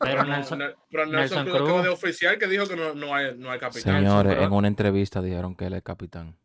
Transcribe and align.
Pero 0.00 0.24
Nelson- 0.24 0.58
no, 0.58 0.64
pero 0.90 1.06
Nelson 1.06 1.44
Nelson 1.44 1.44
Cruz 1.44 1.54
acaba 1.56 1.70
Cruz- 1.72 1.82
de 1.82 1.88
oficial 1.90 2.38
que 2.38 2.46
dijo 2.46 2.66
que 2.66 2.74
no, 2.76 2.94
no 2.94 3.14
hay, 3.14 3.36
no 3.36 3.50
hay 3.50 3.58
capitán. 3.58 3.96
Señores, 3.98 4.38
en 4.38 4.52
una 4.52 4.66
entrevista 4.68 5.20
dijeron 5.20 5.54
que 5.54 5.66
él 5.66 5.74
es 5.74 5.82
capitán. 5.82 6.36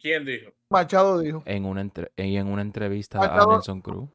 ¿Quién 0.00 0.24
dijo? 0.24 0.52
Machado 0.70 1.18
dijo. 1.18 1.42
En 1.44 1.64
una, 1.64 1.80
entre- 1.80 2.12
y 2.16 2.36
en 2.36 2.46
una 2.48 2.62
entrevista 2.62 3.18
Machado- 3.18 3.50
a 3.50 3.54
Nelson 3.54 3.80
Cruz. 3.80 4.08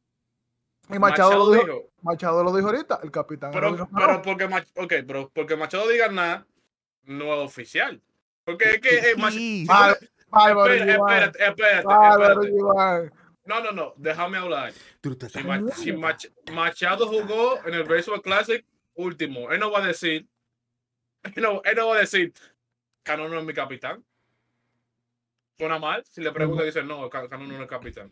Y 0.89 0.97
Machado, 0.99 1.29
Machado 1.31 1.45
lo 1.45 1.51
dijo, 1.51 1.65
dijo. 1.65 1.89
Machado 2.01 2.43
lo 2.43 2.55
dijo 2.55 2.67
ahorita, 2.67 2.99
el 3.03 3.11
capitán. 3.11 3.51
Pero, 3.51 3.71
dijo, 3.73 3.89
pero 3.93 4.13
no. 4.13 4.21
porque 4.21 4.47
Mach- 4.47 4.71
okay, 4.77 5.01
pero 5.03 5.29
porque 5.33 5.57
Machado 5.57 5.87
diga 5.89 6.07
nada, 6.07 6.45
no 7.03 7.33
es 7.33 7.39
oficial. 7.45 8.01
Porque 8.45 8.65
es 8.71 8.79
que 8.81 9.15
Mach- 9.17 9.31
si 9.31 9.65
tú- 9.65 9.73
Bárbaro, 9.73 9.97
bárbaro, 10.29 10.73
espera- 10.73 10.95
Iván, 10.95 11.11
espérate, 11.11 11.45
espérate, 11.45 12.47
espérate. 12.47 13.11
No, 13.47 13.61
no, 13.61 13.71
no, 13.71 13.93
déjame 13.97 14.37
hablar. 14.37 14.73
Si, 15.29 15.37
estás- 15.39 15.45
Ma- 15.47 15.71
si 15.71 15.91
Mach- 15.93 16.51
Machado 16.51 17.07
jugó 17.07 17.65
en 17.65 17.73
el 17.73 17.83
Baseball 17.83 18.21
Classic 18.21 18.65
último, 18.95 19.51
él 19.51 19.59
no 19.59 19.71
va 19.71 19.79
a 19.83 19.87
decir, 19.87 20.27
él 21.23 21.41
no, 21.43 21.61
él 21.63 21.75
no 21.75 21.87
va 21.87 21.95
a 21.95 21.99
decir, 21.99 22.33
Cano 23.03 23.29
no 23.29 23.39
es 23.39 23.45
mi 23.45 23.53
capitán. 23.53 24.03
Suena 25.57 25.79
mal. 25.79 26.03
Si 26.05 26.21
le 26.21 26.31
pregunta, 26.31 26.63
dice, 26.63 26.83
no, 26.83 27.09
Ca- 27.09 27.27
Cano 27.29 27.47
no 27.47 27.61
es 27.61 27.67
capitán. 27.69 28.11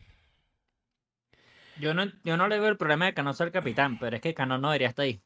Yo 1.80 1.94
no, 1.94 2.05
yo 2.23 2.38
no 2.38 2.47
le 2.47 2.58
veo 2.58 2.70
el 2.70 2.77
problema 2.77 3.05
de 3.05 3.13
Cano 3.13 3.33
ser 3.33 3.52
capitán, 3.52 3.99
pero 3.99 4.16
es 4.16 4.22
que 4.22 4.33
Cano 4.33 4.58
no 4.58 4.70
debería 4.70 4.88
estar 4.88 5.03
ahí. 5.03 5.22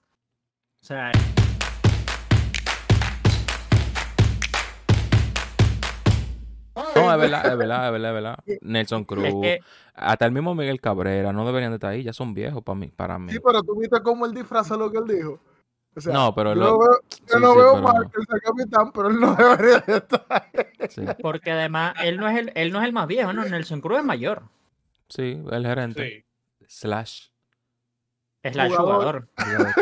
O 0.82 0.85
sea, 0.85 1.12
No, 7.09 7.16
es 7.16 7.20
verdad, 7.31 7.52
es 7.52 7.58
verdad, 7.58 7.86
es 7.88 7.91
verdad, 7.91 8.09
es 8.09 8.13
verdad. 8.23 8.40
Nelson 8.62 9.04
Cruz. 9.05 9.26
es 9.26 9.34
que 9.41 9.59
Hasta 9.95 10.26
el 10.26 10.31
mismo 10.31 10.55
Miguel 10.55 10.80
Cabrera 10.81 11.34
no 11.34 11.45
deberían 11.45 11.72
de 11.72 11.76
estar 11.76 11.91
ahí, 11.91 12.04
ya 12.04 12.13
son 12.13 12.34
viejos 12.34 12.63
para 12.63 12.76
mí. 12.80 12.88
Para 12.95 13.20
mí. 13.20 13.32
Sí, 13.32 13.40
pero 13.44 13.62
tú 13.63 13.80
viste 13.80 14.02
cómo 14.02 14.26
él 14.26 14.34
disfraza 14.34 14.77
lo 14.77 14.91
que 14.91 14.98
él 14.99 15.05
dijo. 15.08 15.40
O 15.95 16.02
sea, 16.02 16.13
No, 16.13 16.34
pero 16.35 16.54
yo 16.54 16.59
lo- 16.59 16.70
no 16.72 16.80
veo, 16.80 16.90
yo 17.02 17.08
sí, 17.09 17.34
sí, 17.34 17.40
veo 17.41 17.73
pero- 17.73 17.82
mal 17.82 18.12
que 18.12 18.22
sea 18.23 18.40
capitán, 18.40 18.91
pero 18.93 19.07
él 19.10 19.20
no 19.20 19.35
debería 19.35 19.80
de 19.80 19.98
estar. 19.98 20.49
Sí, 20.90 21.02
porque 21.21 21.52
además 21.52 21.96
él 22.04 22.18
no 22.18 22.27
es 22.30 22.37
el, 22.37 22.52
él 22.55 22.71
no 22.71 22.80
es 22.80 22.85
el 22.85 22.93
más 22.93 23.07
viejo, 23.07 23.34
no, 23.34 23.43
Nelson 23.43 23.82
Cruz 23.82 23.99
es 23.99 24.05
mayor. 24.05 24.43
sí, 25.10 25.41
el 25.52 25.65
gerente. 25.65 26.24
Sí. 26.60 26.65
Slash. 26.68 27.27
Es 28.43 28.55
la 28.55 28.70
Jugador. 28.70 29.27
jugador. 29.35 29.76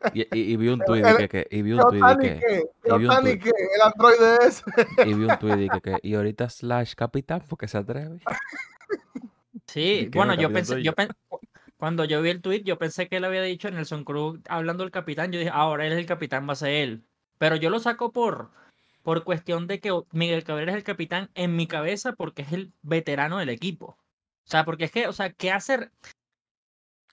Y, 0.14 0.22
y- 0.22 0.52
y 0.52 0.56
vi 0.56 0.68
un 0.68 0.80
tweet 0.80 1.02
El- 1.06 1.16
que, 1.18 1.28
que- 1.28 1.46
y 1.50 1.62
vi 1.62 1.72
un 1.72 1.80
¿Qué 1.80 1.98
tweet 1.98 2.16
que, 2.18 2.36
y 2.84 2.98
vi 2.98 3.06
un 3.06 3.38
qué? 3.38 3.50
El 3.74 3.82
androide 3.84 4.38
ese. 4.46 4.62
y 5.06 5.14
vi 5.14 5.24
un 5.24 5.38
tweet 5.38 5.68
que, 5.68 5.80
que 5.80 5.96
y 6.02 6.14
ahorita 6.14 6.48
Slash 6.48 6.94
capitán 6.94 7.42
porque 7.48 7.68
se 7.68 7.78
atreve. 7.78 8.18
Sí, 9.66 9.80
¿Y 10.06 10.10
qué 10.10 10.18
bueno, 10.18 10.34
no, 10.34 10.40
yo 10.40 10.52
pensé, 10.52 10.74
yo 10.76 10.80
yo? 10.80 10.92
pen- 10.94 11.10
cuando 11.76 12.04
yo 12.04 12.20
vi 12.22 12.30
el 12.30 12.42
tweet, 12.42 12.62
yo 12.64 12.78
pensé 12.78 13.08
que 13.08 13.16
él 13.16 13.24
había 13.24 13.42
dicho 13.42 13.70
Nelson 13.70 14.04
Cruz 14.04 14.40
hablando 14.48 14.82
del 14.84 14.90
capitán, 14.90 15.32
yo 15.32 15.38
dije, 15.38 15.50
ahora 15.52 15.86
él 15.86 15.92
es 15.92 15.98
el 15.98 16.06
capitán, 16.06 16.46
va 16.48 16.52
a 16.52 16.56
ser 16.56 16.70
él. 16.70 17.04
Pero 17.38 17.56
yo 17.56 17.70
lo 17.70 17.78
saco 17.80 18.12
por, 18.12 18.50
por 19.02 19.24
cuestión 19.24 19.66
de 19.66 19.80
que 19.80 19.90
Miguel 20.12 20.44
Cabrera 20.44 20.72
es 20.72 20.76
el 20.76 20.82
capitán 20.84 21.30
en 21.34 21.56
mi 21.56 21.66
cabeza 21.66 22.12
porque 22.12 22.42
es 22.42 22.52
el 22.52 22.72
veterano 22.82 23.38
del 23.38 23.48
equipo. 23.48 23.96
O 24.46 24.50
sea, 24.50 24.64
porque 24.64 24.84
es 24.84 24.90
que, 24.90 25.06
o 25.08 25.12
sea, 25.12 25.30
¿qué 25.32 25.50
hace, 25.52 25.90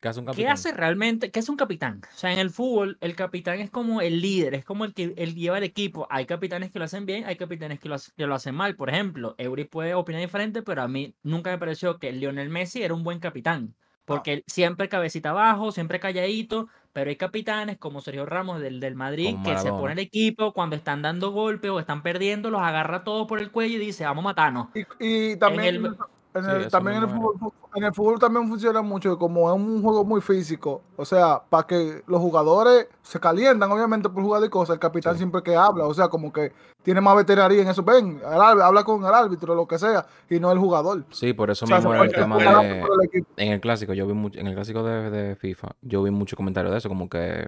¿Qué 0.02 0.08
hace 0.08 0.20
un 0.20 0.26
¿Qué 0.26 0.32
capitán? 0.32 0.52
hace 0.54 0.72
realmente? 0.74 1.32
¿Qué 1.32 1.40
es 1.40 1.50
un 1.50 1.56
capitán? 1.58 2.02
O 2.14 2.18
sea, 2.18 2.32
en 2.32 2.40
el 2.40 2.50
fútbol, 2.50 2.98
el 3.02 3.16
capitán 3.16 3.60
es 3.60 3.70
como 3.70 4.02
el 4.02 4.22
líder, 4.22 4.54
es 4.56 4.64
como 4.66 4.86
el 4.86 4.94
que 4.94 5.14
él 5.18 5.36
lleva 5.36 5.58
el 5.58 5.64
equipo. 5.64 6.08
Hay 6.10 6.26
capitanes 6.26 6.72
que 6.72 6.80
lo 6.80 6.86
hacen 6.86 7.06
bien, 7.06 7.26
hay 7.26 7.36
capitanes 7.36 7.80
que 7.80 7.90
lo, 7.90 7.96
hace- 7.96 8.12
que 8.16 8.28
lo 8.28 8.36
hacen 8.36 8.56
mal. 8.56 8.76
Por 8.76 8.90
ejemplo, 8.90 9.36
Eury 9.38 9.66
puede 9.66 9.94
opinar 9.96 10.22
diferente, 10.22 10.62
pero 10.62 10.82
a 10.84 10.88
mí 10.88 11.16
nunca 11.24 11.50
me 11.50 11.58
pareció 11.58 11.98
que 12.00 12.12
Lionel 12.12 12.50
Messi 12.50 12.84
era 12.84 12.94
un 12.94 13.04
buen 13.04 13.20
capitán. 13.20 13.76
Porque 14.06 14.32
él 14.32 14.44
siempre 14.48 14.88
cabecita 14.88 15.32
abajo, 15.32 15.74
siempre 15.74 16.00
calladito, 16.00 16.70
pero 16.94 17.10
hay 17.10 17.18
capitanes 17.18 17.78
como 17.78 18.00
Sergio 18.00 18.26
Ramos 18.26 18.62
del, 18.62 18.80
del 18.80 18.96
Madrid 18.96 19.32
Como 19.34 19.44
que 19.44 19.58
se 19.60 19.70
pone 19.70 19.92
el 19.94 20.00
equipo 20.00 20.54
cuando 20.54 20.78
están 20.78 21.02
dando 21.02 21.32
golpes 21.32 21.70
o 21.72 21.80
están 21.82 22.02
perdiendo, 22.04 22.50
los 22.50 22.62
agarra 22.62 23.04
todos 23.04 23.28
por 23.28 23.42
el 23.42 23.52
cuello 23.52 23.76
y 23.76 23.80
dice, 23.80 24.06
vamos 24.06 24.24
a 24.24 24.30
matarnos. 24.30 24.68
Y, 24.74 25.32
y 25.34 25.38
también, 25.38 25.76
el- 25.76 25.92
en 26.34 26.44
Sí, 26.44 26.52
el, 26.52 26.68
también 26.70 26.98
en 26.98 27.04
el, 27.04 27.10
fútbol, 27.10 27.36
en 27.76 27.84
el 27.84 27.94
fútbol 27.94 28.20
también 28.20 28.48
funciona 28.48 28.82
mucho, 28.82 29.18
como 29.18 29.50
es 29.50 29.56
un 29.56 29.82
juego 29.82 30.04
muy 30.04 30.22
físico, 30.22 30.82
o 30.96 31.06
sea, 31.06 31.42
para 31.50 31.66
que 31.66 32.04
los 32.08 32.20
jugadores 32.22 32.88
se 33.02 33.20
calientan, 33.20 33.72
obviamente, 33.72 34.10
por 34.10 34.24
jugar 34.24 34.42
de 34.42 34.50
cosas, 34.50 34.76
el 34.76 34.80
capitán 34.80 35.14
Sí. 35.14 35.20
siempre 35.20 35.42
que 35.42 35.56
habla, 35.56 35.86
o 35.86 35.94
sea, 35.94 36.08
como 36.10 36.32
que 36.32 36.52
tiene 36.84 37.02
más 37.02 37.16
veteraría 37.16 37.62
en 37.62 37.68
eso, 37.68 37.84
ven, 37.84 38.22
el 38.24 38.42
habla 38.42 38.84
con 38.84 39.04
el 39.04 39.14
árbitro, 39.14 39.56
lo 39.56 39.68
que 39.68 39.80
sea, 39.80 40.06
y 40.30 40.40
no 40.40 40.52
el 40.52 40.60
jugador. 40.60 41.06
Sí, 41.12 41.34
por 41.34 41.50
eso 41.50 41.66
O 41.66 41.68
sea, 41.68 41.78
mismo 41.78 41.92
se 41.92 41.98
era 41.98 42.06
el 42.06 42.14
tema 42.14 42.38
de... 42.38 43.26
En 43.38 43.54
el 43.54 43.60
clásico, 43.60 43.94
yo 43.94 44.08
vi 44.08 44.14
mucho, 44.14 44.40
en 44.40 44.48
el 44.48 44.56
clásico 44.56 44.84
de, 44.84 45.10
de 45.10 45.36
FIFA, 45.36 45.70
yo 45.82 46.04
vi 46.04 46.12
muchos 46.12 46.38
comentarios 46.38 46.72
de 46.72 46.78
eso, 46.78 46.90
como 46.90 47.10
que 47.10 47.48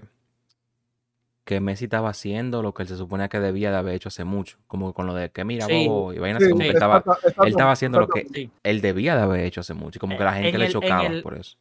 que 1.50 1.58
Messi 1.60 1.86
estaba 1.86 2.10
haciendo 2.10 2.62
lo 2.62 2.72
que 2.74 2.84
él 2.84 2.88
se 2.88 2.96
suponía 2.96 3.28
que 3.28 3.40
debía 3.40 3.72
de 3.72 3.76
haber 3.78 3.94
hecho 3.96 4.06
hace 4.08 4.22
mucho, 4.22 4.56
como 4.68 4.94
con 4.94 5.08
lo 5.08 5.14
de 5.14 5.30
que 5.32 5.44
mira, 5.44 5.66
Sí. 5.66 5.72
bobo, 5.72 6.12
y 6.12 6.18
vainas 6.20 6.44
Sí, 6.44 6.44
así, 6.44 6.52
como 6.52 6.64
que 6.64 6.70
estaba, 6.74 6.98
exacto, 6.98 7.18
exacto, 7.22 7.42
él 7.42 7.48
estaba 7.50 7.72
haciendo 7.72 7.98
lo 7.98 8.06
que 8.06 8.50
él 8.62 8.80
debía 8.80 9.16
de 9.16 9.22
haber 9.22 9.40
hecho 9.40 9.60
hace 9.60 9.74
mucho, 9.74 9.98
y 9.98 10.00
como 10.00 10.16
que 10.16 10.22
la 10.22 10.32
gente 10.34 10.50
En 10.50 10.60
le 10.60 10.66
el- 10.66 10.72
chocaba 10.72 11.08
el- 11.08 11.22
por 11.24 11.36
eso. 11.36 11.56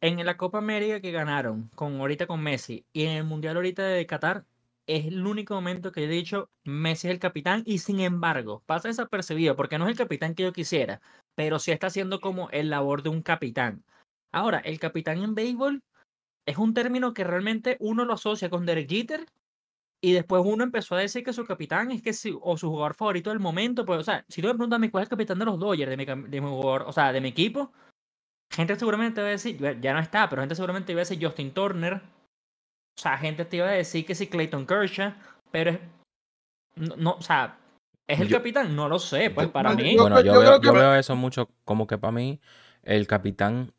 en 0.00 0.24
la 0.24 0.36
Copa 0.36 0.58
América 0.58 1.00
que 1.00 1.10
ganaron, 1.10 1.68
con 1.74 1.98
ahorita 1.98 2.28
con 2.28 2.40
Messi, 2.40 2.84
y 2.92 3.06
en 3.06 3.16
el 3.16 3.24
Mundial 3.24 3.56
ahorita 3.56 3.82
de 3.82 4.06
Qatar, 4.06 4.44
es 4.86 5.06
el 5.06 5.26
único 5.26 5.54
momento 5.54 5.90
que 5.90 6.02
yo 6.02 6.06
he 6.06 6.10
dicho 6.10 6.48
Messi 6.62 7.08
es 7.08 7.12
el 7.14 7.18
capitán, 7.18 7.64
y 7.66 7.78
sin 7.78 7.98
embargo, 7.98 8.62
pasa 8.64 8.86
desapercibido, 8.86 9.56
porque 9.56 9.76
no 9.76 9.86
es 9.86 9.90
el 9.90 9.96
capitán 9.98 10.36
que 10.36 10.44
yo 10.44 10.52
quisiera, 10.52 11.00
pero 11.34 11.58
sí 11.58 11.72
está 11.72 11.88
haciendo 11.88 12.20
como 12.20 12.48
el 12.50 12.70
labor 12.70 13.02
de 13.02 13.08
un 13.08 13.22
capitán. 13.22 13.82
Ahora, 14.30 14.58
el 14.60 14.78
capitán 14.78 15.18
en 15.24 15.34
béisbol 15.34 15.82
es 16.46 16.56
un 16.58 16.74
término 16.74 17.12
que 17.12 17.24
realmente 17.24 17.76
uno 17.80 18.04
lo 18.04 18.14
asocia 18.14 18.48
con 18.50 18.64
Derek 18.66 18.88
Jeter, 18.88 19.26
y 20.02 20.12
después 20.12 20.42
uno 20.44 20.62
empezó 20.62 20.94
a 20.94 20.98
decir 20.98 21.24
que 21.24 21.32
su 21.32 21.44
capitán 21.46 21.90
es 21.90 22.02
que 22.02 22.12
si, 22.12 22.36
o 22.40 22.56
su 22.56 22.68
jugador 22.70 22.94
favorito 22.94 23.30
del 23.30 23.40
momento, 23.40 23.84
pues, 23.84 23.98
o 24.00 24.04
sea, 24.04 24.24
si 24.28 24.40
tú 24.42 24.48
me 24.48 24.54
preguntas 24.54 24.76
a 24.76 24.80
mí 24.80 24.90
cuál 24.90 25.02
es 25.02 25.06
el 25.06 25.10
capitán 25.10 25.38
de 25.38 25.46
los 25.46 25.58
Dodgers, 25.58 25.90
de 25.90 25.96
mi, 25.96 26.04
de 26.04 26.40
mi 26.40 26.48
jugador, 26.48 26.82
o 26.86 26.92
sea, 26.92 27.12
de 27.12 27.20
mi 27.20 27.28
equipo, 27.28 27.72
gente 28.52 28.76
seguramente 28.76 29.20
va 29.22 29.28
a 29.28 29.30
decir, 29.30 29.58
ya- 29.80 29.92
no 29.94 29.98
está, 30.00 30.28
pero 30.28 30.42
gente 30.42 30.54
seguramente 30.54 30.92
iba 30.92 31.00
a 31.00 31.04
decir 31.04 31.18
Justin 31.24 31.50
Turner. 31.52 31.94
O 31.94 33.00
sea, 33.00 33.18
gente 33.18 33.44
te 33.44 33.56
iba 33.56 33.66
a 33.68 33.72
decir 33.72 34.06
que 34.06 34.14
sí 34.14 34.26
Clayton 34.28 34.66
Kershaw, 34.66 35.12
pero 35.50 35.70
es, 35.72 35.80
no, 36.76 36.96
no, 36.96 37.10
o 37.12 37.22
sea, 37.22 37.58
¿es 38.06 38.20
el 38.20 38.28
Yo- 38.28 38.36
capitán? 38.38 38.76
No 38.76 38.88
lo 38.88 38.98
sé, 38.98 39.30
pues 39.30 39.48
Yo- 39.48 39.52
para 39.52 39.70
yo- 39.72 39.76
mí. 39.76 39.96
yo- 39.96 40.02
Bueno, 40.02 40.20
yo, 40.20 40.34
yo 40.34 40.40
veo, 40.40 40.60
yo 40.60 40.72
me- 40.72 40.78
veo 40.78 40.94
eso 40.94 41.16
mucho 41.16 41.50
como 41.64 41.86
que 41.86 41.98
para 41.98 42.12
mí 42.12 42.38
el 42.82 43.06
capitán, 43.06 43.72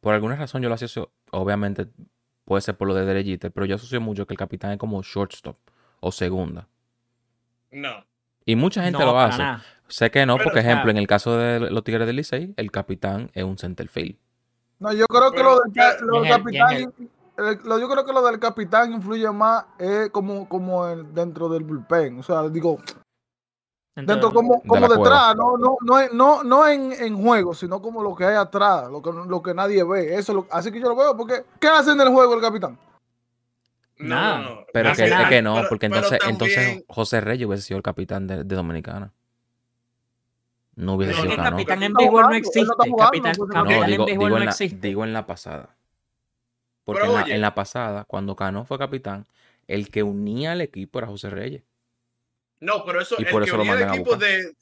por 0.00 0.12
alguna 0.14 0.36
razón 0.36 0.60
yo 0.62 0.68
lo 0.68 0.74
asocio, 0.74 1.10
obviamente 1.30 1.86
puede 2.44 2.60
ser 2.62 2.76
por 2.76 2.88
lo 2.88 2.94
de 2.94 3.04
Derek 3.04 3.26
Jeter, 3.26 3.52
pero 3.52 3.66
yo 3.66 3.74
asocio 3.76 4.00
mucho 4.00 4.26
que 4.26 4.34
el 4.34 4.38
capitán 4.38 4.72
es 4.72 4.78
como 4.78 5.02
shortstop 5.02 5.56
o 6.00 6.12
segunda. 6.12 6.68
No. 7.70 8.04
Y 8.44 8.54
mucha 8.56 8.82
gente 8.84 9.00
no, 9.00 9.06
lo 9.06 9.18
hace. 9.20 9.38
nada. 9.38 9.64
Sé 9.88 10.10
que 10.10 10.24
no, 10.26 10.34
Pero, 10.36 10.44
porque 10.44 10.60
ejemplo, 10.60 10.90
en 10.90 10.96
el 10.96 11.06
caso 11.06 11.36
de 11.36 11.70
los 11.70 11.84
Tigres 11.84 12.06
del 12.06 12.16
Licey, 12.16 12.54
el 12.56 12.70
capitán 12.70 13.30
es 13.34 13.44
un 13.44 13.56
centerfield. 13.58 14.16
No, 14.78 14.92
yo 14.92 15.06
creo 15.06 15.30
que 15.30 15.36
Pero- 15.38 15.50
lo 15.56 15.60
del, 15.62 16.06
lo 16.06 16.22
el- 16.24 16.28
capitán, 16.28 16.72
eh, 16.76 17.58
lo- 17.64 17.78
yo 17.78 17.88
creo 17.88 18.04
que 18.04 18.12
lo 18.12 18.24
del 18.26 18.38
capitán 18.38 18.92
influye 18.92 19.30
más 19.30 19.64
eh, 19.78 20.08
como, 20.12 20.48
como 20.48 20.86
el- 20.88 21.12
dentro 21.14 21.48
del 21.48 21.64
bullpen, 21.64 22.18
o 22.20 22.22
sea, 22.22 22.48
digo, 22.48 22.78
dentro 23.96 24.14
Entonces, 24.14 24.34
como, 24.36 24.54
De 24.62 24.68
como 24.68 24.88
detrás, 24.88 25.34
no, 25.36 25.56
no, 25.56 25.76
no, 25.80 26.08
no, 26.12 26.42
no 26.44 26.68
en, 26.68 26.92
en 26.92 27.16
juego, 27.20 27.54
sino 27.54 27.80
como 27.82 28.02
lo 28.02 28.14
que 28.14 28.24
hay 28.26 28.36
atrás, 28.36 28.88
lo 28.90 29.00
que, 29.02 29.10
lo 29.12 29.42
que 29.42 29.54
nadie 29.54 29.82
ve. 29.84 30.14
Eso 30.16 30.34
lo- 30.34 30.46
así 30.50 30.70
que 30.70 30.80
yo 30.80 30.88
lo 30.88 30.96
veo, 30.96 31.16
porque 31.16 31.44
¿qué 31.58 31.66
hace 31.68 31.90
en 31.92 32.00
el 32.00 32.10
juego 32.10 32.34
el 32.34 32.40
capitán? 32.40 32.78
No, 33.98 34.08
Nada. 34.14 34.38
no, 34.38 34.54
no. 34.56 34.60
Pero 34.72 34.92
que, 34.94 35.04
es 35.06 35.28
que 35.28 35.40
no, 35.42 35.54
Pero- 35.56 35.68
porque 35.70 35.86
entonces, 35.86 36.18
también- 36.18 36.30
entonces 36.30 36.84
José 36.86 37.20
Reyes 37.22 37.46
hubiese 37.48 37.62
sido 37.64 37.78
el 37.78 37.82
capitán 37.82 38.26
de, 38.26 38.44
de 38.44 38.54
Dominicana. 38.54 39.12
No 40.74 40.94
hubiese 40.94 41.14
sido 41.14 41.34
Cano. 41.36 41.50
capitán 41.52 41.82
en 41.82 41.94
béisbol 41.94 42.20
no 42.22 42.28
jugando, 42.28 42.36
él 42.36 42.42
no 42.42 42.48
existe. 42.48 42.60
está 42.60 42.74
jugando, 42.84 43.04
Capitán, 43.06 43.32
no. 43.38 43.46
No, 43.46 43.52
capitán 43.52 43.82
en 43.82 44.06
digo, 44.06 44.26
en 44.36 44.44
la, 44.44 44.50
existe. 44.50 44.86
digo 44.88 45.04
en 45.04 45.12
la 45.14 45.26
pasada. 45.26 45.70
Porque 46.84 47.06
en, 47.06 47.14
la, 47.14 47.22
en 47.22 47.40
la 47.40 47.54
pasada, 47.54 48.04
cuando 48.04 48.36
Cano 48.36 48.66
fue 48.66 48.78
capitán, 48.78 49.24
el 49.66 49.90
que 49.90 50.02
unía 50.02 50.52
al 50.52 50.60
equipo 50.60 50.98
era 50.98 51.08
José 51.08 51.30
Reyes. 51.30 51.62
No, 52.60 52.84
pero 52.84 53.00
eso, 53.00 53.16
Y 53.18 53.24
el 53.24 53.30
por 53.30 53.42
que 53.42 53.48
eso 53.48 53.56
lo 53.56 53.64
ponía 53.64 53.74
el 53.86 53.94
equipo 53.94 54.16
de. 54.16 54.54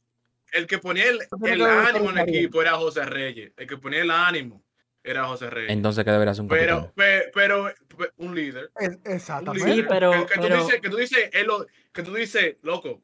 El 0.53 0.67
que 0.67 0.79
ponía 0.79 1.05
el, 1.09 1.21
ánimo 1.63 2.11
en 2.11 2.19
el 2.19 2.29
equipo 2.29 2.63
era 2.63 2.75
José 2.75 3.05
Reyes. 3.05 3.53
El 3.57 3.67
que 3.67 3.77
ponía 3.77 4.03
el 4.03 4.11
ánimo 4.11 4.63
era 5.03 5.25
José 5.25 5.51
Reyes. 5.51 5.71
Entonces, 5.73 6.05
¿qué 6.05 6.11
debería 6.13 6.33
ser 6.33 6.43
un 6.43 6.49
pero, 6.49 6.77
capitán? 6.77 6.93
pe- 6.95 7.31
pero, 7.35 7.75
pe- 7.97 8.13
un 8.19 8.35
líder. 8.35 8.71
Es- 8.79 8.89
un 8.91 9.01
exactamente. 9.13 9.73
Sí, 9.75 9.85
pero- 9.89 10.13
que, 10.13 10.19
que 10.35 10.41
pero- 10.41 10.57
tú 10.59 10.65
dices, 10.65 10.81
que 10.81 10.91
tú 10.91 10.97
dices, 10.97 11.31
él 11.33 11.47
lo- 11.47 11.67
que 11.93 12.03
tú 12.03 12.15
dices, 12.15 12.57
loco, 12.63 13.03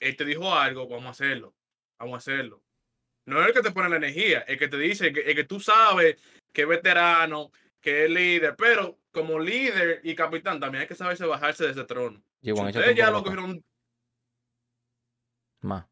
él 0.00 0.16
te 0.16 0.24
dijo 0.24 0.52
algo, 0.52 0.88
vamos 0.88 1.06
a 1.06 1.10
hacerlo. 1.10 1.54
Vamos 1.98 2.14
a 2.14 2.18
hacerlo. 2.18 2.60
No 3.26 3.40
es 3.40 3.48
el 3.48 3.52
que 3.54 3.62
te 3.62 3.70
pone 3.70 3.88
la 3.88 3.96
energía, 3.96 4.40
el 4.40 4.58
que 4.58 4.68
te 4.68 4.78
dice, 4.78 5.12
que, 5.12 5.20
el 5.20 5.34
que 5.36 5.44
tú 5.44 5.60
sabes 5.60 6.16
que 6.52 6.62
es 6.62 6.68
veterano, 6.68 7.52
que 7.80 8.04
es 8.04 8.10
líder, 8.10 8.56
pero 8.56 8.98
como 9.12 9.38
líder 9.38 10.00
y 10.02 10.14
capitán 10.14 10.58
también 10.58 10.82
hay 10.82 10.88
que 10.88 10.94
saberse 10.94 11.24
bajarse 11.26 11.64
de 11.64 11.70
ese 11.72 11.84
trono. 11.84 12.20
Si 12.42 12.52
ustedes 12.52 12.96
ya 12.96 13.10
lo 13.10 13.22
cogieron 13.22 13.62
Más. 15.60 15.84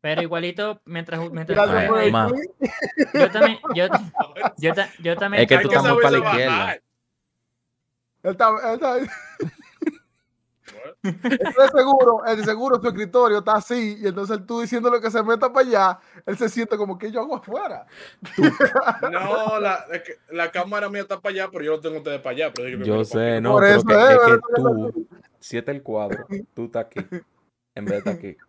Pero 0.00 0.20
igualito, 0.20 0.80
mientras, 0.84 1.18
mientras 1.30 1.56
Gracias 1.66 1.88
por 1.88 2.00
el 2.02 2.12
yo 3.14 3.30
también, 3.30 3.58
yo, 3.74 3.86
yo, 4.58 4.72
yo 4.98 5.16
también 5.16 5.42
Es 5.42 5.48
que 5.48 5.58
tú 5.58 5.68
estás 5.68 5.82
muy 5.82 6.02
para 6.02 6.18
la 6.18 6.18
izquierda. 6.18 6.74
Él 8.22 8.30
está, 8.30 8.48
él 8.64 8.74
está- 8.74 8.98
seguro, 11.74 12.24
el 12.26 12.36
de 12.36 12.44
seguro 12.44 12.80
su 12.80 12.88
escritorio 12.88 13.38
está 13.38 13.54
así, 13.54 13.98
y 14.00 14.06
entonces 14.06 14.40
tú 14.46 14.60
diciéndole 14.60 15.00
que 15.00 15.10
se 15.10 15.22
meta 15.22 15.52
para 15.52 15.66
allá, 15.66 15.98
él 16.26 16.36
se 16.36 16.48
siente 16.48 16.76
como 16.76 16.98
que 16.98 17.10
yo 17.10 17.20
hago 17.20 17.36
afuera. 17.36 17.86
No, 19.10 19.58
la, 19.60 19.86
es 19.92 20.02
que 20.02 20.18
la 20.30 20.50
cámara 20.50 20.88
mía 20.88 21.02
está 21.02 21.20
para 21.20 21.32
allá, 21.34 21.48
pero 21.50 21.64
yo 21.64 21.70
lo 21.72 21.80
tengo 21.80 21.96
ustedes 21.98 22.20
para 22.20 22.36
allá. 22.36 22.52
Pero 22.54 22.68
yo, 22.68 22.84
Yo 22.84 23.04
sé, 23.04 23.40
no, 23.40 23.52
Por 23.52 23.62
pero 23.62 23.76
eso 23.76 23.86
que, 23.86 23.94
es, 23.94 24.18
que 24.18 24.32
es 24.32 24.40
tú, 24.56 25.06
si 25.40 25.58
este 25.58 25.70
es 25.70 25.76
el 25.76 25.82
cuadro, 25.82 26.26
tú 26.54 26.64
estás 26.66 26.86
aquí, 26.86 27.00
en 27.74 27.84
vez 27.84 27.92
de 27.92 27.98
estar 27.98 28.14
aquí. 28.14 28.36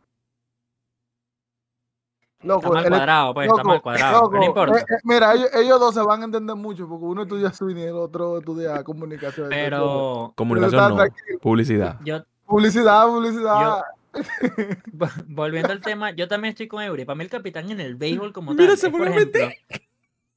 Loco, 2.44 2.68
Está 2.68 2.69
mal 2.69 2.88
cuadrado, 2.89 3.33
pues, 3.33 3.48
está 3.50 3.63
mal 3.63 3.81
cuadrado. 3.81 4.13
loco, 4.22 4.30
pero 4.30 4.39
no 4.42 4.45
importa. 4.48 4.77
eh, 4.80 4.86
eh, 4.88 5.00
mira, 5.04 5.33
ellos, 5.33 5.50
ellos 5.56 5.80
dos 5.80 5.95
se 5.95 6.01
van 6.01 6.22
a 6.22 6.25
entender 6.25 6.56
mucho 6.56 6.88
porque 6.88 7.06
uno 7.06 7.24
estudia 7.24 7.51
cine 7.51 7.81
y 7.81 7.86
el 7.86 7.95
otro 7.95 8.38
estudia 8.38 8.83
comunicación. 8.83 9.51
entonces, 9.51 9.63
Pero 9.66 10.33
Comunicación 10.36 10.89
no, 10.89 10.95
tranquilo. 10.95 11.39
publicidad. 11.39 12.00
yo, 12.04 12.24
Publicidad, 12.45 13.07
publicidad. 13.07 13.81
vo- 14.94 15.24
volviendo 15.27 15.72
al 15.72 15.81
tema, 15.81 16.12
yo 16.12 16.27
también 16.27 16.51
estoy 16.51 16.68
con 16.68 16.83
Eury. 16.83 17.04
Para 17.06 17.16
mí 17.16 17.24
el 17.24 17.31
capitán 17.31 17.72
en 17.72 17.80
el 17.80 17.95
béisbol 17.95 18.31
como 18.31 18.51
Mira, 18.54 18.68
tal, 18.68 18.77
se 18.77 18.88
es, 18.88 18.94
por 18.94 19.07
ejemplo, 19.07 19.50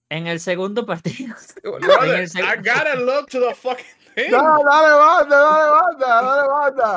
en 0.09 0.27
el 0.29 0.41
segundo 0.41 0.87
partido. 0.87 1.35
Brother, 1.63 2.15
en 2.15 2.21
el 2.21 2.29
seg- 2.31 2.43
I 2.43 2.57
gotta 2.57 2.95
look 2.95 3.27
to 3.29 3.39
the 3.41 3.55
fucking 3.55 3.85
thing. 4.15 4.31
Dale, 4.31 4.65
dale, 4.65 4.95
banda, 4.99 5.37
dale, 5.37 5.71
banda, 5.71 6.23
dale, 6.23 6.49
banda. 6.49 6.97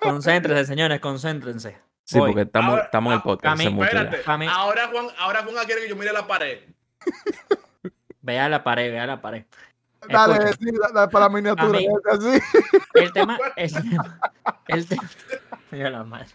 Concéntrense, 0.00 0.64
señores, 0.66 1.00
concéntrense. 1.00 1.78
Sí, 2.04 2.18
Voy. 2.18 2.30
porque 2.30 2.42
estamos, 2.42 2.70
Ahora- 2.70 2.84
estamos 2.84 3.10
en 3.10 3.14
el 3.14 3.18
ah, 3.18 3.22
podcast. 3.22 3.60
Espérate, 3.60 4.38
mí- 4.38 4.46
ahora 4.50 4.88
Juan, 4.88 5.06
ahora 5.18 5.42
Juan 5.44 5.64
quiere 5.66 5.82
que 5.82 5.88
yo 5.88 5.96
mire 5.96 6.12
la 6.12 6.26
pared. 6.26 6.58
Vea 8.20 8.48
la 8.48 8.62
pared, 8.62 8.90
vea 8.92 9.06
la 9.06 9.20
pared. 9.20 9.44
Dale, 10.08 10.52
sí, 10.52 10.66
dale, 10.94 11.10
para 11.10 11.26
la 11.26 11.28
miniatura. 11.28 11.78
Mí- 11.78 11.86
así. 12.10 12.40
el 12.94 13.12
tema, 13.12 13.38
el 13.56 13.72
tema, 13.72 14.20
el 14.68 14.86
tema, 14.86 15.10
Mira 15.70 15.90
la 15.90 16.04
madre. 16.04 16.26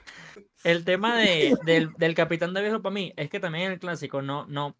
El 0.64 0.84
tema 0.84 1.16
de, 1.16 1.56
del, 1.64 1.94
del 1.94 2.14
capitán 2.16 2.54
de 2.54 2.62
viejo 2.62 2.82
para 2.82 2.94
mí 2.94 3.14
es 3.16 3.30
que 3.30 3.40
también 3.40 3.68
en 3.68 3.72
el 3.74 3.80
clásico 3.80 4.22
no, 4.22 4.46
no, 4.48 4.76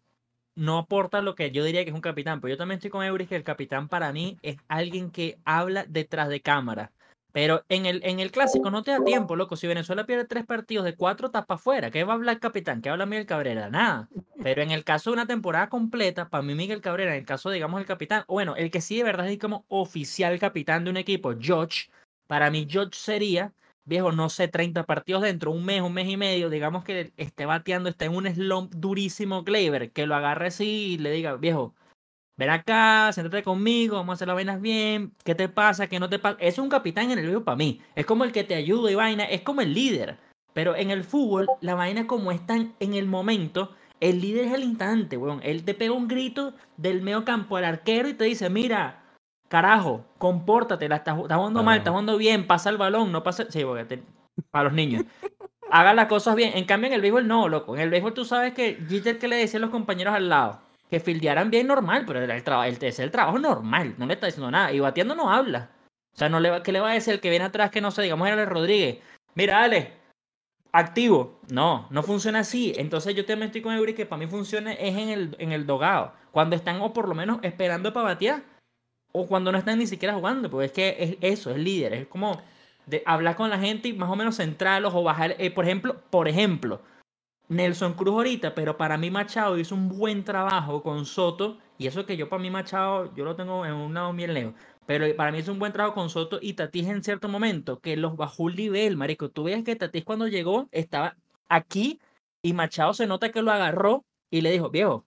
no 0.54 0.78
aporta 0.78 1.22
lo 1.22 1.34
que 1.34 1.50
yo 1.50 1.64
diría 1.64 1.84
que 1.84 1.90
es 1.90 1.94
un 1.94 2.02
capitán, 2.02 2.40
pero 2.40 2.52
yo 2.52 2.58
también 2.58 2.76
estoy 2.78 2.90
con 2.90 3.04
Euris 3.04 3.28
que 3.28 3.36
el 3.36 3.44
capitán 3.44 3.88
para 3.88 4.12
mí 4.12 4.38
es 4.42 4.56
alguien 4.68 5.10
que 5.10 5.38
habla 5.44 5.84
detrás 5.88 6.28
de 6.28 6.40
cámara. 6.42 6.92
Pero 7.38 7.64
en 7.68 7.86
el, 7.86 8.00
en 8.02 8.18
el 8.18 8.32
clásico 8.32 8.68
no 8.68 8.82
te 8.82 8.90
da 8.90 9.04
tiempo, 9.04 9.36
loco. 9.36 9.54
Si 9.54 9.68
Venezuela 9.68 10.04
pierde 10.06 10.24
tres 10.24 10.44
partidos 10.44 10.84
de 10.84 10.96
cuatro, 10.96 11.30
tapa 11.30 11.54
afuera. 11.54 11.88
¿Qué 11.92 12.02
va 12.02 12.14
a 12.14 12.16
hablar 12.16 12.34
el 12.34 12.40
capitán? 12.40 12.82
¿Qué 12.82 12.88
habla 12.88 13.06
Miguel 13.06 13.26
Cabrera? 13.26 13.70
Nada. 13.70 14.08
Pero 14.42 14.60
en 14.60 14.72
el 14.72 14.82
caso 14.82 15.10
de 15.10 15.14
una 15.14 15.26
temporada 15.28 15.68
completa, 15.68 16.30
para 16.30 16.42
mí 16.42 16.56
Miguel 16.56 16.80
Cabrera, 16.80 17.12
en 17.12 17.20
el 17.20 17.24
caso, 17.24 17.50
digamos, 17.50 17.80
el 17.80 17.86
capitán, 17.86 18.24
bueno, 18.26 18.56
el 18.56 18.72
que 18.72 18.80
sí 18.80 18.96
de 18.96 19.04
verdad 19.04 19.28
es 19.28 19.38
como 19.38 19.64
oficial 19.68 20.36
capitán 20.40 20.82
de 20.82 20.90
un 20.90 20.96
equipo, 20.96 21.32
George, 21.38 21.90
para 22.26 22.50
mí 22.50 22.66
George 22.68 22.98
sería, 22.98 23.52
viejo, 23.84 24.10
no 24.10 24.30
sé, 24.30 24.48
30 24.48 24.82
partidos 24.82 25.22
dentro, 25.22 25.52
un 25.52 25.64
mes, 25.64 25.80
un 25.80 25.94
mes 25.94 26.08
y 26.08 26.16
medio, 26.16 26.50
digamos 26.50 26.82
que 26.82 27.12
esté 27.16 27.46
bateando, 27.46 27.88
está 27.88 28.06
en 28.06 28.16
un 28.16 28.26
slump 28.26 28.74
durísimo 28.74 29.44
Gleyber, 29.44 29.92
que 29.92 30.08
lo 30.08 30.16
agarre 30.16 30.48
así 30.48 30.94
y 30.94 30.98
le 30.98 31.12
diga, 31.12 31.36
viejo, 31.36 31.72
ven 32.38 32.48
acá, 32.50 33.12
siéntate 33.12 33.42
conmigo, 33.42 33.96
vamos 33.96 34.12
a 34.12 34.14
hacer 34.14 34.28
las 34.28 34.36
vainas 34.36 34.60
bien, 34.60 35.12
¿qué 35.24 35.34
te 35.34 35.48
pasa? 35.48 35.88
¿Qué 35.88 36.00
no 36.00 36.08
te 36.08 36.18
pasa? 36.18 36.38
Es 36.40 36.58
un 36.58 36.68
capitán 36.70 37.10
en 37.10 37.18
el 37.18 37.26
viejo 37.26 37.44
para 37.44 37.56
mí, 37.56 37.80
es 37.94 38.06
como 38.06 38.24
el 38.24 38.32
que 38.32 38.44
te 38.44 38.54
ayuda 38.54 38.90
y 38.90 38.94
vaina, 38.94 39.24
es 39.24 39.42
como 39.42 39.60
el 39.60 39.74
líder. 39.74 40.16
Pero 40.54 40.74
en 40.74 40.90
el 40.90 41.04
fútbol, 41.04 41.46
la 41.60 41.74
vaina 41.74 42.06
como 42.06 42.32
están 42.32 42.72
en 42.80 42.94
el 42.94 43.06
momento, 43.06 43.74
el 44.00 44.20
líder 44.20 44.46
es 44.46 44.54
el 44.54 44.64
instante, 44.64 45.16
weón. 45.16 45.40
Él 45.44 45.64
te 45.64 45.74
pega 45.74 45.92
un 45.92 46.08
grito 46.08 46.54
del 46.76 47.02
medio 47.02 47.24
campo 47.24 47.56
al 47.56 47.64
arquero 47.64 48.08
y 48.08 48.14
te 48.14 48.24
dice, 48.24 48.48
mira, 48.50 49.02
carajo, 49.48 50.04
compórtate, 50.18 50.88
la 50.88 50.96
estás, 50.96 51.18
estás 51.18 51.36
jugando 51.36 51.62
mal, 51.62 51.78
estás 51.78 51.90
jugando 51.90 52.16
bien, 52.16 52.46
pasa 52.46 52.70
el 52.70 52.76
balón, 52.76 53.12
no 53.12 53.22
pasa... 53.22 53.46
Sí, 53.50 53.62
porque 53.64 53.84
te- 53.84 54.02
para 54.50 54.64
los 54.64 54.72
niños. 54.72 55.04
Hagan 55.70 55.96
las 55.96 56.06
cosas 56.06 56.34
bien. 56.34 56.52
En 56.54 56.64
cambio, 56.64 56.88
en 56.88 56.94
el 56.94 57.02
béisbol 57.02 57.26
no, 57.28 57.48
loco. 57.48 57.74
En 57.76 57.82
el 57.82 57.90
béisbol 57.90 58.14
tú 58.14 58.24
sabes 58.24 58.54
que 58.54 58.78
Jeter 58.88 59.18
que 59.18 59.28
le 59.28 59.36
decía 59.36 59.58
a 59.58 59.60
los 59.60 59.70
compañeros 59.70 60.14
al 60.14 60.28
lado, 60.28 60.60
que 60.90 61.00
fildearan 61.00 61.50
bien 61.50 61.66
normal, 61.66 62.04
pero 62.06 62.22
el, 62.22 62.30
el, 62.30 62.78
es 62.80 62.98
el 62.98 63.10
trabajo 63.10 63.38
normal, 63.38 63.94
no 63.98 64.06
le 64.06 64.14
está 64.14 64.26
diciendo 64.26 64.50
nada. 64.50 64.72
Y 64.72 64.80
bateando 64.80 65.14
no 65.14 65.30
habla. 65.30 65.70
O 66.14 66.18
sea, 66.18 66.28
no 66.28 66.40
le 66.40 66.50
va, 66.50 66.62
¿qué 66.62 66.72
le 66.72 66.80
va 66.80 66.90
a 66.90 66.94
decir 66.94 67.14
el 67.14 67.20
que 67.20 67.30
viene 67.30 67.44
atrás 67.44 67.70
que 67.70 67.80
no 67.80 67.90
sé, 67.90 68.02
digamos, 68.02 68.26
era 68.28 68.42
el 68.42 68.48
Rodríguez? 68.48 68.98
Mira, 69.34 69.60
dale, 69.60 69.92
activo. 70.72 71.40
No, 71.50 71.86
no 71.90 72.02
funciona 72.02 72.40
así. 72.40 72.72
Entonces 72.76 73.14
yo 73.14 73.24
también 73.24 73.48
estoy 73.48 73.62
con 73.62 73.74
Eury 73.74 73.94
que 73.94 74.06
para 74.06 74.18
mí 74.18 74.26
funciona 74.26 74.72
es 74.72 74.96
en 74.96 75.08
el, 75.10 75.36
en 75.38 75.52
el 75.52 75.66
dogado. 75.66 76.12
Cuando 76.32 76.56
están 76.56 76.80
o 76.80 76.92
por 76.92 77.08
lo 77.08 77.14
menos 77.14 77.38
esperando 77.42 77.92
para 77.92 78.06
batear. 78.06 78.42
O 79.12 79.26
cuando 79.26 79.52
no 79.52 79.58
están 79.58 79.78
ni 79.78 79.86
siquiera 79.86 80.14
jugando. 80.14 80.50
Porque 80.50 80.66
es 80.66 80.72
que 80.72 80.96
es 80.98 81.38
eso, 81.38 81.50
es 81.50 81.58
líder. 81.58 81.92
Es 81.94 82.06
como 82.06 82.40
de 82.86 83.02
hablar 83.06 83.36
con 83.36 83.50
la 83.50 83.58
gente 83.58 83.88
y 83.88 83.92
más 83.92 84.10
o 84.10 84.16
menos 84.16 84.36
centrarlos 84.36 84.94
o 84.94 85.02
bajar. 85.02 85.36
eh, 85.38 85.50
por 85.50 85.64
ejemplo, 85.64 86.00
por 86.10 86.28
ejemplo, 86.28 86.80
Nelson 87.48 87.94
Cruz 87.94 88.14
ahorita, 88.14 88.54
pero 88.54 88.76
para 88.76 88.98
mí 88.98 89.10
Machado 89.10 89.58
hizo 89.58 89.74
un 89.74 89.88
buen 89.88 90.24
trabajo 90.24 90.82
con 90.82 91.06
Soto. 91.06 91.58
Y 91.78 91.86
eso 91.86 92.04
que 92.06 92.16
yo 92.16 92.28
para 92.28 92.42
mí 92.42 92.50
Machado, 92.50 93.14
yo 93.14 93.24
lo 93.24 93.36
tengo 93.36 93.64
en 93.64 93.72
un 93.74 93.94
lado 93.94 94.12
bien 94.12 94.34
lejos. 94.34 94.54
Pero 94.86 95.06
para 95.16 95.32
mí 95.32 95.38
es 95.38 95.48
un 95.48 95.58
buen 95.58 95.72
trabajo 95.72 95.94
con 95.94 96.10
Soto 96.10 96.38
y 96.40 96.54
Tatis 96.54 96.86
en 96.88 97.02
cierto 97.04 97.28
momento, 97.28 97.80
que 97.80 97.96
los 97.96 98.16
bajó 98.16 98.44
un 98.44 98.56
nivel, 98.56 98.96
marico. 98.96 99.30
Tú 99.30 99.44
ves 99.44 99.64
que 99.64 99.76
Tatis 99.76 100.04
cuando 100.04 100.28
llegó 100.28 100.68
estaba 100.72 101.16
aquí 101.48 102.00
y 102.42 102.52
Machado 102.52 102.94
se 102.94 103.06
nota 103.06 103.30
que 103.30 103.42
lo 103.42 103.50
agarró 103.52 104.04
y 104.30 104.40
le 104.40 104.50
dijo, 104.50 104.70
viejo, 104.70 105.06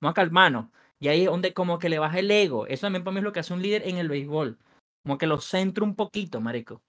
vamos 0.00 0.12
a 0.12 0.14
calmarnos. 0.14 0.66
Y 0.98 1.08
ahí 1.08 1.22
es 1.22 1.26
donde 1.26 1.52
como 1.52 1.78
que 1.78 1.88
le 1.88 1.98
baja 1.98 2.18
el 2.20 2.30
ego. 2.30 2.66
Eso 2.66 2.86
también 2.86 3.04
para 3.04 3.12
mí 3.14 3.18
es 3.18 3.24
lo 3.24 3.32
que 3.32 3.40
hace 3.40 3.54
un 3.54 3.62
líder 3.62 3.88
en 3.88 3.96
el 3.98 4.08
béisbol. 4.08 4.58
Como 5.02 5.18
que 5.18 5.26
lo 5.26 5.40
centra 5.40 5.84
un 5.84 5.96
poquito, 5.96 6.40
marico. 6.40 6.82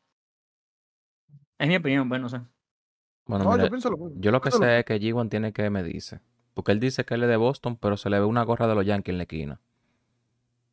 Es 1.58 1.68
mi 1.68 1.76
opinión, 1.76 2.08
bueno, 2.10 2.24
no 2.24 2.30
sé. 2.30 2.53
Bueno, 3.26 3.46
No, 3.46 3.52
mira, 3.52 3.64
yo 3.66 3.70
pienso 3.70 3.90
lo 3.90 3.98
mismo. 3.98 4.22
yo 4.22 4.32
lo 4.32 4.42
que 4.42 4.50
pienso 4.50 4.64
sé 4.66 4.80
es 4.80 4.86
que 4.86 5.00
G1 5.00 5.30
tiene 5.30 5.54
que 5.54 5.70
medirse. 5.70 6.20
Porque 6.54 6.72
él 6.72 6.80
dice 6.80 7.04
que 7.06 7.14
él 7.16 7.24
es 7.24 7.30
de 7.30 7.38
Boston, 7.38 7.78
pero 7.78 7.98
se 7.98 8.10
le 8.10 8.20
ve 8.20 8.26
una 8.26 8.44
gorra 8.44 8.68
de 8.68 8.76
los 8.76 8.86
Yankees 8.86 9.14
en 9.14 9.18
la 9.18 9.24
esquina. 9.24 9.60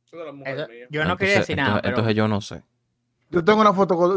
Eso 0.06 0.16
de 0.18 0.24
la 0.24 0.32
mujer 0.32 0.58
Eso- 0.58 0.68
mía. 0.68 0.86
yo 0.90 1.04
no 1.04 1.16
quería 1.16 1.34
Entonces- 1.34 1.38
decir 1.38 1.56
nada, 1.56 1.68
entonces- 1.68 1.82
pero 1.82 1.96
entonces 1.96 2.16
yo 2.16 2.28
no 2.28 2.40
sé. 2.40 2.62
Yo 3.30 3.44
tengo 3.44 3.60
una 3.60 3.72
foto 3.72 3.96
con, 3.96 4.10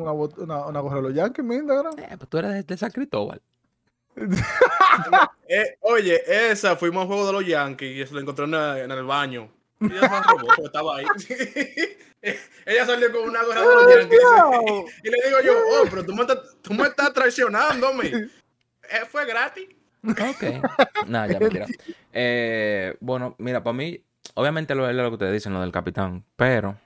una, 0.00 0.10
bot- 0.12 0.38
una, 0.38 0.66
una 0.66 0.80
gorra 0.80 0.96
de 0.96 1.02
los 1.02 1.14
Yankees 1.14 1.38
en 1.38 1.46
mi 1.46 1.54
Instagram. 1.54 1.94
Eh, 1.98 2.16
pues 2.18 2.28
tú 2.28 2.38
eres 2.38 2.52
de, 2.52 2.62
de 2.64 2.76
San 2.76 2.90
Cristóbal. 2.90 3.40
Eh, 5.48 5.76
oye, 5.82 6.20
esa 6.50 6.74
fuimos 6.74 7.02
a 7.02 7.02
un 7.02 7.08
juego 7.08 7.26
de 7.28 7.32
los 7.34 7.46
Yankees 7.46 7.96
y 7.96 8.06
se 8.08 8.14
la 8.14 8.20
encontré 8.22 8.46
en, 8.46 8.54
el- 8.54 8.78
en 8.78 8.90
el 8.90 9.04
baño. 9.04 9.48
Ella 9.80 10.22
porque 10.30 10.62
estaba 10.62 10.96
ahí. 10.96 11.06
ella 12.66 12.86
salió 12.86 13.12
con 13.12 13.28
una 13.28 13.42
gorra 13.42 13.60
de 13.60 13.66
los 13.66 13.94
Yankees. 13.94 14.18
Dios. 14.18 14.90
Y 15.04 15.10
le 15.10 15.16
digo 15.26 15.40
yo, 15.44 15.52
oh, 15.52 15.86
pero 15.90 16.04
tú 16.04 16.14
me 16.14 16.22
estás, 16.22 16.38
tú 16.62 16.74
me 16.74 16.84
estás 16.84 17.12
traicionándome. 17.12 18.06
Eh, 18.08 19.04
fue 19.08 19.26
gratis. 19.26 19.68
Ok. 20.08 20.42
Nada, 21.06 21.26
ya 21.26 21.40
mentira. 21.40 21.66
Eh, 22.12 22.96
bueno, 23.00 23.34
mira, 23.38 23.62
para 23.62 23.74
mí, 23.74 24.02
obviamente 24.34 24.74
lo 24.74 24.88
es 24.88 24.94
lo 24.94 25.08
que 25.08 25.14
ustedes 25.14 25.32
dicen, 25.32 25.52
lo 25.52 25.60
del 25.60 25.72
capitán, 25.72 26.24
pero 26.36 26.78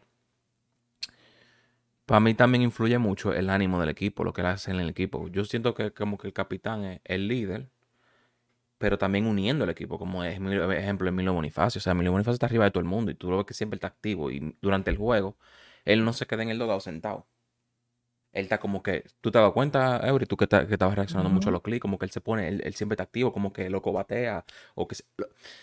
para 2.07 2.21
mí 2.21 2.35
también 2.35 2.63
influye 2.63 2.99
mucho 2.99 3.33
el 3.33 3.51
ánimo 3.51 3.79
del 3.79 3.91
equipo, 3.91 4.25
lo 4.25 4.33
que 4.33 4.41
él 4.41 4.49
hace 4.49 4.73
en 4.73 4.81
el 4.81 4.89
equipo. 4.89 5.29
Yo 5.29 5.45
siento 5.45 5.75
que 5.75 5.93
como 5.93 6.19
que 6.19 6.27
el 6.27 6.33
capitán 6.33 6.85
es 6.85 7.01
el 7.05 7.29
líder, 7.29 7.69
pero 8.81 8.97
también 8.97 9.27
uniendo 9.27 9.65
el 9.65 9.71
equipo, 9.71 9.99
como 9.99 10.25
es 10.25 10.41
mi 10.41 10.55
ejemplo 10.57 11.07
Emilio 11.07 11.35
Bonifacio. 11.35 11.79
O 11.79 11.83
sea, 11.83 11.91
Emilio 11.93 12.13
Bonifacio 12.13 12.33
está 12.33 12.47
arriba 12.47 12.65
de 12.65 12.71
todo 12.71 12.81
el 12.81 12.89
mundo 12.89 13.11
y 13.11 13.15
tú 13.15 13.31
lo 13.31 13.37
ves 13.37 13.45
que 13.45 13.53
siempre 13.53 13.77
está 13.77 13.89
activo 13.89 14.31
y 14.31 14.57
durante 14.63 14.91
el 14.91 14.97
juego 14.97 15.37
él 15.85 16.03
no 16.03 16.15
se 16.15 16.27
queda 16.27 16.43
en 16.45 16.49
el 16.49 16.59
dogado 16.59 16.81
sentado. 16.81 17.27
Él 18.33 18.45
está 18.45 18.59
como 18.59 18.83
que, 18.83 19.05
tú 19.21 19.31
te 19.31 19.39
das 19.39 19.53
cuenta, 19.53 20.01
Eury, 20.09 20.25
tú 20.25 20.39
que, 20.39 20.47
ta- 20.47 20.67
que 20.67 20.73
estabas 20.73 20.95
reaccionando 20.95 21.29
mucho 21.29 21.51
a 21.51 21.53
los 21.53 21.61
clics, 21.61 21.83
como 21.83 21.99
que 21.99 22.07
él 22.07 22.11
se 22.11 22.23
pone, 22.23 22.49
él, 22.49 22.63
él 22.65 22.75
siempre 22.75 22.95
está 22.95 23.03
activo, 23.03 23.35
como 23.35 23.53
que 23.53 23.69
loco 23.69 23.93
batea, 23.93 24.47
o 24.75 24.89
que 24.89 24.95
se- 24.95 25.05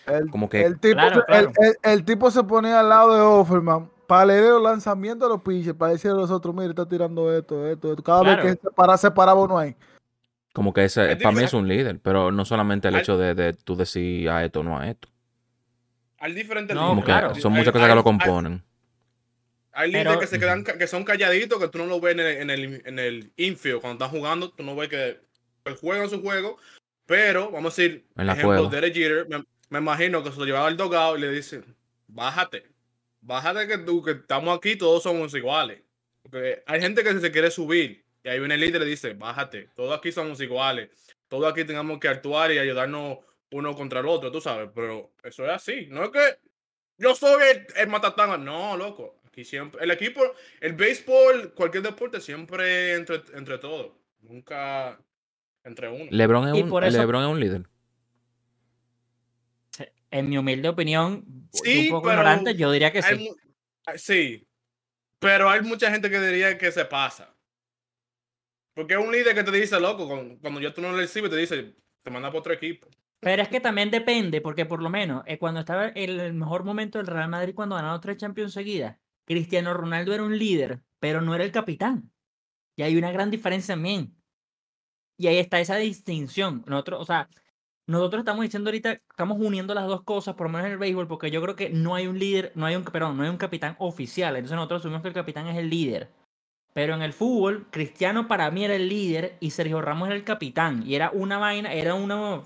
El, 0.05 0.29
como 0.29 0.47
que 0.47 0.61
el 0.61 0.79
tipo, 0.79 0.97
Claro, 0.99 1.21
se- 1.21 1.25
claro. 1.25 1.51
El, 1.57 1.65
el- 1.83 1.91
el 1.93 2.05
tipo 2.05 2.29
se 2.29 2.43
ponía 2.43 2.81
al 2.81 2.89
lado 2.89 3.15
de 3.15 3.21
Offerman 3.21 3.89
para 4.05 4.25
leer 4.27 4.51
los 4.51 4.61
lanzamientos 4.61 5.27
de 5.27 5.33
los 5.33 5.41
pitchers, 5.43 5.75
para 5.75 5.93
decirle 5.93 6.17
a 6.17 6.21
los 6.21 6.29
otros, 6.29 6.53
mire, 6.53 6.69
está 6.69 6.87
tirando 6.87 7.35
esto, 7.35 7.65
esto, 7.65 7.89
esto. 7.91 8.03
Cada 8.03 8.21
Claro. 8.21 8.43
vez 8.43 8.55
que 8.57 8.61
se 8.61 8.71
para, 8.75 8.95
se 8.97 9.09
paraba 9.09 9.41
uno 9.41 9.57
ahí. 9.57 9.75
Como 10.57 10.73
que 10.73 10.83
ese, 10.85 11.11
Es 11.11 11.17
para 11.17 11.29
mí 11.29 11.41
diferente. 11.41 11.45
es 11.45 11.53
un 11.53 11.67
líder, 11.67 11.99
pero 12.01 12.31
no 12.31 12.43
solamente 12.43 12.87
el 12.87 12.95
Al- 12.95 13.01
hecho 13.01 13.15
de, 13.15 13.35
de 13.35 13.53
tú 13.53 13.75
decir 13.75 14.27
a 14.27 14.43
esto 14.43 14.61
o 14.61 14.63
no 14.63 14.79
a 14.79 14.89
esto. 14.89 15.07
Hay 16.17 16.33
diferentes 16.33 16.75
No, 16.75 16.99
claro. 17.03 17.35
son 17.35 17.53
muchas 17.53 17.71
cosas 17.71 17.87
que 17.89 17.93
lo 17.93 18.03
componen. 18.03 18.63
Hay 19.71 19.91
líderes 19.91 20.07
Pero- 20.07 20.19
que 20.19 20.25
se 20.25 20.39
quedan, 20.39 20.63
que 20.63 20.87
son 20.87 21.03
calladitos, 21.03 21.59
que 21.59 21.67
tú 21.67 21.77
no 21.77 21.85
los 21.85 22.01
ves 22.01 22.13
en 22.13 22.19
el, 22.21 22.37
en 22.37 22.49
el, 22.49 22.81
en 22.87 22.97
el 22.97 23.31
infield 23.37 23.81
cuando 23.81 24.03
están 24.03 24.17
jugando, 24.19 24.49
tú 24.49 24.63
no 24.63 24.75
ves 24.75 24.89
que 24.89 25.19
el 25.65 25.75
juego 25.75 26.05
es 26.05 26.09
su 26.09 26.21
juego, 26.23 26.57
pero 27.05 27.51
vamos 27.51 27.77
a 27.77 27.81
decir, 27.83 28.07
En 28.17 28.25
la 28.25 28.33
ejemplo. 28.33 28.67
Derek 28.67 28.95
Jeter, 28.95 29.27
me, 29.29 29.43
me 29.69 29.77
imagino 29.77 30.23
que 30.23 30.31
se 30.31 30.39
lo 30.39 30.45
llevaba 30.45 30.65
al 30.69 30.75
dogado 30.77 31.15
y 31.17 31.21
le 31.21 31.29
dicen, 31.29 31.63
bájate, 32.07 32.63
bájate 33.21 33.67
que 33.67 33.77
tú, 33.77 34.01
que 34.03 34.11
estamos 34.13 34.57
aquí, 34.57 34.75
todos 34.75 35.03
somos 35.03 35.35
iguales. 35.35 35.83
Porque 36.23 36.63
hay 36.65 36.81
gente 36.81 37.03
que 37.03 37.19
se 37.19 37.31
quiere 37.31 37.51
subir 37.51 38.03
y 38.27 38.29
ahí 38.29 38.39
viene 38.39 38.55
el 38.55 38.59
líder 38.59 38.81
y 38.81 38.83
le 38.83 38.91
dice, 38.91 39.13
bájate, 39.13 39.69
todos 39.73 39.97
aquí 39.97 40.11
somos 40.11 40.41
iguales, 40.41 40.89
todos 41.29 41.49
aquí 41.49 41.63
tenemos 41.63 41.97
que 41.97 42.09
actuar 42.09 42.51
y 42.51 42.57
ayudarnos 42.57 43.19
uno 43.51 43.73
contra 43.73 44.01
el 44.01 44.05
otro, 44.07 44.29
tú 44.33 44.41
sabes, 44.41 44.69
pero 44.75 45.13
eso 45.23 45.45
es 45.45 45.51
así, 45.51 45.87
no 45.89 46.03
es 46.03 46.09
que 46.09 46.37
yo 46.97 47.15
soy 47.15 47.41
el, 47.51 47.67
el 47.77 47.87
matatán. 47.87 48.43
No, 48.43 48.75
loco. 48.75 49.21
Aquí 49.25 49.45
siempre, 49.45 49.81
el 49.81 49.91
equipo, 49.91 50.19
el 50.59 50.73
béisbol, 50.73 51.53
cualquier 51.53 51.83
deporte, 51.83 52.19
siempre 52.19 52.95
entre, 52.95 53.21
entre 53.35 53.59
todos. 53.59 53.91
Nunca 54.21 54.99
entre 55.63 55.87
uno. 55.87 56.07
LeBron 56.09 56.49
es 56.49 56.55
Y 56.57 56.63
un, 56.63 56.83
eso- 56.83 56.97
LeBron 56.97 57.23
es 57.23 57.29
un 57.29 57.39
líder. 57.39 57.61
En 60.11 60.27
mi 60.29 60.37
humilde 60.37 60.67
opinión, 60.69 61.23
Sí, 61.53 61.85
un 61.85 61.89
poco 61.91 62.07
pero 62.09 62.19
ignorante, 62.21 62.55
yo 62.55 62.71
diría 62.71 62.91
que 62.91 62.99
Hay 62.99 63.17
sí. 63.17 63.35
sí, 63.95 64.47
pero 65.19 65.49
hay 65.49 65.61
mucha 65.61 65.91
gente 65.91 66.09
que 66.09 66.19
diría 66.19 66.57
que 66.57 66.71
se 66.71 66.83
pasa. 66.83 67.33
Porque 68.77 68.93
es 68.93 68.99
un 68.99 69.11
líder 69.11 69.33
que 69.33 69.43
te 69.43 69.49
dice, 69.49 69.79
loco, 69.79 70.07
cuando, 70.07 70.61
ya 70.61 70.71
tú 70.71 70.81
no 70.81 70.91
le 70.91 70.97
recibes, 70.97 71.31
te 71.31 71.35
dice, 71.35 71.73
te 72.03 72.11
manda 72.11 72.29
para 72.29 72.39
otro 72.41 72.53
equipo. 72.53 72.87
Pero 73.19 73.41
es 73.41 73.49
que 73.49 73.59
también 73.59 73.89
depende, 73.89 74.39
porque 74.39 74.67
por 74.67 74.83
lo 74.83 74.91
menos 74.91 75.23
eh, 75.25 75.39
cuando 75.39 75.61
estaba 75.61 75.87
en 75.87 76.19
el 76.19 76.33
mejor 76.35 76.63
momento 76.63 76.99
del 76.99 77.07
Real 77.07 77.27
Madrid, 77.27 77.55
cuando 77.55 77.75
ganaron 77.75 77.99
tres 77.99 78.17
Champions 78.17 78.53
seguidas, 78.53 78.95
Cristiano 79.25 79.73
Ronaldo 79.73 80.13
era 80.13 80.21
un 80.21 80.37
líder, 80.37 80.83
pero 80.99 81.21
no 81.21 81.33
era 81.33 81.43
el 81.43 81.51
capitán. 81.51 82.11
Y 82.75 82.83
hay 82.83 82.95
una 82.95 83.11
gran 83.11 83.31
diferencia 83.31 83.73
también. 83.73 84.15
Y 85.17 85.25
ahí 85.25 85.39
está 85.39 85.59
esa 85.59 85.77
distinción. 85.77 86.63
Nosotros, 86.67 87.01
o 87.01 87.05
sea, 87.05 87.29
nosotros 87.87 88.19
estamos 88.19 88.43
diciendo 88.43 88.69
ahorita, 88.69 88.91
estamos 88.91 89.39
uniendo 89.39 89.73
las 89.73 89.87
dos 89.87 90.03
cosas, 90.03 90.35
por 90.35 90.45
lo 90.45 90.53
menos 90.53 90.67
en 90.67 90.73
el 90.73 90.77
béisbol, 90.77 91.07
porque 91.07 91.31
yo 91.31 91.41
creo 91.41 91.55
que 91.55 91.71
no 91.71 91.95
hay 91.95 92.05
un 92.05 92.19
líder, 92.19 92.51
no 92.53 92.67
hay 92.67 92.75
un, 92.75 92.83
perdón, 92.83 93.17
no 93.17 93.23
hay 93.23 93.29
un 93.29 93.37
capitán 93.37 93.75
oficial. 93.79 94.35
Entonces 94.35 94.55
nosotros 94.55 94.81
asumimos 94.81 95.01
que 95.01 95.07
el 95.07 95.15
capitán 95.15 95.47
es 95.47 95.57
el 95.57 95.67
líder. 95.67 96.11
Pero 96.77 96.93
en 96.93 97.01
el 97.01 97.11
fútbol, 97.11 97.65
Cristiano 97.71 98.27
para 98.27 98.51
mí 98.51 98.63
era 98.63 98.75
el 98.75 98.87
líder 98.87 99.35
y 99.39 99.49
Sergio 99.49 99.81
Ramos 99.81 100.09
era 100.09 100.15
el 100.15 100.23
capitán. 100.23 100.83
Y 100.85 100.93
era 100.93 101.09
una 101.09 101.39
vaina, 101.39 101.73
era 101.73 101.95
una. 101.95 102.43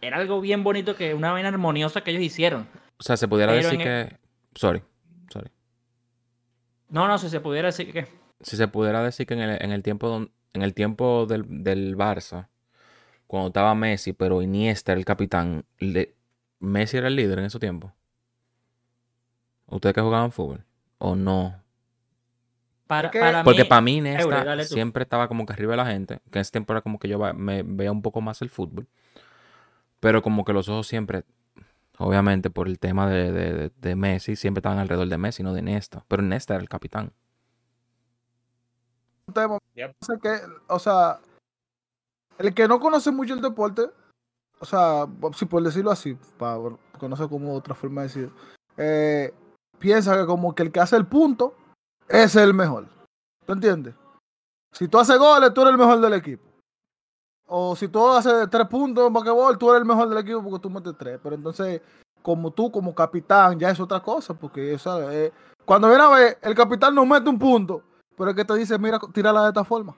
Era 0.00 0.16
algo 0.16 0.40
bien 0.40 0.64
bonito, 0.64 0.96
que 0.96 1.14
una 1.14 1.30
vaina 1.30 1.50
armoniosa 1.50 2.00
que 2.02 2.10
ellos 2.10 2.24
hicieron. 2.24 2.66
O 2.98 3.02
sea, 3.04 3.16
se 3.16 3.28
pudiera 3.28 3.52
Pero 3.52 3.62
decir 3.68 3.80
el- 3.80 4.08
que. 4.08 4.16
Sorry, 4.56 4.82
sorry. 5.32 5.52
No, 6.88 7.06
no, 7.06 7.16
si 7.16 7.28
se 7.28 7.38
pudiera 7.38 7.66
decir 7.66 7.92
que. 7.92 8.08
Si 8.40 8.56
se 8.56 8.66
pudiera 8.66 9.04
decir 9.04 9.24
que 9.24 9.34
en 9.34 9.40
el, 9.42 9.62
en 9.62 9.70
el 9.70 9.84
tiempo, 9.84 10.26
en 10.52 10.62
el 10.62 10.74
tiempo 10.74 11.24
del, 11.26 11.62
del 11.62 11.96
Barça, 11.96 12.48
cuando 13.28 13.46
estaba 13.50 13.76
Messi, 13.76 14.14
pero 14.14 14.42
Iniesta 14.42 14.90
era 14.90 14.98
el 14.98 15.04
capitán, 15.04 15.64
le- 15.78 16.16
Messi 16.58 16.96
era 16.96 17.06
el 17.06 17.14
líder 17.14 17.38
en 17.38 17.44
ese 17.44 17.60
tiempo. 17.60 17.92
¿Ustedes 19.66 19.94
que 19.94 20.00
jugaban 20.00 20.32
fútbol? 20.32 20.64
¿O 20.98 21.14
no? 21.14 21.62
Para, 22.86 23.10
que- 23.10 23.18
para 23.20 23.42
Porque 23.44 23.64
para 23.64 23.80
mí 23.80 23.98
Eure, 23.98 24.44
dale 24.44 24.66
tú. 24.66 24.74
siempre 24.74 25.02
estaba 25.04 25.26
como 25.28 25.46
que 25.46 25.52
arriba 25.54 25.72
de 25.72 25.76
la 25.78 25.86
gente. 25.86 26.20
Que 26.30 26.38
en 26.38 26.42
ese 26.42 26.50
tiempo 26.52 26.72
era 26.72 26.82
como 26.82 26.98
que 26.98 27.08
yo 27.08 27.18
me 27.34 27.62
veía 27.62 27.90
un 27.92 28.02
poco 28.02 28.20
más 28.20 28.42
el 28.42 28.50
fútbol. 28.50 28.86
Pero 30.00 30.20
como 30.22 30.44
que 30.44 30.52
los 30.52 30.68
ojos 30.68 30.86
siempre, 30.86 31.24
obviamente 31.98 32.50
por 32.50 32.68
el 32.68 32.78
tema 32.78 33.08
de, 33.08 33.32
de- 33.32 33.52
de- 33.54 33.72
de 33.74 33.96
Messi, 33.96 34.36
siempre 34.36 34.58
estaban 34.60 34.78
alrededor 34.78 35.08
de 35.08 35.16
Messi, 35.18 35.42
no 35.42 35.54
de 35.54 35.60
Iniesta. 35.60 36.04
Pero 36.08 36.22
Iniesta 36.22 36.54
era 36.54 36.62
el 36.62 36.68
capitán. 36.68 37.12
un 39.26 39.34
tema. 39.34 39.58
Yep. 39.74 39.94
O 40.00 40.04
sea, 40.04 40.16
que, 40.18 40.40
o 40.68 40.78
sea, 40.78 41.20
el 42.38 42.52
que 42.52 42.68
no 42.68 42.78
conoce 42.80 43.10
mucho 43.10 43.32
el 43.34 43.40
deporte, 43.40 43.82
o 44.60 44.64
sea, 44.66 45.06
si 45.34 45.46
por 45.46 45.62
decirlo 45.62 45.90
así, 45.90 46.16
para 46.38 46.58
conocer 46.98 47.28
como 47.28 47.54
otra 47.54 47.74
forma 47.74 48.02
de 48.02 48.08
decir, 48.08 48.30
eh, 48.76 49.32
piensa 49.78 50.16
que 50.18 50.26
como 50.26 50.54
que 50.54 50.62
el 50.64 50.72
que 50.72 50.80
hace 50.80 50.96
el 50.96 51.06
punto 51.06 51.56
es 52.08 52.36
el 52.36 52.54
mejor. 52.54 52.86
¿Tú 53.46 53.52
entiendes? 53.52 53.94
Si 54.72 54.88
tú 54.88 54.98
haces 54.98 55.18
goles, 55.18 55.52
tú 55.54 55.60
eres 55.62 55.72
el 55.72 55.78
mejor 55.78 56.00
del 56.00 56.14
equipo. 56.14 56.44
O 57.46 57.76
si 57.76 57.88
tú 57.88 58.08
haces 58.08 58.48
tres 58.50 58.66
puntos 58.66 59.06
en 59.06 59.12
basquetbol, 59.12 59.58
tú 59.58 59.70
eres 59.70 59.82
el 59.82 59.86
mejor 59.86 60.08
del 60.08 60.18
equipo 60.18 60.42
porque 60.42 60.62
tú 60.62 60.70
metes 60.70 60.94
tres. 60.98 61.20
Pero 61.22 61.34
entonces, 61.36 61.80
como 62.22 62.50
tú, 62.52 62.70
como 62.72 62.94
capitán, 62.94 63.58
ya 63.58 63.70
es 63.70 63.78
otra 63.78 64.00
cosa. 64.00 64.34
Porque, 64.34 64.78
¿sabes? 64.78 65.08
Eh, 65.12 65.32
cuando 65.64 65.88
viene 65.88 66.02
a 66.02 66.08
ver, 66.08 66.38
el 66.42 66.54
capitán 66.54 66.94
no 66.94 67.04
mete 67.06 67.28
un 67.28 67.38
punto, 67.38 67.82
pero 68.16 68.30
es 68.30 68.36
que 68.36 68.44
te 68.44 68.54
dice, 68.54 68.78
mira, 68.78 68.98
tírala 69.12 69.42
de 69.42 69.48
esta 69.48 69.64
forma. 69.64 69.94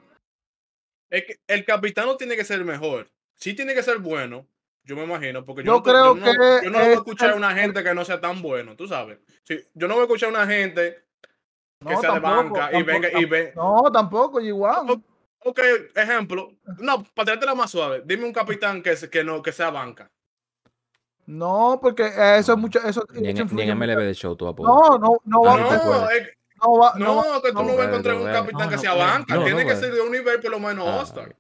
Es 1.09 1.25
que 1.25 1.37
el 1.47 1.65
capitán 1.65 2.07
no 2.07 2.17
tiene 2.17 2.37
que 2.37 2.45
ser 2.45 2.65
mejor. 2.65 3.09
Sí 3.35 3.55
tiene 3.55 3.75
que 3.75 3.83
ser 3.83 3.99
bueno, 3.99 4.47
yo 4.83 4.97
me 4.97 5.05
imagino, 5.05 5.45
porque 5.45 5.63
yo, 5.63 5.73
Yo 5.73 5.77
no, 5.79 5.83
creo 5.83 6.15
yo 6.17 6.21
no- 6.21 6.25
que 6.33 6.65
yo 6.65 6.71
no 6.71 6.79
voy 6.79 6.87
a 6.89 6.91
es 6.93 6.97
escuchar 6.99 7.31
a 7.31 7.37
una 7.37 7.55
gente 7.55 7.85
que 7.85 7.95
no 7.95 8.05
sea 8.05 8.21
tan 8.21 8.43
bueno, 8.43 8.75
tú 8.77 8.89
sabes. 8.89 9.19
Sí, 9.45 9.61
yo 9.75 9.87
no 9.89 9.95
voy 9.95 10.03
a 10.03 10.07
escuchar 10.07 10.31
a 10.31 10.33
una 10.33 10.47
gente 10.47 11.06
que 11.87 11.95
No, 11.95 12.01
sea 12.01 12.15
de 12.15 12.21
tampoco, 12.21 12.55
banca 12.61 12.69
y 12.71 12.85
tampoco, 12.85 13.01
venga 13.01 13.21
y 13.21 13.25
ve. 13.25 13.53
No, 13.57 13.83
tampoco, 13.93 14.41
igual. 14.41 15.03
Ok, 15.45 15.61
ejemplo. 15.95 16.51
No, 16.79 17.03
para 17.15 17.27
tirarte 17.27 17.47
la 17.47 17.55
más 17.55 17.71
suave, 17.71 18.03
dime 18.05 18.25
un 18.25 18.33
capitán 18.33 18.83
que, 18.83 18.97
se- 18.97 19.09
que 19.09 19.23
no 19.25 19.41
que 19.43 19.53
sea 19.53 19.71
banca. 19.71 20.11
No, 21.27 21.79
porque 21.83 22.07
eso 22.39 22.53
es 22.53 22.59
mucho. 22.59 22.79
Eso, 22.85 23.05
Ni 23.13 23.19
en, 23.19 23.25
eso 23.27 23.35
ni 23.37 23.41
influye 23.43 23.71
en 23.71 23.79
mucho. 23.79 23.91
MLB 23.93 24.05
de 24.05 24.15
show 24.15 24.37
tú 24.37 24.47
apodas. 24.47 24.73
No, 24.91 24.99
no, 24.99 25.17
no 25.25 25.43
va 25.43 25.53
Ah, 25.53 25.55
a 25.55 25.59
no 25.59 25.71
acuerdas. 25.71 26.01
No, 26.01 26.11
es- 26.11 26.29
no 26.63 26.73
va- 26.79 26.93
no 26.97 27.05
no, 27.05 27.17
va- 27.17 27.43
que 27.43 27.49
tú 27.49 27.55
no, 27.55 27.63
no, 27.65 27.77
vas 27.77 27.87
a 27.87 27.89
encontrar 27.91 28.17
un 28.17 28.25
capitán 28.25 28.61
no, 28.63 28.69
que 28.71 28.79
sea 28.79 28.95
banca. 28.95 29.35
No, 29.35 29.41
no 29.41 29.47
Tiene 29.47 29.67
que 29.67 29.77
ser 29.77 29.93
de 29.93 30.01
un 30.01 30.11
nivel 30.13 30.41
por 30.41 30.51
lo 30.51 30.61
menos 30.61 30.87
Ah, 30.89 30.99
All-Star. 31.01 31.37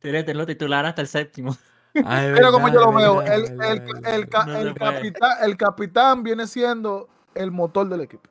Tírate 0.00 0.34
lo 0.34 0.46
titular 0.46 0.86
hasta 0.86 1.02
el 1.02 1.08
séptimo. 1.08 1.56
Ay, 2.04 2.30
Mira 2.32 2.50
como 2.50 2.68
yo 2.68 2.80
lo 2.80 2.92
veo. 2.92 3.18
verdad, 3.18 3.34
El, 3.34 3.44
el, 3.62 3.82
el, 4.06 4.28
capitán, 4.74 5.30
el 5.42 5.56
capitán 5.56 6.22
viene 6.22 6.46
siendo 6.46 7.08
el 7.34 7.50
motor 7.50 7.88
del 7.88 8.02
equipo. 8.02 8.28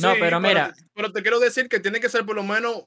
No, 0.00 0.12
pero 0.18 0.40
mira. 0.40 0.74
Pero 0.94 1.12
te 1.12 1.22
quiero 1.22 1.38
decir 1.38 1.68
que 1.68 1.80
tiene 1.80 2.00
que 2.00 2.08
ser 2.08 2.24
por 2.24 2.34
lo 2.36 2.42
menos 2.42 2.84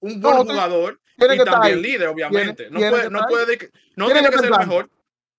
un 0.00 0.20
buen 0.20 0.36
jugador 0.38 1.00
Tiene 1.16 1.34
y 1.34 1.38
que 1.38 1.44
también 1.44 1.80
líder, 1.82 2.08
obviamente. 2.08 2.68
no 2.70 2.78
tiene 2.78 2.90
puede, 2.90 3.02
que 3.04 3.10
no 3.10 3.20
puede, 3.28 3.70
no 3.96 4.06
Tiene 4.06 4.22
que 4.22 4.30
que 4.30 4.38
ser 4.38 4.52
en 4.52 4.58
mejor, 4.58 4.90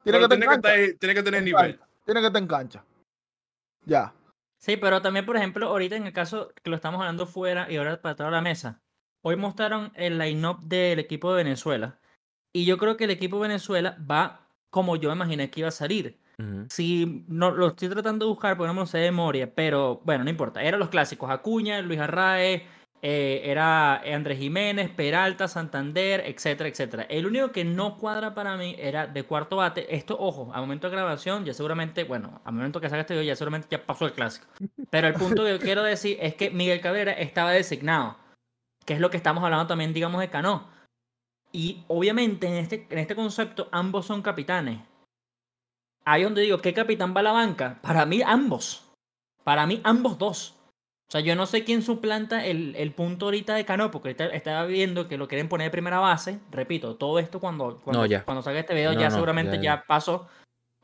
Tiene 0.04 0.20
que 0.20 0.28
tiene 0.28 0.46
en 0.46 0.50
que, 0.50 0.56
cancha. 0.56 0.76
estar- 0.76 1.00
tiene 1.00 1.16
que 1.16 1.24
tener 1.24 1.38
En 1.40 1.46
nivel. 1.46 1.78
cancha. 1.78 1.88
Tiene 2.06 2.22
que 2.22 2.28
estar 2.28 2.42
en 2.42 2.48
cancha. 2.48 2.86
Ya. 3.86 4.14
Sí, 4.60 4.76
pero 4.78 5.02
también, 5.02 5.26
por 5.26 5.38
ejemplo, 5.38 5.68
ahorita 5.68 5.96
en 5.96 6.08
el 6.08 6.14
caso 6.14 6.52
que 6.64 6.70
lo 6.72 6.76
estamos 6.76 7.00
hablando 7.00 7.28
fuera 7.28 7.72
y 7.72 7.78
ahora 7.78 8.02
para 8.02 8.16
toda 8.16 8.32
la 8.32 8.42
mesa, 8.42 8.82
hoy 9.22 9.36
mostraron 9.36 9.92
el 9.96 10.18
line-up 10.18 10.62
del 10.64 10.98
equipo 11.00 11.30
de 11.32 11.44
Venezuela. 11.44 12.00
Y 12.54 12.66
yo 12.66 12.78
creo 12.80 12.98
que 12.98 13.04
el 13.04 13.12
equipo 13.12 13.36
de 13.38 13.50
Venezuela 13.50 13.98
va 14.10 14.50
como 14.72 14.96
yo 14.96 15.12
imaginé 15.12 15.52
que 15.52 15.60
iba 15.60 15.70
a 15.70 15.72
salir. 15.72 16.18
Si 16.70 17.26
no 17.28 17.50
lo 17.52 17.68
estoy 17.68 17.90
tratando 17.90 18.26
de 18.26 18.30
buscar, 18.30 18.58
porque 18.58 18.72
no 18.72 18.86
sé 18.86 19.00
de 19.00 19.12
memoria, 19.12 19.54
pero 19.54 20.02
bueno, 20.06 20.24
no 20.24 20.30
importa. 20.30 20.62
Eran 20.62 20.80
los 20.80 20.90
clásicos: 20.90 21.32
Acuña, 21.32 21.82
Luis 21.82 22.00
Arraez, 22.00 22.64
eh, 23.02 23.42
era 23.44 23.98
Andrés 23.98 24.40
Jiménez, 24.40 24.90
Peralta, 24.90 25.48
Santander, 25.48 26.24
etcétera, 26.26 26.70
etcétera. 26.70 27.04
El 27.04 27.28
único 27.28 27.52
que 27.52 27.64
no 27.64 27.98
cuadra 27.98 28.34
para 28.34 28.58
mí 28.58 28.76
era 28.78 29.08
de 29.08 29.24
cuarto 29.24 29.58
bate. 29.58 29.96
Esto, 29.96 30.18
ojo, 30.20 30.52
a 30.54 30.60
momento 30.60 30.90
de 30.90 30.96
grabación, 30.96 31.46
ya 31.46 31.54
seguramente, 31.54 32.04
bueno, 32.04 32.42
al 32.44 32.54
momento 32.54 32.82
que 32.82 32.90
salga 32.90 33.02
este 33.02 33.14
video, 33.14 33.26
ya 33.26 33.36
seguramente 33.36 33.68
ya 33.70 33.86
pasó 33.86 34.06
el 34.06 34.14
clásico. 34.14 34.48
Pero 34.90 35.08
el 35.08 35.14
punto 35.14 35.44
que 35.44 35.52
yo 35.52 35.60
quiero 35.60 35.84
decir 35.84 36.18
es 36.20 36.36
que 36.36 36.50
Miguel 36.50 36.82
Cabrera 36.82 37.12
estaba 37.14 37.52
designado, 37.52 38.18
que 38.86 38.94
es 38.94 39.00
lo 39.00 39.10
que 39.10 39.18
estamos 39.18 39.44
hablando 39.44 39.68
también, 39.68 39.94
digamos, 39.94 40.20
de 40.22 40.30
Cano. 40.30 40.68
Y 41.52 41.84
obviamente 41.88 42.48
en 42.48 42.56
este, 42.56 42.88
en 42.90 43.00
este 43.00 43.16
concepto 43.16 43.70
ambos 43.72 44.06
son 44.06 44.22
capitanes. 44.22 44.80
Ahí 46.08 46.24
donde 46.24 46.42
digo, 46.42 46.60
¿qué 46.60 46.74
capitán 46.74 47.14
va 47.14 47.20
a 47.20 47.24
la 47.24 47.32
banca? 47.34 47.80
Para 47.82 48.06
mí 48.06 48.22
ambos. 48.26 48.90
Para 49.44 49.68
mí 49.68 49.82
ambos 49.84 50.18
dos. 50.18 50.56
O 51.10 51.12
sea, 51.12 51.20
yo 51.20 51.36
no 51.36 51.46
sé 51.46 51.66
quién 51.66 51.82
suplanta 51.82 52.46
el, 52.46 52.76
el 52.78 52.94
punto 52.94 53.26
ahorita 53.26 53.56
de 53.56 53.66
Cano, 53.66 53.92
porque 53.92 54.10
ahorita 54.10 54.26
estaba 54.28 54.66
viendo 54.66 55.10
que 55.10 55.18
lo 55.18 55.28
quieren 55.28 55.50
poner 55.50 55.68
de 55.68 55.72
primera 55.72 56.00
base. 56.00 56.40
Repito, 56.50 56.96
todo 56.96 57.20
esto 57.20 57.42
cuando, 57.42 57.80
cuando, 57.84 58.02
No, 58.02 58.06
ya. 58.06 58.24
cuando 58.24 58.42
salga 58.42 58.62
este 58.62 58.74
video 58.74 58.94
No, 58.94 59.00
ya 59.00 59.10
no, 59.10 59.16
seguramente 59.16 59.58
ya, 59.58 59.62
ya, 59.64 59.76
ya. 59.76 59.84
pasó. 59.86 60.28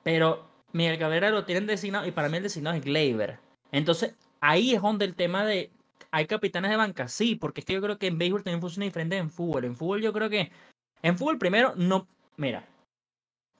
Pero 0.04 0.46
Miguel 0.74 1.00
Cabrera 1.00 1.30
lo 1.30 1.46
tienen 1.46 1.68
designado 1.68 2.06
y 2.06 2.12
para 2.12 2.28
mí 2.28 2.38
el 2.38 2.44
designado 2.44 2.76
es 2.76 2.84
Gleyber. 2.84 3.40
Entonces, 3.72 4.16
ahí 4.42 4.74
es 4.76 4.82
donde 4.82 5.06
el 5.06 5.16
tema 5.16 5.46
de 5.46 5.72
¿Hay 6.12 6.28
capitanes 6.28 6.70
de 6.70 6.78
banca? 6.78 7.08
Sí, 7.08 7.36
porque 7.36 7.62
es 7.62 7.66
que 7.66 7.74
yo 7.74 7.82
creo 7.82 7.98
que 7.98 8.06
en 8.08 8.20
béisbol 8.20 8.44
también 8.44 8.62
funciona 8.62 8.86
diferente 8.86 9.18
en 9.18 9.32
fútbol. 9.32 9.66
En 9.66 9.76
fútbol 9.76 10.02
yo 10.02 10.14
creo 10.14 10.30
que... 10.30 10.52
En 11.02 11.18
fútbol 11.18 11.40
primero 11.40 11.74
no... 11.76 12.08
Mira, 12.38 12.68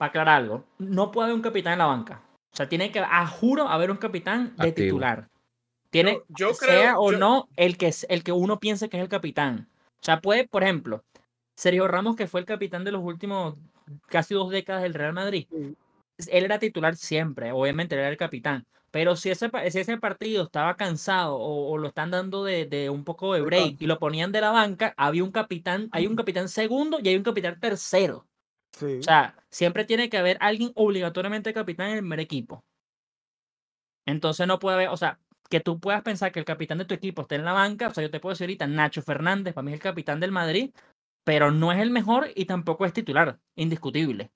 para 0.04 0.10
aclarar 0.10 0.42
algo, 0.42 0.66
no 0.80 1.12
puede 1.12 1.28
haber 1.28 1.36
un 1.36 1.42
capitán 1.42 1.74
en 1.74 1.80
la 1.80 1.86
banca. 1.86 2.22
O 2.52 2.56
sea, 2.56 2.68
tiene 2.68 2.92
que, 2.92 3.00
a 3.00 3.26
juro, 3.28 3.68
haber 3.70 3.90
un 3.90 3.98
capitán 3.98 4.54
de 4.58 4.68
Activo. 4.70 4.86
titular. 4.88 5.30
Tiene, 5.90 6.22
Yo- 6.30 6.50
yo 6.50 6.54
sea 6.54 6.68
creo- 6.68 7.00
o 7.00 7.12
yo- 7.14 7.18
no, 7.18 7.48
el 7.56 7.78
que, 7.78 7.88
es- 7.88 8.06
el 8.10 8.24
que 8.24 8.32
uno 8.32 8.60
piense 8.60 8.90
que 8.90 8.98
es 8.98 9.04
el 9.04 9.10
capitán. 9.10 9.70
O 10.02 10.06
sea, 10.06 10.20
puede, 10.22 10.48
por 10.48 10.64
ejemplo, 10.64 11.04
Sergio 11.56 11.88
Ramos, 11.88 12.16
que 12.16 12.28
fue 12.28 12.42
el 12.42 12.46
capitán 12.46 12.84
de 12.84 12.92
los 12.92 13.02
últimos 13.04 13.56
casi 14.08 14.34
dos 14.34 14.50
décadas 14.50 14.84
del 14.84 14.94
Real 14.94 15.14
Madrid. 15.14 15.48
Sí. 15.50 15.76
Él 16.32 16.44
era 16.46 16.60
titular 16.60 16.96
siempre, 16.96 17.52
obviamente, 17.52 17.96
él 17.96 18.02
era 18.02 18.10
el 18.10 18.18
capitán. 18.18 18.66
Pero 18.92 19.16
si 19.16 19.32
ese, 19.32 19.50
si 19.72 19.80
ese 19.80 19.98
partido 19.98 20.44
estaba 20.44 20.76
cansado 20.76 21.36
o, 21.36 21.72
o 21.72 21.78
lo 21.80 21.88
están 21.88 22.12
dando 22.12 22.44
de, 22.44 22.66
de 22.68 22.90
un 22.92 23.04
poco 23.04 23.34
de 23.34 23.42
break 23.42 23.78
y 23.82 23.88
lo 23.88 23.98
ponían 23.98 24.32
de 24.32 24.42
la 24.42 24.52
banca, 24.52 24.94
había 24.98 25.24
un 25.24 25.32
capitán, 25.32 25.90
hay 25.92 26.06
un 26.06 26.16
capitán 26.16 26.48
segundo 26.50 27.00
y 27.02 27.08
hay 27.10 27.16
un 27.16 27.24
capitán 27.24 27.60
tercero. 27.60 28.26
Sí. 28.74 28.98
O 29.00 29.04
sea, 29.04 29.36
siempre 29.50 29.86
tiene 29.86 30.10
que 30.10 30.18
haber 30.18 30.38
alguien 30.40 30.72
obligatoriamente 30.76 31.54
capitán 31.54 31.90
en 31.90 31.94
el 31.94 32.00
primer 32.00 32.20
equipo. 32.20 32.64
Entonces 34.06 34.48
no 34.48 34.60
puede 34.60 34.76
haber, 34.76 34.90
o 34.90 34.98
sea, 34.98 35.20
que 35.50 35.60
tú 35.60 35.80
puedas 35.80 36.02
pensar 36.02 36.32
que 36.32 36.40
el 36.40 36.46
capitán 36.46 36.80
de 36.80 36.86
tu 36.86 36.94
equipo 36.94 37.22
esté 37.22 37.36
en 37.36 37.46
la 37.46 37.54
banca. 37.54 37.88
O 37.88 37.94
sea, 37.94 38.04
yo 38.04 38.12
te 38.12 38.20
puedo 38.20 38.34
decir 38.34 38.46
ahorita, 38.46 38.68
Nacho 38.68 39.02
Fernández, 39.02 39.54
para 39.54 39.64
mí 39.64 39.72
es 39.72 39.76
el 39.76 39.84
capitán 39.84 40.20
del 40.20 40.32
Madrid, 40.32 40.72
pero 41.24 41.52
no 41.52 41.72
es 41.72 41.80
el 41.80 41.92
mejor 41.92 42.30
y 42.36 42.46
tampoco 42.46 42.86
es 42.86 42.94
titular, 42.94 43.40
indiscutible. 43.56 44.32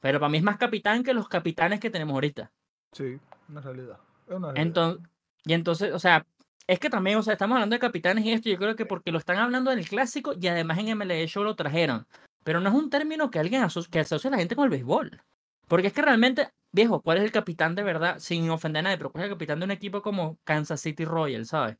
Pero 0.00 0.20
para 0.20 0.30
mí 0.30 0.38
es 0.38 0.44
más 0.44 0.56
capitán 0.56 1.02
que 1.02 1.14
los 1.14 1.28
capitanes 1.28 1.80
que 1.80 1.90
tenemos 1.90 2.14
ahorita. 2.14 2.50
sí, 2.92 3.18
una 3.48 3.60
realidad. 3.60 3.98
Una 4.28 4.52
realidad. 4.52 4.62
Entonces, 4.62 5.10
y 5.44 5.52
entonces, 5.52 5.92
o 5.92 5.98
sea, 5.98 6.26
es 6.66 6.78
que 6.78 6.90
también, 6.90 7.18
o 7.18 7.22
sea, 7.22 7.34
estamos 7.34 7.56
hablando 7.56 7.74
de 7.74 7.80
capitanes 7.80 8.24
y 8.24 8.32
esto, 8.32 8.48
yo 8.48 8.56
creo 8.56 8.76
que 8.76 8.86
porque 8.86 9.12
lo 9.12 9.18
están 9.18 9.36
hablando 9.36 9.70
del 9.70 9.86
clásico 9.86 10.32
y 10.40 10.46
además 10.46 10.78
en 10.78 10.96
MLB 10.96 11.26
Show 11.26 11.44
lo 11.44 11.54
trajeron. 11.56 12.06
Pero 12.44 12.60
no 12.60 12.68
es 12.68 12.74
un 12.74 12.90
término 12.90 13.30
que 13.30 13.38
alguien 13.40 13.62
aso- 13.62 13.88
que 13.90 14.00
asocia 14.00 14.28
a 14.28 14.32
la 14.32 14.38
gente 14.38 14.54
con 14.54 14.64
el 14.64 14.70
béisbol. 14.70 15.20
Porque 15.66 15.86
es 15.88 15.92
que 15.92 16.02
realmente, 16.02 16.50
viejo, 16.72 17.00
¿cuál 17.02 17.18
es 17.18 17.24
el 17.24 17.32
capitán 17.32 17.74
de 17.74 17.82
verdad? 17.82 18.18
Sin 18.18 18.48
ofender 18.50 18.80
a 18.80 18.82
nadie, 18.84 18.98
pero 18.98 19.10
¿cuál 19.10 19.24
es 19.24 19.28
el 19.30 19.34
capitán 19.34 19.58
de 19.58 19.64
un 19.64 19.70
equipo 19.70 20.02
como 20.02 20.38
Kansas 20.44 20.80
City 20.80 21.04
Royals, 21.04 21.48
¿sabes? 21.48 21.76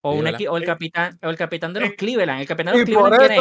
O, 0.00 0.12
un 0.12 0.24
o 0.24 0.56
el 0.56 0.62
Eh, 0.62 0.66
capitán, 0.66 1.18
o 1.22 1.28
el 1.28 1.36
capitán 1.36 1.72
de 1.74 1.80
los 1.80 1.88
eh, 1.90 1.96
Cleveland. 1.96 2.40
El 2.40 2.46
capitán 2.46 2.72
de 2.74 2.78
los 2.78 2.86
Cleveland, 2.88 3.16
¿quién 3.16 3.22
es? 3.22 3.28
que, 3.28 3.36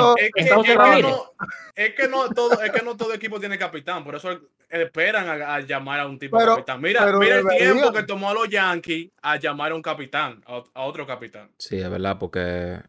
no, 1.01 1.31
es 1.75 1.93
que 1.93 2.07
no 2.07 2.29
todo, 2.29 2.61
es 2.63 2.71
que 2.71 2.81
no 2.83 2.97
todo 2.97 3.13
equipo 3.13 3.39
tiene 3.39 3.59
capitán, 3.59 4.03
por 4.03 4.15
eso 4.15 4.41
esperan 4.67 5.29
a, 5.29 5.53
a 5.55 5.59
llamar 5.61 5.99
a 5.99 6.07
un 6.07 6.17
tipo 6.17 6.35
Pero- 6.35 6.53
de 6.55 6.55
capitán. 6.57 6.81
Mira, 6.81 7.05
pero 7.05 7.19
mira 7.19 7.37
el 7.37 7.47
tiempo 7.47 7.93
que 7.93 8.03
tomó 8.03 8.31
a 8.31 8.33
los 8.33 8.49
Yankees 8.49 9.11
a 9.21 9.35
llamar 9.37 9.71
a 9.71 9.75
un 9.75 9.83
capitán, 9.83 10.43
a, 10.47 10.63
a 10.73 10.81
otro 10.85 11.05
capitán. 11.05 11.51
Sí, 11.59 11.77
es 11.79 11.89
verdad, 11.89 12.17
porque. 12.19 12.81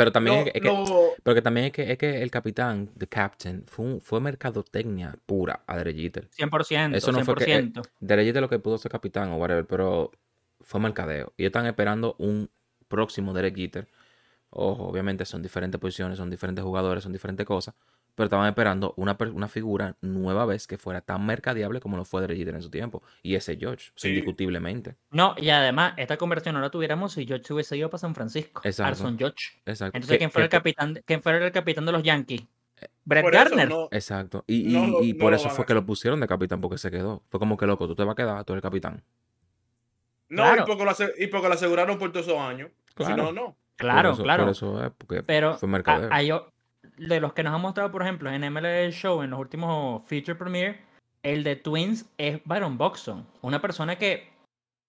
Pero 0.00 0.12
también 0.12 0.38
es 0.54 0.62
que, 0.62 1.42
también 1.42 1.66
es 1.66 1.72
que, 1.72 1.92
es 1.92 1.98
que 1.98 2.22
el 2.22 2.30
capitán, 2.30 2.88
the 2.96 3.06
captain, 3.06 3.64
fue, 3.66 3.84
un- 3.84 4.00
fue 4.00 4.18
mercadotecnia 4.20 5.14
pura 5.26 5.60
a 5.66 5.76
Derek 5.76 5.96
Jeter. 5.96 6.28
100%, 6.30 6.96
Eso 6.96 7.12
no 7.12 7.22
fue 7.24 7.34
que- 7.34 7.44
eh, 7.44 7.62
100%. 7.74 7.82
Derek 8.00 8.24
Jeter 8.26 8.40
lo 8.42 8.48
que 8.48 8.58
pudo 8.58 8.78
ser 8.78 8.90
capitán 8.90 9.30
o 9.30 9.36
whatever, 9.36 9.66
pero 9.66 10.10
fue 10.60 10.80
mercadeo. 10.80 11.32
Y 11.36 11.44
están 11.44 11.66
esperando 11.66 12.14
un 12.18 12.48
próximo 12.88 13.34
Derek 13.34 13.54
Jeter. 13.56 13.88
Ojo, 14.48 14.84
obviamente 14.88 15.24
son 15.26 15.42
diferentes 15.42 15.78
posiciones, 15.80 16.16
son 16.18 16.30
diferentes 16.30 16.64
jugadores, 16.64 17.02
son 17.04 17.12
diferentes 17.12 17.46
cosas. 17.46 17.74
Pero 18.20 18.26
estaban 18.26 18.48
esperando 18.48 18.92
una, 18.98 19.16
una 19.32 19.48
figura 19.48 19.96
nueva 20.02 20.44
vez 20.44 20.66
que 20.66 20.76
fuera 20.76 21.00
tan 21.00 21.24
mercadeable 21.24 21.80
como 21.80 21.96
lo 21.96 22.04
fue 22.04 22.20
Derek 22.20 22.36
Jeter 22.36 22.54
en 22.54 22.60
su 22.60 22.68
tiempo. 22.68 23.02
Y 23.22 23.34
ese 23.34 23.56
George, 23.56 23.92
Sí. 23.94 24.08
indiscutiblemente. 24.10 24.96
No, 25.10 25.34
y 25.38 25.48
además, 25.48 25.94
esta 25.96 26.18
conversión 26.18 26.54
no 26.54 26.60
la 26.60 26.68
tuviéramos 26.68 27.14
si 27.14 27.24
George 27.26 27.50
hubiese 27.54 27.78
ido 27.78 27.88
para 27.88 27.98
San 28.00 28.14
Francisco. 28.14 28.60
Exacto. 28.62 28.90
Arson 28.90 29.16
George. 29.18 29.58
Exacto. 29.64 29.96
Entonces, 29.96 30.18
¿quién 30.18 30.30
fuera, 30.30 30.44
el 30.44 30.50
capitán, 30.50 30.92
de- 30.92 31.02
¿quién 31.02 31.22
fuera 31.22 31.42
el 31.46 31.50
capitán 31.50 31.86
de 31.86 31.92
los 31.92 32.02
Yankees? 32.02 32.42
Brett 33.06 33.22
por 33.24 33.34
eso 33.34 33.56
no- 33.66 33.88
Exacto. 33.90 34.44
Y, 34.46 34.76
y- 34.76 35.12
No 35.14 35.18
por 35.18 35.32
eso 35.32 35.48
fue 35.48 35.64
que 35.64 35.72
lo 35.72 35.86
pusieron 35.86 36.20
de 36.20 36.26
capitán 36.26 36.60
porque 36.60 36.76
se 36.76 36.90
quedó. 36.90 37.22
Fue 37.30 37.40
como 37.40 37.56
que 37.56 37.66
loco, 37.66 37.86
tú 37.88 37.94
te 37.94 38.04
vas 38.04 38.12
a 38.12 38.16
quedar, 38.16 38.44
tú 38.44 38.52
eres 38.52 38.62
capitán. 38.62 39.02
no, 40.28 40.42
Claro. 40.42 40.62
y, 40.62 40.66
porque 40.66 40.84
lo, 40.84 40.90
ase- 40.90 41.14
y 41.18 41.26
porque 41.28 41.48
lo 41.48 41.54
aseguraron 41.54 41.98
por 41.98 42.12
todos 42.12 42.26
esos 42.26 42.38
años. 42.38 42.70
Si 42.98 43.12
no, 43.14 43.32
no. 43.32 43.56
Claro, 43.76 44.10
por 44.10 44.14
eso, 44.14 44.22
claro. 44.24 44.42
Por 44.44 44.52
eso 44.52 44.84
es, 44.84 44.92
porque 44.98 45.22
Pero 45.22 45.56
fue 45.56 45.68
a- 45.68 45.72
mercadeo. 45.72 46.08
hay 46.12 46.30
de 47.08 47.20
los 47.20 47.32
que 47.32 47.42
nos 47.42 47.54
han 47.54 47.60
mostrado, 47.60 47.90
por 47.90 48.02
ejemplo, 48.02 48.30
en 48.30 48.42
MLB 48.52 48.90
Show, 48.92 49.22
en 49.22 49.30
los 49.30 49.40
últimos 49.40 50.02
Feature 50.06 50.34
Premiere, 50.36 50.80
el 51.22 51.42
de 51.44 51.56
Twins 51.56 52.06
es 52.18 52.40
Byron 52.44 52.76
Buxton. 52.78 53.26
Una 53.42 53.60
persona 53.60 53.96
que, 53.96 54.28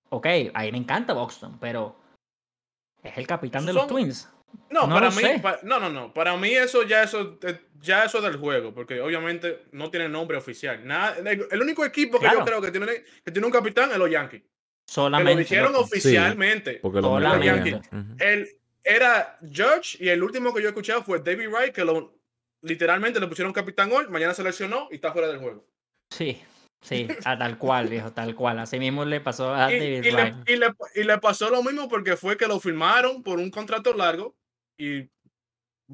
ok, 0.09 0.27
a 0.53 0.61
mí 0.63 0.71
me 0.71 0.77
encanta 0.77 1.13
Buxton, 1.13 1.57
pero 1.59 1.95
es 3.03 3.17
el 3.17 3.27
capitán 3.27 3.65
de 3.65 3.73
los 3.73 3.83
Son- 3.83 3.89
Twins. 3.89 4.29
No, 4.69 4.85
No 4.85 4.95
para 4.95 5.09
mí, 5.11 5.23
pa- 5.41 5.59
no, 5.63 5.79
no, 5.79 5.89
no. 5.89 6.13
Para 6.13 6.35
mí 6.35 6.49
eso 6.49 6.83
ya 6.83 7.03
eso 7.03 7.37
eh, 7.43 7.61
ya 7.79 8.03
eso 8.03 8.19
del 8.19 8.35
juego, 8.35 8.73
porque 8.73 8.99
obviamente 8.99 9.63
no 9.71 9.89
tiene 9.89 10.09
nombre 10.09 10.35
oficial. 10.37 10.85
Nada, 10.85 11.15
el, 11.19 11.61
único 11.61 11.85
equipo 11.85 12.19
que 12.19 12.25
Claro. 12.25 12.39
yo 12.39 12.45
creo 12.45 12.61
que 12.61 12.71
tiene, 12.71 12.87
que 13.23 13.31
tiene 13.31 13.45
un 13.45 13.51
capitán 13.53 13.91
es 13.91 13.97
los 13.97 14.09
Yankees. 14.11 14.41
Que 14.41 14.47
Solamente. 14.93 15.33
lo 15.33 15.39
dijeron 15.39 15.71
loco. 15.71 15.85
oficialmente. 15.85 16.79
Porque 16.81 16.97
lo 16.99 17.07
Solamente. 17.07 17.71
mercadearon. 17.71 18.09
Ujú. 18.11 18.15
El, 18.19 18.49
era 18.83 19.37
George 19.51 19.97
y 20.03 20.09
el 20.09 20.23
último 20.23 20.53
que 20.53 20.61
yo 20.61 20.67
he 20.67 20.71
escuchado 20.71 21.03
fue 21.03 21.19
David 21.19 21.49
Wright, 21.49 21.73
que 21.73 21.85
lo 21.85 22.17
literalmente 22.63 23.19
le 23.19 23.27
pusieron 23.27 23.53
capitán 23.53 23.91
hoy, 23.91 24.07
mañana 24.07 24.33
se 24.33 24.43
lesionó 24.43 24.87
y 24.91 24.95
está 24.95 25.11
fuera 25.11 25.27
del 25.27 25.39
juego. 25.39 25.67
Sí, 26.11 26.41
sí, 26.81 27.07
a 27.25 27.37
tal 27.37 27.57
cual, 27.57 27.87
viejo, 27.87 28.11
tal 28.11 28.35
cual. 28.35 28.59
Así 28.59 28.77
mismo 28.79 29.03
le 29.05 29.21
pasó 29.21 29.53
a 29.53 29.71
Y, 29.73 29.79
David 29.79 30.03
y 30.05 30.11
le, 30.11 30.23
Wright. 30.23 30.49
y 30.49 30.55
le- 30.57 30.75
y 30.95 31.03
le 31.03 31.17
pasó 31.19 31.49
lo 31.49 31.63
mismo 31.63 31.87
porque 31.89 32.15
fue 32.17 32.37
que 32.37 32.47
lo 32.47 32.59
firmaron 32.59 33.23
por 33.23 33.39
un 33.39 33.49
contrato 33.49 33.93
largo 33.93 34.35
y 34.77 35.09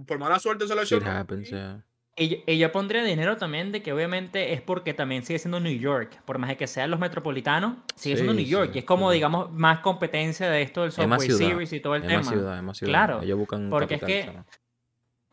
por 0.06 0.20
mala 0.20 0.40
suerte 0.40 0.68
se 0.68 0.76
lesionó. 0.76 1.10
happens, 1.10 1.48
y- 1.50 1.52
yeah. 1.52 1.84
Y, 2.20 2.44
y 2.48 2.58
yo 2.58 2.72
pondría 2.72 3.04
dinero 3.04 3.38
también 3.38 3.72
de 3.72 3.84
que 3.84 3.94
obviamente 3.94 4.52
es 4.54 4.62
porque 4.62 4.96
también 4.96 5.24
sigue 5.24 5.38
siendo 5.38 5.60
New 5.60 5.78
York. 5.78 6.20
Por 6.26 6.40
más 6.40 6.50
de 6.50 6.58
que 6.58 6.66
sean 6.66 6.90
los 6.90 7.00
metropolitanos, 7.00 7.76
sigue 7.96 8.16
siendo 8.16 8.34
New 8.34 8.46
York. 8.46 8.72
sí, 8.72 8.78
y 8.78 8.80
es 8.80 8.86
como, 8.86 9.12
sí. 9.12 9.16
digamos, 9.16 9.52
más 9.52 9.80
competencia 9.80 10.50
de 10.50 10.64
esto 10.64 10.82
del 10.82 10.92
ciudad. 10.92 11.20
Series 11.20 11.72
y 11.74 11.80
todo 11.80 11.96
el 11.96 12.02
Es 12.02 12.08
tema. 12.08 12.20
más 12.22 12.30
ciudad, 12.30 12.58
es 12.58 12.64
más 12.64 12.78
ciudad. 12.78 12.92
Claro, 12.92 13.22
Ellos 13.22 13.38
buscan 13.38 13.70
porque 13.70 13.96
es 13.96 14.02
que-. 14.04 14.32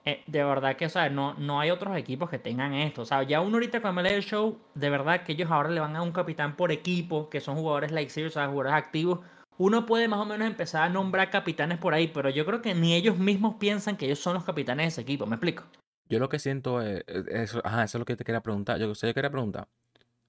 Eh, 0.06 0.22
de 0.26 0.44
verdad 0.44 0.76
que, 0.76 0.84
o 0.84 0.90
sea, 0.90 1.08
no, 1.08 1.32
no 1.38 1.58
hay 1.60 1.70
otros 1.70 1.96
equipos 1.96 2.28
que 2.28 2.38
tengan 2.38 2.74
esto. 2.74 3.02
O 3.02 3.04
sea, 3.06 3.22
ya 3.22 3.40
uno 3.40 3.56
ahorita 3.56 3.80
con 3.80 3.94
MLB 3.94 4.20
Show, 4.20 4.58
de 4.74 4.90
verdad 4.90 5.22
que 5.22 5.32
ellos 5.32 5.50
ahora 5.50 5.70
le 5.70 5.80
van 5.80 5.96
a 5.96 6.02
un 6.02 6.12
capitán 6.12 6.56
por 6.56 6.70
equipo, 6.72 7.30
que 7.30 7.40
son 7.40 7.56
jugadores 7.56 7.90
like 7.92 8.10
series, 8.10 8.32
o 8.32 8.34
sea, 8.34 8.46
jugadores 8.48 8.74
activos. 8.74 9.20
Uno 9.56 9.86
puede 9.86 10.08
más 10.08 10.20
o 10.20 10.26
menos 10.26 10.46
empezar 10.46 10.82
a 10.82 10.88
nombrar 10.90 11.30
capitanes 11.30 11.78
por 11.78 11.94
ahí, 11.94 12.08
pero 12.08 12.28
yo 12.28 12.44
creo 12.44 12.60
que 12.60 12.74
ni 12.74 12.94
ellos 12.94 13.16
mismos 13.16 13.54
piensan 13.54 13.96
que 13.96 14.04
ellos 14.04 14.18
son 14.18 14.34
los 14.34 14.44
capitanes 14.44 14.84
de 14.84 14.88
ese 14.88 15.00
equipo. 15.00 15.24
¿Me 15.26 15.36
explico? 15.36 15.64
Yo 16.08 16.18
lo 16.18 16.28
que 16.28 16.38
siento 16.38 16.80
es, 16.82 17.02
es- 17.06 17.26
eso, 17.28 17.60
ajá, 17.64 17.84
eso 17.84 17.98
es 17.98 18.00
lo 18.00 18.04
que 18.04 18.16
te 18.16 18.24
quería 18.24 18.40
preguntar. 18.42 18.78
Yo, 18.78 18.90
o 18.90 18.94
sea, 18.94 19.08
yo 19.10 19.14
quería 19.14 19.30
preguntar. 19.30 19.68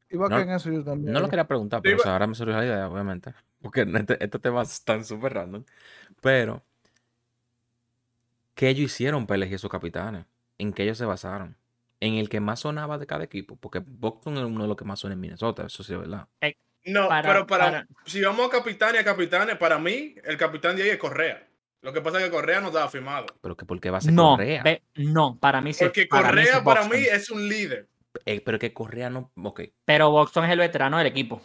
Iba 0.10 0.30
No- 0.30 0.38
que 0.38 0.44
en 0.44 0.50
eso 0.52 0.72
yo 0.72 0.84
también. 0.84 1.14
No 1.14 1.20
lo 1.20 1.30
quería 1.30 1.48
preguntar, 1.48 1.82
pero 1.82 1.96
o 1.96 1.98
va- 2.00 2.04
sea, 2.04 2.14
ahora 2.14 2.28
me 2.28 2.36
surgió 2.36 2.56
la 2.58 2.66
idea, 2.66 2.88
obviamente. 2.90 3.34
Porque 3.62 3.82
este- 3.82 4.24
estos 4.24 4.42
temas 4.42 4.72
están 4.72 5.04
súper 5.04 5.34
random. 5.34 5.64
Pero, 6.22 6.64
¿qué 8.54 8.70
ellos 8.70 8.86
hicieron 8.92 9.28
para 9.28 9.36
elegir 9.38 9.60
sus 9.60 9.70
capitanes? 9.70 10.26
¿En 10.58 10.72
qué 10.74 10.84
ellos 10.84 10.98
se 10.98 11.06
basaron? 11.06 11.58
En 12.00 12.16
el 12.16 12.30
que 12.30 12.40
más 12.40 12.62
sonaba 12.62 12.98
de 12.98 13.08
cada 13.08 13.24
equipo. 13.24 13.56
Porque 13.56 13.80
Boston 13.86 14.38
es 14.38 14.44
uno 14.46 14.64
de 14.64 14.68
los 14.68 14.78
que 14.78 14.86
más 14.86 15.00
suena 15.00 15.14
en 15.16 15.20
Minnesota, 15.20 15.66
eso 15.66 15.84
sí 15.84 15.94
es 15.94 16.00
verdad. 16.00 16.28
No, 16.88 17.08
Para- 17.08 17.28
pero 17.28 17.48
para, 17.48 17.66
para- 17.66 17.88
si 18.06 18.22
vamos 18.22 18.46
a 18.48 18.50
capitanes 18.52 19.02
a 19.02 19.04
capitanes, 19.04 19.58
para 19.58 19.80
mí, 19.80 20.16
el 20.24 20.38
capitán 20.38 20.76
de 20.76 20.84
ahí 20.84 20.90
es 20.90 20.98
Correa. 21.00 21.48
Lo 21.86 21.94
que 21.94 22.02
pasa 22.02 22.18
es 22.18 22.26
que 22.26 22.32
Correa 22.32 22.62
no 22.62 22.68
estaba 22.70 22.90
firmado. 22.90 23.28
Pero 23.42 23.56
que 23.56 23.64
¿por 23.64 23.80
qué 23.80 23.92
va 23.92 24.00
a 24.00 24.02
ser 24.02 24.12
No, 24.12 24.32
Correa? 24.32 24.64
ve- 24.64 24.82
no, 24.96 25.38
para 25.40 25.62
mí 25.62 25.72
sí. 25.72 25.86
Porque 25.86 26.08
para 26.08 26.32
mí 26.32 26.42
Correa 26.44 26.64
para 26.64 26.84
mí 26.88 26.98
es 26.98 27.30
un 27.30 27.48
líder. 27.48 27.88
Eh, 28.26 28.42
pero 28.44 28.58
que 28.58 28.74
Correa 28.74 29.12
no. 29.12 29.32
Ok. 29.36 29.62
Pero 29.86 30.10
Buxton 30.10 30.46
es 30.46 30.52
el 30.52 30.58
veterano 30.58 30.98
del 30.98 31.06
equipo. 31.06 31.44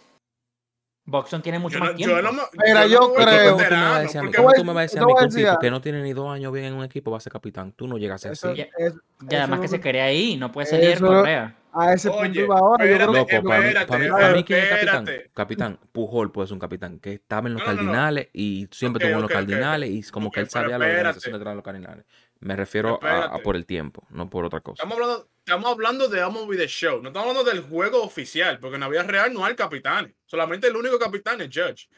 Buxton 1.10 1.42
tiene 1.42 1.58
mucho 1.58 1.74
Yo 1.78 1.80
más 1.80 1.90
no, 1.90 1.96
tiempo. 1.96 2.16
yo 2.16 2.22
no 2.22 2.42
Mira, 2.66 2.86
yo 2.86 3.12
creo- 3.14 3.16
¿Cómo 3.16 3.16
tú 3.16 3.18
me 3.18 3.24
vas 3.24 3.50
a 3.50 3.54
veterano, 3.56 3.98
decir 4.00 4.18
a 4.18 4.22
mí? 4.22 4.26
porque- 4.28 4.30
Te 4.30 4.36
¿Cómo 4.36 4.48
voy- 4.48 4.54
tú 4.56 4.64
me 4.64 4.72
vas 4.72 4.78
a 4.78 4.82
decir 4.82 4.98
a 5.00 5.06
mí 5.06 5.14
que 5.18 5.24
un 5.24 5.30
tipo 5.34 5.58
que 5.60 5.70
no 5.70 5.80
tiene 5.80 6.02
ni 6.02 6.12
dos 6.12 6.30
años 6.32 6.52
bien 6.52 6.64
en 6.66 6.74
un 6.74 6.84
equipo 6.84 7.10
va 7.10 7.16
a 7.16 7.20
ser 7.20 7.32
capitán? 7.32 7.72
Tú 7.72 7.88
no 7.88 7.98
llegas 7.98 8.24
a 8.26 8.32
Eso, 8.32 8.54
ser 8.54 8.62
así. 8.66 8.70
es- 8.78 8.94
Y 9.30 9.34
además 9.34 9.58
eso 9.58 9.62
que 9.62 9.68
se 9.68 9.80
quería 9.80 10.04
ahí, 10.04 10.36
no 10.36 10.50
puede 10.52 10.66
ser 10.66 10.80
líder 10.80 10.94
Eso- 10.94 11.06
Correa. 11.06 11.56
A 11.72 11.92
ese 11.92 12.08
punto 12.10 12.24
Oye, 12.24 12.40
iba 12.40 12.58
ahora. 12.58 12.84
Yo 12.84 12.94
creo 12.96 13.12
que 13.26 13.36
Loco, 13.36 13.48
para 13.48 13.60
mí, 13.62 13.72
para 13.86 13.98
mí, 14.00 14.08
para 14.10 14.32
mí, 14.34 14.42
¿quién 14.44 14.58
es 14.58 14.68
capitán? 14.70 15.06
Capitán, 15.32 15.78
Pujol 15.92 16.32
puede 16.32 16.48
ser 16.48 16.54
un 16.54 16.58
capitán 16.58 16.98
que 16.98 17.12
estaba 17.12 17.46
en 17.46 17.54
los 17.54 17.62
No, 17.62 17.68
no, 17.68 17.74
no, 17.74 17.82
no. 17.82 17.86
cardinales 17.92 18.28
y 18.32 18.66
siempre 18.72 19.04
Ok, 19.04 19.08
tuvo 19.10 19.16
en 19.18 19.22
los 19.22 19.30
cardinales 19.30 19.90
y 19.90 20.02
como 20.10 20.30
que 20.32 20.40
él 20.40 20.50
sabía 20.50 20.78
la 20.78 20.86
organización 20.86 21.32
detrás 21.34 21.52
de 21.52 21.54
los 21.56 21.64
cardinales. 21.64 22.04
Me 22.40 22.56
refiero 22.56 22.98
a, 23.02 23.38
por 23.42 23.54
el 23.56 23.66
tiempo, 23.66 24.06
no 24.10 24.30
por 24.30 24.44
otra 24.46 24.60
cosa. 24.60 24.82
Estamos 24.82 24.94
hablando, 24.98 25.28
estamos 25.38 25.70
hablando 25.70 26.08
de 26.08 26.24
MLB 26.24 26.56
The 26.56 26.66
Show. 26.68 27.02
No 27.02 27.08
estamos 27.08 27.28
hablando 27.28 27.50
del 27.50 27.62
juego 27.62 28.02
oficial, 28.02 28.58
porque 28.58 28.76
en 28.76 28.80
la 28.80 28.88
vida 28.88 29.02
real 29.02 29.32
no 29.34 29.44
hay 29.44 29.54
capitanes. 29.54 30.14
Solamente 30.24 30.66
el 30.66 30.76
único 30.76 30.98
capitán 30.98 31.40
es 31.42 31.48
Judge. 31.52 31.88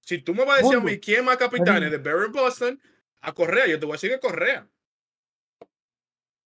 Si 0.00 0.18
tú 0.18 0.34
me 0.34 0.44
vas 0.44 0.58
a 0.60 0.62
decir 0.62 0.76
a 0.78 0.80
mí 0.80 0.98
quién 1.00 1.24
más 1.24 1.36
capitanes 1.38 1.90
de 1.90 1.98
Barry 1.98 2.28
Boston, 2.30 2.80
a 3.22 3.32
Correa, 3.32 3.66
yo 3.66 3.78
te 3.80 3.86
voy 3.86 3.92
a 3.94 3.96
decir 3.96 4.10
que 4.10 4.20
Correa. 4.20 4.66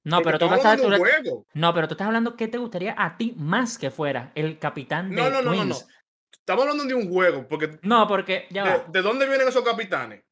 No, 0.05 0.17
Porque 0.17 0.25
pero 0.25 0.39
tú, 0.39 0.45
estamos 0.47 0.59
estás, 0.59 0.73
hablando 0.73 0.85
tú- 0.85 0.91
de 0.91 1.11
un 1.11 1.23
juego. 1.25 1.47
no, 1.55 1.75
pero 1.75 1.89
tú 1.89 1.95
estás 1.95 2.07
hablando 2.09 2.37
qué 2.37 2.49
te 2.49 2.59
gustaría 2.59 2.95
a 2.99 3.17
ti 3.17 3.35
más 3.37 3.79
que 3.79 3.91
fuera 3.91 4.33
el 4.35 4.59
capitán 4.59 5.11
de 5.11 5.17
No, 5.17 5.31
no, 5.31 5.43
no, 5.43 5.55
no, 5.55 5.65
no. 5.65 5.77
Estamos 6.33 6.63
hablando 6.63 6.85
de 6.85 6.95
un 6.95 7.09
juego, 7.09 7.47
porque 7.49 7.79
No, 7.83 8.09
porque 8.09 8.47
ya 8.51 8.65
de, 8.65 8.71
va. 8.79 8.85
de 8.89 9.03
dónde 9.03 9.29
vienen 9.29 9.47
esos 9.47 9.63
capitanes? 9.65 10.25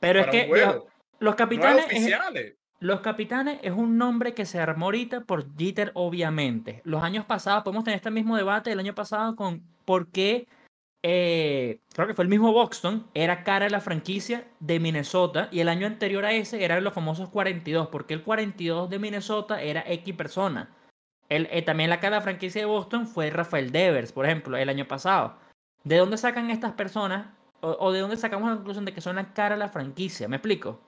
Pero 0.00 0.20
es 0.20 0.26
que 0.26 0.48
un 0.50 0.90
los 1.18 1.32
No 1.32 1.36
capitanes 1.36 1.86
es-. 1.90 2.54
Los 2.82 3.00
capitanes 3.00 3.60
es 3.62 3.70
un 3.70 3.96
nombre 3.96 4.34
que 4.34 4.44
se 4.44 4.58
armó 4.58 4.86
ahorita 4.86 5.20
por 5.20 5.56
Jeter, 5.56 5.92
obviamente. 5.94 6.82
Los 6.84 7.04
años 7.04 7.24
pasados, 7.24 7.62
podemos 7.62 7.84
tener 7.84 7.96
este 7.96 8.10
mismo 8.10 8.36
debate 8.36 8.72
el 8.72 8.80
año 8.80 8.92
pasado 8.92 9.36
con 9.36 9.62
por 9.84 10.08
qué, 10.08 10.48
eh, 11.04 11.80
creo 11.94 12.08
que 12.08 12.14
fue 12.14 12.24
el 12.24 12.28
mismo 12.28 12.52
Buxton, 12.52 13.06
era 13.14 13.44
cara 13.44 13.66
de 13.66 13.70
la 13.70 13.80
franquicia 13.80 14.48
de 14.58 14.80
Minnesota 14.80 15.48
y 15.52 15.60
el 15.60 15.68
año 15.68 15.86
anterior 15.86 16.24
a 16.24 16.32
ese 16.32 16.64
eran 16.64 16.82
los 16.82 16.92
famosos 16.92 17.28
42, 17.28 17.86
porque 17.86 18.14
el 18.14 18.24
42 18.24 18.90
de 18.90 18.98
Minnesota 18.98 19.62
era 19.62 19.84
X 19.86 20.14
persona. 20.16 20.70
El, 21.28 21.48
eh, 21.52 21.62
también 21.62 21.88
la 21.88 22.00
cara 22.00 22.16
de 22.16 22.20
la 22.20 22.24
franquicia 22.24 22.60
de 22.60 22.66
Boston 22.66 23.06
fue 23.06 23.30
Rafael 23.30 23.70
Devers, 23.70 24.10
por 24.10 24.26
ejemplo, 24.26 24.56
el 24.56 24.68
año 24.68 24.88
pasado. 24.88 25.36
¿De 25.84 25.98
dónde 25.98 26.18
sacan 26.18 26.50
estas 26.50 26.72
personas? 26.72 27.28
O, 27.60 27.76
o 27.78 27.92
de 27.92 28.00
dónde 28.00 28.16
sacamos 28.16 28.48
la 28.50 28.56
conclusión 28.56 28.84
de 28.84 28.92
que 28.92 29.00
son 29.00 29.16
la 29.16 29.32
cara 29.32 29.54
de 29.54 29.60
la 29.60 29.68
franquicia? 29.68 30.26
¿Me 30.26 30.36
explico? 30.36 30.80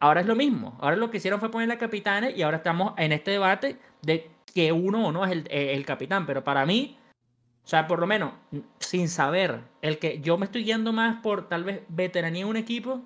Ahora 0.00 0.22
es 0.22 0.26
lo 0.26 0.34
mismo. 0.34 0.76
Ahora 0.80 0.96
lo 0.96 1.10
que 1.10 1.18
hicieron 1.18 1.40
fue 1.40 1.50
ponerle 1.50 1.74
a 1.74 1.78
capitanes 1.78 2.36
y 2.36 2.42
ahora 2.42 2.56
estamos 2.58 2.94
en 2.96 3.12
este 3.12 3.32
debate 3.32 3.78
de 4.02 4.30
que 4.52 4.72
uno 4.72 5.06
o 5.06 5.12
no 5.12 5.24
es 5.24 5.30
el, 5.32 5.46
eh, 5.50 5.74
el 5.74 5.84
capitán. 5.84 6.24
Pero 6.26 6.42
para 6.42 6.64
mí, 6.64 6.96
o 7.64 7.68
sea, 7.68 7.86
por 7.86 8.00
lo 8.00 8.06
menos, 8.06 8.32
sin 8.78 9.08
saber, 9.10 9.60
el 9.82 9.98
que 9.98 10.20
yo 10.20 10.38
me 10.38 10.46
estoy 10.46 10.64
guiando 10.64 10.92
más 10.92 11.20
por 11.22 11.48
tal 11.48 11.64
vez 11.64 11.82
veteranía 11.88 12.42
en 12.42 12.48
un 12.48 12.56
equipo 12.56 13.04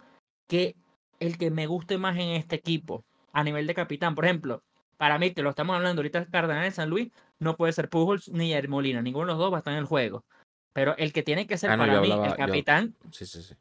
que 0.49 0.77
el 1.19 1.37
que 1.37 1.51
me 1.51 1.67
guste 1.67 1.99
más 1.99 2.15
en 2.17 2.31
este 2.31 2.57
equipo 2.57 3.05
a 3.33 3.43
nivel 3.43 3.67
de 3.67 3.75
capitán. 3.75 4.15
Por 4.15 4.25
ejemplo, 4.25 4.63
para 4.97 5.19
mí, 5.19 5.33
que 5.33 5.43
lo 5.43 5.51
estamos 5.51 5.75
hablando 5.75 6.01
ahorita, 6.01 6.27
Cardenal 6.27 6.63
de 6.63 6.71
San 6.71 6.89
Luis, 6.91 7.11
no 7.41 7.57
puede 7.57 7.73
ser 7.73 7.89
Pujols 7.89 8.29
ni 8.29 8.51
Yer 8.51 8.69
Molina. 8.69 9.03
Ninguno 9.03 9.27
de 9.27 9.33
los 9.33 9.39
dos 9.39 9.53
va 9.53 9.57
a 9.57 9.59
estar 9.59 9.73
en 9.73 9.81
el 9.81 9.87
juego. 9.87 10.25
Pero 10.73 10.97
el 10.97 11.13
que 11.13 11.25
tiene 11.25 11.47
que 11.49 11.59
ser 11.59 11.71
Ah, 11.71 11.77
no, 11.77 11.83
para 11.87 12.01
mí 12.01 12.11
hablaba- 12.11 12.27
el 12.27 12.31
yo- 12.33 12.37
capitán, 12.37 12.95
Sí, 13.11 13.27
sí, 13.27 13.43
sí. 13.43 13.55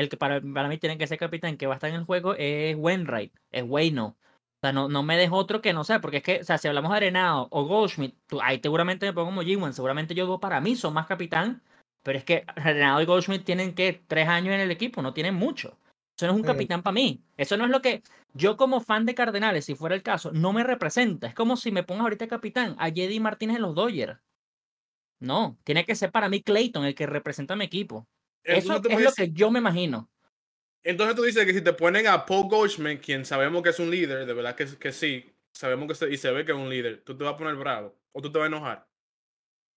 El 0.00 0.08
que 0.08 0.16
para, 0.16 0.40
para 0.40 0.68
mí 0.68 0.78
tiene 0.78 0.98
que 0.98 1.06
ser 1.06 1.18
capitán 1.18 1.56
que 1.56 1.66
va 1.66 1.74
a 1.74 1.76
estar 1.76 1.90
en 1.90 1.96
el 1.96 2.04
juego 2.04 2.34
es 2.36 2.76
Wainwright, 2.76 3.32
es 3.50 3.64
Wayno. 3.66 4.06
O 4.06 4.60
sea, 4.60 4.72
no, 4.72 4.88
no 4.88 5.02
me 5.04 5.16
dejo 5.16 5.36
otro 5.36 5.60
que 5.60 5.72
no 5.72 5.84
sea, 5.84 6.00
porque 6.00 6.18
es 6.18 6.22
que, 6.22 6.40
o 6.40 6.44
sea, 6.44 6.58
si 6.58 6.66
hablamos 6.68 6.90
de 6.90 6.96
Arenado 6.96 7.46
o 7.50 7.64
Goldschmidt, 7.64 8.14
tú- 8.26 8.40
ahí 8.42 8.58
seguramente 8.62 9.06
me 9.06 9.12
pongo 9.12 9.26
como 9.26 9.42
G1, 9.42 9.72
seguramente 9.72 10.14
yo 10.14 10.40
para 10.40 10.60
mí 10.60 10.74
son 10.76 10.94
más 10.94 11.06
capitán, 11.06 11.62
pero 12.02 12.18
es 12.18 12.24
que 12.24 12.44
Arenado 12.56 13.00
y 13.00 13.04
Goldschmidt 13.06 13.44
tienen 13.44 13.74
que 13.74 14.02
tres 14.08 14.26
años 14.28 14.54
en 14.54 14.60
el 14.60 14.70
equipo, 14.70 15.00
no 15.02 15.14
tienen 15.14 15.34
mucho. 15.34 15.78
Eso 16.16 16.26
no 16.26 16.32
es 16.32 16.36
un 16.38 16.42
capitán 16.52 16.82
para 16.82 16.94
mí. 16.94 17.22
Eso 17.36 17.56
no 17.56 17.64
es 17.64 17.70
lo 17.70 17.80
que 17.80 18.02
yo 18.34 18.56
como 18.56 18.80
fan 18.80 19.06
de 19.06 19.14
Cardenales, 19.14 19.64
si 19.64 19.76
fuera 19.76 19.94
el 19.94 20.02
caso, 20.02 20.32
no 20.32 20.52
me 20.52 20.64
representa. 20.64 21.28
Es 21.28 21.34
como 21.34 21.56
si 21.56 21.70
me 21.70 21.84
pongas 21.84 22.02
ahorita 22.04 22.26
capitán 22.26 22.74
a 22.78 22.90
Jedi 22.90 23.20
Martínez 23.20 23.56
en 23.56 23.62
los 23.62 23.74
Dodgers. 23.76 24.18
No, 25.20 25.58
tiene 25.64 25.84
que 25.84 25.94
ser 25.96 26.10
para 26.12 26.28
mí 26.28 26.42
Clayton 26.42 26.84
el 26.84 26.94
que 26.94 27.06
representa 27.06 27.54
a 27.54 27.56
mi 27.56 27.64
equipo. 27.64 28.06
Eso 28.44 28.58
Entonces, 28.74 28.82
tú 28.82 28.88
es 28.88 28.94
lo 28.94 29.10
dices- 29.10 29.14
que 29.16 29.32
yo 29.32 29.50
me 29.50 29.58
imagino. 29.58 30.08
entonces 30.82 31.16
tú 31.16 31.22
dices 31.22 31.44
que 31.44 31.52
si 31.52 31.60
te 31.60 31.72
ponen 31.72 32.06
a 32.06 32.24
Paul 32.24 32.48
Goldschmidt, 32.48 33.00
quien 33.04 33.24
sabemos 33.24 33.62
que 33.62 33.70
es 33.70 33.78
un 33.78 33.90
líder, 33.90 34.24
de 34.26 34.32
verdad 34.32 34.54
que, 34.54 34.66
que 34.78 34.92
sí, 34.92 35.34
sabemos 35.52 35.88
que 35.88 35.94
se- 35.94 36.10
y 36.10 36.16
se 36.16 36.30
ve 36.30 36.44
que 36.44 36.52
es 36.52 36.58
un 36.58 36.70
líder, 36.70 37.02
tú 37.04 37.16
te 37.16 37.24
vas 37.24 37.34
a 37.34 37.36
poner 37.36 37.56
bravo 37.56 37.94
o 38.12 38.22
tú 38.22 38.30
te 38.32 38.38
vas 38.38 38.46
a 38.46 38.48
enojar. 38.48 38.88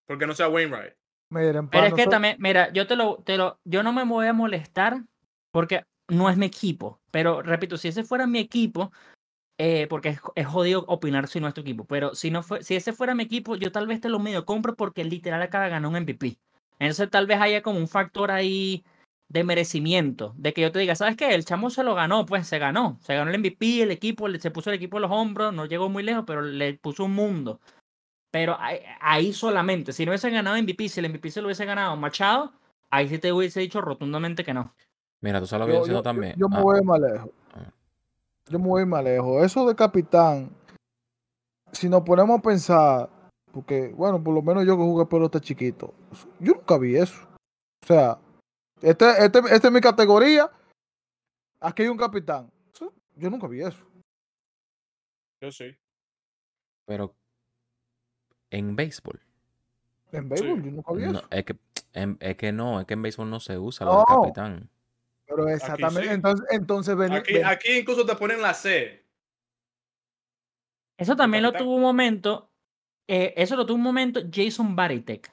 Porque 0.05 0.25
no 0.27 0.33
sea 0.33 0.47
Wainwright. 0.49 0.93
Miren, 1.29 1.69
Pero 1.69 1.87
es 1.87 1.93
que 1.93 2.05
también, 2.07 2.35
mira, 2.39 2.71
yo 2.73 2.85
te 2.87 2.95
lo, 2.95 3.17
te 3.23 3.37
lo, 3.37 3.59
yo 3.63 3.83
no 3.83 3.93
me 3.93 4.03
voy 4.03 4.27
a 4.27 4.33
molestar 4.33 5.03
porque 5.51 5.83
no 6.09 6.29
es 6.29 6.35
mi 6.37 6.45
equipo. 6.45 6.99
Pero 7.11 7.41
repito, 7.41 7.77
si 7.77 7.87
ese 7.87 8.03
fuera 8.03 8.27
mi 8.27 8.39
equipo, 8.39 8.91
eh, 9.57 9.87
porque 9.89 10.09
es, 10.09 10.19
es 10.35 10.45
jodido 10.47 10.83
opinar 10.87 11.27
si 11.29 11.39
no 11.39 11.47
es 11.47 11.53
tu 11.53 11.61
equipo. 11.61 11.85
Pero 11.85 12.15
si 12.15 12.31
no 12.31 12.43
fue, 12.43 12.63
si 12.63 12.75
ese 12.75 12.91
fuera 12.93 13.15
mi 13.15 13.23
equipo, 13.23 13.55
yo 13.55 13.71
tal 13.71 13.87
vez 13.87 14.01
te 14.01 14.09
lo 14.09 14.19
medio 14.19 14.45
compro 14.45 14.75
porque 14.75 15.05
literal 15.05 15.41
acaba 15.41 15.65
de 15.65 15.69
ganar 15.71 15.89
un 15.89 15.95
MVP. 15.95 16.37
Entonces 16.81 17.11
tal 17.11 17.27
vez 17.27 17.39
haya 17.39 17.61
como 17.61 17.77
un 17.79 17.87
factor 17.87 18.31
ahí 18.31 18.83
de 19.29 19.43
merecimiento, 19.43 20.33
de 20.35 20.51
que 20.51 20.61
yo 20.61 20.71
te 20.71 20.79
diga, 20.79 20.95
¿sabes 20.95 21.15
qué? 21.15 21.35
El 21.35 21.45
chamo 21.45 21.69
se 21.69 21.83
lo 21.83 21.93
ganó, 21.93 22.25
pues 22.25 22.47
se 22.47 22.57
ganó, 22.57 22.97
se 23.01 23.13
ganó 23.15 23.29
el 23.29 23.35
MVP, 23.39 23.83
el 23.83 23.91
equipo, 23.91 24.27
se 24.39 24.49
puso 24.49 24.71
el 24.71 24.77
equipo 24.77 24.97
en 24.97 25.03
los 25.03 25.11
hombros, 25.11 25.53
no 25.53 25.65
llegó 25.67 25.89
muy 25.89 26.01
lejos, 26.01 26.23
pero 26.25 26.41
le 26.41 26.73
puso 26.73 27.05
un 27.05 27.13
mundo. 27.13 27.61
Pero 28.31 28.57
ahí, 28.99 29.31
solamente, 29.31 29.93
si 29.93 30.05
no 30.05 30.11
hubiese 30.11 30.31
ganado 30.31 30.55
MVP, 30.57 30.89
si 30.89 30.99
el 30.99 31.05
MVP 31.05 31.29
se 31.29 31.41
lo 31.41 31.47
hubiese 31.47 31.65
ganado 31.65 31.95
Machado, 31.97 32.51
ahí 32.89 33.07
sí 33.07 33.19
te 33.19 33.31
hubiese 33.31 33.59
dicho 33.59 33.79
rotundamente 33.79 34.43
que 34.43 34.53
no. 34.53 34.73
Mira, 35.21 35.39
tú 35.39 35.45
sabes 35.45 35.67
lo 35.67 35.71
que 35.73 35.79
yo, 35.81 35.85
yo 35.87 35.93
yo- 35.99 36.01
también. 36.01 36.33
yo 36.35 36.49
me 36.49 36.57
Ah, 36.57 36.61
voy 36.61 36.81
más 36.81 36.99
lejos. 36.99 37.29
Ah. 37.53 37.71
Yo 38.49 38.57
me 38.57 38.67
voy 38.67 38.85
más 38.87 39.03
lejos. 39.03 39.45
Eso 39.45 39.67
de 39.67 39.75
capitán, 39.75 40.49
si 41.71 41.87
nos 41.89 42.01
ponemos 42.01 42.39
a 42.39 42.41
pensar, 42.41 43.09
porque, 43.51 43.89
bueno, 43.89 44.23
por 44.23 44.33
lo 44.33 44.41
menos 44.41 44.65
yo 44.65 44.75
que 44.77 44.83
jugué 44.83 45.05
pelota 45.05 45.39
chiquito, 45.39 45.93
yo 46.39 46.53
nunca 46.53 46.77
vi 46.77 46.95
eso. 46.97 47.27
O 47.83 47.87
sea, 47.87 48.19
este, 48.81 49.05
este, 49.25 49.39
esta 49.39 49.67
es 49.67 49.71
mi 49.71 49.81
categoría. 49.81 50.49
Aquí 51.59 51.83
hay 51.83 51.89
un 51.89 51.97
capitán. 51.97 52.51
Yo 53.15 53.29
nunca 53.29 53.47
vi 53.47 53.61
eso. 53.61 53.85
Yo 55.41 55.51
sí. 55.51 55.75
Pero 56.85 57.13
en 58.49 58.75
béisbol. 58.75 59.19
En 60.11 60.29
béisbol, 60.29 60.59
Sí. 60.59 60.65
yo 60.65 60.71
nunca 60.71 60.93
vi 60.93 61.03
No, 61.03 61.19
eso. 61.19 61.27
es, 61.29 61.45
que, 61.45 61.55
en- 61.93 62.17
es 62.19 62.35
que 62.37 62.51
no, 62.51 62.79
es 62.79 62.85
que 62.87 62.93
en 62.93 63.01
béisbol 63.01 63.29
no 63.29 63.39
se 63.39 63.57
usa 63.57 63.85
lo 63.85 63.91
del 63.97 64.05
No. 64.07 64.21
capitán. 64.21 64.69
Pero 65.25 65.47
exactamente. 65.47 66.03
sí. 66.09 66.13
Entonces, 66.13 66.47
entonces 66.51 66.95
ven- 66.95 67.13
Aquí, 67.13 67.33
ven- 67.33 67.45
aquí 67.45 67.71
incluso 67.79 68.05
te 68.05 68.15
ponen 68.15 68.41
la 68.41 68.53
C. 68.53 69.05
Eso 70.97 71.15
también 71.15 71.43
lo 71.43 71.51
tuvo 71.53 71.75
un 71.75 71.81
momento, 71.81 72.50
eh, 73.07 73.33
eso 73.37 73.55
lo 73.55 73.65
tuvo 73.65 73.75
un 73.77 73.83
momento 73.83 74.21
Jason 74.31 74.75
Baritek. 74.75 75.31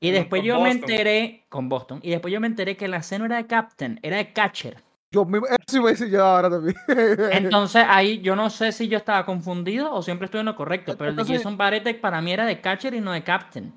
Y 0.00 0.10
después 0.10 0.40
con 0.40 0.46
yo 0.46 0.60
me 0.60 0.70
enteré, 0.70 1.46
con 1.48 1.68
Boston, 1.68 2.00
y 2.02 2.10
después 2.10 2.32
yo 2.32 2.40
me 2.40 2.46
enteré 2.46 2.76
que 2.76 2.88
la 2.88 3.02
C 3.02 3.18
no 3.18 3.26
era 3.26 3.36
de 3.36 3.46
captain, 3.46 4.00
era 4.02 4.16
de 4.16 4.32
catcher. 4.32 4.76
yo 5.12 5.24
mismo, 5.24 5.46
eso 5.46 5.76
iba 5.76 5.88
a 5.88 5.92
decir 5.92 6.08
yo 6.08 6.24
ahora 6.24 6.50
también. 6.50 6.76
Entonces 7.32 7.84
ahí 7.88 8.20
yo 8.20 8.34
no 8.34 8.50
sé 8.50 8.72
si 8.72 8.88
yo 8.88 8.98
estaba 8.98 9.24
confundido 9.24 9.92
o 9.92 10.02
siempre 10.02 10.24
estoy 10.26 10.40
en 10.40 10.46
lo 10.46 10.56
correcto, 10.56 10.96
pero 10.98 11.10
el 11.10 11.16
de 11.16 11.24
Jason 11.24 11.56
Baritek 11.56 12.00
para 12.00 12.20
mí 12.20 12.32
era 12.32 12.46
de 12.46 12.60
catcher 12.60 12.94
y 12.94 13.00
no 13.00 13.12
de 13.12 13.22
captain. 13.22 13.72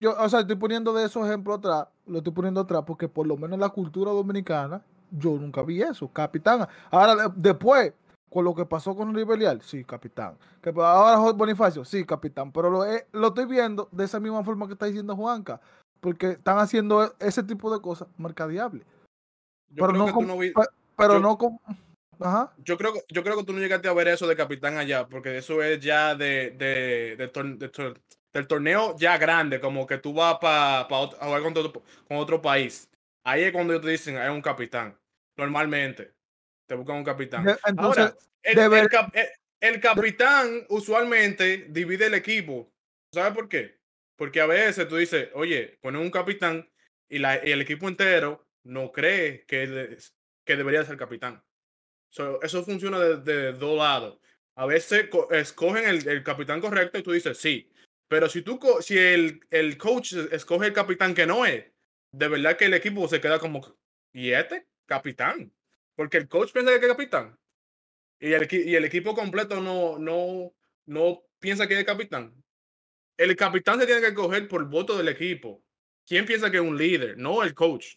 yo, 0.00 0.14
o 0.16 0.28
sea, 0.28 0.40
estoy 0.40 0.54
poniendo 0.56 0.92
de 0.92 1.04
esos 1.06 1.26
ejemplos 1.26 1.58
atrás, 1.58 1.88
lo 2.06 2.18
estoy 2.18 2.32
poniendo 2.32 2.60
atrás 2.60 2.82
porque 2.86 3.08
por 3.08 3.26
lo 3.26 3.36
menos 3.36 3.54
en 3.54 3.60
la 3.60 3.68
cultura 3.68 4.12
dominicana 4.12 4.80
yo 5.10 5.30
nunca 5.30 5.62
vi 5.62 5.82
eso, 5.82 6.06
capitán. 6.12 6.68
Ahora 6.90 7.16
de- 7.16 7.32
después, 7.34 7.92
con 8.30 8.44
lo 8.44 8.54
que 8.54 8.66
pasó 8.66 8.94
con 8.96 9.14
Rivelial, 9.14 9.62
sí, 9.62 9.84
capitán. 9.84 10.36
Que 10.62 10.72
pa- 10.72 10.92
ahora 10.92 11.32
Bonifacio, 11.32 11.84
sí, 11.84 12.04
capitán. 12.04 12.52
Pero 12.52 12.70
lo, 12.70 12.84
he- 12.84 13.06
lo 13.12 13.28
estoy 13.28 13.46
viendo 13.46 13.88
de 13.92 14.04
esa 14.04 14.20
misma 14.20 14.44
forma 14.44 14.66
que 14.66 14.74
está 14.74 14.86
diciendo 14.86 15.16
Juanca, 15.16 15.60
porque 16.00 16.32
están 16.32 16.58
haciendo 16.58 17.04
e- 17.04 17.12
ese 17.20 17.42
tipo 17.42 17.72
de 17.74 17.80
cosas 17.80 18.08
mercadiables. 18.18 18.84
Yo 19.70 19.86
pero 19.86 19.88
creo 19.88 19.98
no 19.98 20.06
que 20.06 20.12
tú 20.12 20.22
no 20.22 20.38
vi- 20.38 20.50
pe- 20.52 20.62
Pero 20.96 21.14
yo- 21.14 21.20
no 21.20 21.38
con... 21.38 21.58
Ajá. 22.20 22.52
yo 22.64 22.76
creo, 22.76 22.92
que- 22.92 23.04
yo 23.08 23.22
creo 23.22 23.36
que 23.36 23.44
tú 23.44 23.52
no 23.52 23.60
llegaste 23.60 23.88
a 23.88 23.92
ver 23.92 24.08
eso 24.08 24.26
de 24.26 24.34
capitán 24.36 24.76
allá, 24.76 25.06
porque 25.06 25.38
eso 25.38 25.62
es 25.62 25.80
ya 25.80 26.14
de, 26.16 26.50
de, 26.50 27.14
de 27.16 27.28
tor- 27.32 27.56
de 27.56 27.68
tor- 27.70 28.00
del 28.32 28.46
torneo 28.46 28.96
ya 28.98 29.16
grande, 29.18 29.60
como 29.60 29.86
que 29.86 29.98
tú 29.98 30.12
vas 30.12 30.38
para 30.40 30.80
a 30.80 30.84
jugar 30.84 31.42
con 31.42 31.56
otro, 31.56 31.82
con 32.08 32.16
otro 32.18 32.42
país. 32.42 32.90
Ahí 33.24 33.44
es 33.44 33.52
cuando 33.52 33.72
ellos 33.72 33.84
te 33.84 33.90
dicen, 33.92 34.16
hay 34.18 34.30
un 34.30 34.42
capitán. 34.42 34.96
Normalmente, 35.36 36.12
te 36.68 36.74
buscan 36.74 36.96
un 36.96 37.04
capitán. 37.04 37.48
Entonces, 37.66 38.04
Ahora, 38.04 38.16
el, 38.42 38.88
cap- 38.88 39.14
capitán 39.80 40.66
usualmente 40.68 41.66
divide 41.70 42.06
el 42.06 42.14
equipo. 42.14 42.70
¿Sabes 43.12 43.32
por 43.32 43.48
qué? 43.48 43.78
Porque 44.16 44.40
a 44.40 44.46
veces 44.46 44.86
tú 44.86 44.96
dices, 44.96 45.30
oye, 45.34 45.78
ponen 45.80 46.02
un 46.02 46.10
capitán 46.10 46.68
y, 47.08 47.18
la, 47.18 47.44
y 47.44 47.50
el 47.52 47.62
equipo 47.62 47.88
entero 47.88 48.46
no 48.64 48.92
cree 48.92 49.44
que, 49.46 49.96
que 50.44 50.56
debería 50.56 50.84
ser 50.84 50.96
capitán. 50.96 51.42
So, 52.12 52.40
eso 52.42 52.62
funciona 52.64 52.98
de, 53.00 53.16
de 53.16 53.52
dos 53.52 53.78
lados. 53.78 54.20
A 54.56 54.66
veces 54.66 55.08
co- 55.08 55.30
escogen 55.30 55.86
el, 55.88 56.06
el 56.06 56.22
capitán 56.22 56.60
correcto 56.60 56.98
y 56.98 57.02
tú 57.02 57.12
dices 57.12 57.38
sí. 57.38 57.70
Pero 58.08 58.28
si 58.28 58.42
tú 58.42 58.58
si 58.80 58.98
el, 58.98 59.40
el 59.50 59.78
coach 59.78 60.14
escoge 60.32 60.66
el 60.66 60.72
capitán 60.72 61.14
que 61.14 61.26
no 61.26 61.46
es, 61.46 61.64
de 62.12 62.28
verdad 62.28 62.56
que 62.56 62.64
el 62.66 62.74
equipo 62.74 63.06
se 63.08 63.20
queda 63.20 63.38
como 63.38 63.76
¿y 64.12 64.32
este? 64.32 64.66
Capitán. 64.86 65.52
Porque 65.98 66.16
el 66.16 66.28
coach 66.28 66.52
piensa 66.52 66.70
que 66.70 66.86
es 66.86 66.92
capitán. 66.92 67.36
Y 68.20 68.32
el, 68.32 68.84
equipo 68.84 69.16
completo 69.16 69.60
no, 69.60 69.98
no, 69.98 70.54
no 70.86 71.24
piensa 71.40 71.66
que 71.66 71.76
es 71.76 71.84
capitán. 71.84 72.40
El 73.16 73.34
capitán 73.34 73.80
se 73.80 73.86
tiene 73.86 74.00
que 74.00 74.14
coger 74.14 74.46
por 74.46 74.64
voto 74.70 74.96
del 74.96 75.08
equipo. 75.08 75.60
¿Quién 76.06 76.24
piensa 76.24 76.52
que 76.52 76.58
es 76.58 76.62
un 76.62 76.78
líder? 76.78 77.18
No 77.18 77.42
el 77.42 77.52
coach. 77.52 77.96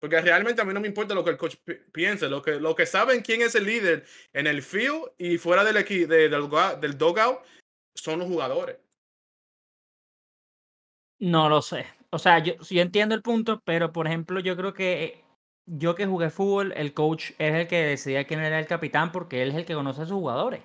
Porque 0.00 0.20
realmente 0.20 0.60
a 0.60 0.64
mí 0.64 0.74
no 0.74 0.80
me 0.80 0.88
importa 0.88 1.14
lo 1.14 1.22
que 1.22 1.30
el 1.30 1.36
coach 1.36 1.54
pi- 1.64 1.78
piense. 1.92 2.28
Lo 2.28 2.42
que, 2.42 2.58
lo 2.58 2.74
que 2.74 2.84
saben 2.84 3.22
quién 3.22 3.42
es 3.42 3.54
el 3.54 3.64
líder 3.64 4.04
en 4.32 4.48
el 4.48 4.60
field 4.60 5.12
y 5.18 5.38
fuera 5.38 5.62
del, 5.62 5.74
de- 5.84 6.06
del, 6.08 6.30
del 6.80 6.98
dugout 6.98 7.44
son 7.94 8.18
los 8.18 8.26
jugadores. 8.26 8.76
No 11.20 11.48
lo 11.48 11.62
sé. 11.62 11.86
O 12.10 12.18
sea, 12.18 12.40
yo, 12.40 12.54
yo 12.56 12.82
entiendo 12.82 13.14
el 13.14 13.22
punto, 13.22 13.62
pero 13.64 13.92
por 13.92 14.08
ejemplo, 14.08 14.40
yo 14.40 14.56
creo 14.56 14.74
que 14.74 15.04
eh, 15.04 15.24
yo 15.76 15.94
que 15.94 16.06
jugué 16.06 16.30
fútbol, 16.30 16.72
el 16.76 16.94
coach 16.94 17.30
es 17.38 17.54
el 17.54 17.66
que 17.68 17.82
decidía 17.82 18.24
quién 18.24 18.40
era 18.40 18.58
el 18.58 18.66
capitán 18.66 19.12
porque 19.12 19.42
él 19.42 19.50
es 19.50 19.56
el 19.56 19.64
que 19.64 19.74
conoce 19.74 20.02
a 20.02 20.06
sus 20.06 20.14
jugadores. 20.16 20.60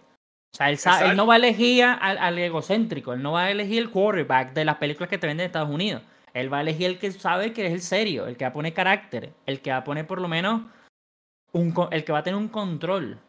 O 0.54 0.56
sea, 0.58 0.70
él, 0.70 0.78
sa- 0.78 1.10
él 1.10 1.18
no 1.18 1.26
va 1.26 1.34
a 1.34 1.38
elegir 1.38 1.84
al, 1.84 2.18
al 2.18 2.38
egocéntrico, 2.38 3.14
él 3.14 3.22
no 3.24 3.34
va 3.34 3.46
a 3.46 3.52
elegir 3.52 3.80
el 3.80 3.90
quarterback 3.90 4.54
de 4.54 4.66
las 4.66 4.78
películas 4.78 5.10
que 5.10 5.18
te 5.18 5.28
venden 5.28 5.46
en 5.46 5.48
Estados 5.48 5.70
Unidos. 5.70 6.04
Él 6.34 6.52
va 6.52 6.60
a 6.60 6.62
elegir 6.62 6.88
el 6.88 7.00
que 7.00 7.12
sabe 7.12 7.54
que 7.54 7.66
es 7.68 7.74
el 7.74 7.82
serio, 7.82 8.28
el 8.28 8.38
que 8.38 8.46
va 8.46 8.50
a 8.50 8.54
poner 8.54 8.74
carácter, 8.74 9.34
el 9.46 9.62
que 9.62 9.72
va 9.72 9.78
a 9.78 9.84
poner 9.84 10.06
por 10.08 10.22
lo 10.22 10.28
menos 10.28 10.62
un, 11.52 11.74
el 11.92 12.04
que 12.04 12.12
va 12.12 12.20
a 12.20 12.24
tener 12.24 12.38
un 12.40 12.48
control. 12.48 13.20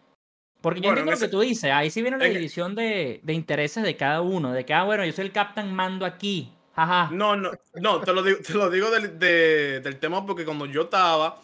Porque 0.60 0.80
yo 0.80 0.88
Bueno, 0.88 1.00
entiendo 1.00 1.12
en 1.12 1.20
lo 1.20 1.26
que 1.26 1.30
tú 1.30 1.40
dices, 1.40 1.70
ahí 1.70 1.90
sí 1.90 2.00
viene 2.00 2.16
la 2.18 2.26
en- 2.26 2.32
división 2.34 2.74
de, 2.74 3.20
de 3.22 3.32
intereses 3.34 3.82
de 3.82 3.96
cada 3.96 4.22
uno, 4.22 4.52
de 4.52 4.64
que, 4.64 4.72
ah, 4.72 4.84
bueno, 4.84 5.04
yo 5.04 5.12
soy 5.12 5.26
el 5.26 5.32
captain, 5.32 5.74
mando 5.74 6.06
aquí, 6.06 6.50
jaja. 6.74 7.10
No, 7.10 7.36
no, 7.36 7.50
no, 7.74 8.00
te 8.00 8.12
lo 8.14 8.22
digo, 8.22 8.38
te 8.46 8.54
lo 8.54 8.70
digo 8.70 8.90
del, 8.90 9.18
de- 9.18 9.80
del 9.80 9.98
tema 9.98 10.24
porque 10.24 10.44
cuando 10.46 10.64
yo 10.64 10.82
estaba, 10.82 11.38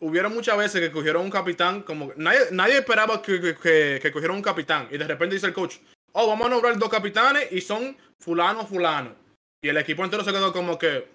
hubieron 0.00 0.34
muchas 0.34 0.56
veces 0.58 0.80
que 0.80 0.90
cogieron 0.92 1.22
un 1.22 1.30
capitán, 1.30 1.82
como 1.82 2.12
nadie, 2.16 2.40
nadie 2.52 2.78
esperaba 2.78 3.22
que, 3.22 3.40
que, 3.40 3.54
que- 3.56 3.98
que 4.02 4.12
cogieran 4.12 4.36
un 4.36 4.42
capitán 4.42 4.88
y 4.90 4.98
de 4.98 5.06
repente 5.06 5.34
dice 5.36 5.46
el 5.46 5.52
coach, 5.54 5.76
oh, 6.12 6.26
vamos 6.28 6.46
a 6.46 6.50
nombrar 6.50 6.78
dos 6.78 6.88
capitanes 6.90 7.50
y 7.52 7.60
son 7.60 7.96
fulano, 8.18 8.66
fulano. 8.66 9.14
Y 9.62 9.68
el 9.68 9.76
equipo 9.78 10.04
entero 10.04 10.22
se 10.24 10.32
quedó 10.32 10.52
como 10.52 10.78
que, 10.78 11.08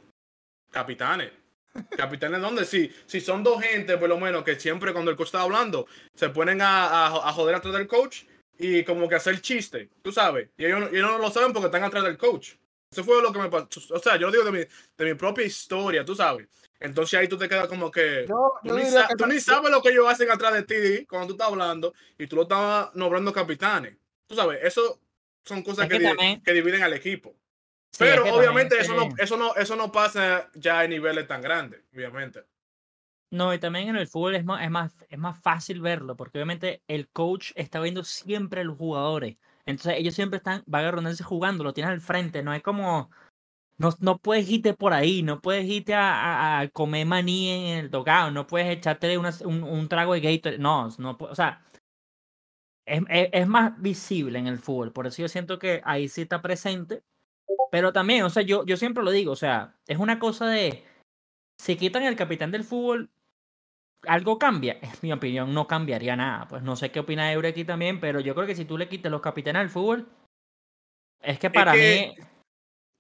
capitanes. 0.72 1.32
¿Capitanes 1.96 2.42
dónde? 2.42 2.66
Sí, 2.66 2.92
si 3.06 3.22
son 3.22 3.44
dos 3.44 3.62
gente, 3.62 3.98
por 3.98 4.10
lo 4.10 4.20
menos, 4.20 4.44
que 4.44 4.60
siempre 4.60 4.92
cuando 4.94 5.12
el 5.12 5.18
coach 5.18 5.28
está 5.28 5.42
hablando, 5.42 5.88
se 6.14 6.30
ponen 6.30 6.62
a, 6.62 6.88
a, 6.88 7.30
a 7.30 7.34
joder 7.34 7.56
atrás 7.56 7.74
del 7.74 7.88
coach 7.88 8.24
y 8.58 8.84
como 8.84 9.08
que 9.08 9.16
hacer 9.16 9.40
chiste, 9.42 9.90
tú 10.02 10.12
sabes. 10.12 10.50
Y 10.58 10.66
ellos, 10.66 10.80
no- 10.82 10.88
ellos 10.88 11.10
no 11.12 11.18
lo 11.18 11.32
saben 11.32 11.54
porque 11.54 11.68
están 11.68 11.84
atrás 11.84 12.04
del 12.04 12.18
coach. 12.18 12.54
Eso 12.92 13.06
fue 13.06 13.22
lo 13.22 13.32
que 13.32 13.40
me 13.40 13.50
pasó. 13.50 13.68
O 13.92 14.00
sea, 14.00 14.18
yo 14.18 14.28
lo 14.28 14.32
digo 14.34 14.44
de 14.44 14.52
mi, 14.52 14.58
de 14.98 15.06
mi 15.06 15.14
propia 15.14 15.46
historia, 15.46 16.04
tú 16.04 16.14
sabes. 16.14 16.48
Entonces 16.82 17.20
ahí 17.20 17.28
tú 17.28 17.38
te 17.38 17.48
quedas 17.48 17.68
como 17.68 17.90
que... 17.92 18.26
Tú 18.28 18.36
ni, 18.64 18.84
diría 18.84 19.04
sa- 19.04 19.08
que 19.08 19.16
tú 19.16 19.26
ni 19.28 19.40
sabes 19.40 19.72
lo 19.72 19.82
que 19.82 19.90
ellos 19.90 20.08
hacen 20.10 20.30
atrás 20.32 20.54
de 20.54 20.64
ti 20.64 21.06
cuando 21.06 21.28
tú 21.28 21.34
estás 21.34 21.48
hablando 21.50 21.94
y 22.18 22.28
tú 22.28 22.36
lo 22.36 22.42
estás 22.42 22.94
nombrando 22.96 23.32
capitanes. 23.32 23.96
Tú 24.28 24.36
sabes, 24.36 24.60
eso 24.64 25.00
son 25.46 25.62
cosas 25.64 25.86
Es 25.86 25.92
que, 25.92 26.00
que 26.00 26.04
también- 26.08 26.42
que 26.42 26.54
dividen 26.54 26.82
al 26.84 26.94
equipo. 26.94 27.36
Sí, 27.92 28.04
es 28.06 28.10
Pero 28.10 28.24
que 28.24 28.32
obviamente 28.32 28.76
es 28.76 28.82
eso 28.86 28.96
no, 28.96 29.10
eso 29.18 29.38
no, 29.38 29.56
eso 29.56 29.76
no 29.76 29.92
pasa 29.92 30.50
ya 30.56 30.80
a 30.80 30.88
niveles 30.88 31.28
tan 31.28 31.42
grandes, 31.42 31.82
obviamente. 31.94 32.44
No, 33.32 33.54
y 33.54 33.60
también 33.60 33.90
en 33.90 33.96
el 33.96 34.08
fútbol 34.08 34.36
es 34.36 34.44
más, 34.44 34.64
es 34.64 34.72
más, 34.72 35.06
es 35.08 35.18
más 35.20 35.40
fácil 35.42 35.82
verlo, 35.82 36.16
porque 36.18 36.38
obviamente 36.40 36.82
el 36.88 37.08
coach 37.10 37.52
está 37.56 37.80
viendo 37.80 38.04
siempre 38.04 38.62
a 38.62 38.64
los 38.64 38.78
jugadores. 38.78 39.38
Entonces 39.66 39.96
ellos 40.00 40.16
siempre 40.16 40.38
están, 40.38 40.64
van 40.66 40.86
a 41.06 41.24
jugando, 41.24 41.64
lo 41.64 41.74
tienes 41.74 41.92
al 41.92 42.02
frente, 42.02 42.44
no 42.44 42.54
es 42.54 42.64
como, 42.64 43.12
no, 43.82 43.90
no 44.00 44.18
puedes 44.20 44.50
irte 44.50 44.74
por 44.74 44.94
ahí, 44.94 45.24
no 45.24 45.42
puedes 45.42 45.66
irte 45.66 45.94
a, 45.94 46.14
a- 46.14 46.60
a 46.62 46.68
comer 46.70 47.06
maní 47.06 47.50
en 47.50 47.78
el 47.80 47.90
dogado, 47.92 48.32
no 48.32 48.48
puedes 48.48 48.70
echarte 48.70 49.18
una- 49.18 49.34
un, 49.46 49.64
un 49.64 49.88
trago 49.90 50.14
de 50.14 50.22
Gatorade, 50.22 50.60
no, 50.60 50.90
no, 51.00 51.18
o 51.20 51.36
sea, 51.36 51.66
es, 52.86 53.02
es- 53.10 53.30
es 53.32 53.48
más 53.48 53.80
visible 53.82 54.40
en 54.40 54.48
el 54.48 54.60
fútbol, 54.60 54.92
por 54.92 55.08
eso 55.08 55.22
yo 55.22 55.28
siento 55.28 55.60
que 55.60 55.82
ahí 55.86 56.08
sí 56.08 56.22
está 56.24 56.42
presente, 56.42 57.04
pero 57.72 57.92
también, 57.94 58.24
o 58.24 58.30
sea, 58.30 58.44
yo, 58.44 58.66
yo 58.66 58.78
siempre 58.78 59.04
lo 59.04 59.12
digo, 59.12 59.32
o 59.32 59.36
sea, 59.36 59.76
es 59.88 59.98
una 59.98 60.20
cosa 60.20 60.48
de, 60.48 60.84
si 61.60 61.76
quitan 61.76 62.04
el 62.04 62.16
capitán 62.16 62.52
del 62.52 62.64
fútbol, 62.64 63.10
algo 64.08 64.40
cambia. 64.40 64.80
En 64.82 64.90
mi 65.04 65.12
opinión, 65.14 65.54
no 65.54 65.68
cambiaría 65.68 66.16
nada. 66.16 66.48
Pues 66.48 66.64
no 66.64 66.76
sé 66.76 66.92
qué 66.92 67.00
opina 67.02 67.32
Eure 67.32 67.50
aquí 67.50 67.64
también, 67.66 68.00
pero 68.00 68.20
yo 68.20 68.34
creo 68.34 68.48
que 68.48 68.56
si 68.56 68.66
tú 68.66 68.76
le 68.78 68.90
quitas 68.90 69.12
los 69.12 69.22
capitanes 69.22 69.60
al 69.62 69.70
fútbol, 69.70 70.08
es 71.22 71.38
que 71.38 71.52
para 71.52 71.74
que- 71.74 72.16
mí. 72.18 72.24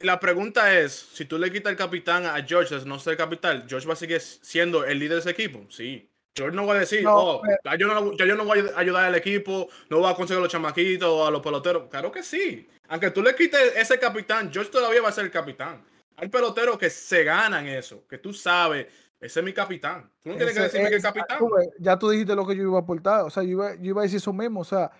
La 0.04 0.20
pregunta 0.20 0.78
es, 0.78 0.94
si 0.94 1.26
tú 1.26 1.38
le 1.38 1.52
quitas 1.52 1.72
el 1.72 1.78
capitán 1.78 2.26
a 2.26 2.44
George, 2.44 2.76
no 2.86 3.00
ser 3.00 3.18
capitán, 3.18 3.66
George 3.68 3.88
va 3.88 3.94
a 3.94 3.98
seguir 3.98 4.20
siendo 4.22 4.86
el 4.86 5.00
líder 5.00 5.16
de 5.16 5.20
ese 5.20 5.30
equipo. 5.32 5.66
Sí. 5.70 6.08
George 6.36 6.56
no 6.56 6.66
va 6.66 6.76
a 6.76 6.80
decir, 6.80 7.04
No, 7.04 7.18
oh, 7.18 7.42
yo, 7.78 7.88
no, 7.88 8.16
yo 8.16 8.36
no 8.36 8.46
voy 8.46 8.64
a 8.76 8.80
ayudar 8.80 9.06
al 9.06 9.16
equipo, 9.16 9.68
no 9.90 10.00
voy 10.00 10.12
a 10.12 10.16
conseguir 10.16 10.40
a 10.40 10.44
los 10.44 10.52
chamaquitos 10.52 11.10
o 11.10 11.26
a 11.26 11.32
los 11.32 11.42
peloteros. 11.42 11.90
Claro 11.90 12.12
que 12.12 12.24
sí. 12.24 12.68
Aunque 12.88 13.12
tú 13.12 13.22
le 13.22 13.36
quites 13.36 13.76
ese 13.76 14.00
capitán, 14.00 14.50
George 14.52 14.72
todavía 14.72 15.02
va 15.02 15.10
a 15.10 15.12
ser 15.14 15.26
el 15.26 15.32
capitán. 15.32 15.84
Hay 16.16 16.30
peloteros 16.30 16.78
que 16.78 16.90
se 16.90 17.24
ganan 17.24 17.68
eso, 17.68 18.06
que 18.08 18.18
tú 18.18 18.34
sabes, 18.34 18.88
ese 19.20 19.40
es 19.40 19.46
mi 19.46 19.54
capitán. 19.54 20.10
Tú 20.24 20.30
no 20.30 20.36
tienes 20.36 20.54
que 20.54 20.60
Ese 20.60 20.70
decirme 20.70 20.90
que 20.90 20.96
es 20.96 21.04
capitán. 21.04 21.38
tú 21.38 21.50
ya 21.80 21.98
tú 21.98 22.10
dijiste 22.10 22.36
lo 22.36 22.46
que 22.46 22.56
yo 22.56 22.64
iba 22.64 22.78
a 22.78 22.82
aportar. 22.82 23.22
O 23.22 23.30
sea, 23.30 23.44
yo 23.44 23.50
iba, 23.50 23.76
yo 23.76 23.90
iba 23.90 24.02
a 24.02 24.04
decir 24.04 24.18
eso 24.18 24.34
mismo. 24.34 24.62
O 24.62 24.66
sea, 24.66 24.92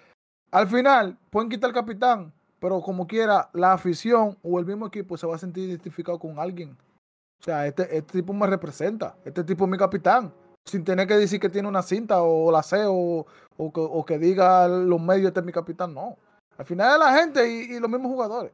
al 0.52 0.68
final 0.68 1.18
pueden 1.30 1.50
quitar 1.50 1.70
al 1.70 1.74
capitán, 1.74 2.34
pero 2.62 2.80
como 2.80 3.08
quiera, 3.08 3.50
la 3.54 3.74
afición 3.74 4.38
o 4.44 4.60
el 4.60 4.68
mismo 4.68 4.86
equipo 4.86 5.18
se 5.18 5.26
va 5.26 5.36
a 5.36 5.40
sentir 5.40 5.68
identificado 5.68 6.20
con 6.20 6.38
alguien. 6.38 6.78
O 7.40 7.44
sea, 7.44 7.66
este, 7.66 7.98
este 7.98 8.20
tipo 8.20 8.34
me 8.34 8.46
representa. 8.46 9.18
Este 9.26 9.44
tipo 9.44 9.66
es 9.66 9.72
mi 9.72 9.78
capitán. 9.80 10.32
Sin 10.64 10.84
tener 10.84 11.08
que 11.08 11.16
decir 11.16 11.40
que 11.40 11.50
tiene 11.50 11.68
una 11.68 11.82
cinta 11.82 12.22
o 12.22 12.52
la 12.52 12.62
sé 12.62 12.84
o, 12.86 13.26
o, 13.58 13.74
que, 13.74 13.82
o 13.82 14.06
que 14.06 14.20
diga 14.20 14.68
los 14.68 15.02
medios, 15.02 15.30
este 15.30 15.40
es 15.40 15.46
mi 15.48 15.52
capitán. 15.52 15.96
No. 15.96 16.20
Al 16.56 16.66
final 16.66 16.94
es 16.94 17.00
la 17.00 17.20
gente 17.20 17.52
y, 17.52 17.80
los 17.80 17.90
mismos 17.90 18.12
jugadores. 18.12 18.54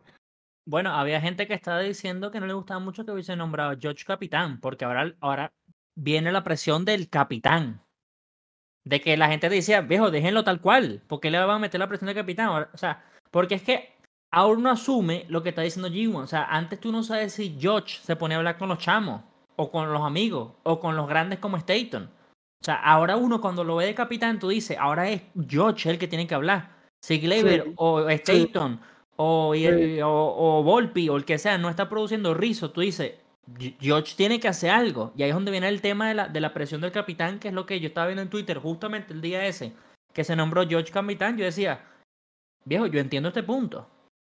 Bueno, 0.66 0.92
había 0.92 1.20
gente 1.20 1.46
que 1.46 1.54
estaba 1.54 1.82
diciendo 1.82 2.32
que 2.32 2.40
no 2.40 2.48
le 2.48 2.54
gustaba 2.54 2.80
mucho 2.80 3.04
que 3.04 3.12
hubiese 3.12 3.36
nombrado 3.36 3.76
George 3.78 4.06
capitán, 4.06 4.62
porque 4.62 4.86
ahora, 4.86 5.14
ahora 5.20 5.52
viene 5.98 6.32
la 6.32 6.46
presión 6.46 6.86
del 6.86 7.10
capitán. 7.10 7.82
De 8.86 9.02
que 9.02 9.18
la 9.18 9.28
gente 9.28 9.50
decía, 9.50 9.82
viejo, 9.82 10.12
déjenlo 10.12 10.46
tal 10.46 10.62
cual. 10.62 11.04
¿Por 11.08 11.20
qué 11.20 11.30
le 11.30 11.40
van 11.40 11.50
a 11.50 11.60
meter 11.60 11.78
la 11.78 11.90
presión 11.90 12.06
del 12.08 12.16
capitán? 12.16 12.68
O 12.74 12.78
sea, 12.78 13.04
porque 13.32 13.56
es 13.56 13.64
que 13.64 13.97
ahora 14.32 14.58
uno 14.60 14.70
asume 14.72 15.26
lo 15.30 15.44
que 15.44 15.50
está 15.50 15.62
diciendo 15.62 15.90
G1. 15.90 16.16
O 16.24 16.28
sea, 16.28 16.46
antes 16.46 16.80
tú 16.80 16.92
no 16.92 17.04
sabes 17.04 17.34
si 17.34 17.58
George 17.60 17.98
se 18.02 18.16
ponía 18.16 18.38
a 18.38 18.40
hablar 18.40 18.58
con 18.58 18.70
los 18.70 18.78
chamos, 18.80 19.22
o 19.56 19.72
con 19.72 19.92
los 19.92 20.02
amigos, 20.04 20.54
o 20.64 20.80
con 20.80 20.96
los 20.96 21.08
grandes 21.08 21.40
como 21.40 21.58
Staton. 21.58 22.10
O 22.62 22.64
sea, 22.66 22.76
ahora 22.76 23.16
uno 23.18 23.40
cuando 23.42 23.64
lo 23.64 23.76
ve 23.76 23.86
de 23.86 23.96
capitán, 23.96 24.40
tú 24.40 24.50
dices, 24.50 24.78
ahora 24.80 25.10
es 25.10 25.22
George 25.48 25.90
el 25.90 25.98
que 26.00 26.08
tiene 26.08 26.28
que 26.28 26.36
hablar. 26.36 26.76
Si 27.04 27.20
Gleyber 27.20 27.64
Sí, 27.64 27.74
o 27.76 28.10
Staton 28.10 28.80
o, 29.16 29.54
Sí. 29.56 30.02
o, 30.02 30.10
o 30.10 30.64
Volpi 30.64 31.10
o 31.10 31.16
el 31.16 31.26
que 31.26 31.38
sea 31.40 31.58
no 31.58 31.70
está 31.70 31.90
produciendo 31.90 32.34
rizo, 32.34 32.72
tú 32.72 32.82
dices, 32.82 33.14
"G- 33.56 33.76
George 33.80 34.14
tiene 34.16 34.40
que 34.40 34.48
hacer 34.48 34.70
algo. 34.72 35.12
Y 35.16 35.24
ahí 35.24 35.30
es 35.30 35.36
donde 35.36 35.52
viene 35.52 35.68
el 35.70 35.82
tema 35.82 36.08
de 36.10 36.14
la, 36.16 36.28
de 36.28 36.40
la 36.42 36.54
presión 36.54 36.82
del 36.82 36.92
capitán, 36.92 37.40
que 37.40 37.48
es 37.48 37.54
lo 37.54 37.66
que 37.66 37.80
yo 37.80 37.88
estaba 37.88 38.08
viendo 38.08 38.22
en 38.24 38.30
Twitter 38.30 38.58
justamente 38.60 39.14
el 39.14 39.22
día 39.22 39.46
ese, 39.48 39.74
que 40.14 40.24
se 40.24 40.36
nombró 40.36 40.68
George 40.68 40.92
capitán. 40.92 41.38
Yo 41.38 41.46
decía, 41.46 41.84
viejo, 42.66 42.86
yo 42.88 43.00
entiendo 43.00 43.30
este 43.30 43.44
punto. 43.44 43.88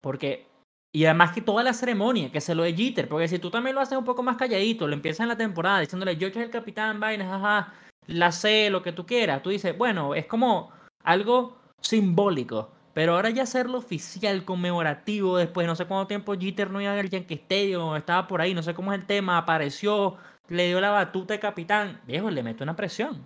Porque, 0.05 0.45
y 0.93 1.05
además 1.05 1.31
que 1.31 1.41
toda 1.41 1.63
la 1.63 1.73
ceremonia, 1.73 2.31
que 2.31 2.39
se 2.39 2.53
lo 2.53 2.61
de 2.61 2.75
Jeter, 2.75 3.09
porque 3.09 3.27
si 3.27 3.39
tú 3.39 3.49
también 3.49 3.73
lo 3.73 3.81
haces 3.81 3.97
un 3.97 4.05
poco 4.05 4.21
más 4.21 4.37
calladito, 4.37 4.87
lo 4.87 4.93
empiezas 4.93 5.21
en 5.21 5.29
la 5.29 5.35
temporada 5.35 5.79
diciéndole, 5.79 6.15
George 6.15 6.37
es 6.37 6.45
el 6.45 6.51
capitán, 6.51 6.99
vainas, 6.99 7.27
ajá, 7.33 7.73
la 8.05 8.31
C, 8.31 8.69
lo 8.69 8.83
que 8.83 8.91
tú 8.91 9.07
quieras, 9.07 9.41
tú 9.41 9.49
dices, 9.49 9.75
bueno, 9.75 10.13
es 10.13 10.27
como 10.27 10.71
algo 11.03 11.57
simbólico. 11.81 12.69
Pero 12.93 13.15
ahora 13.15 13.31
ya 13.31 13.41
hacerlo 13.41 13.79
oficial, 13.79 14.45
conmemorativo, 14.45 15.37
después 15.37 15.65
no 15.65 15.75
sé 15.75 15.85
cuánto 15.87 16.05
tiempo 16.05 16.35
Jeter 16.39 16.69
no 16.69 16.79
iba 16.79 16.93
al 16.93 17.09
Yankee 17.09 17.33
Stadium, 17.33 17.95
estaba 17.95 18.27
por 18.27 18.39
ahí, 18.41 18.53
no 18.53 18.61
sé 18.61 18.75
cómo 18.75 18.93
es 18.93 18.99
el 18.99 19.07
tema, 19.07 19.39
apareció, 19.39 20.17
le 20.49 20.67
dio 20.67 20.79
la 20.79 20.91
batuta 20.91 21.33
de 21.33 21.39
capitán. 21.39 21.99
Viejo, 22.05 22.29
le 22.29 22.43
mete 22.43 22.61
una 22.61 22.75
presión. 22.75 23.25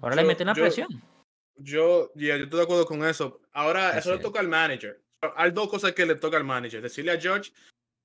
Ahora 0.00 0.14
le 0.14 0.22
mete 0.22 0.44
una 0.44 0.54
yo- 0.54 0.62
presión. 0.62 0.86
Yo, 1.56 2.12
yeah, 2.14 2.36
yo 2.36 2.44
estoy 2.44 2.58
de 2.58 2.64
acuerdo 2.64 2.86
con 2.86 3.04
eso. 3.04 3.40
Ahora, 3.52 3.88
Así 3.88 3.98
eso 3.98 4.10
le 4.10 4.16
es. 4.18 4.22
toca 4.22 4.38
al 4.38 4.46
manager. 4.46 5.02
Hay 5.36 5.50
dos 5.52 5.68
cosas 5.68 5.92
que 5.92 6.06
le 6.06 6.16
toca 6.16 6.36
al 6.36 6.44
manager. 6.44 6.82
Decirle 6.82 7.12
a 7.12 7.20
George, 7.20 7.52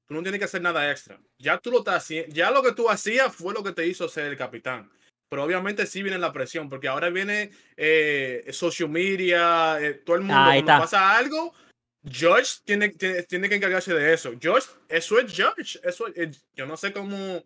tú 0.07 0.13
no 0.13 0.21
tienes 0.21 0.39
que 0.39 0.45
hacer 0.45 0.61
nada 0.61 0.89
extra. 0.91 1.19
Ya 1.39 1.57
tú 1.57 1.71
lo 1.71 1.79
estás 1.79 2.03
haciendo. 2.03 2.33
Ya 2.33 2.51
lo 2.51 2.61
que 2.61 2.73
tú 2.73 2.89
hacías 2.89 3.33
fue 3.35 3.53
lo 3.53 3.63
que 3.63 3.71
te 3.71 3.87
hizo 3.87 4.07
ser 4.07 4.25
el 4.25 4.37
capitán. 4.37 4.89
Pero 5.29 5.43
obviamente 5.43 5.85
sí 5.85 6.03
viene 6.03 6.17
la 6.19 6.31
presión, 6.31 6.69
porque 6.69 6.87
ahora 6.87 7.09
viene 7.09 7.51
eh, 7.75 8.45
social 8.51 8.89
media, 8.89 9.77
eh, 9.81 9.95
todo 9.95 10.15
el 10.15 10.21
mundo. 10.21 10.35
Ahí 10.41 10.61
Cuando 10.63 10.71
está. 10.71 10.79
pasa 10.79 11.17
algo, 11.17 11.53
George 12.09 12.59
tiene, 12.63 12.89
tiene, 12.89 13.23
tiene 13.23 13.49
que 13.49 13.55
encargarse 13.55 13.93
de 13.93 14.13
eso. 14.13 14.31
George, 14.39 14.69
eso 14.87 15.19
es 15.19 15.33
George. 15.35 15.79
Eso 15.83 16.07
es- 16.15 16.45
yo 16.55 16.65
no 16.65 16.77
sé 16.77 16.93
cómo. 16.93 17.43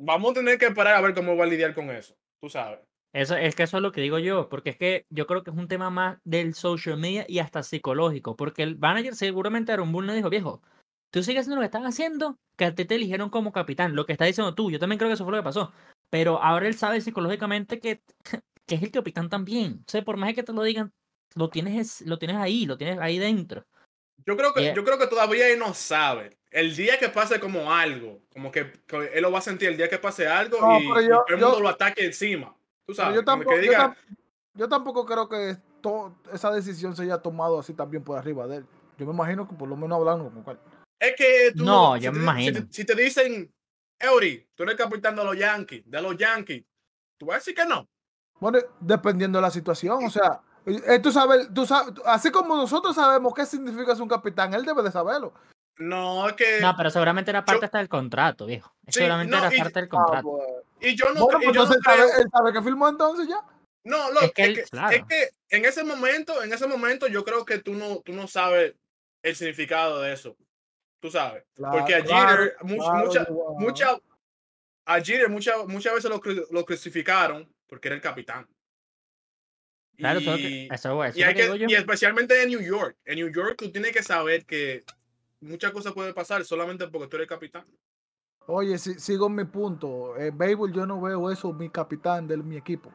Vamos 0.00 0.32
a 0.32 0.34
tener 0.34 0.58
que 0.58 0.66
esperar 0.66 0.96
a 0.96 1.00
ver 1.00 1.14
cómo 1.14 1.36
va 1.36 1.44
a 1.44 1.48
lidiar 1.48 1.74
con 1.74 1.90
eso. 1.90 2.14
Tú 2.42 2.50
sabes. 2.50 2.80
Eso, 3.14 3.36
es 3.36 3.54
que 3.54 3.62
eso 3.62 3.78
es 3.78 3.82
lo 3.82 3.90
que 3.92 4.00
digo 4.02 4.18
yo, 4.18 4.48
porque 4.48 4.70
es 4.70 4.76
que 4.76 5.06
yo 5.10 5.26
creo 5.26 5.42
que 5.42 5.50
es 5.50 5.56
un 5.56 5.66
tema 5.68 5.88
más 5.90 6.18
del 6.24 6.54
social 6.54 6.98
media 6.98 7.24
y 7.28 7.38
hasta 7.38 7.62
psicológico, 7.62 8.36
porque 8.36 8.62
el 8.62 8.78
manager 8.78 9.14
seguramente 9.14 9.72
Aaron 9.72 9.90
Boone 9.92 10.08
le 10.08 10.14
dijo, 10.16 10.28
viejo, 10.28 10.62
tú 11.10 11.22
sigues 11.22 11.40
haciendo 11.40 11.56
lo 11.56 11.62
que 11.62 11.66
estás 11.66 11.84
haciendo, 11.84 12.36
que 12.58 12.66
a 12.66 12.74
ti 12.74 12.84
te 12.84 12.96
eligieron 12.96 13.30
como 13.30 13.50
capitán, 13.52 13.96
lo 13.96 14.04
que 14.04 14.12
estás 14.12 14.26
diciendo 14.28 14.54
tú, 14.54 14.70
yo 14.70 14.78
también 14.78 14.98
creo 14.98 15.08
que 15.08 15.14
eso 15.14 15.24
fue 15.24 15.32
lo 15.32 15.38
que 15.38 15.44
pasó, 15.44 15.72
pero 16.10 16.42
ahora 16.42 16.66
él 16.66 16.74
sabe 16.74 17.00
psicológicamente 17.00 17.80
que, 17.80 18.02
que 18.66 18.74
es 18.74 18.82
el 18.82 18.90
capitán 18.90 19.30
también, 19.30 19.80
o 19.86 19.90
sea, 19.90 20.02
por 20.02 20.18
más 20.18 20.34
que 20.34 20.42
te 20.42 20.52
lo 20.52 20.62
digan, 20.62 20.92
lo 21.34 21.48
tienes, 21.48 21.78
es- 22.02 22.06
lo 22.06 22.18
tienes 22.18 22.36
ahí, 22.36 22.66
lo 22.66 22.76
tienes 22.76 22.98
ahí 22.98 23.18
dentro. 23.18 23.64
Yo 24.26 24.36
creo 24.36 24.52
que, 24.52 24.60
Yeah. 24.62 24.74
yo 24.74 24.84
creo 24.84 24.98
que 24.98 25.06
todavía 25.06 25.48
él 25.48 25.58
no 25.58 25.72
sabe. 25.72 26.36
El 26.50 26.74
día 26.76 26.98
que 26.98 27.08
pase 27.08 27.40
como 27.40 27.72
algo, 27.72 28.20
como 28.32 28.50
que, 28.50 28.72
que 28.86 29.10
él 29.14 29.22
lo 29.22 29.30
va 29.30 29.38
a 29.38 29.42
sentir 29.42 29.68
el 29.70 29.76
día 29.78 29.88
que 29.88 29.98
pase 29.98 30.26
algo 30.28 30.60
No, 30.60 30.78
y, 30.78 30.86
pero 30.88 31.00
y 31.00 31.04
yo- 31.08 31.24
todo 31.26 31.34
el 31.34 31.40
yo- 31.40 31.46
mundo 31.46 31.60
lo 31.62 31.68
ataque 31.70 32.04
encima. 32.04 32.54
Tú 32.88 32.94
Pero 32.94 33.04
sabes, 33.04 33.14
yo, 33.16 33.20
que 33.20 33.26
tampoco, 33.26 33.94
yo, 34.54 34.68
tampoco 34.70 35.04
creo 35.04 35.28
que 35.28 35.58
to- 35.82 36.16
esa 36.32 36.50
decisión 36.50 36.96
se 36.96 37.02
haya 37.02 37.18
tomado 37.18 37.58
así 37.58 37.74
también 37.74 38.02
por 38.02 38.16
arriba 38.18 38.46
de 38.46 38.56
él. 38.56 38.66
Yo 38.96 39.04
me 39.04 39.12
imagino 39.12 39.46
que 39.46 39.54
por 39.54 39.68
lo 39.68 39.76
menos 39.76 39.98
hablando 39.98 40.30
con 40.30 40.42
cual. 40.42 40.58
es 40.98 41.14
que 41.14 41.52
tú 41.54 41.64
No, 41.66 41.96
si 41.96 42.04
yo 42.04 42.10
te 42.12 42.16
me 42.16 42.18
si 42.18 42.22
imagino. 42.24 42.60
te- 42.66 42.72
Si 42.72 42.84
te, 42.86 42.94
dicen, 42.94 43.52
Eury, 44.00 44.48
tú 44.54 44.62
eres 44.62 44.76
capitán 44.76 45.14
de 45.16 45.22
los 45.22 45.36
Yankees, 45.36 45.82
de 45.84 46.00
los 46.00 46.16
Yankees, 46.16 46.64
tú 47.18 47.26
vas 47.26 47.34
a 47.34 47.38
decir 47.40 47.54
que 47.54 47.66
no. 47.66 47.86
Bueno, 48.40 48.58
dependiendo 48.80 49.36
de 49.38 49.42
la 49.42 49.50
situación, 49.50 50.06
o 50.06 50.10
sea, 50.10 50.40
eh, 50.64 50.98
tú 51.00 51.12
sabes, 51.12 51.52
tú 51.52 51.66
sabes, 51.66 51.92
así 52.06 52.30
como 52.30 52.56
nosotros 52.56 52.94
sabemos 52.96 53.34
qué 53.34 53.44
significa 53.44 53.92
ser 53.94 54.02
un 54.02 54.08
capitán, 54.08 54.54
él 54.54 54.64
debe 54.64 54.82
de 54.82 54.90
saberlo. 54.90 55.34
No, 55.76 56.26
es 56.26 56.32
que. 56.32 56.58
No, 56.62 56.74
pero 56.74 56.88
seguramente 56.88 57.30
era 57.32 57.40
yo- 57.40 57.44
parte 57.44 57.66
hasta 57.66 57.78
del 57.78 57.88
contrato, 57.90 58.46
viejo. 58.46 58.72
Sí, 58.86 58.92
seguramente 59.00 59.30
no, 59.36 59.44
era 59.44 59.54
y- 59.54 59.58
parte 59.58 59.78
del 59.80 59.84
Ah, 59.84 59.88
contrato. 59.90 60.38
Y 60.80 60.94
yo 60.96 61.12
no, 61.12 61.24
Bueno, 61.24 61.40
y 61.40 61.44
pues 61.46 61.56
yo 61.56 61.64
no 61.64 61.72
entonces 61.72 61.76
él 61.76 61.82
sabe, 61.84 62.10
creo- 62.10 62.22
él 62.22 62.30
sabe 62.32 62.52
que 62.52 62.62
firmó 62.62 62.88
entonces 62.88 63.28
ya. 63.28 63.44
No, 63.84 64.10
lo, 64.12 64.20
Es 64.20 64.32
es 64.36 64.54
que 64.56 64.62
claro. 64.64 64.96
es 64.96 65.04
que 65.06 65.30
en 65.50 65.64
ese 65.64 65.82
momento, 65.84 66.42
en 66.42 66.52
ese 66.52 66.66
momento, 66.66 67.06
yo 67.08 67.24
creo 67.24 67.44
que 67.44 67.58
tú 67.58 67.74
no, 67.74 68.00
tú 68.02 68.12
no 68.12 68.26
sabes 68.28 68.74
el 69.22 69.34
significado 69.36 70.00
de 70.02 70.12
eso. 70.12 70.36
Tú 71.00 71.10
sabes. 71.10 71.44
Porque 71.56 71.94
a 71.94 72.04
Claro, 72.04 72.42
Jeter, 72.44 72.56
mu- 72.62 72.76
claro, 72.78 73.06
mucha, 73.06 73.26
mucha, 73.58 73.98
a 74.86 75.00
Jeter 75.00 75.28
muchas 75.30 75.66
muchas 75.66 75.94
veces 75.94 76.10
lo, 76.10 76.20
lo 76.50 76.64
crucificaron 76.64 77.48
porque 77.68 77.88
era 77.88 77.94
el 77.94 78.02
capitán. 78.02 78.46
Claro, 79.96 80.20
eso, 80.20 80.34
es 80.34 80.42
lo 80.42 80.48
Y- 80.48 80.68
eso, 80.70 81.04
eso 81.04 81.18
y, 81.18 81.22
hay 81.22 81.34
que 81.34 81.66
y 81.68 81.74
especialmente 81.74 82.40
en 82.42 82.50
New 82.50 82.60
York. 82.60 82.96
En 83.04 83.16
New 83.16 83.32
York 83.32 83.56
tú 83.58 83.70
tienes 83.72 83.92
que 83.92 84.02
saber 84.02 84.44
que 84.44 84.84
muchas 85.40 85.72
cosas 85.72 85.92
pueden 85.92 86.14
pasar 86.14 86.44
solamente 86.44 86.86
porque 86.88 87.08
tú 87.08 87.16
eres 87.16 87.28
capitán. 87.28 87.64
Oye, 88.50 88.78
si- 88.78 88.98
sigo 88.98 89.28
mi 89.28 89.44
punto. 89.44 90.16
En 90.16 90.36
béisbol 90.36 90.72
yo 90.72 90.86
no 90.86 91.00
veo 91.00 91.30
eso, 91.30 91.52
mi 91.52 91.68
capitán 91.68 92.26
de 92.26 92.36
mi 92.38 92.56
equipo. 92.56 92.90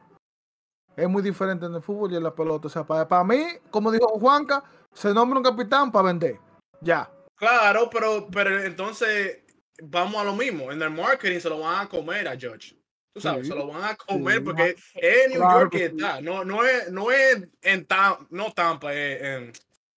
Es 0.96 1.08
muy 1.08 1.22
diferente 1.22 1.66
en 1.66 1.74
el 1.74 1.82
fútbol 1.82 2.12
y 2.12 2.16
en 2.16 2.22
la 2.24 2.34
pelota. 2.34 2.66
O 2.66 2.70
sea, 2.70 2.84
para, 2.84 3.24
mí, 3.24 3.44
como 3.70 3.90
dijo 3.92 4.08
Juanca, 4.18 4.62
se 4.92 5.14
nombra 5.14 5.38
un 5.38 5.44
capitán 5.44 5.90
para 5.92 6.06
vender. 6.06 6.38
Ya. 6.80 7.08
Claro, 7.36 7.88
pero, 7.90 8.26
pero 8.32 8.62
entonces 8.62 9.44
vamos 9.82 10.16
a 10.20 10.24
lo 10.24 10.34
mismo. 10.34 10.70
En 10.72 10.82
el 10.82 10.90
marketing 10.90 11.38
se 11.40 11.48
lo 11.48 11.60
van 11.60 11.86
a 11.86 11.88
comer 11.88 12.26
a 12.28 12.36
George. 12.36 12.76
Tú 13.12 13.20
sabes, 13.20 13.46
Sí, 13.46 13.52
se 13.52 13.58
lo 13.58 13.68
van 13.68 13.84
a 13.84 13.94
comer 13.96 14.38
sí. 14.38 14.40
porque 14.40 14.76
es 14.94 15.28
New 15.30 15.38
Claro 15.38 15.60
York 15.60 15.72
que 15.72 15.78
sí. 15.78 15.84
está. 15.96 16.20
No, 16.20 16.44
no 16.44 16.64
es, 16.64 16.90
no 16.90 17.12
es 17.12 17.48
en 17.62 17.86
Tampa, 17.86 18.26
no 18.30 18.52
Tampa, 18.52 18.92
es 18.92 19.22
en, 19.22 19.52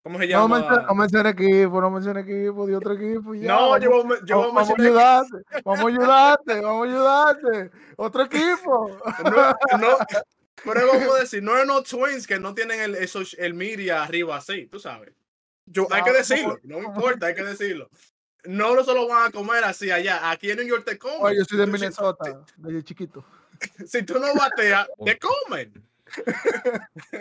¿Cómo 0.08 0.20
se 0.20 0.28
No 0.28 0.48
llama? 0.48 0.86
no 0.88 0.96
mencione 0.96 1.30
equipo, 1.32 1.82
no 1.82 1.92
mencione 1.92 2.22
equipo, 2.22 2.66
de 2.66 2.76
otro 2.76 2.94
equipo. 2.94 3.36
ya, 3.36 3.48
No, 3.48 3.70
vamos, 3.72 3.82
yo, 3.82 3.90
voy 3.90 4.18
a- 4.18 4.26
yo 4.26 4.36
a 4.36 4.38
vamos, 4.48 4.54
vamos 4.56 4.70
a 4.70 4.76
mencionar 4.76 5.04
ayudarte, 5.26 5.62
vamos 5.66 5.86
a 5.86 5.88
ayudarte, 5.90 6.62
vamos 6.62 6.88
a 6.88 6.90
ayudarte. 6.90 7.72
Otro 7.98 8.24
equipo. 8.24 9.00
No, 9.24 9.80
no, 9.80 9.98
pero 10.64 10.88
vamos 10.88 11.16
a 11.16 11.20
decir, 11.20 11.44
no 11.44 11.54
eran 11.56 11.68
los 11.68 11.84
Twins 11.84 12.26
que 12.26 12.40
no 12.40 12.54
tienen 12.54 12.80
el, 12.80 12.96
eso, 12.96 13.20
el 13.38 13.54
media 13.54 14.04
arriba 14.04 14.38
así, 14.38 14.68
tú 14.68 14.80
sabes. 14.80 15.14
Yo, 15.66 15.88
hay 15.92 16.00
No, 16.02 16.06
que 16.06 16.12
¿cómo? 16.12 16.18
decirlo, 16.18 16.60
no 16.64 16.80
me 16.80 16.86
importa, 16.86 17.26
hay 17.28 17.36
que 17.36 17.44
decirlo. 17.44 17.90
No 18.46 18.74
lo 18.76 18.84
solo 18.86 19.08
van 19.10 19.28
a 19.28 19.32
comer 19.32 19.64
así 19.66 19.92
allá, 19.92 20.32
aquí 20.32 20.50
en 20.50 20.58
New 20.60 20.68
York 20.68 20.86
te 20.86 20.98
comen. 20.98 21.18
Oye, 21.20 21.38
yo 21.40 21.44
soy 21.46 21.58
de 21.58 21.68
Minnesota, 21.68 22.46
desde 22.56 22.84
chiquito. 22.84 23.26
Si, 23.88 24.04
tú 24.04 24.20
no 24.20 24.34
bateas, 24.36 24.88
te 25.04 25.18
comen. 25.20 25.74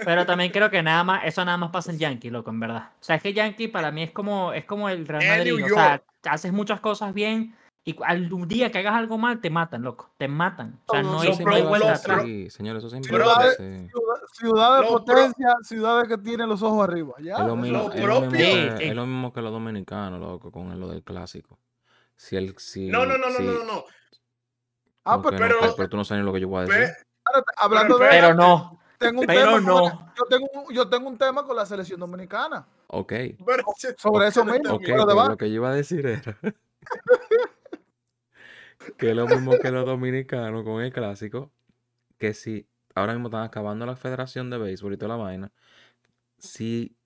Pero 0.05 0.27
también 0.27 0.51
creo 0.53 0.71
que 0.71 0.83
nada 0.83 1.05
más, 1.05 1.25
eso 1.25 1.45
nada 1.45 1.57
más 1.59 1.71
pasa 1.71 1.91
en 1.93 1.99
Yankee, 1.99 2.31
loco, 2.31 2.51
en 2.51 2.61
verdad. 2.61 2.91
O 3.01 3.05
sea, 3.05 3.17
es 3.17 3.23
que 3.23 3.33
Yankee 3.33 3.69
para 3.69 3.91
mí 3.91 4.03
es 4.03 4.11
como, 4.13 4.53
es 4.53 4.65
como 4.65 4.89
el 4.89 5.07
Real 5.07 5.25
Madrid. 5.27 5.65
O 5.65 5.69
sea, 5.69 6.03
haces 6.25 6.53
muchas 6.53 6.81
cosas 6.81 7.13
bien 7.15 7.55
y 7.85 7.95
al 8.05 8.29
día 8.49 8.73
que 8.73 8.79
hagas 8.79 8.95
algo 8.95 9.17
mal, 9.17 9.41
te 9.41 9.49
matan, 9.49 9.83
loco. 9.83 10.11
Te 10.19 10.27
matan. 10.27 10.81
O 10.87 10.93
sea, 10.93 11.03
no 11.03 11.13
no 11.13 11.21
hay 11.21 11.63
lo- 11.63 11.69
vuelta 11.69 11.89
lo- 11.89 11.95
atrás. 11.95 12.23
Sí, 12.25 12.51
señores, 12.51 12.83
eso 12.85 12.97
lo 12.97 13.03
Ciudades, 13.05 13.57
ciudad- 13.57 13.91
ciudades 14.33 14.81
de 14.87 14.91
Lo 14.93 15.05
pro- 15.05 15.05
potencia, 15.05 15.49
ciudades 15.63 16.09
que 16.09 16.19
tienen 16.19 16.49
los 16.49 16.63
ojos 16.63 16.89
arriba. 16.89 17.15
Ya, 17.21 17.35
Es 17.35 17.47
lo 17.47 17.55
mismo, 17.57 17.79
lo 17.79 17.93
es 17.93 18.01
lo 18.01 18.07
propio. 18.21 18.31
mismo 18.31 18.45
Sí, 18.45 18.69
que, 18.71 18.77
sí. 18.79 18.85
es 18.89 18.97
lo 18.97 19.07
mismo 19.07 19.33
que 19.33 19.41
los 19.43 19.53
dominicanos, 19.53 20.19
loco, 20.21 20.51
con 20.51 20.79
lo 20.81 20.89
del 20.89 21.03
clásico. 21.05 21.59
Si 22.17 22.35
el, 22.35 22.59
si, 22.59 22.89
No, 22.89 23.07
no, 23.07 23.17
no, 23.19 23.29
no, 23.31 23.37
si- 23.37 23.43
no, 23.45 23.53
no, 23.53 23.65
no. 23.65 23.85
Ah, 25.05 25.21
pero, 25.23 25.37
pero- 25.37 25.75
pero, 25.77 25.89
tú 25.89 25.97
no 25.97 26.05
sabes 26.05 26.23
ni 26.23 26.27
lo 26.27 26.33
que 26.33 26.41
yo 26.41 26.49
voy 26.49 26.63
a 26.63 26.67
decir. 26.67 26.89
Hablando 27.59 27.99
de 27.99 28.09
Pero 28.09 28.35
no. 28.35 28.76
Tengo 28.99 29.21
un 29.21 29.27
pero 29.27 29.41
tema 29.41 29.61
no. 29.61 29.81
con- 29.81 30.13
yo, 30.17 30.25
tengo, 30.29 30.47
un- 30.55 30.75
yo 30.75 30.89
tengo 30.89 31.09
un 31.09 31.19
tema 31.19 31.45
con 31.45 31.57
la 31.57 31.67
selección 31.67 32.01
dominicana. 32.01 32.67
Ok, 32.89 33.13
pero- 33.45 33.65
Sobre 33.99 34.29
eso 34.29 34.45
mismo. 34.45 34.75
ok, 34.75 34.83
pero 34.85 35.01
de 35.01 35.07
pero 35.07 35.17
va- 35.17 35.29
lo 35.29 35.37
que 35.37 35.49
yo 35.49 35.57
iba 35.57 35.71
a 35.71 35.75
decir 35.75 36.07
era 36.07 36.37
que 38.99 39.11
es 39.11 39.17
lo 39.17 39.27
mismo 39.27 39.59
que 39.59 39.71
los 39.71 39.87
dominicanos 39.87 40.65
con 40.65 40.81
el 40.83 40.93
clásico, 40.93 41.51
que 42.19 42.35
si 42.35 42.69
ahora 42.95 43.13
mismo 43.13 43.29
están 43.29 43.43
acabando 43.45 43.87
la 43.87 43.97
Federación 43.97 44.51
de 44.51 44.59
Béisbol 44.59 44.95
y 44.95 44.97
toda 44.97 45.17
la 45.17 45.23
vaina, 45.23 45.53
si 46.39 46.97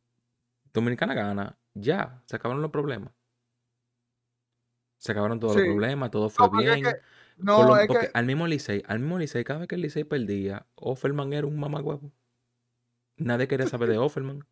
Dominicana 0.72 1.14
gana, 1.14 1.59
ya, 1.74 2.22
se 2.26 2.37
acabaron 2.37 2.62
los 2.62 2.70
problemas. 2.70 3.12
Se 4.98 5.12
acabaron 5.12 5.40
todos 5.40 5.57
los 5.57 5.64
problemas, 5.64 6.11
todo 6.11 6.29
fue 6.29 6.46
No, 6.46 6.50
porque 6.53 6.68
es 6.68 6.74
bien. 6.74 6.85
que- 6.87 7.00
no, 7.42 7.62
lo- 7.68 7.76
es 7.76 7.87
porque 7.87 8.07
que 8.07 8.11
al 8.14 8.24
mismo 8.26 8.46
Licey, 8.46 8.83
al 8.87 8.98
mismo 9.00 9.18
Licey, 9.18 9.44
cada 9.44 9.61
vez 9.61 9.68
que 9.68 9.74
el 9.76 9.83
Licey 9.83 10.05
perdía, 10.05 10.66
Offerman 10.76 11.33
era 11.33 11.46
un 11.46 11.59
mamagüevo. 11.59 12.11
Nadie 13.16 13.48
quería 13.48 13.66
saber 13.66 13.88
de 13.90 13.98
Offerman. 13.98 14.44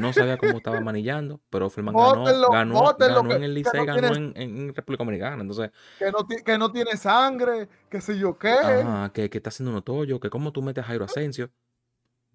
No 0.00 0.12
sabía 0.14 0.38
cómo 0.38 0.56
estaba 0.56 0.80
manillando, 0.80 1.40
pero 1.50 1.66
Offerman 1.66 1.94
ganó, 1.94 2.20
Bótenlo, 2.20 2.48
ganó, 2.50 2.74
bótenlo, 2.74 3.14
ganó 3.16 3.28
que- 3.28 3.34
en 3.36 3.44
el 3.44 3.54
Licey, 3.54 3.80
no 3.80 3.86
ganó 3.86 4.12
tiene- 4.12 4.32
en, 4.42 4.58
en 4.68 4.74
República 4.74 5.04
Dominicana. 5.04 5.42
Entonces, 5.42 5.70
que 5.98 6.10
no, 6.10 6.26
que 6.26 6.58
no 6.58 6.72
tiene 6.72 6.96
sangre, 6.96 7.68
que 7.90 8.00
sé 8.00 8.18
yo 8.18 8.38
qué. 8.38 8.48
ajá, 8.50 9.12
que, 9.12 9.28
que 9.30 9.38
está 9.38 9.50
haciendo 9.50 9.70
uno 9.72 9.82
toyo, 9.82 10.18
que 10.20 10.30
cómo 10.30 10.52
tú 10.52 10.62
metes 10.62 10.82
a 10.84 10.86
Jairo 10.86 11.04
Asensio. 11.04 11.50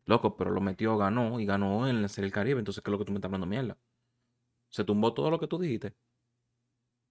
Loco, 0.06 0.36
pero 0.38 0.52
lo 0.52 0.62
metió, 0.62 0.98
ganó 0.98 1.40
y 1.40 1.46
ganó 1.46 1.88
en 1.88 2.02
la 2.02 2.08
Serie 2.10 2.26
del 2.28 2.34
Caribe. 2.34 2.60
Entonces, 2.60 2.84
¿qué 2.84 2.90
es 2.90 2.92
lo 2.92 3.00
que 3.00 3.06
tú 3.06 3.12
me 3.14 3.18
estás 3.18 3.30
hablando 3.30 3.48
mierda? 3.48 3.78
¿Se 4.70 4.84
tumbó 4.84 5.14
todo 5.14 5.32
lo 5.32 5.40
que 5.40 5.48
tú 5.48 5.58
dijiste? 5.60 5.94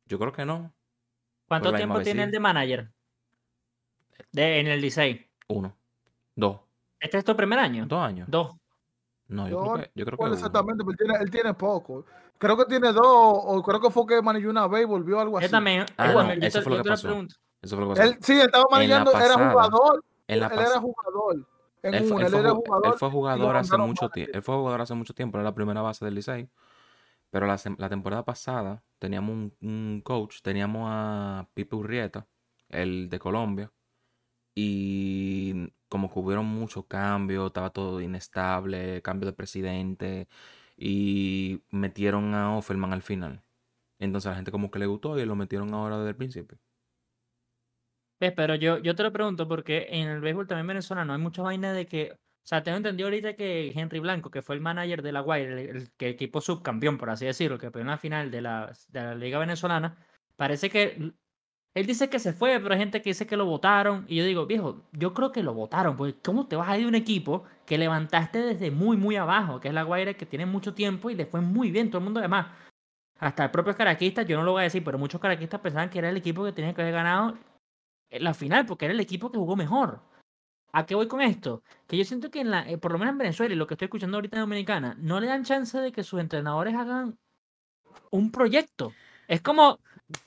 Yo 0.07 0.18
creo 0.18 0.33
que 0.33 0.44
no. 0.44 0.72
¿Cuánto 1.61 1.77
tiempo 1.77 2.01
tiene 2.03 2.23
el 2.25 2.31
de 2.31 2.41
manager? 2.41 2.91
De, 4.33 4.61
en 4.61 4.67
el 4.69 4.81
Licey. 4.81 5.29
Uno. 5.49 5.77
Dos. 6.35 6.61
¿Este 6.99 7.19
es 7.19 7.25
tu 7.25 7.37
primer 7.37 7.59
año? 7.59 7.85
Dos 7.87 8.01
años. 8.01 8.29
Dos. 8.31 8.55
No, 9.29 9.49
yo, 9.49 9.65
Yo 9.65 9.73
creo 9.73 9.75
que, 9.85 9.91
yo 9.95 10.05
creo 10.05 10.11
que 10.12 10.17
¿Cuál 10.17 10.31
uno. 10.31 10.37
exactamente? 10.38 10.85
Pero 10.85 10.91
él 10.93 10.97
tiene, 10.97 11.15
él 11.25 11.31
tiene 11.31 11.55
poco. 11.55 12.05
Creo 12.38 12.57
que 12.57 12.65
tiene 12.65 12.93
dos, 12.93 13.05
o 13.05 13.62
creo 13.62 13.81
que 13.81 13.91
fue 13.91 14.07
que 14.07 14.23
manilló 14.23 14.51
una 14.51 14.67
vez 14.67 14.83
y 14.83 14.85
volvió 14.87 15.21
algo 15.21 15.38
así. 15.38 15.47
Yo 15.47 15.51
también. 15.51 15.85
Ah, 15.97 16.09
no, 16.09 16.12
bueno, 16.15 16.35
yo 16.35 16.47
eso 16.47 16.59
te- 16.59 16.65
fue 16.65 16.71
lo 16.73 16.77
yo 16.79 16.83
que 16.83 16.83
te 16.85 16.88
lo 16.88 16.95
pasó. 16.95 17.07
pregunto. 17.09 17.35
Eso 17.62 17.77
fue 17.77 17.85
lo 17.87 17.93
que 17.95 18.01
pasó. 18.01 18.11
Él, 18.12 18.19
sí, 18.21 18.33
él 18.33 18.47
estaba 18.47 18.65
manillando, 18.71 19.11
era 19.12 19.35
jugador. 19.51 20.05
En 20.27 20.41
la 20.41 20.47
él 20.47 20.53
era 20.61 20.81
jugador. 20.81 21.47
En 21.83 21.95
Él, 21.95 22.05
fue- 22.05 22.17
una, 22.17 22.27
él 22.27 22.27
él, 22.27 22.31
fue, 22.33 22.41
era 22.41 22.51
ju- 22.51 22.57
él 22.57 22.62
jugador. 22.65 22.99
fue 22.99 23.11
jugador 23.11 23.57
hace 23.57 23.77
mucho 23.79 24.09
tiempo. 24.09 24.33
Él 24.37 24.43
fue 24.43 24.55
jugador 24.57 24.81
hace 24.81 24.95
mucho 24.95 25.15
tiempo, 25.15 25.37
era 25.38 25.45
la 25.45 25.55
primera 25.55 25.83
base 25.83 26.05
del 26.05 26.15
Licey. 26.15 26.49
Pero 27.33 27.47
la, 27.47 27.59
la 27.79 27.88
temporada 27.88 28.25
pasada 28.25 28.85
teníamos 28.99 29.53
un, 29.62 30.03
coach, 30.05 30.42
teníamos 30.42 30.87
a 30.90 31.49
Pipe 31.55 31.77
Urrieta, 31.77 32.29
el 32.68 33.09
de 33.09 33.18
Colombia. 33.18 33.73
Y 34.55 35.73
como 35.88 36.12
que 36.12 36.18
hubieron 36.21 36.47
muchos 36.47 36.87
cambios, 36.87 37.49
estaba 37.49 37.71
todo 37.71 38.01
inestable, 38.03 39.03
cambio 39.03 39.27
de 39.29 39.33
presidente. 39.35 40.29
Y 40.77 41.62
metieron 41.71 42.35
a 42.35 42.57
Offerman 42.57 42.92
al 42.92 43.03
final. 43.03 43.42
Entonces 43.99 44.27
a 44.27 44.31
la 44.31 44.37
gente 44.37 44.53
como 44.53 44.71
que 44.71 44.79
le 44.79 44.87
gustó 44.87 45.18
y 45.18 45.25
lo 45.27 45.37
metieron 45.37 45.73
ahora 45.75 45.99
desde 45.99 46.11
el 46.11 46.16
principio. 46.16 46.59
Pero 48.18 48.55
yo, 48.57 48.79
yo 48.79 48.95
te 48.95 49.03
lo 49.03 49.12
pregunto 49.12 49.49
porque 49.49 49.87
en 49.90 50.09
el 50.09 50.21
béisbol 50.21 50.47
también 50.47 50.66
venezolano 50.66 51.12
hay 51.14 51.18
mucha 51.18 51.42
vaina 51.42 51.73
de 51.73 51.87
que. 51.87 52.16
O 52.44 52.46
sea, 52.46 52.62
tengo 52.62 52.76
entendido 52.78 53.07
ahorita 53.07 53.35
que 53.35 53.72
Henry 53.74 54.00
Blanco, 54.00 54.31
que 54.31 54.42
fue 54.42 54.57
el 54.57 54.61
manager 54.61 55.02
de 55.02 55.12
la 55.12 55.20
Guaira, 55.20 55.61
el, 55.61 55.68
el 55.68 55.92
equipo 55.98 56.40
subcampeón, 56.40 56.98
por 56.98 57.11
así 57.11 57.24
decirlo, 57.24 57.59
que 57.59 57.70
peleó 57.70 57.83
en 57.83 57.90
la 57.90 57.98
final 57.98 58.31
de 58.33 58.40
la, 58.40 58.72
de 58.88 59.00
la 59.00 59.14
Liga 59.14 59.38
Venezolana, 59.38 59.96
parece 60.37 60.70
que. 60.70 61.12
Él 61.74 61.87
dice 61.87 62.11
que 62.11 62.18
se 62.18 62.35
fue, 62.35 62.61
pero 62.61 62.74
hay 62.74 62.81
gente 62.81 63.00
que 63.00 63.11
dice 63.11 63.26
que 63.26 63.37
lo 63.37 63.46
votaron. 63.46 64.05
Y 64.07 64.16
yo 64.16 64.24
digo, 64.26 64.46
viejo, 64.46 64.83
yo 64.92 65.14
creo 65.14 65.33
que 65.33 65.42
lo 65.42 65.55
votaron, 65.55 65.96
porque 65.96 66.20
¿cómo 66.20 66.46
te 66.46 66.57
vas 66.57 66.68
a 66.68 66.76
ir 66.76 66.83
de 66.83 66.88
un 66.88 66.94
equipo 66.94 67.44
que 67.64 67.78
levantaste 67.78 68.40
desde 68.40 68.70
muy, 68.70 68.98
muy 68.98 69.16
abajo, 69.16 69.59
que 69.61 69.68
es 69.68 69.74
la 69.74 69.83
Guaira, 69.85 70.14
que 70.14 70.26
tiene 70.26 70.44
mucho 70.44 70.74
tiempo 70.74 71.09
y 71.11 71.14
le 71.14 71.24
fue 71.26 71.40
muy 71.40 71.70
bien? 71.70 71.88
Todo 71.90 71.98
el 71.98 72.05
mundo, 72.05 72.20
además, 72.20 72.48
hasta 73.18 73.44
el 73.44 73.50
propio 73.50 73.74
caraquista, 73.76 74.22
yo 74.22 74.37
no 74.37 74.42
lo 74.44 74.52
voy 74.52 74.61
a 74.62 74.64
decir, 74.64 74.85
pero 74.85 74.98
muchos 74.98 75.20
caraquistas 75.20 75.61
pensaban 75.61 75.88
que 75.90 75.98
era 75.98 76.11
el 76.11 76.16
equipo 76.16 76.44
que 76.44 76.52
tenía 76.52 76.74
que 76.74 76.83
haber 76.83 76.94
ganado 76.94 77.38
la 78.11 78.35
final, 78.35 78.66
porque 78.66 78.85
era 78.87 78.94
el 78.94 79.00
equipo 79.00 79.31
que 79.31 79.38
jugó 79.38 79.57
mejor. 79.57 80.02
¿A 80.73 80.87
qué 80.87 80.95
voy 80.95 81.07
con 81.07 81.21
esto? 81.21 81.63
Que 81.87 81.97
yo 81.99 82.05
siento 82.05 82.31
que 82.31 82.41
en 82.41 82.51
la, 82.51 82.69
eh, 82.69 82.79
por 82.79 82.93
lo 82.93 82.99
menos 82.99 83.13
en 83.13 83.19
Venezuela 83.19 83.55
y 83.55 83.59
lo 83.59 83.67
que 83.67 83.75
estoy 83.75 83.87
escuchando 83.87 84.17
ahorita 84.17 84.37
en 84.39 84.43
Dominicana, 84.43 84.97
no 84.99 85.21
le 85.21 85.27
dan 85.27 85.45
chance 85.45 85.77
de 85.79 85.93
que 85.93 86.03
sus 86.03 86.19
entrenadores 86.21 86.75
hagan 86.75 87.19
un 88.11 88.33
proyecto. 88.33 88.93
Es 89.29 89.43
como, 89.43 89.79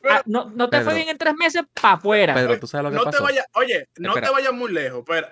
Pero- 0.02 0.16
ah, 0.16 0.22
no, 0.26 0.50
no 0.52 0.70
te 0.70 0.78
fue 0.78 0.86
Pedro. 0.86 0.96
bien 0.98 1.10
en 1.10 1.18
tres 1.18 1.34
meses, 1.36 1.64
para 1.82 1.96
afuera. 1.96 2.34
Pero 2.36 2.60
tú 2.60 2.68
sabes 2.68 2.86
lo 2.86 2.90
que 3.00 3.06
no 3.06 3.12
te 3.12 3.20
vayas, 3.22 3.46
oye, 3.54 3.90
no 3.98 4.10
Espera. 4.10 4.28
te 4.28 4.34
vayas 4.34 4.54
muy 4.54 4.72
lejos, 4.72 5.04
pero 5.06 5.28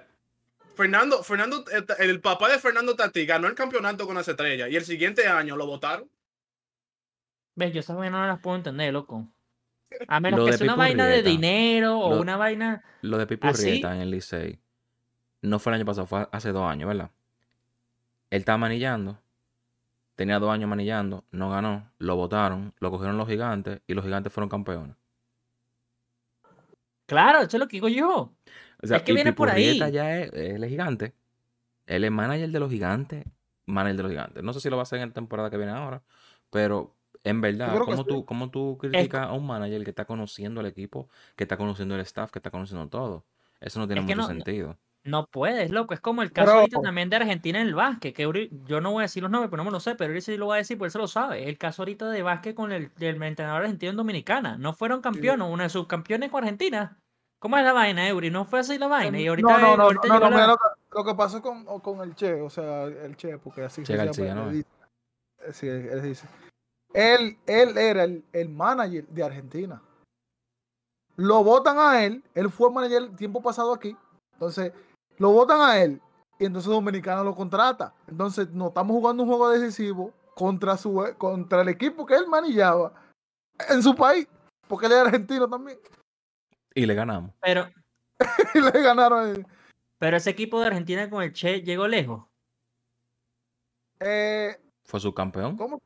Fernando, 0.76 1.23
Fernando, 1.23 1.63
el, 1.71 1.86
el 1.99 2.19
papá 2.21 2.49
de 2.49 2.58
Fernando 2.58 2.95
Tati 2.95 3.26
ganó 3.28 3.47
el 3.47 3.54
campeonato 3.54 4.08
con 4.08 4.15
las 4.15 4.28
estrellas 4.28 4.69
y 4.71 4.76
el 4.76 4.84
siguiente 4.84 5.28
año 5.28 5.56
lo 5.56 5.67
votaron. 5.67 6.10
¿Ves? 7.56 7.71
Yo 7.71 7.82
esas 7.82 7.95
vainas 7.95 8.19
no 8.21 8.28
las 8.28 8.39
puedo 8.39 8.58
entender, 8.58 8.91
loco. 8.91 9.28
A 10.08 10.19
menos 10.19 10.39
Lo 10.39 10.45
que 10.47 10.52
de 10.54 10.58
sea 10.58 10.65
una 10.65 10.76
vaina 10.76 11.06
de 11.06 11.21
dinero 11.21 11.99
o 11.99 12.15
Lo- 12.15 12.21
una 12.21 12.36
vaina... 12.36 12.84
Lo 13.02 13.19
de 13.19 13.28
Pipo 13.28 13.47
¿Así? 13.47 13.62
Urrieta 13.69 13.93
en 13.93 14.02
el 14.02 14.10
Licey 14.10 14.60
no 15.43 15.60
fue 15.60 15.71
el 15.71 15.75
año 15.75 15.86
pasado, 15.86 16.08
fue 16.08 16.27
hace 16.32 16.51
dos 16.51 16.69
años, 16.69 16.88
¿verdad? 16.88 17.12
Él 18.29 18.39
estaba 18.39 18.58
manillando, 18.58 19.19
tenía 20.15 20.39
dos 20.39 20.51
años 20.51 20.69
manillando, 20.69 21.23
no 21.32 21.49
ganó, 21.51 21.91
lo 21.99 22.15
votaron, 22.15 22.73
lo 22.79 22.89
cogieron 22.91 23.17
los 23.17 23.27
gigantes 23.27 23.82
y 23.88 23.93
los 23.93 24.03
gigantes 24.03 24.34
fueron 24.34 24.49
campeones. 24.49 24.95
Claro, 27.06 27.39
eso 27.39 27.58
es 27.58 27.60
lo 27.60 27.67
que 27.67 27.77
digo 27.77 27.89
yo. 27.89 28.34
O 28.82 28.88
sea, 28.88 28.97
Es 28.97 29.03
que 29.03 29.12
y 29.12 29.15
viene 29.15 29.34
por 29.34 29.49
ahí. 29.49 29.77
Ya 29.91 30.19
es, 30.19 30.32
él 30.34 30.63
es 30.63 30.69
gigante. 30.69 31.13
Él 31.86 32.03
es 32.06 32.12
manager 32.12 32.49
de 32.49 32.60
los 32.60 32.71
gigantes, 32.71 33.25
manager 33.65 33.97
de 33.97 34.03
los 34.03 34.12
gigantes. 34.12 34.43
No 34.43 34.53
sé 34.53 34.62
si 34.62 34.69
lo 34.69 34.77
va 34.77 34.82
a 34.82 34.84
hacer 34.84 34.99
en 34.99 35.10
la 35.10 35.13
temporada 35.13 35.49
que 35.49 35.58
viene 35.58 35.73
ahora, 35.73 36.01
pero 36.49 36.95
en 37.23 37.41
verdad, 37.41 37.77
¿cómo 37.84 38.06
tú, 38.06 38.25
cómo 38.25 38.49
tú 38.49 38.77
criticas 38.79 39.27
a 39.27 39.34
un 39.34 39.45
manager 39.45 39.84
que 39.84 39.89
está 39.89 40.06
conociendo 40.06 40.62
al 40.62 40.65
equipo, 40.65 41.10
que 41.36 41.43
está 41.43 41.58
conociendo 41.58 41.95
el 41.95 42.01
staff, 42.01 42.32
que 42.32 42.39
está 42.39 42.51
conociendo 42.51 42.88
todo? 42.88 43.25
Eso 43.60 43.79
no 43.79 43.88
tiene 43.88 44.01
Es 44.01 44.06
mucho 44.08 44.21
no- 44.21 44.27
no- 44.27 44.34
sentido. 44.34 44.77
No 45.05 45.27
puedes, 45.27 45.69
loco. 45.69 45.93
Es 45.93 45.99
como 45.99 46.21
el 46.21 46.31
caso 46.31 46.47
Pero- 46.47 46.59
ahorita 46.61 46.81
también 46.81 47.09
de 47.09 47.17
Argentina 47.17 47.59
en 47.59 47.67
el 47.67 47.75
básquet. 47.75 48.15
Que 48.15 48.28
Uri- 48.28 48.49
yo 48.65 48.80
no 48.80 48.91
voy 48.91 49.01
a 49.01 49.03
decir 49.03 49.21
los 49.21 49.32
nombres, 49.32 49.49
pero 49.49 49.61
no 49.61 49.65
me 49.65 49.71
lo 49.71 49.80
sé. 49.82 49.95
Pero 49.95 50.13
él 50.13 50.21
sí 50.21 50.38
lo 50.38 50.47
va 50.47 50.55
a 50.55 50.57
decir, 50.59 50.78
porque 50.78 50.88
él 50.88 50.91
se 50.91 50.99
lo 50.99 51.07
sabe. 51.07 51.49
El 51.49 51.57
caso 51.57 51.82
ahorita 51.82 52.09
de 52.09 52.23
básquet 52.23 52.55
con 52.55 52.71
el, 52.71 52.91
entrenador 52.99 53.63
argentino 53.63 53.89
en 53.91 53.97
Dominicana. 53.97 54.57
No 54.57 54.73
fueron 54.73 55.01
campeones, 55.01 55.47
una 55.49 55.63
de 55.63 55.69
subcampeones 55.69 56.32
con 56.32 56.43
Argentina. 56.43 56.97
¿Cómo 57.39 57.57
es 57.57 57.63
la 57.65 57.73
vaina, 57.73 58.07
Eury? 58.07 58.32
No 58.32 58.45
fue 58.45 58.59
así 58.59 58.78
la 58.78 58.88
vaina. 58.88 59.19
Y 59.19 59.28
ahorita, 59.28 59.57
no, 59.57 59.59
no, 59.59 59.78
no, 59.78 59.84
ahorita 59.84 60.07
no, 60.07 60.19
no, 60.19 60.30
la- 60.30 60.47
lo, 60.47 60.57
que, 60.57 60.63
lo 60.97 61.03
que 61.03 61.15
pasó 61.15 61.41
con, 61.41 61.99
el 62.01 62.15
Che, 62.15 62.39
o 62.39 62.49
sea, 62.49 62.84
el 62.86 63.17
Che, 63.17 63.38
porque 63.38 63.63
así 63.63 63.86
se 63.86 63.97
llama, 63.97 64.43
él 64.49 64.51
dice. 64.51 64.69
Sí, 65.51 65.67
él 65.67 66.01
dice. 66.01 66.25
Él, 66.93 67.38
él 67.45 67.78
era 67.78 68.05
el, 68.05 68.23
el 68.32 68.47
manager 68.47 69.05
de 69.07 69.23
Argentina. 69.23 69.82
Lo 71.17 71.43
votan 71.43 71.78
a 71.78 72.03
él, 72.05 72.23
él 72.34 72.49
fue 72.49 72.71
manager 72.71 73.03
el 73.03 73.15
tiempo 73.17 73.41
pasado 73.41 73.73
aquí, 73.73 73.95
entonces 74.34 74.71
lo 75.18 75.32
votan 75.32 75.61
a 75.61 75.78
él 75.82 76.01
y 76.39 76.45
entonces 76.45 76.70
Dominicano 76.72 77.24
lo 77.24 77.36
contrata. 77.36 77.93
Entonces 78.07 78.49
no 78.51 78.68
estamos 78.70 78.95
jugando 78.95 79.24
un 79.24 79.30
juego 79.30 79.49
decisivo 79.49 80.11
contra, 80.36 80.76
su, 80.78 81.03
contra 81.18 81.61
el 81.61 81.70
equipo 81.70 82.05
que 82.05 82.16
él 82.16 82.28
manillaba 82.28 82.93
en 83.70 83.82
su 83.84 83.95
país, 83.95 84.28
porque 84.68 84.88
él 84.88 84.93
era 84.93 85.01
argentino 85.03 85.47
también. 85.49 85.78
Y 86.76 86.86
le 86.86 86.95
ganamos. 86.95 87.32
Pero, 87.41 87.70
Y 88.55 88.59
le 88.61 88.82
ganaron. 88.82 89.20
a 89.20 89.30
él. 89.32 89.47
pero 89.99 90.18
ese 90.18 90.30
equipo 90.32 90.59
de 90.59 90.68
Argentina 90.68 91.09
con 91.09 91.22
el 91.24 91.34
Che 91.34 91.61
llegó 91.61 91.88
lejos. 91.88 92.26
Eh, 93.99 94.59
Fue 94.86 94.99
subcampeón. 94.99 95.55
¿Cómo? 95.55 95.82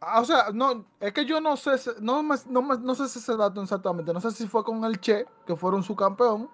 Ah, 0.00 0.20
o 0.20 0.24
sea, 0.24 0.50
no, 0.52 0.86
es 1.00 1.12
que 1.12 1.24
yo 1.24 1.40
no 1.40 1.56
sé, 1.56 1.70
no, 2.00 2.22
me- 2.22 2.36
no, 2.48 2.62
me- 2.62 2.78
no 2.78 2.94
sé 2.94 3.08
si 3.08 3.18
ese 3.18 3.36
dato 3.36 3.62
exactamente, 3.62 4.12
no 4.12 4.20
sé 4.20 4.30
si 4.30 4.46
fue 4.46 4.62
con 4.62 4.84
el 4.84 5.00
Che, 5.00 5.26
que 5.46 5.56
fueron 5.56 5.82
su 5.82 5.96
campeón, 5.96 6.50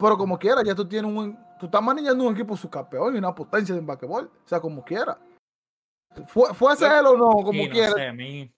pero 0.00 0.16
como 0.16 0.38
quiera, 0.38 0.62
ya 0.64 0.74
tú 0.74 0.88
tienes 0.88 1.10
un, 1.12 1.38
tú 1.58 1.66
estás 1.66 1.82
manejando 1.82 2.24
un 2.24 2.34
equipo 2.34 2.56
subcampeón 2.56 3.14
y 3.14 3.18
una 3.18 3.34
potencia 3.34 3.74
en 3.74 3.86
basquetbol, 3.86 4.24
o 4.44 4.48
sea, 4.48 4.58
como 4.60 4.82
quiera. 4.84 5.18
Fue, 6.26 6.52
fuese 6.54 6.86
él 6.86 7.06
o 7.06 7.16
no, 7.16 7.30
como 7.44 7.52
Sí, 7.52 7.66
no 7.68 7.72
quiera. 7.72 7.92
sé, 7.92 8.06
a 8.08 8.12
mí- 8.12 8.50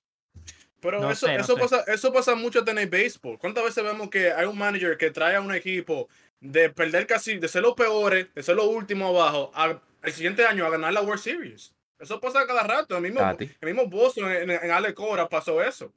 Pero 0.81 1.01
No 1.01 1.11
eso, 1.11 1.27
sé, 1.27 1.35
no 1.37 1.41
eso, 1.43 1.55
sé. 1.55 1.61
Pasa, 1.61 1.81
eso 1.87 2.13
pasa 2.13 2.35
mucho 2.35 2.65
en 2.67 2.79
el 2.79 2.89
béisbol. 2.89 3.39
¿Cuántas 3.39 3.63
veces 3.65 3.85
vemos 3.85 4.09
que 4.09 4.33
hay 4.33 4.47
un 4.47 4.59
manager 4.59 4.97
que 4.97 5.11
trae 5.11 5.37
a 5.37 5.41
un 5.41 5.55
equipo 5.55 6.09
de 6.41 6.71
perder 6.71 7.07
casi, 7.07 7.39
de 7.39 7.47
ser 7.47 7.63
los 7.63 7.75
peores, 7.75 8.33
de 8.35 8.43
ser 8.43 8.57
los 8.57 8.67
últimos 8.67 9.11
abajo, 9.11 9.53
a- 9.55 9.79
el 10.03 10.13
siguiente 10.13 10.45
año 10.45 10.67
a 10.67 10.71
ganar 10.71 10.93
la 10.93 11.03
World 11.03 11.21
Series? 11.23 11.73
Eso 12.01 12.19
pasa 12.21 12.45
cada 12.47 12.65
rato. 12.65 12.97
El 12.97 13.03
mismo, 13.03 13.21
Tati. 13.21 13.49
el 13.61 13.75
mismo 13.75 13.89
Boston 13.89 14.29
en, 14.33 14.51
en 14.51 14.71
Ale 14.73 14.93
Cora 14.93 15.29
pasó 15.29 15.63
eso. 15.63 15.93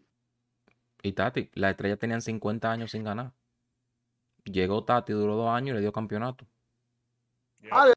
Y 1.02 1.14
Tati, 1.14 1.50
las 1.56 1.72
estrellas 1.72 1.98
tenían 1.98 2.22
50 2.22 2.72
años 2.72 2.92
sin 2.92 3.04
ganar. 3.04 3.32
Llegó 4.46 4.84
Tati, 4.84 5.14
duró 5.14 5.36
dos 5.36 5.50
años 5.50 5.72
y 5.72 5.74
le 5.76 5.82
dio 5.82 5.92
campeonato. 5.92 6.46
Ah, 7.72 7.92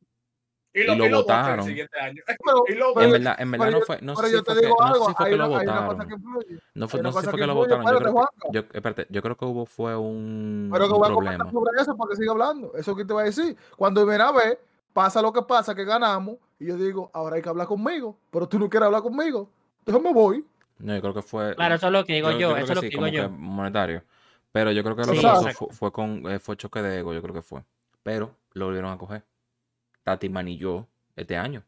y 0.72 0.84
lo, 0.84 0.94
y 0.94 0.96
lo 0.99 1.07
y 1.07 1.09
lo 1.11 1.16
votan 1.18 1.59
votaron. 1.59 1.66
Pero, 2.44 2.64
pero- 2.94 3.01
En 3.03 3.12
verdad, 3.12 3.36
en 3.38 3.51
verdad 3.51 3.70
no 3.70 3.80
fue, 3.82 3.99
no 4.01 4.14
sé 4.14 4.16
pero 4.22 4.28
si 4.28 4.34
yo 4.34 4.42
te 4.42 4.44
fue 4.53 4.61
que, 4.61 4.66
digo 4.66 4.76
no 4.78 4.86
sé 4.86 4.92
algo, 4.92 5.09
si 5.09 5.14
fue 5.14 5.30
que 5.30 5.36
lo 5.36 5.49
votaron. 5.49 5.99
No, 6.74 6.88
fue, 6.88 7.03
no 7.03 7.12
sé 7.12 7.18
si 7.20 7.24
fue 7.24 7.32
que 7.34 7.40
que 7.40 7.46
lo 7.46 7.55
votaron. 7.55 7.84
Yo 7.84 7.88
creo, 7.88 7.99
espérate, 7.99 8.12
Juanca. 8.12 8.49
yo, 8.53 8.61
espérate, 8.61 9.07
yo 9.11 9.22
creo 9.22 9.36
que 9.36 9.44
hubo 9.44 9.66
fue 9.66 9.96
un, 9.96 10.68
Pero 10.72 10.86
que 10.86 10.92
un 10.92 10.99
voy 11.01 11.11
a 11.11 11.12
comentar 11.14 11.38
problema. 11.49 11.66
sobre 11.70 11.82
eso 11.82 11.96
para 11.96 12.11
que 12.11 12.16
siga 12.16 12.32
hablando. 12.32 12.72
Eso 12.74 12.94
que 12.96 13.05
te 13.05 13.12
voy 13.12 13.22
a 13.22 13.26
decir. 13.26 13.57
Cuando 13.76 14.07
viene 14.07 14.22
a 14.24 14.32
ver, 14.32 14.61
pasa 14.92 15.20
lo 15.20 15.32
que 15.32 15.42
pasa, 15.42 15.74
que 15.74 15.84
ganamos, 15.84 16.36
y 16.59 16.66
yo 16.66 16.76
digo, 16.76 17.11
ahora 17.12 17.36
hay 17.36 17.42
que 17.42 17.49
hablar 17.49 17.66
conmigo, 17.66 18.16
pero 18.30 18.49
tú 18.49 18.59
no 18.59 18.68
quieres 18.70 18.86
hablar 18.86 19.03
conmigo. 19.03 19.51
Entonces 19.80 20.03
me 20.03 20.12
voy. 20.12 20.44
No, 20.78 20.94
yo 20.94 21.01
creo 21.01 21.14
que 21.14 21.22
fue. 21.22 21.55
Claro, 21.57 21.74
eso 21.74 21.86
es 21.88 21.92
lo 21.92 22.05
que 22.05 22.14
digo 22.14 22.30
yo, 22.32 22.57
eso 22.57 22.72
es 22.72 22.74
lo 22.76 22.80
sí, 22.82 22.88
que 22.90 22.96
digo 22.96 23.09
yo. 23.09 23.28
monetario. 23.30 24.03
Pero 24.59 24.72
yo 24.72 24.82
creo 24.82 24.96
que 24.96 25.02
lo 25.02 25.12
Sí, 25.12 25.18
que 25.20 25.22
pasó 25.22 25.50
fue, 25.52 25.68
fue 25.72 25.92
con 25.92 26.28
eh, 26.28 26.40
fue 26.40 26.56
choque 26.56 26.82
de 26.82 26.98
ego, 26.98 27.14
yo 27.14 27.22
creo 27.22 27.32
que 27.32 27.42
fue. 27.42 27.62
Pero 28.02 28.34
lo 28.54 28.64
volvieron 28.64 28.90
a 28.90 28.98
coger. 28.98 29.22
Tati 30.02 30.28
manilló 30.28 30.88
este 31.14 31.36
año. 31.36 31.62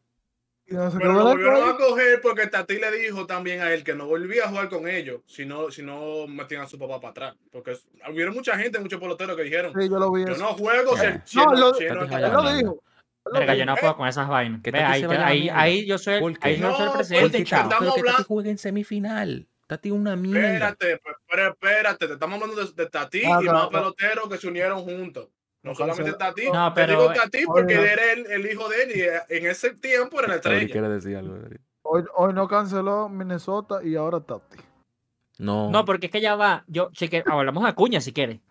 No 0.67 0.89
Pero 0.97 1.13
lo 1.13 1.23
volvieron 1.23 1.69
a 1.69 1.77
coger 1.77 2.19
porque 2.21 2.47
Tati 2.47 2.75
le 2.79 2.91
dijo 2.91 3.25
también 3.25 3.61
a 3.61 3.71
él 3.73 3.85
que 3.85 3.95
no 3.95 4.07
volvía 4.07 4.43
a 4.45 4.49
jugar 4.49 4.67
con 4.67 4.89
ellos 4.89 5.21
si 5.25 5.45
no, 5.45 5.71
si 5.71 5.83
no 5.83 6.27
metían 6.27 6.63
a 6.63 6.67
su 6.67 6.77
papá 6.77 6.99
para 6.99 7.11
atrás. 7.11 7.35
Porque 7.49 7.77
hubieron 8.11 8.33
mucha 8.33 8.57
gente, 8.57 8.77
muchos 8.79 8.99
peloteros 8.99 9.37
que 9.37 9.43
dijeron, 9.43 9.73
Sí, 9.79 9.87
yo 9.89 9.97
lo 9.97 10.11
vi. 10.11 10.25
yo 10.25 10.35
no 10.35 10.47
juego 10.53 10.97
Eh. 10.97 11.21
si 11.23 11.37
No, 11.37 11.45
lo- 11.53 11.73
si 11.73 11.85
no 11.85 11.95
lo 12.41 12.53
dijo. 12.53 12.83
Verga, 13.31 13.53
yo 13.55 13.65
no 13.65 13.75
puedo 13.77 13.95
con 13.95 14.07
esas 14.09 14.27
vainas. 14.27 14.61
Ve, 14.63 14.79
ahí, 14.79 15.03
ahí, 15.03 15.49
ahí 15.49 15.85
yo 15.85 15.97
soy 15.97 16.15
ahí 16.41 16.57
yo 16.59 16.71
soy 16.75 16.81
el 16.81 16.87
No, 16.87 16.93
presidente, 16.93 17.29
porque 17.29 17.43
chao. 17.45 17.63
estamos 17.63 17.79
pero 17.79 17.93
que 17.93 17.99
Tati 18.01 18.09
hablando- 18.09 18.27
juegue 18.27 18.49
en 18.49 18.57
semifinal. 18.57 19.47
Tati 19.71 19.89
una 19.89 20.17
mierda. 20.17 20.47
Espérate, 20.49 20.97
pe- 20.97 21.11
pero 21.29 21.47
espérate, 21.51 22.07
te 22.07 22.13
estamos 22.15 22.41
hablando 22.41 22.61
de, 22.65 22.73
de 22.73 22.89
Tati 22.89 23.21
Ah, 23.23 23.39
y 23.41 23.45
no, 23.45 23.53
más 23.53 23.63
no. 23.63 23.69
peloteros 23.69 24.27
que 24.27 24.37
se 24.37 24.49
unieron 24.49 24.81
juntos. 24.83 25.29
No 25.63 25.71
No, 25.71 25.75
solamente. 25.75 26.11
Tati, 26.13 26.49
No, 26.51 26.73
te 26.73 26.81
pero, 26.81 26.91
digo 26.99 27.11
eh, 27.13 27.15
Tati 27.15 27.45
porque 27.45 27.77
oiga. 27.77 27.93
era 27.93 28.11
el, 28.11 28.25
el 28.31 28.51
hijo 28.51 28.67
de 28.67 28.83
él 28.83 28.89
y 28.93 28.99
eh, 28.99 29.21
en 29.29 29.45
ese 29.45 29.73
tiempo 29.75 30.19
era 30.19 30.27
la 30.27 30.35
estrella. 30.35 30.69
quiere 30.69 30.89
decir 30.89 31.15
algo. 31.15 31.35
Gabriel. 31.35 31.61
Hoy, 31.83 32.03
hoy 32.15 32.33
no 32.33 32.49
canceló 32.49 33.07
Minnesota 33.07 33.81
y 33.81 33.95
ahora 33.95 34.19
Tati. 34.19 34.57
No. 35.37 35.71
No, 35.71 35.85
porque 35.85 36.07
es 36.07 36.11
que 36.11 36.19
ya 36.19 36.35
va. 36.35 36.65
Yo, 36.67 36.89
si 36.93 37.07
que, 37.07 37.23
hablamos 37.25 37.63
a 37.63 37.73
Cuña 37.73 38.01
si 38.01 38.11
quieres. 38.11 38.41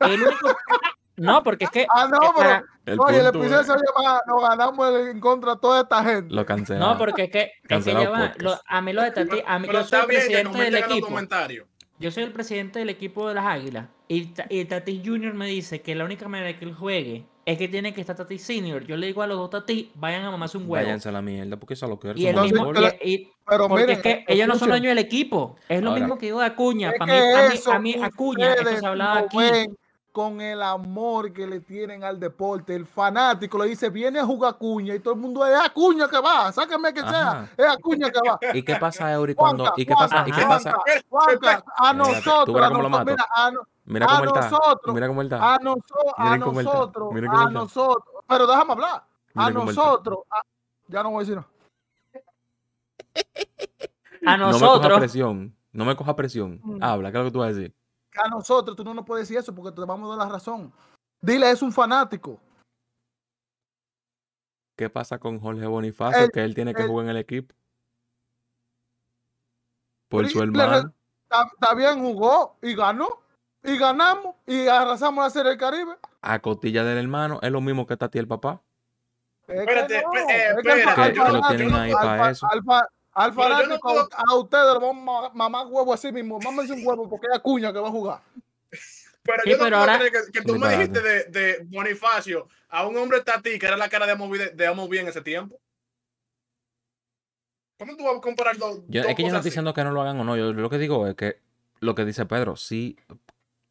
El 0.00 0.22
único- 0.24 0.56
No, 1.18 1.42
porque 1.42 1.64
es 1.66 1.70
que. 1.70 1.86
Ah, 1.88 2.08
no, 2.10 2.18
pero. 2.36 2.64
el 2.86 2.98
Oye, 3.00 3.20
el 3.20 3.26
episodio 3.26 3.62
se 3.64 3.72
llama 3.72 4.22
Nos 4.26 4.42
ganamos 4.48 4.88
el- 4.94 5.08
en 5.08 5.20
contra 5.20 5.54
de 5.54 5.60
toda 5.60 5.80
esta 5.82 6.02
gente. 6.04 6.34
lo 6.34 6.46
cancelaron. 6.46 6.88
No, 6.92 6.98
porque 6.98 7.24
es 7.24 7.30
que, 7.30 7.40
es 7.42 7.50
que 7.62 7.68
Cancelado 7.68 8.04
ya 8.04 8.10
va. 8.10 8.18
podcast. 8.20 8.42
Lo- 8.42 8.60
a 8.66 8.80
mí 8.80 8.92
lo 8.92 9.02
de 9.02 9.10
Tati. 9.10 9.42
A 9.46 9.58
mí, 9.58 9.66
Pero 9.66 9.80
yo 9.80 9.84
soy 9.86 10.00
el 10.00 10.06
bien 10.06 10.20
presidente 10.22 10.58
del 10.62 10.74
equipo. 10.76 11.08
Yo 12.00 12.10
soy 12.12 12.22
el 12.22 12.32
presidente 12.32 12.78
del 12.78 12.90
equipo 12.90 13.28
de 13.28 13.34
las 13.34 13.44
Águilas. 13.46 13.86
Y, 14.06 14.32
y 14.48 14.64
Tati 14.64 15.02
Junior 15.04 15.34
me 15.34 15.46
dice 15.48 15.82
que 15.82 15.94
la 15.94 16.04
única 16.04 16.28
manera 16.28 16.46
de 16.48 16.58
que 16.58 16.64
él 16.64 16.72
juegue 16.74 17.26
es 17.44 17.58
que 17.58 17.66
tiene 17.66 17.92
que 17.92 18.00
estar 18.00 18.14
Tati 18.14 18.38
Senior. 18.38 18.84
Yo 18.86 18.96
le 18.96 19.08
digo 19.08 19.20
a 19.22 19.26
los 19.26 19.36
dos 19.36 19.50
Tati, 19.50 19.90
vayan 19.96 20.24
a 20.24 20.30
mamarse 20.30 20.56
un 20.58 20.64
huevo. 20.64 20.84
Váyanse 20.84 21.08
a 21.08 21.12
la 21.12 21.22
mierda, 21.22 21.56
porque 21.56 21.74
eso 21.74 21.86
es 21.86 21.90
lo 21.90 21.98
que 21.98 22.12
Y 22.14 22.26
el 22.26 22.40
mismo. 22.40 22.72
y- 23.02 23.10
y- 23.12 23.32
Pero 23.46 23.68
porque 23.68 23.82
miren, 23.84 23.96
es 23.96 24.02
que 24.02 24.24
ellos 24.28 24.46
no 24.46 24.54
son 24.56 24.68
dueños 24.68 24.90
del 24.90 24.98
equipo. 24.98 25.56
Es 25.68 25.82
lo 25.82 25.90
Ahora, 25.90 26.00
mismo 26.00 26.18
que 26.18 26.26
digo 26.26 26.40
de 26.40 26.46
Acuña. 26.46 26.92
Para 26.98 27.12
mí, 27.12 27.18
a 27.18 27.48
mí, 27.48 27.58
a 27.72 27.78
mí 27.78 27.94
Acuña, 28.02 28.54
esto 28.54 28.76
se 28.78 28.86
hablaba 28.86 29.20
lo 29.20 29.26
aquí. 29.26 29.36
ven 29.38 29.78
con 30.18 30.40
el 30.40 30.60
amor 30.62 31.32
que 31.32 31.46
le 31.46 31.60
tienen 31.60 32.02
al 32.02 32.18
deporte. 32.18 32.74
El 32.74 32.86
fanático 32.86 33.56
le 33.56 33.66
dice, 33.66 33.88
viene 33.88 34.18
a 34.18 34.26
jugar 34.26 34.54
Acuña 34.54 34.92
y 34.92 34.98
todo 34.98 35.14
el 35.14 35.20
mundo 35.20 35.46
es 35.46 35.54
Acuña 35.54 36.08
que 36.08 36.18
va, 36.18 36.50
sáqueme 36.50 36.92
que 36.92 37.02
sea, 37.02 37.48
es 37.56 37.66
Acuña 37.66 38.10
que 38.10 38.18
va. 38.28 38.36
¿Y 38.52 38.64
qué 38.64 38.74
pasa, 38.74 39.12
Eury, 39.12 39.36
cuando. 39.36 39.62
Juanca, 39.62 39.80
¿Y 39.80 39.86
qué 39.86 39.94
pasa? 39.94 40.24
¿Y 40.26 40.32
qué 40.32 40.42
pasa? 40.44 40.74
Juanca, 41.08 41.64
a 41.76 41.92
nosotros, 41.92 42.56
a 42.60 42.68
nosotros, 42.68 43.04
mira, 43.06 43.26
a, 43.32 43.52
Mira 43.84 44.06
nosotros, 44.24 44.92
Mira 44.94 45.06
cómo 45.06 45.22
está. 45.22 45.54
a, 45.54 45.58
noso- 45.58 45.84
nosotros, 46.16 46.42
cómo 46.42 47.38
a 47.38 47.50
nosotros, 47.52 48.24
pero 48.26 48.46
déjame 48.48 48.72
hablar, 48.72 49.04
a 49.36 49.50
nosotros, 49.50 50.18
a- 50.32 50.42
ya 50.88 51.04
no 51.04 51.10
voy 51.10 51.18
a 51.18 51.20
decir 51.20 51.36
nada. 51.36 51.48
A 54.26 54.36
No 54.36 54.46
me 54.46 54.52
coja 54.52 54.66
nosotros. 54.66 54.98
presión. 54.98 55.54
No 55.72 55.84
me 55.84 55.94
coja 55.94 56.16
presión. 56.16 56.60
Mm. 56.64 56.82
Habla, 56.82 57.12
¿qué 57.12 57.18
es 57.18 57.24
lo 57.24 57.30
que 57.30 57.32
tú 57.32 57.38
vas 57.38 57.50
a 57.50 57.54
decir? 57.54 57.77
A 58.18 58.28
nosotros 58.28 58.76
tú 58.76 58.84
no 58.84 58.94
nos 58.94 59.04
puedes 59.04 59.26
decir 59.28 59.38
eso 59.38 59.54
porque 59.54 59.72
te 59.72 59.80
vamos 59.86 60.12
a 60.12 60.16
dar 60.16 60.26
la 60.26 60.32
razón. 60.32 60.72
Dile, 61.20 61.50
es 61.50 61.62
un 61.62 61.72
fanático. 61.72 62.40
¿Qué 64.76 64.88
pasa 64.88 65.18
con 65.18 65.40
Jorge 65.40 65.66
Bonifacio? 65.66 66.24
El- 66.24 66.30
que 66.30 66.44
él 66.44 66.54
tiene 66.54 66.74
que 66.74 66.82
el- 66.82 66.88
jugar 66.88 67.06
en 67.06 67.10
el 67.10 67.16
equipo. 67.16 67.54
Por 70.08 70.28
su 70.28 70.42
hermano. 70.42 70.92
Está, 71.24 71.50
está 71.52 71.74
bien, 71.74 72.00
jugó 72.00 72.56
y 72.62 72.74
ganó. 72.74 73.08
Y 73.64 73.76
ganamos 73.76 74.36
y 74.46 74.68
arrasamos 74.68 75.24
la 75.24 75.30
Serie 75.30 75.50
del 75.50 75.58
Caribe. 75.58 75.96
A 76.22 76.38
costilla 76.38 76.84
del 76.84 76.98
hermano. 76.98 77.40
Es 77.42 77.50
lo 77.50 77.60
mismo 77.60 77.86
que 77.86 77.96
Tati 77.96 78.18
el 78.18 78.28
papá. 78.28 78.62
Espérate, 79.46 79.96
espérate, 79.96 81.12
Que- 81.12 81.32
lo 81.32 81.40
tienen 81.48 81.74
ahí 81.74 81.92
para 81.92 82.30
eso. 82.30 82.46
Al, 82.46 82.62
al 83.18 83.30
no 83.34 83.42
fanático, 83.42 83.78
puedo- 83.80 84.08
a 84.12 84.34
ustedes 84.36 84.72
le 84.74 84.78
vamos 84.86 85.24
a 85.30 85.34
mamar 85.34 85.66
huevo 85.66 85.92
así 85.92 86.10
mismo. 86.12 86.38
Mámense 86.40 86.72
un 86.72 86.86
huevo 86.86 87.08
porque 87.08 87.26
es 87.30 87.36
Acuña 87.38 87.72
que 87.72 87.78
va 87.78 87.88
a 87.88 87.92
jugar. 87.92 88.20
Pero 89.22 89.42
Sí, 89.44 89.50
yo 89.50 89.56
no 89.58 89.64
pero 89.64 89.76
puedo 89.76 89.90
ahora- 89.92 89.98
creer 89.98 90.12
que, 90.26 90.32
que 90.32 90.44
tú 90.46 90.58
me 90.58 90.68
dijiste 90.70 91.00
de, 91.02 91.24
de 91.24 91.58
Bonifacio 91.66 92.48
a 92.70 92.86
un 92.86 92.96
hombre 92.96 93.20
Tati 93.20 93.58
que 93.58 93.66
era 93.66 93.76
la 93.76 93.88
cara 93.90 94.06
de 94.06 94.12
Amobi 94.12 94.38
de, 94.38 94.50
de 94.50 94.66
Amobi 94.66 94.98
en 94.98 95.08
ese 95.08 95.20
tiempo. 95.20 95.60
¿Cómo 97.78 97.96
tú 97.96 98.04
vas 98.04 98.16
a 98.16 98.20
comparar 98.20 98.56
dos, 98.56 98.80
Yo, 98.88 99.02
dos 99.02 99.10
es 99.10 99.16
que 99.16 99.22
yo 99.22 99.28
no 99.28 99.36
estoy 99.36 99.38
así? 99.40 99.48
diciendo 99.50 99.72
que 99.74 99.84
no 99.84 99.90
lo 99.92 100.00
hagan 100.02 100.18
o 100.20 100.24
no. 100.24 100.36
Yo 100.36 100.52
lo 100.52 100.70
que 100.70 100.78
digo 100.78 101.06
es 101.06 101.14
que 101.14 101.40
lo 101.80 101.94
que 101.94 102.04
dice 102.04 102.26
Pedro, 102.26 102.56
si 102.56 102.96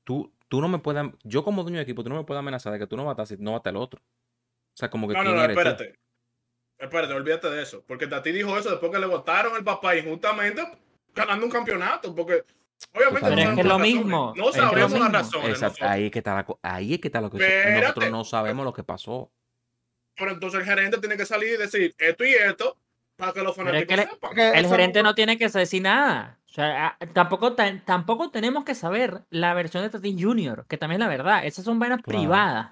tú, 0.03 0.31
tú 0.47 0.61
no 0.61 0.67
me 0.69 0.79
puedes. 0.79 1.03
Yo 1.23 1.43
como 1.43 1.63
dueño 1.63 1.77
de 1.77 1.83
equipo, 1.83 2.03
tú 2.03 2.09
no 2.09 2.15
me 2.15 2.23
puedes 2.23 2.39
amenazar 2.39 2.71
de 2.71 2.79
que 2.79 2.87
tú 2.87 2.95
no 2.95 3.03
matas 3.03 3.29
si 3.29 3.37
no 3.37 3.51
mata 3.53 3.69
el 3.69 3.75
otro. 3.77 3.99
O 3.99 4.77
sea, 4.77 4.89
como 4.89 5.07
que 5.07 5.13
No, 5.15 5.23
no, 5.23 5.25
quién 5.31 5.35
no, 5.37 5.43
eres 5.61 5.77
tú? 5.77 5.83
Espérate. 6.79 7.13
Olvídate 7.13 7.49
de 7.49 7.61
eso. 7.63 7.83
Porque 7.87 8.07
Tati 8.07 8.31
dijo 8.31 8.57
eso 8.57 8.69
después 8.71 8.91
que 8.91 8.99
le 8.99 9.05
votaron 9.07 9.55
el 9.55 9.63
papá 9.63 9.95
injustamente 9.95 10.61
ganando 11.15 11.45
un 11.45 11.51
campeonato. 11.51 12.13
Porque 12.15 12.43
obviamente 12.93 13.29
Pero 13.29 13.41
es 13.41 13.55
que 13.55 13.63
lo 13.63 13.69
razones. 13.77 13.95
mismo, 13.95 14.33
No 14.35 14.51
sabemos 14.51 14.99
las 14.99 15.11
razones. 15.11 15.49
Exacto, 15.49 15.85
ahí 15.85 16.05
es 16.05 16.11
que 16.11 16.19
está 16.19 16.35
la 16.35 16.45
ahí 16.61 16.93
es 16.95 16.99
que 16.99 17.07
está 17.07 17.21
lo 17.21 17.29
que 17.31 17.37
Espérate. 17.37 17.81
nosotros 17.81 18.11
no 18.11 18.23
sabemos 18.23 18.65
lo 18.65 18.73
que 18.73 18.83
pasó. 18.83 19.31
Pero 20.15 20.31
entonces 20.31 20.59
el 20.61 20.65
gerente 20.65 20.97
tiene 20.99 21.15
que 21.17 21.25
salir 21.25 21.53
y 21.53 21.57
decir 21.57 21.95
esto 21.97 22.25
y 22.25 22.33
esto 22.33 22.77
para 23.15 23.33
que 23.33 23.41
los 23.41 23.51
es 23.51 23.57
fanáticos 23.57 23.95
que 23.95 24.01
sepan. 24.03 24.39
El 24.39 24.67
gerente 24.67 25.03
no 25.03 25.13
tiene 25.15 25.37
que 25.37 25.47
decir 25.47 25.81
nada. 25.81 26.39
O 26.49 26.53
sea, 26.59 26.87
ah, 26.99 27.05
tampoco, 27.13 27.53
tampoco 27.85 28.31
tenemos 28.31 28.63
que 28.63 28.73
saber 28.73 29.21
la 29.29 29.53
versión 29.53 29.83
de 29.83 29.89
Tatín 29.91 30.19
Junior, 30.19 30.65
que 30.67 30.77
también 30.77 31.01
es 31.01 31.05
la 31.05 31.09
verdad. 31.09 31.45
Esas 31.45 31.65
son 31.65 31.77
vainas 31.77 32.01
Claro. 32.01 32.17
privadas. 32.19 32.71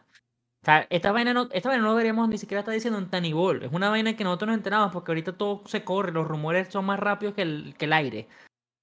Esta 0.90 1.12
vaina, 1.12 1.34
no, 1.34 1.48
esta 1.52 1.70
vaina 1.70 1.84
no 1.84 1.92
deberíamos 1.92 2.28
ni 2.28 2.38
siquiera 2.38 2.62
estar 2.62 2.74
diciendo 2.74 2.98
en 2.98 3.10
Tanibol. 3.10 3.64
Es 3.64 3.72
una 3.72 3.90
vaina 3.90 4.16
que 4.16 4.24
nosotros 4.24 4.48
nos 4.48 4.58
enteramos 4.58 4.92
porque 4.92 5.12
ahorita 5.12 5.34
todo 5.38 5.62
se 5.66 5.84
corre, 5.84 6.12
los 6.12 6.28
rumores 6.28 6.70
son 6.70 6.86
más 6.86 7.00
rápidos 7.00 7.36
que 7.36 7.44
el, 7.44 7.76
que 7.78 7.86
el 7.86 7.94
aire. 7.94 8.28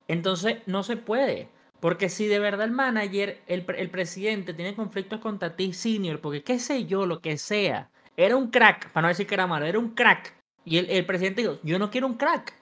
Entonces, 0.07 0.59
no 0.67 0.83
se 0.85 0.97
puede. 0.97 1.49
Porque 1.81 2.09
si 2.09 2.29
de 2.29 2.39
verdad 2.39 2.67
el 2.67 2.71
manager, 2.71 3.43
el, 3.49 3.67
el 3.77 3.91
presidente, 3.91 4.55
tiene 4.55 4.77
conflictos 4.77 5.19
con 5.21 5.41
Tati 5.41 5.73
Senior, 5.73 6.21
porque 6.21 6.45
qué 6.45 6.61
sé 6.61 6.87
yo, 6.87 7.07
lo 7.07 7.21
que 7.21 7.37
sea, 7.37 7.91
era 8.17 8.37
un 8.37 8.51
crack, 8.51 8.91
para 8.93 9.03
no 9.03 9.09
decir 9.09 9.27
que 9.27 9.35
era 9.35 9.49
malo, 9.49 9.67
era 9.67 9.81
un 9.81 9.91
crack. 9.91 10.37
Y 10.65 10.79
el, 10.79 10.89
el 10.89 11.05
presidente 11.05 11.43
dijo, 11.43 11.59
yo 11.65 11.81
no 11.81 11.91
quiero 11.91 12.07
un 12.07 12.15
crack. 12.15 12.55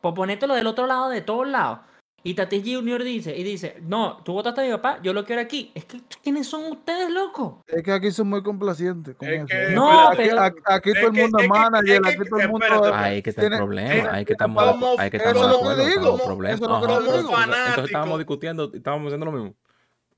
Pues 0.00 0.14
ponételo 0.14 0.54
del 0.54 0.66
otro 0.66 0.88
lado, 0.88 1.10
de 1.10 1.20
todos 1.20 1.46
lados. 1.46 1.80
Y 2.22 2.34
Tati 2.34 2.62
Junior 2.62 3.02
dice, 3.02 3.34
y 3.34 3.42
dice, 3.42 3.78
no, 3.80 4.18
tú 4.22 4.34
votaste 4.34 4.60
a 4.60 4.64
mi 4.64 4.70
papá, 4.72 4.98
yo 5.02 5.14
lo 5.14 5.24
quiero 5.24 5.40
aquí. 5.40 5.72
Es 5.74 5.86
que, 5.86 6.02
¿quiénes 6.22 6.46
son 6.46 6.66
ustedes, 6.70 7.08
loco? 7.10 7.64
Es 7.66 7.82
que 7.82 7.92
aquí 7.92 8.10
son 8.10 8.28
muy 8.28 8.42
complacientes 8.42 9.16
con 9.16 9.26
Es 9.26 9.38
eso. 9.38 9.46
que- 9.46 9.70
No, 9.74 10.08
aquí, 10.08 10.16
pero- 10.18 10.40
aquí- 10.42 10.58
aquí 10.66 10.92
todo 10.92 11.06
el 11.06 11.12
que- 11.14 11.22
mundo 11.22 11.38
es 11.38 11.48
manager, 11.48 11.88
es 11.94 12.00
que- 12.02 12.08
aquí 12.08 12.28
todo 12.28 12.40
el 12.40 12.48
mundo 12.50 12.94
Ahí 12.94 13.22
que 13.22 13.30
está 13.30 13.40
el 13.42 13.48
tiene- 13.48 13.56
problema, 13.56 14.12
ahí 14.12 14.24
que 14.26 14.34
como- 14.36 14.60
ahí 14.60 15.10
que 15.10 15.16
eso 15.16 15.28
estamos 15.28 15.42
es 15.42 15.48
de 15.48 15.48
lo 15.48 15.48
que 15.50 15.56
acuerdo, 15.56 15.76
digo, 15.76 15.90
estamos 15.90 16.04
de 16.04 16.22
como- 16.22 16.24
problema. 16.26 16.54
eso 16.54 16.64
es 16.64 16.70
lo 16.70 16.80
que 16.80 16.92
Ajá, 16.92 17.00
digo. 17.00 17.56
entonces- 17.68 17.84
estábamos 17.86 18.18
discutiendo, 18.18 18.70
estábamos 18.74 19.04
diciendo 19.06 19.26
lo 19.26 19.32
mismo. 19.32 19.54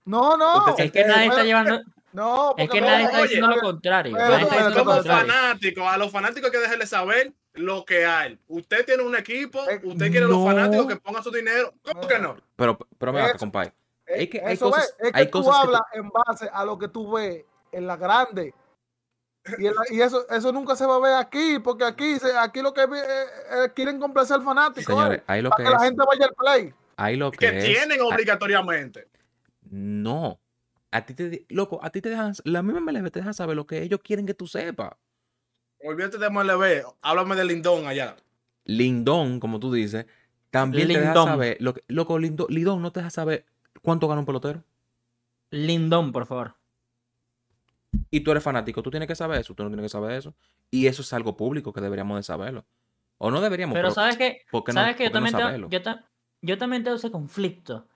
No, 0.04 0.36
no. 0.36 0.76
Es 0.76 0.90
que 0.90 1.04
nadie 1.04 1.22
está 1.26 1.34
pero- 1.36 1.44
llevando, 1.46 1.80
No, 2.12 2.54
es 2.58 2.68
que 2.68 2.80
nadie 2.80 3.04
está 3.04 3.22
diciendo 3.22 3.46
lo 3.46 3.60
contrario. 3.60 4.16
Como 4.16 5.02
fanáticos, 5.04 5.84
a 5.86 5.96
los 5.98 6.10
fanáticos 6.10 6.46
hay 6.46 6.50
que 6.52 6.58
dejarles 6.58 6.88
saber 6.88 7.32
lo 7.54 7.84
que 7.84 8.04
hay. 8.06 8.38
Usted 8.48 8.84
tiene 8.86 9.02
un 9.02 9.14
equipo, 9.16 9.58
Eh, 9.68 9.80
usted 9.84 10.10
quiere 10.10 10.26
los 10.26 10.42
fanáticos 10.44 10.86
no. 10.86 10.88
que 10.88 10.96
pongan 10.96 11.22
su 11.22 11.30
dinero. 11.30 11.74
¿Cómo 11.82 12.06
que 12.08 12.18
no? 12.18 12.36
Pero, 12.56 12.78
pero 12.98 13.12
mira, 13.12 13.34
compadre. 13.34 13.72
Eh, 14.06 14.22
Es 14.24 14.28
que 14.30 14.40
hay 14.40 14.56
cosas- 14.56 14.84
es, 14.98 15.06
es 15.06 15.12
que 15.12 15.18
hay 15.20 15.26
tú 15.30 15.42
cosas 15.42 15.54
que 15.60 15.66
hablas 15.66 15.82
en 15.94 16.08
base 16.10 16.50
a 16.52 16.64
lo 16.64 16.78
que 16.78 16.88
tú 16.88 17.12
ves 17.12 17.44
en 17.72 17.86
la 17.86 17.96
grande. 17.96 18.54
Y, 19.58 19.66
en 19.66 19.74
la- 19.74 19.82
y 19.90 20.00
eso, 20.00 20.28
eso 20.30 20.52
nunca 20.52 20.76
se 20.76 20.86
va 20.86 20.96
a 20.96 21.00
ver 21.00 21.14
aquí, 21.14 21.58
porque 21.58 21.84
aquí, 21.84 22.18
se- 22.18 22.36
aquí 22.36 22.62
lo 22.62 22.72
que 22.72 22.82
eh, 22.82 22.86
eh, 22.94 23.72
quieren 23.74 23.98
complacer 24.00 24.36
al 24.36 24.44
fanático. 24.44 24.92
Señores, 24.92 25.18
eh, 25.20 25.24
ahí 25.26 25.42
lo 25.42 25.50
para 25.50 25.64
que 25.64 25.68
que 25.70 25.76
la 25.76 25.84
gente 25.84 26.02
vaya 26.06 26.26
al 26.26 26.34
play. 26.34 26.74
Ahí 26.96 27.16
lo 27.16 27.30
Que, 27.32 27.38
que 27.38 27.58
es. 27.58 27.64
tienen 27.64 28.00
obligatoriamente. 28.02 29.08
No. 29.70 30.38
A 30.90 31.04
ti 31.06 31.14
te. 31.14 31.46
Loco, 31.48 31.80
a 31.82 31.90
ti 31.90 32.00
te 32.02 32.10
dejan. 32.10 32.34
La 32.44 32.62
misma 32.62 32.80
MLB 32.80 33.10
te 33.10 33.20
deja 33.20 33.32
saber 33.32 33.56
lo 33.56 33.66
que 33.66 33.82
ellos 33.82 34.00
quieren 34.04 34.26
que 34.26 34.34
tú 34.34 34.46
sepas. 34.46 34.92
Olvídate 35.84 36.18
de 36.18 36.30
MLB. 36.30 36.84
Háblame 37.02 37.36
de 37.36 37.44
Lindón 37.44 37.86
allá. 37.86 38.16
Lindón, 38.64 39.40
como 39.40 39.58
tú 39.60 39.72
dices, 39.72 40.06
también 40.50 40.88
te 40.88 40.94
deja 40.94 41.06
Lindón. 41.06 41.28
saber. 41.28 41.56
Lo 41.60 41.74
que, 41.74 41.82
loco, 41.88 42.18
Lindo- 42.18 42.46
Lindón 42.48 42.82
no 42.82 42.92
te 42.92 43.00
deja 43.00 43.10
saber 43.10 43.44
cuánto 43.82 44.06
gana 44.08 44.20
un 44.20 44.26
pelotero. 44.26 44.62
Lindón, 45.50 46.12
por 46.12 46.26
favor. 46.26 46.54
Y 48.10 48.20
tú 48.20 48.30
eres 48.30 48.42
fanático, 48.42 48.82
tú 48.82 48.90
tienes 48.90 49.06
que 49.06 49.14
saber 49.14 49.40
eso, 49.40 49.54
tú 49.54 49.62
no 49.64 49.68
tienes 49.68 49.84
que 49.84 49.88
saber 49.90 50.12
eso. 50.12 50.34
Y 50.70 50.86
eso 50.86 51.02
es 51.02 51.12
algo 51.12 51.36
público 51.36 51.72
que 51.72 51.80
deberíamos 51.80 52.16
de 52.18 52.22
saberlo. 52.22 52.64
O 53.18 53.30
no 53.30 53.40
deberíamos, 53.40 53.74
Pero 53.74 53.90
sabes 53.90 54.16
que, 54.16 54.42
¿por 54.50 54.64
qué 54.64 54.72
no- 54.72 54.80
sabes 54.80 54.96
que 54.96 55.04
yo 55.04 55.10
por 55.10 55.20
qué 55.20 55.20
no 55.20 55.26
también, 55.30 55.32
tengo, 55.36 55.46
saberlo? 55.48 55.68
yo, 55.68 55.82
ta- 55.82 56.08
yo 56.40 56.58
también 56.58 56.84
tengo 56.84 56.96
ese 56.96 57.10
conflicto 57.10 57.86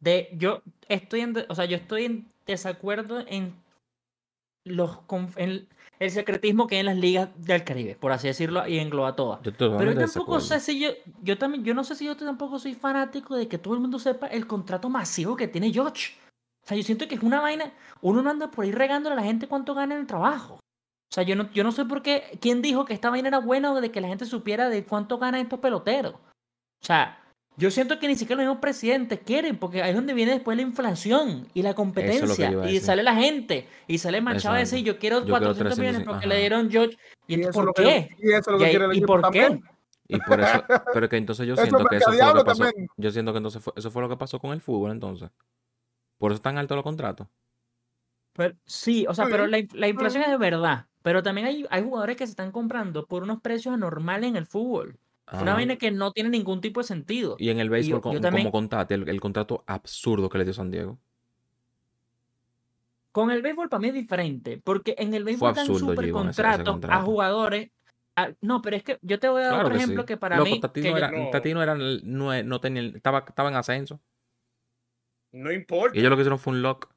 de 0.00 0.28
yo 0.34 0.62
estoy 0.88 1.20
en, 1.20 1.32
de- 1.32 1.46
o 1.48 1.54
sea, 1.54 1.64
yo 1.64 1.76
estoy 1.76 2.04
en 2.04 2.30
desacuerdo 2.46 3.24
en 3.26 3.54
los 4.64 4.98
en 5.36 5.68
el 5.98 6.10
secretismo 6.10 6.66
que 6.66 6.76
hay 6.76 6.80
en 6.80 6.86
las 6.86 6.96
ligas 6.96 7.30
del 7.36 7.64
Caribe, 7.64 7.96
por 7.96 8.12
así 8.12 8.26
decirlo, 8.28 8.66
y 8.66 8.78
engloba 8.78 9.16
todas. 9.16 9.40
Yo 9.42 9.52
Pero 9.52 9.92
yo 9.92 9.98
tampoco 9.98 10.40
sé 10.40 10.60
si 10.60 10.78
yo, 10.78 10.90
yo 11.22 11.38
también, 11.38 11.64
yo 11.64 11.74
no 11.74 11.84
sé 11.84 11.94
si 11.94 12.04
yo 12.04 12.16
tampoco 12.16 12.58
soy 12.58 12.74
fanático 12.74 13.34
de 13.34 13.48
que 13.48 13.58
todo 13.58 13.74
el 13.74 13.80
mundo 13.80 13.98
sepa 13.98 14.26
el 14.26 14.46
contrato 14.46 14.88
masivo 14.88 15.36
que 15.36 15.48
tiene 15.48 15.72
George. 15.72 16.14
O 16.64 16.68
sea, 16.68 16.76
yo 16.76 16.82
siento 16.82 17.06
que 17.08 17.14
es 17.14 17.22
una 17.22 17.40
vaina, 17.40 17.72
uno 18.00 18.22
no 18.22 18.30
anda 18.30 18.50
por 18.50 18.64
ahí 18.64 18.72
regándole 18.72 19.14
a 19.14 19.16
la 19.16 19.24
gente 19.24 19.46
cuánto 19.46 19.74
gana 19.74 19.94
en 19.94 20.00
el 20.00 20.06
trabajo. 20.06 20.54
O 20.54 21.14
sea, 21.14 21.22
yo 21.22 21.36
no, 21.36 21.50
yo 21.52 21.62
no 21.62 21.72
sé 21.72 21.84
por 21.84 22.02
qué, 22.02 22.38
quién 22.40 22.60
dijo 22.60 22.84
que 22.84 22.92
esta 22.92 23.10
vaina 23.10 23.28
era 23.28 23.38
buena 23.38 23.72
o 23.72 23.80
de 23.80 23.90
que 23.90 24.00
la 24.00 24.08
gente 24.08 24.26
supiera 24.26 24.68
de 24.68 24.84
cuánto 24.84 25.18
ganan 25.18 25.40
estos 25.40 25.60
peloteros. 25.60 26.14
O 26.14 26.84
sea, 26.84 27.22
yo 27.56 27.70
siento 27.70 27.98
que 27.98 28.06
ni 28.08 28.16
siquiera 28.16 28.42
los 28.42 28.48
mismos 28.48 28.60
presidentes 28.60 29.18
quieren, 29.24 29.56
porque 29.58 29.82
ahí 29.82 29.90
es 29.90 29.96
donde 29.96 30.12
viene 30.14 30.32
después 30.32 30.56
la 30.56 30.62
inflación 30.62 31.48
y 31.54 31.62
la 31.62 31.74
competencia. 31.74 32.50
y 32.68 32.80
sale 32.80 33.02
la 33.02 33.14
gente, 33.14 33.66
y 33.86 33.98
sale 33.98 34.20
Machado 34.20 34.54
a 34.56 34.58
decir, 34.58 34.84
yo 34.84 34.98
quiero 34.98 35.20
Yo 35.20 35.24
quiero 35.24 35.38
400 35.54 35.78
millones 35.78 36.02
300, 36.04 36.04
porque 36.14 36.26
ajá. 36.26 36.34
le 36.34 36.40
dieron 36.40 36.70
George. 36.70 36.98
¿Y, 37.26 37.40
es 37.40 37.48
por 37.48 37.72
que- 37.74 37.82
qué? 37.82 38.16
y 38.18 38.32
eso 38.32 38.38
es 38.38 38.46
lo 38.48 38.56
¿Y, 38.56 38.58
que 38.58 38.64
ahí- 38.66 38.70
quiere 38.70 38.84
el 38.84 38.92
y 38.92 38.96
equipo 38.98 39.06
por 39.06 39.20
también. 39.22 39.62
qué? 39.62 39.70
Y 40.08 40.18
por 40.20 40.40
eso, 40.40 40.64
pero 40.92 41.08
que 41.08 41.16
entonces 41.16 41.46
yo 41.46 41.54
Eso 41.54 41.62
siento 41.62 41.84
que 41.86 41.96
eso 41.96 42.12
fue 42.12 42.18
lo 42.26 42.34
que 42.34 42.44
pasó. 42.44 42.64
también. 42.64 42.88
Yo 42.96 43.10
siento 43.10 43.32
que 43.32 43.38
entonces 43.38 43.62
fue- 43.62 43.72
eso 43.76 43.90
fue 43.90 44.02
lo 44.02 44.08
que 44.08 44.16
pasó 44.16 44.38
con 44.38 44.52
el 44.52 44.60
fútbol 44.60 44.90
entonces. 44.92 45.30
Por 46.18 46.30
eso 46.32 46.36
están 46.36 46.58
altos 46.58 46.76
los 46.76 46.84
contratos. 46.84 47.26
Pero- 48.34 48.54
sí, 48.66 49.06
o 49.08 49.14
sea, 49.14 49.26
pero 49.30 49.46
la, 49.46 49.58
la 49.72 49.88
inflación 49.88 50.22
es 50.22 50.28
de 50.30 50.36
verdad. 50.36 50.86
Pero 51.02 51.22
también 51.22 51.46
hay, 51.46 51.64
hay 51.70 51.82
jugadores 51.82 52.16
que 52.16 52.26
se 52.26 52.30
están 52.32 52.52
comprando 52.52 53.06
por 53.06 53.22
unos 53.22 53.40
precios 53.40 53.72
anormales 53.74 54.28
en 54.28 54.36
el 54.36 54.46
fútbol. 54.46 54.98
Una 55.32 55.40
Ajá. 55.42 55.54
vaina 55.54 55.76
que 55.76 55.90
no 55.90 56.12
tiene 56.12 56.30
ningún 56.30 56.60
tipo 56.60 56.80
de 56.80 56.84
sentido. 56.86 57.34
Y 57.38 57.50
en 57.50 57.58
el 57.58 57.68
béisbol, 57.68 57.98
yo 57.98 58.00
con- 58.00 58.20
también- 58.20 58.44
como 58.44 58.52
contate, 58.52 58.94
el, 58.94 59.08
el 59.08 59.20
contrato 59.20 59.64
absurdo 59.66 60.28
que 60.28 60.38
le 60.38 60.44
dio 60.44 60.54
San 60.54 60.70
Diego. 60.70 60.98
Con 63.12 63.30
el 63.30 63.40
béisbol 63.42 63.68
para 63.68 63.80
mí 63.80 63.88
es 63.88 63.94
diferente, 63.94 64.60
porque 64.62 64.94
en 64.98 65.14
el 65.14 65.24
béisbol 65.24 65.54
dan 65.54 65.66
super 65.66 66.04
Gibbon, 66.04 66.28
ese- 66.28 66.42
ese 66.42 66.62
contratos 66.64 66.90
a 66.90 67.02
jugadores. 67.02 67.70
a- 68.14 68.30
no, 68.40 68.62
pero 68.62 68.76
es 68.76 68.82
que 68.82 68.98
yo 69.02 69.18
te 69.18 69.28
voy 69.28 69.40
a 69.42 69.44
dar 69.46 69.52
Claro 69.54 69.66
otro 69.66 69.76
que 69.76 69.82
ejemplo 69.82 70.02
sí. 70.02 70.06
que 70.06 70.16
para 70.16 70.36
Loco, 70.38 70.50
mí. 70.50 70.60
Tati 70.60 70.80
que 70.82 70.88
no 70.90 70.92
yo- 70.92 71.04
era, 71.04 71.10
no- 71.10 71.30
Tati 71.30 71.54
no 71.54 71.62
era, 71.62 71.74
no, 71.74 72.42
no 72.44 72.60
tenía, 72.60 72.82
estaba, 72.82 73.24
estaba 73.28 73.48
en 73.50 73.56
ascenso. 73.56 74.00
No 75.32 75.52
importa. 75.52 75.94
Y 75.96 76.00
ellos 76.00 76.10
lo 76.10 76.16
que 76.16 76.22
hicieron 76.22 76.38
fue 76.38 76.52
un 76.54 76.62
lock. 76.62 76.88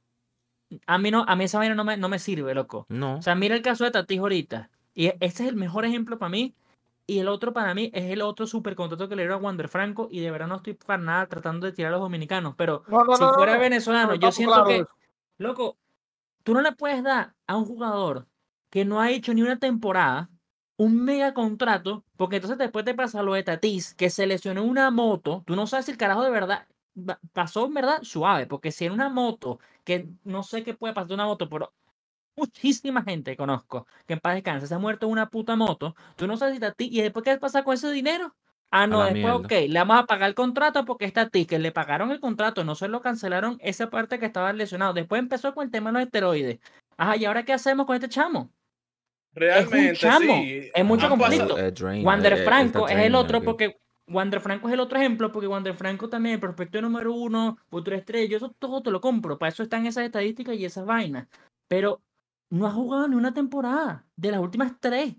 a 0.85 0.97
mí 0.99 1.09
no, 1.09 1.25
a 1.27 1.35
mí 1.35 1.43
esa 1.45 1.57
vaina 1.57 1.73
no 1.75 1.83
me, 1.83 1.97
no 1.97 2.07
me 2.09 2.19
sirve, 2.19 2.53
loco. 2.53 2.85
No. 2.89 3.15
O 3.17 3.21
sea, 3.23 3.33
mira 3.35 3.55
el 3.55 3.61
caso 3.63 3.83
de 3.85 3.91
Tatis 3.91 4.19
ahorita. 4.19 4.69
Y 4.93 5.07
e- 5.07 5.17
ese 5.19 5.43
es 5.43 5.49
el 5.49 5.55
mejor 5.55 5.83
ejemplo 5.83 6.19
para 6.19 6.29
mí. 6.29 6.53
Y 7.09 7.17
el 7.17 7.27
otro 7.27 7.53
para 7.53 7.73
mí 7.73 7.89
es 7.91 8.11
el 8.11 8.21
otro 8.21 8.45
super 8.45 8.75
contrato 8.75 9.09
que 9.09 9.15
le 9.15 9.23
dieron 9.23 9.39
a 9.39 9.43
Wander 9.43 9.67
Franco. 9.67 10.07
Y 10.11 10.19
de 10.19 10.29
verdad 10.29 10.47
no 10.47 10.57
estoy 10.57 10.75
para 10.75 11.01
nada 11.01 11.25
tratando 11.25 11.65
de 11.65 11.73
tirar 11.73 11.89
a 11.89 11.93
los 11.93 12.01
dominicanos. 12.01 12.53
Pero 12.55 12.83
No, 12.87 13.03
no, 13.03 13.15
si 13.15 13.23
no, 13.23 13.33
fuera 13.33 13.55
no. 13.55 13.59
venezolano, 13.59 14.13
yo 14.13 14.31
siento 14.31 14.63
que, 14.65 14.85
loco, 15.39 15.77
tú 16.43 16.53
no 16.53 16.61
le 16.61 16.71
puedes 16.73 17.03
dar 17.03 17.33
a 17.47 17.57
un 17.57 17.65
jugador 17.65 18.27
que 18.69 18.85
no 18.85 19.01
ha 19.01 19.09
hecho 19.09 19.33
ni 19.33 19.41
una 19.41 19.57
temporada 19.57 20.29
un 20.77 21.03
mega 21.03 21.33
contrato, 21.33 22.05
porque 22.15 22.37
entonces 22.37 22.57
después 22.57 22.85
te 22.85 22.93
pasa 22.93 23.23
lo 23.23 23.33
de 23.33 23.43
Tatis, 23.43 23.95
que 23.95 24.09
se 24.09 24.27
lesionó 24.27 24.63
una 24.63 24.91
moto, 24.91 25.43
tú 25.45 25.55
no 25.55 25.67
sabes 25.67 25.87
si 25.87 25.91
el 25.91 25.97
carajo 25.97 26.23
de 26.23 26.29
verdad 26.29 26.67
pasó 27.33 27.65
en 27.65 27.73
verdad 27.73 28.03
suave, 28.03 28.45
porque 28.45 28.71
si 28.71 28.85
en 28.85 28.93
una 28.93 29.09
moto, 29.09 29.59
que 29.83 30.07
no 30.23 30.43
sé 30.43 30.63
qué 30.63 30.75
puede 30.75 30.93
pasar 30.93 31.07
de 31.09 31.13
una 31.15 31.25
moto, 31.25 31.49
pero 31.49 31.73
muchísima 32.39 33.03
gente 33.03 33.35
conozco 33.35 33.85
que 34.07 34.13
en 34.13 34.19
paz 34.19 34.35
descanse 34.35 34.67
se 34.67 34.75
ha 34.75 34.79
muerto 34.79 35.05
en 35.05 35.11
una 35.11 35.29
puta 35.29 35.55
moto, 35.55 35.95
tú 36.15 36.27
no 36.27 36.37
sabes 36.37 36.55
si 36.55 36.59
Tatis, 36.59 36.91
y 36.91 37.01
después 37.01 37.23
qué 37.23 37.37
pasa 37.37 37.63
con 37.63 37.73
ese 37.73 37.91
dinero. 37.91 38.35
Ah, 38.71 38.85
no, 38.85 38.99
después, 38.99 39.23
mierda. 39.23 39.35
ok, 39.35 39.51
le 39.67 39.79
vamos 39.79 39.97
a 39.97 40.05
pagar 40.05 40.29
el 40.29 40.35
contrato 40.35 40.85
porque 40.85 41.05
está 41.05 41.25
Tatis, 41.25 41.47
que 41.47 41.59
le 41.59 41.71
pagaron 41.71 42.11
el 42.11 42.19
contrato, 42.19 42.63
no 42.63 42.75
se 42.75 42.87
lo 42.87 43.01
cancelaron 43.01 43.57
esa 43.61 43.89
parte 43.89 44.19
que 44.19 44.25
estaba 44.27 44.53
lesionado. 44.53 44.93
Después 44.93 45.19
empezó 45.19 45.53
con 45.53 45.65
el 45.65 45.71
tema 45.71 45.89
de 45.89 45.93
los 45.93 46.03
esteroides. 46.03 46.59
Ajá, 46.97 47.17
¿y 47.17 47.25
ahora 47.25 47.43
qué 47.43 47.53
hacemos 47.53 47.85
con 47.85 47.95
este 47.95 48.09
chamo? 48.09 48.51
Realmente, 49.33 49.95
chamo, 49.95 50.41
sí. 50.41 50.69
es 50.73 50.85
mucho 50.85 51.09
conflicto. 51.09 51.57
Eh, 51.57 51.71
drain, 51.71 52.05
Wander 52.05 52.33
eh, 52.33 52.41
eh, 52.41 52.43
Franco 52.43 52.87
es 52.87 52.97
el 52.97 53.15
otro 53.15 53.41
porque 53.41 53.79
Wander 54.07 54.41
Franco 54.41 54.67
es 54.67 54.73
el 54.73 54.79
otro 54.79 54.97
ejemplo 54.97 55.31
porque 55.31 55.47
Wander 55.47 55.75
Franco 55.75 56.09
también, 56.09 56.35
el 56.35 56.39
prospecto 56.41 56.81
número 56.81 57.13
uno, 57.13 57.57
futuro 57.69 57.95
estrella, 57.95 58.29
yo 58.29 58.37
eso 58.37 58.55
todo 58.57 58.81
te 58.81 58.91
lo 58.91 58.99
compro, 58.99 59.37
para 59.37 59.49
eso 59.49 59.63
están 59.63 59.85
esas 59.85 60.03
estadísticas 60.05 60.55
y 60.55 60.65
esas 60.65 60.85
vainas. 60.85 61.27
Pero 61.67 62.01
no 62.49 62.67
ha 62.67 62.71
jugado 62.71 63.07
ni 63.07 63.15
una 63.15 63.33
temporada 63.33 64.07
de 64.15 64.31
las 64.31 64.39
últimas 64.39 64.79
tres. 64.79 65.15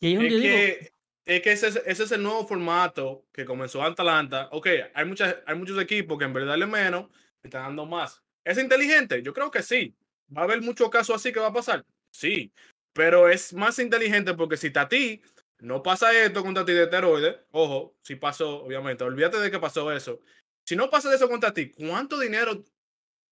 Y 0.00 0.06
ahí 0.06 0.14
es 0.14 0.20
digo, 0.20 0.42
que, 0.42 0.92
es 1.26 1.42
que 1.42 1.52
ese, 1.52 1.68
es- 1.68 1.82
ese 1.86 2.04
es 2.04 2.12
el 2.12 2.22
nuevo 2.22 2.46
formato 2.46 3.26
que 3.32 3.44
comenzó 3.44 3.82
Atalanta. 3.82 4.48
Ok, 4.52 4.68
hay, 4.94 5.04
muchas, 5.04 5.36
hay 5.46 5.56
muchos 5.56 5.80
equipos 5.80 6.18
que 6.18 6.24
en 6.24 6.32
vez 6.32 6.44
de 6.44 6.50
darle 6.50 6.66
menos, 6.66 7.10
le 7.42 7.48
están 7.48 7.62
dando 7.64 7.86
más. 7.86 8.22
¿Es 8.44 8.58
inteligente? 8.58 9.22
Yo 9.22 9.32
creo 9.32 9.50
que 9.50 9.62
sí. 9.62 9.94
¿Va 10.36 10.42
a 10.42 10.44
haber 10.44 10.62
muchos 10.62 10.90
casos 10.90 11.16
así 11.16 11.32
que 11.32 11.40
va 11.40 11.48
a 11.48 11.52
pasar? 11.52 11.84
Sí. 12.10 12.52
Pero 12.92 13.28
es 13.28 13.52
más 13.52 13.78
inteligente 13.78 14.34
porque 14.34 14.56
si 14.56 14.70
Tati 14.70 15.22
no 15.60 15.82
pasa 15.82 16.12
esto 16.12 16.42
con 16.42 16.54
Tati 16.54 16.72
de 16.72 16.84
esteroides, 16.84 17.36
ojo, 17.52 17.94
si 18.02 18.16
pasó, 18.16 18.64
obviamente, 18.64 19.04
olvídate 19.04 19.38
de 19.38 19.50
que 19.50 19.58
pasó 19.60 19.92
eso. 19.92 20.20
Si 20.66 20.76
no 20.76 20.90
pasa 20.90 21.14
eso 21.14 21.28
con 21.28 21.40
Tati, 21.40 21.70
¿cuánto 21.70 22.18
dinero 22.18 22.64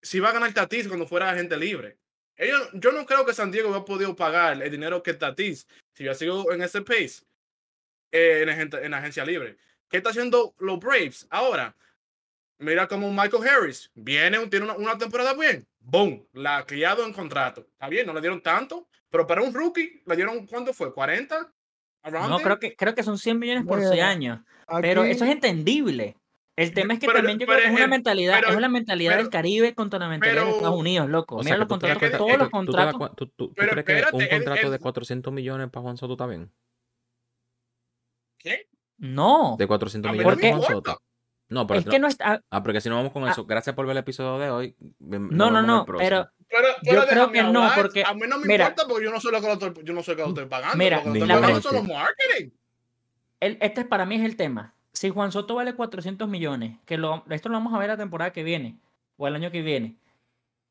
si 0.03 0.21
va 0.21 0.31
a 0.31 0.33
ganar 0.33 0.53
Tatis 0.55 0.87
cuando 0.89 1.07
fuera 1.07 1.31
agente 1.31 1.57
libre? 1.57 1.99
Ellos, 2.43 2.70
yo 2.72 2.91
no 2.93 3.05
creo 3.05 3.26
que 3.26 3.34
San 3.34 3.51
Diego 3.53 3.68
hubiera 3.68 3.84
podido 3.84 4.16
pagar 4.16 4.62
el 4.62 4.70
dinero 4.70 5.03
que 5.03 5.12
Tatis, 5.12 5.66
si 5.95 6.03
hubiera 6.05 6.14
sido 6.14 6.51
en 6.53 6.62
ese 6.62 6.80
pace, 6.80 7.22
eh, 8.12 8.41
en, 8.43 8.49
agente- 8.49 8.82
en 8.82 8.95
agencia 8.95 9.24
libre. 9.26 9.59
¿Qué 9.91 9.99
está 9.99 10.09
haciendo 10.09 10.55
los 10.59 10.78
Braves 10.80 11.26
ahora? 11.28 11.76
Mira 12.59 12.88
como 12.88 13.12
Michael 13.12 13.47
Harris 13.47 13.91
viene, 13.95 14.38
tiene 14.49 14.64
una, 14.64 14.74
una 14.76 14.97
temporada 14.97 15.34
bien. 15.34 15.66
Boom, 15.80 16.26
la 16.32 16.59
ha 16.59 16.66
criado 16.66 17.05
en 17.05 17.12
contrato. 17.12 17.66
Está 17.72 17.88
bien, 17.88 18.07
no 18.07 18.14
le 18.14 18.20
dieron 18.22 18.43
tanto, 18.43 18.88
pero 19.11 19.26
para 19.26 19.43
un 19.43 19.53
rookie 19.53 20.03
le 20.07 20.16
dieron, 20.16 20.47
¿cuánto 20.47 20.72
fue? 20.72 20.95
¿40? 20.95 21.53
Around 22.03 22.30
no, 22.30 22.36
there? 22.38 22.45
creo 22.45 22.59
que, 22.59 22.76
creo 22.76 22.95
que 22.95 23.03
son 23.03 23.18
100 23.18 23.38
millones 23.38 23.64
por 23.66 23.78
6 23.80 23.91
Mira, 23.91 24.09
años. 24.09 24.41
Pero 24.80 25.03
Aquí- 25.03 25.11
eso 25.11 25.24
es 25.26 25.30
entendible. 25.32 26.16
El 26.57 26.75
tema 26.75 26.95
es 26.95 27.01
que 27.01 27.07
Pero- 27.07 27.19
también 27.21 27.39
yo 27.39 27.47
pero 27.47 27.59
creo 27.59 27.69
que 27.69 27.75
es 27.75 27.81
una 27.81 27.87
mentalidad, 27.87 28.41
pero- 28.41 28.53
es 28.53 28.61
la 28.61 28.69
mentalidad 28.69 29.13
del 29.13 29.19
pero- 29.21 29.31
Caribe 29.31 29.75
contra 29.75 29.99
la 29.99 30.09
mentalidad 30.09 30.43
de 30.45 30.51
Estados 30.51 30.63
pero- 30.71 30.77
Unidos, 30.79 31.09
loco. 31.09 31.37
O 31.37 31.39
Mira 31.39 31.49
sea, 31.49 31.57
los 31.57 31.65
que 31.67 31.69
contratos, 31.71 31.99
cuenta- 31.99 32.19
todos 32.19 32.31
los 32.31 32.39
tú- 32.39 32.73
te 32.73 32.77
das 32.77 32.93
contratos. 32.95 33.17
tú- 33.17 33.27
tú- 33.29 33.49
tú 33.49 33.55
Pero 33.55 33.71
crees 33.85 34.07
que 34.07 34.17
un 34.17 34.27
contrato 34.29 34.71
de 34.71 34.79
400 34.79 35.33
millones 35.33 35.71
para 35.71 35.83
Juan 35.83 35.97
Soto 35.97 36.13
está 36.15 36.27
bien? 36.27 36.53
¿Qué? 38.39 38.69
No, 38.99 39.57
De 39.59 39.67
400 39.67 40.09
A 40.11 40.13
mí 40.13 40.19
millones 40.19 40.37
no 40.37 40.43
para 40.51 40.57
Juan. 40.59 40.73
Soto. 40.73 41.03
No, 41.49 41.67
pero 41.67 41.81
es 41.81 41.87
que 41.87 41.99
no 41.99 42.07
está. 42.07 42.43
Ah, 42.51 42.63
porque 42.63 42.81
si 42.81 42.89
no 42.89 42.97
vamos 42.97 43.13
con 43.13 43.27
Ah. 43.27 43.31
eso, 43.33 43.45
gracias 43.45 43.75
por 43.75 43.85
ver 43.87 43.93
el 43.93 43.99
episodio 43.99 44.39
de 44.39 44.51
hoy. 44.51 44.77
No, 45.01 45.51
no, 45.51 45.63
no, 45.63 45.85
próximo. 45.85 46.09
pero 46.09 46.31
Pero, 46.53 46.67
Yo 46.69 46.75
pero 46.83 47.07
creo 47.07 47.31
que 47.31 47.43
no, 47.45 47.71
porque- 47.77 48.03
a 48.05 48.13
mí 48.13 48.23
no 48.29 48.37
me 48.39 48.47
mira. 48.47 48.65
importa 48.71 48.89
porque 48.89 49.05
yo 49.05 49.13
no 49.13 49.21
soy 49.21 49.31
lo 49.31 49.41
que 49.41 49.47
lo 49.47 49.53
estoy, 49.53 49.73
yo 49.85 49.93
no 49.93 50.03
soy 50.03 50.15
lo 50.15 50.17
que 50.17 50.23
lo 50.23 50.29
estoy 50.31 50.47
pagando. 50.47 50.77
Mira, 50.77 50.97
lo 50.97 51.03
que 51.05 51.09
lo 51.11 51.15
Ni 51.15 51.21
estoy 51.21 51.35
yo. 51.37 51.41
pagando 51.41 51.63
son 51.63 51.75
los 51.77 51.87
marketing. 51.89 52.51
el- 53.39 53.59
este 53.61 53.85
para 53.85 54.05
mí 54.05 54.17
es 54.17 54.23
el 54.23 54.37
tema. 54.37 54.75
Si 54.93 55.11
Juan 55.11 55.32
Soto 55.32 55.55
vale 55.55 55.74
400 55.74 56.28
millones, 56.28 56.78
que 56.84 56.99
lo, 56.99 57.24
esto 57.30 57.49
lo 57.49 57.55
vamos 57.55 57.72
a 57.74 57.78
ver 57.78 57.88
la 57.88 57.97
temporada 57.97 58.32
que 58.32 58.43
viene, 58.43 58.78
o 59.16 59.26
el 59.28 59.34
año 59.36 59.51
que 59.51 59.62
viene. 59.62 59.97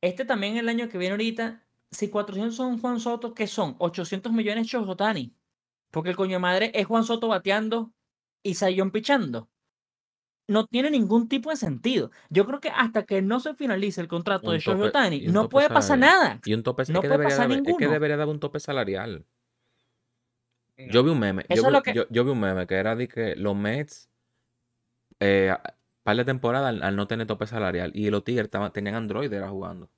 Este 0.01 0.25
también 0.25 0.57
el 0.57 0.69
año 0.69 0.89
que 0.89 0.97
viene 0.97 1.11
ahorita, 1.13 1.61
si 1.91 2.09
400 2.09 2.55
son 2.55 2.79
Juan 2.79 2.99
Soto, 2.99 3.33
¿qué 3.33 3.47
son? 3.47 3.75
800 3.79 4.31
millones 4.31 4.67
Chojotani. 4.67 5.33
Porque 5.91 6.09
el 6.11 6.15
coño 6.15 6.33
de 6.33 6.39
madre 6.39 6.71
es 6.75 6.85
Juan 6.85 7.03
Soto 7.03 7.27
bateando 7.27 7.91
y 8.43 8.53
Sayón 8.53 8.91
pichando. 8.91 9.49
No 10.47 10.65
tiene 10.65 10.89
ningún 10.89 11.27
tipo 11.29 11.49
de 11.51 11.55
sentido. 11.55 12.11
Yo 12.29 12.45
creo 12.45 12.59
que 12.59 12.69
hasta 12.69 13.03
que 13.03 13.21
no 13.21 13.39
se 13.39 13.53
finalice 13.53 14.01
el 14.01 14.07
contrato 14.07 14.47
Un 14.47 14.53
de 14.53 14.59
Shohei 14.59 15.27
un 15.27 15.33
no 15.33 15.49
puede 15.49 15.69
pasar 15.69 15.99
nada. 15.99 16.39
Y 16.43 16.53
un 16.53 16.63
tope, 16.63 16.83
es 16.83 16.89
No 16.89 17.01
que 17.01 17.07
puede 17.07 17.19
debería 17.19 17.35
pasar 17.35 17.45
haber- 17.45 17.57
es 17.69 17.77
que 17.77 17.87
debería 17.87 18.17
dar 18.17 18.27
un 18.27 18.39
tope 18.39 18.59
salarial. 18.59 19.25
Yo 20.91 21.03
vi 21.03 21.09
un 21.11 21.19
meme. 21.19 21.45
Yo 21.49 21.69
vi, 21.69 21.81
que- 21.81 21.93
yo- 21.93 22.05
yo 22.09 22.23
vi 22.23 22.31
un 22.31 22.39
meme 22.39 22.65
que 22.67 22.75
era 22.75 22.95
de 22.95 23.07
que 23.07 23.35
los 23.35 23.55
Mets, 23.55 24.09
eh, 25.19 25.53
par 26.03 26.15
de 26.15 26.25
temporada 26.25 26.69
al, 26.69 26.81
al 26.81 26.95
no 26.95 27.07
tener 27.07 27.27
tope 27.27 27.45
salarial, 27.47 27.91
y 27.93 28.09
los 28.09 28.23
estaban- 28.25 28.71
tenían 28.71 28.95
Android 28.95 29.31
era 29.31 29.49
jugando. 29.49 29.89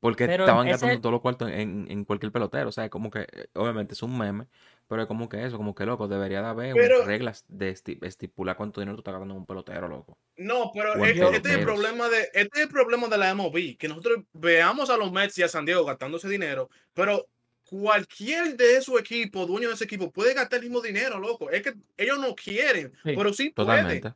Porque 0.00 0.26
Pero 0.26 0.44
estaban 0.44 0.66
ese- 0.68 0.72
gastando 0.74 1.00
todos 1.00 1.12
los 1.12 1.20
cuartos 1.20 1.50
en, 1.50 1.86
en 1.90 2.04
cualquier 2.04 2.30
pelotero. 2.30 2.68
O 2.68 2.72
sea, 2.72 2.88
como 2.88 3.10
que, 3.10 3.22
eh, 3.32 3.48
obviamente 3.54 3.94
es 3.94 4.02
un 4.04 4.16
meme, 4.16 4.46
pero 4.86 5.02
es 5.02 5.08
como 5.08 5.28
que 5.28 5.44
eso, 5.44 5.56
como 5.56 5.74
que 5.74 5.84
loco, 5.86 6.06
debería 6.06 6.40
de 6.40 6.46
haber 6.46 6.74
Pero- 6.74 7.04
reglas 7.04 7.44
de 7.48 7.72
esti- 7.74 7.98
estipular 8.06 8.56
cuánto 8.56 8.80
dinero 8.80 8.94
tú 8.96 9.00
estás 9.00 9.14
gastando 9.14 9.34
en 9.34 9.40
un 9.40 9.46
pelotero, 9.46 9.88
loco. 9.88 10.16
No, 10.36 10.70
pero 10.72 10.94
que 10.94 11.10
este 11.10 11.48
es 11.50 11.56
el 11.58 11.64
problema 11.64 12.08
de 12.08 12.20
este 12.32 12.48
es 12.60 12.62
el 12.62 12.68
problema 12.68 13.08
de 13.08 13.18
la 13.18 13.30
MLB, 13.34 13.76
que 13.76 13.88
nosotros 13.88 14.20
veamos 14.32 14.88
a 14.88 14.96
los 14.96 15.10
Mets 15.10 15.36
y 15.38 15.42
a 15.42 15.48
San 15.48 15.64
Diego 15.66 15.84
gastando 15.84 16.16
ese 16.18 16.28
dinero, 16.28 16.70
pero 16.94 17.26
cualquier 17.68 18.56
de 18.56 18.76
esos 18.76 18.98
equipos, 18.98 19.46
dueño 19.46 19.68
de 19.68 19.74
ese 19.74 19.84
equipo, 19.84 20.10
puede 20.10 20.34
gastar 20.34 20.58
el 20.58 20.64
mismo 20.64 20.80
dinero, 20.80 21.18
loco. 21.18 21.50
Es 21.50 21.62
que 21.62 21.74
ellos 21.96 22.18
no 22.18 22.34
quieren, 22.34 22.92
Sí, 23.04 23.12
pero 23.16 23.32
sí 23.32 23.50
pueden. 23.50 23.82
Totalmente. 23.84 24.14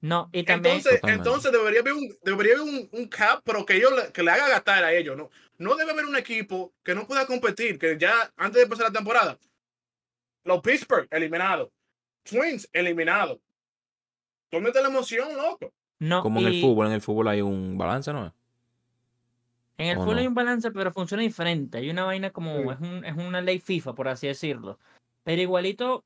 No, 0.00 0.28
y 0.32 0.44
también. 0.44 0.76
Entonces, 0.76 1.00
Totalmente. 1.00 1.28
entonces 1.28 1.52
debería 1.52 1.80
haber 1.80 1.94
un, 1.94 2.16
debería 2.22 2.54
haber 2.54 2.68
un, 2.68 2.88
un 2.92 3.08
cap, 3.08 3.40
pero 3.44 3.64
que 3.66 3.74
ellos 3.76 3.92
le, 3.92 4.12
que 4.12 4.22
le 4.22 4.30
haga 4.30 4.48
gastar 4.48 4.84
a 4.84 4.92
ellos, 4.94 5.16
¿no? 5.16 5.30
No 5.58 5.74
debe 5.74 5.90
haber 5.92 6.04
un 6.04 6.16
equipo 6.16 6.72
que 6.84 6.94
no 6.94 7.06
pueda 7.06 7.26
competir, 7.26 7.78
que 7.78 7.96
ya 7.98 8.30
antes 8.36 8.56
de 8.56 8.62
empezar 8.64 8.86
la 8.86 8.92
temporada, 8.92 9.38
los 10.44 10.60
Pittsburgh 10.60 11.08
eliminados, 11.10 11.70
Twins 12.22 12.68
eliminados. 12.72 13.38
¿Dónde 14.50 14.68
está 14.68 14.80
la 14.80 14.88
emoción, 14.88 15.34
loco? 15.34 15.72
no, 15.98 16.22
Como 16.22 16.40
en 16.40 16.46
el 16.46 16.60
fútbol, 16.60 16.86
en 16.88 16.92
el 16.92 17.00
fútbol 17.00 17.28
hay 17.28 17.40
un 17.40 17.76
balance, 17.76 18.12
¿no? 18.12 18.32
En 19.78 19.88
el 19.88 19.98
¿O 19.98 20.00
fútbol 20.02 20.18
hay 20.18 20.26
un 20.26 20.34
balance, 20.34 20.70
pero 20.70 20.92
funciona 20.92 21.22
diferente. 21.22 21.78
Hay 21.78 21.90
una 21.90 22.04
vaina 22.04 22.30
como. 22.30 22.54
Sí. 22.56 22.68
Es, 22.70 22.80
un- 22.80 23.04
es 23.04 23.16
una 23.16 23.40
ley 23.40 23.58
FIFA, 23.58 23.94
por 23.94 24.08
así 24.08 24.26
decirlo. 24.26 24.78
Pero 25.24 25.42
igualito 25.42 26.04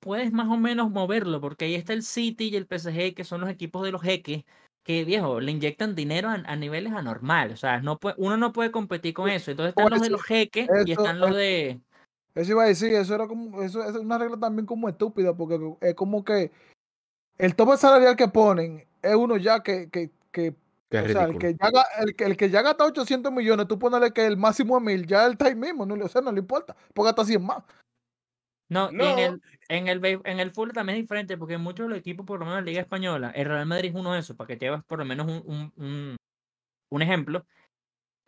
puedes 0.00 0.32
más 0.32 0.48
o 0.48 0.56
menos 0.56 0.90
moverlo, 0.90 1.40
porque 1.40 1.66
ahí 1.66 1.74
está 1.74 1.92
el 1.92 2.02
City 2.02 2.48
y 2.48 2.56
el 2.56 2.66
PSG, 2.66 3.14
que 3.14 3.24
son 3.24 3.40
los 3.42 3.50
equipos 3.50 3.84
de 3.84 3.92
los 3.92 4.02
jeques, 4.02 4.44
que 4.82 5.04
viejo, 5.04 5.40
le 5.40 5.52
inyectan 5.52 5.94
dinero 5.94 6.30
a, 6.30 6.34
a 6.34 6.56
niveles 6.56 6.92
anormales. 6.92 7.54
O 7.54 7.56
sea, 7.58 7.80
no 7.80 7.98
puede, 7.98 8.14
uno 8.18 8.36
no 8.36 8.52
puede 8.52 8.70
competir 8.70 9.12
con 9.14 9.28
eso. 9.28 9.50
Entonces 9.50 9.70
están 9.70 9.90
los 9.90 10.00
de 10.00 10.10
los 10.10 10.22
jeques 10.22 10.68
y 10.86 10.92
están 10.92 11.20
los 11.20 11.34
de. 11.34 11.80
Eso 12.34 12.52
iba 12.52 12.62
a 12.62 12.66
decir, 12.66 12.92
eso 12.94 13.14
era 13.14 13.26
como, 13.26 13.60
eso 13.62 13.82
es 13.84 13.94
una 13.96 14.16
regla 14.16 14.38
también 14.38 14.64
como 14.64 14.88
estúpida, 14.88 15.34
porque 15.34 15.58
es 15.80 15.94
como 15.94 16.24
que 16.24 16.50
el 17.38 17.54
tope 17.54 17.76
salarial 17.76 18.16
que 18.16 18.28
ponen 18.28 18.86
es 19.02 19.14
uno 19.14 19.36
ya 19.36 19.62
que, 19.62 19.90
que, 19.90 20.10
que 20.30 20.54
O 20.98 21.08
sea, 21.12 21.24
el 21.24 21.38
que, 21.38 21.54
ya, 21.54 22.02
el, 22.02 22.16
que, 22.16 22.24
el 22.24 22.36
que 22.36 22.50
ya 22.50 22.62
gasta 22.62 22.84
800 22.84 23.32
millones, 23.32 23.68
tú 23.68 23.78
ponele 23.78 24.12
que 24.12 24.26
el 24.26 24.36
máximo 24.36 24.76
es 24.78 24.82
1000, 24.84 25.06
ya 25.06 25.24
él 25.26 25.32
está 25.32 25.46
ahí 25.46 25.54
mismo, 25.54 25.86
no, 25.86 25.94
le- 25.96 26.04
o 26.04 26.08
sea, 26.08 26.20
no 26.20 26.32
le 26.32 26.40
importa, 26.40 26.76
porque 26.94 27.10
hasta 27.10 27.24
100 27.24 27.44
más. 27.44 27.62
No, 28.68 28.88
y 28.92 28.96
en 29.08 29.18
el, 29.18 29.42
en 29.68 29.88
el, 29.88 30.20
en 30.24 30.40
el 30.40 30.50
fútbol 30.52 30.72
también 30.72 30.96
es 30.98 31.02
diferente, 31.04 31.36
porque 31.36 31.58
muchos 31.58 31.86
de 31.86 31.90
los 31.90 31.98
equipos, 31.98 32.24
por 32.24 32.38
lo 32.38 32.44
menos 32.44 32.58
en 32.60 32.64
la 32.64 32.70
Liga 32.70 32.80
Española, 32.82 33.32
el 33.34 33.46
Real 33.46 33.66
Madrid 33.66 33.90
es 33.90 33.96
uno 33.96 34.12
de 34.12 34.20
esos, 34.20 34.36
para 34.36 34.46
que 34.48 34.56
te 34.56 34.66
llevas 34.66 34.84
por 34.84 34.98
lo 35.00 35.04
menos 35.04 35.26
un, 35.26 35.42
un, 35.44 35.72
un, 35.76 36.16
un 36.92 37.02
ejemplo, 37.02 37.44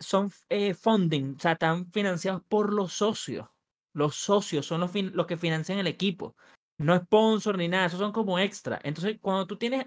son 0.00 0.32
eh, 0.48 0.74
funding, 0.74 1.36
o 1.36 1.40
sea, 1.40 1.52
están 1.52 1.90
financiados 1.92 2.42
por 2.48 2.72
los 2.72 2.92
socios. 2.92 3.48
Los 3.94 4.16
socios 4.16 4.66
son 4.66 4.80
los, 4.80 4.90
fin- 4.90 5.12
los 5.14 5.26
que 5.26 5.36
financian 5.36 5.78
el 5.78 5.86
equipo. 5.86 6.34
No 6.78 6.96
sponsor 6.96 7.56
ni 7.56 7.68
nada, 7.68 7.86
esos 7.86 8.00
son 8.00 8.10
como 8.10 8.38
extra. 8.40 8.80
Entonces, 8.82 9.18
cuando 9.20 9.46
tú 9.46 9.56
tienes, 9.56 9.86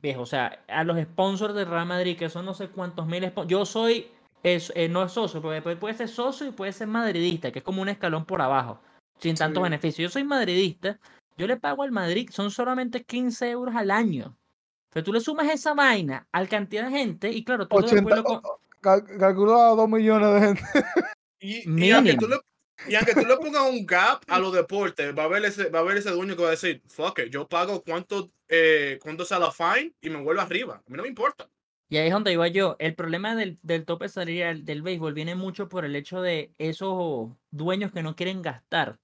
viejo, 0.00 0.22
o 0.22 0.26
sea, 0.26 0.62
a 0.68 0.84
los 0.84 1.00
sponsors 1.00 1.54
del 1.54 1.66
Real 1.68 1.86
Madrid, 1.86 2.16
que 2.18 2.28
son 2.28 2.44
no 2.44 2.54
sé 2.54 2.68
cuántos 2.68 3.06
mil 3.06 3.22
sponsors, 3.24 3.50
yo 3.50 3.64
soy, 3.64 4.08
es, 4.42 4.72
eh, 4.74 4.88
no 4.88 5.02
es 5.04 5.12
socio, 5.12 5.40
porque 5.42 5.62
puede- 5.62 5.76
puede 5.76 5.94
ser 5.94 6.08
socio 6.08 6.46
y 6.46 6.50
puede 6.52 6.72
ser 6.72 6.88
madridista, 6.88 7.50
que 7.52 7.60
es 7.60 7.64
como 7.64 7.82
un 7.82 7.88
escalón 7.88 8.24
por 8.24 8.40
abajo, 8.42 8.80
sin 9.18 9.34
tantos 9.36 9.60
Sí. 9.60 9.64
beneficios. 9.64 9.98
Yo 9.98 10.12
soy 10.12 10.24
madridista, 10.24 10.98
yo 11.36 11.46
le 11.46 11.56
pago 11.56 11.82
al 11.82 11.92
Madrid, 11.92 12.28
son 12.32 12.50
solamente 12.50 13.04
15 13.04 13.50
euros 13.50 13.74
al 13.74 13.90
año. 13.90 14.36
Pero 14.92 15.04
tú 15.04 15.12
le 15.12 15.20
sumas 15.20 15.48
esa 15.50 15.74
vaina 15.74 16.26
al 16.32 16.48
cantidad 16.48 16.84
de 16.86 16.90
gente 16.98 17.30
y 17.30 17.44
claro, 17.44 17.68
tú 17.68 17.76
80, 17.76 17.94
después 17.94 18.16
lo 18.16 18.24
co- 18.24 18.60
cal- 18.80 19.04
calculó 19.18 19.60
a 19.60 19.74
2 19.74 19.88
millones 19.88 20.34
de 20.34 20.40
gente. 20.46 20.62
Y, 21.40 21.70
y 21.86 21.90
aunque 21.92 22.14
tú 22.16 22.26
le, 22.26 22.36
y 22.88 22.96
aunque 22.96 23.14
tú 23.14 23.24
le 23.24 23.36
pongas 23.36 23.70
un 23.70 23.86
gap 23.86 24.22
a 24.26 24.40
los 24.40 24.52
deportes, 24.52 25.16
va 25.16 25.22
a 25.22 25.26
haber 25.26 25.44
ese, 25.44 25.70
va 25.70 25.78
a 25.78 25.82
haber 25.82 25.98
ese 25.98 26.10
dueño 26.10 26.34
que 26.34 26.42
va 26.42 26.48
a 26.48 26.52
decir, 26.52 26.82
fuck 26.88 27.20
it, 27.20 27.30
yo 27.30 27.46
pago 27.46 27.80
cuánto, 27.84 28.28
eh, 28.48 28.98
cuánto 29.02 29.24
sea 29.24 29.38
la 29.38 29.50
fine 29.50 29.94
y 30.00 30.10
me 30.10 30.22
vuelvo 30.22 30.40
arriba. 30.40 30.76
A 30.86 30.90
mí 30.90 30.96
no 30.96 31.02
me 31.02 31.08
importa. 31.08 31.48
Y 31.90 31.96
ahí 31.96 32.08
es 32.08 32.12
donde 32.12 32.32
iba 32.32 32.46
yo. 32.48 32.76
El 32.78 32.94
problema 32.94 33.34
del, 33.34 33.58
del 33.62 33.84
tope 33.86 34.08
salarial 34.08 34.64
del 34.64 34.82
béisbol 34.82 35.14
viene 35.14 35.34
mucho 35.34 35.68
por 35.68 35.84
el 35.84 35.96
hecho 35.96 36.20
de 36.20 36.52
esos 36.58 37.30
dueños 37.50 37.92
que 37.92 38.02
no 38.02 38.14
quieren 38.14 38.42
gastar. 38.42 38.98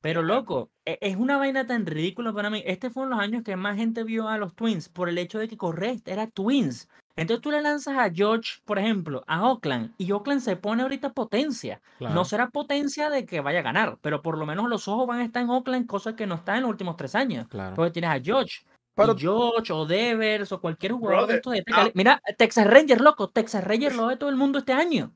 Pero 0.00 0.20
loco, 0.22 0.70
e- 0.84 0.98
es 1.00 1.16
una 1.16 1.38
vaina 1.38 1.66
tan 1.66 1.86
ridícula 1.86 2.32
para 2.32 2.50
mí. 2.50 2.62
Este 2.66 2.90
fueron 2.90 3.10
los 3.10 3.20
años 3.20 3.42
que 3.44 3.56
más 3.56 3.76
gente 3.76 4.04
vio 4.04 4.28
a 4.28 4.36
los 4.36 4.54
Twins 4.54 4.88
por 4.88 5.08
el 5.08 5.16
hecho 5.16 5.38
de 5.38 5.48
que 5.48 5.56
correcto, 5.56 6.10
era 6.10 6.26
Twins. 6.26 6.88
Entonces 7.16 7.40
tú 7.40 7.52
le 7.52 7.62
lanzas 7.62 7.96
a 7.96 8.10
George, 8.12 8.60
por 8.64 8.78
ejemplo, 8.80 9.22
a 9.28 9.48
Oakland, 9.48 9.94
y 9.98 10.10
Oakland 10.10 10.40
se 10.40 10.56
pone 10.56 10.82
ahorita 10.82 11.12
potencia. 11.12 11.80
Claro. 11.98 12.14
No 12.14 12.24
será 12.24 12.50
potencia 12.50 13.08
de 13.08 13.24
que 13.24 13.40
vaya 13.40 13.60
a 13.60 13.62
ganar, 13.62 13.98
pero 14.02 14.20
por 14.20 14.36
lo 14.36 14.44
menos 14.46 14.68
los 14.68 14.88
ojos 14.88 15.06
van 15.06 15.20
a 15.20 15.24
estar 15.24 15.42
en 15.42 15.50
Oakland, 15.50 15.86
cosa 15.86 16.16
que 16.16 16.26
no 16.26 16.34
está 16.34 16.56
en 16.56 16.62
los 16.62 16.70
últimos 16.70 16.96
tres 16.96 17.14
años. 17.14 17.46
Claro. 17.46 17.76
Porque 17.76 17.92
tienes 17.92 18.10
a 18.10 18.20
George, 18.20 18.64
Pero 18.94 19.16
George 19.16 19.72
o 19.72 19.86
Devers 19.86 20.52
o 20.52 20.60
cualquier 20.60 20.92
jugador 20.92 21.26
de 21.28 21.34
estos 21.36 21.52
de 21.52 21.58
este 21.60 21.72
ah. 21.74 21.90
Mira, 21.94 22.22
Texas 22.38 22.66
Rangers, 22.66 23.00
loco. 23.00 23.28
Texas 23.28 23.64
Rangers 23.64 23.96
lo 23.96 24.06
ve 24.06 24.16
todo 24.16 24.30
el 24.30 24.36
mundo 24.36 24.58
este 24.60 24.72
año. 24.72 25.12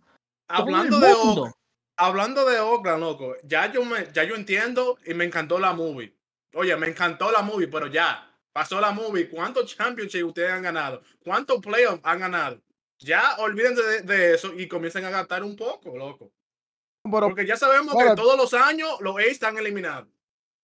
Hablando 0.48 0.98
de, 0.98 1.14
mundo. 1.14 1.42
Oak- 1.44 1.54
hablando 1.96 2.44
de 2.44 2.58
Oakland, 2.58 3.00
loco, 3.00 3.34
ya 3.44 3.70
yo, 3.70 3.84
me, 3.84 4.10
ya 4.12 4.24
yo 4.24 4.34
entiendo 4.34 4.98
y 5.04 5.14
me 5.14 5.24
encantó 5.24 5.58
la 5.58 5.72
movie. 5.74 6.16
Oye, 6.54 6.74
me 6.76 6.88
encantó 6.88 7.30
la 7.30 7.42
movie, 7.42 7.68
pero 7.68 7.86
ya, 7.86 8.34
pasó 8.52 8.80
la 8.80 8.90
movie. 8.90 9.28
¿Cuántos 9.28 9.76
championships 9.76 10.24
ustedes 10.24 10.50
han 10.50 10.62
ganado? 10.62 11.02
¿Cuántos 11.22 11.60
playoffs 11.60 12.00
han 12.02 12.18
ganado? 12.18 12.60
Ya 13.00 13.36
olvídense 13.38 13.82
de, 13.82 14.00
de 14.02 14.34
eso 14.34 14.52
y 14.54 14.66
comiencen 14.66 15.04
a 15.04 15.10
gastar 15.10 15.44
un 15.44 15.54
poco, 15.54 15.96
loco. 15.96 16.32
pero, 17.04 17.20
Porque 17.28 17.46
ya 17.46 17.56
sabemos 17.56 17.94
que 17.94 18.16
todos 18.16 18.36
los 18.36 18.54
años 18.54 18.96
los 19.00 19.16
A's 19.18 19.26
están 19.26 19.56
eliminados. 19.58 20.08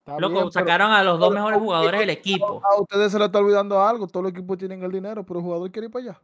Está 0.07 0.21
Loco, 0.21 0.33
bien, 0.35 0.43
pero 0.45 0.51
sacaron 0.53 0.91
a 0.93 1.03
los 1.03 1.19
dos 1.19 1.31
pero- 1.31 1.41
mejores 1.41 1.61
jugadores 1.61 2.01
del 2.01 2.11
equipo. 2.11 2.61
a 2.65 2.81
ustedes 2.81 3.11
se 3.13 3.19
les 3.19 3.27
está 3.27 3.39
olvidando 3.39 3.81
algo, 3.83 4.07
todos 4.07 4.25
los 4.25 4.33
equipos 4.33 4.59
tienen 4.59 4.83
el 4.83 4.93
dinero, 4.93 5.25
pero 5.25 5.41
el 5.41 5.45
jugador 5.47 5.71
quiere 5.71 5.87
ir 5.87 5.93
para 5.93 6.05
allá. 6.05 6.23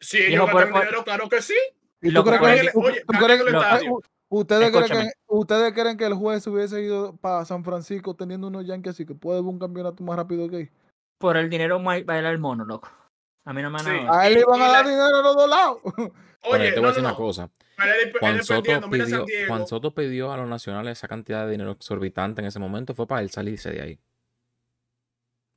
Si 0.00 0.18
ellos 0.18 0.46
gastan 0.46 0.70
por- 0.70 0.80
dinero, 0.80 1.04
claro 1.04 1.28
que 1.28 1.42
sí. 1.42 1.54
¿Y 2.00 2.12
tú 2.12 2.22
crees 2.22 2.40
que, 2.40 2.60
el- 2.60 2.70
oye, 2.74 3.00
tú 3.06 3.18
crees- 3.18 3.40
el 3.40 3.48
estadio. 3.48 4.00
ustedes 4.28 4.70
creen 4.70 5.06
que 5.08 5.12
ustedes 5.28 5.72
creen 5.72 5.96
que 5.96 6.04
el 6.06 6.14
juez 6.14 6.46
hubiese 6.46 6.82
ido 6.82 7.16
para 7.16 7.44
San 7.44 7.64
Francisco 7.64 8.14
teniendo 8.14 8.46
unos 8.46 8.66
Yankees 8.66 8.92
así 8.94 9.04
que 9.06 9.14
puede 9.14 9.40
ver 9.40 9.48
un 9.48 9.58
campeonato 9.58 10.04
más 10.04 10.16
rápido 10.16 10.48
que 10.48 10.56
ahí? 10.56 10.70
Por 11.18 11.36
el 11.36 11.50
dinero 11.50 11.82
va 11.82 11.94
a 11.94 12.02
bailar 12.04 12.32
el 12.32 12.38
mono, 12.38 12.64
loco. 12.64 12.88
A 13.48 13.52
mí 13.54 13.62
no 13.62 13.70
me 13.70 13.78
han 13.78 13.84
Sí. 13.86 13.90
A 14.10 14.26
él 14.26 14.34
le 14.34 14.40
iban 14.40 14.60
a 14.60 14.68
dar 14.68 14.84
la- 14.84 14.90
dinero 14.90 15.16
a 15.16 15.22
los 15.22 15.36
dos 15.36 15.48
lados. 15.48 15.78
Oye, 16.42 16.68
yo 16.68 16.74
te 16.74 16.80
voy 16.80 16.82
no, 16.82 16.86
a 16.88 16.90
decir 16.90 17.02
no, 17.02 17.08
una 17.08 17.10
no. 17.10 17.16
cosa. 17.16 17.50
Juan 18.20 18.44
Soto, 18.44 18.90
pidió. 18.90 19.24
Juan 19.48 19.66
Soto 19.66 19.94
pidió 19.94 20.32
a 20.32 20.36
los 20.36 20.48
nacionales 20.48 20.98
esa 20.98 21.08
cantidad 21.08 21.46
de 21.46 21.52
dinero 21.52 21.70
exorbitante 21.70 22.42
en 22.42 22.48
ese 22.48 22.58
momento. 22.58 22.94
Fue 22.94 23.06
para 23.06 23.22
él 23.22 23.30
salirse 23.30 23.70
de 23.70 23.80
ahí. 23.80 23.98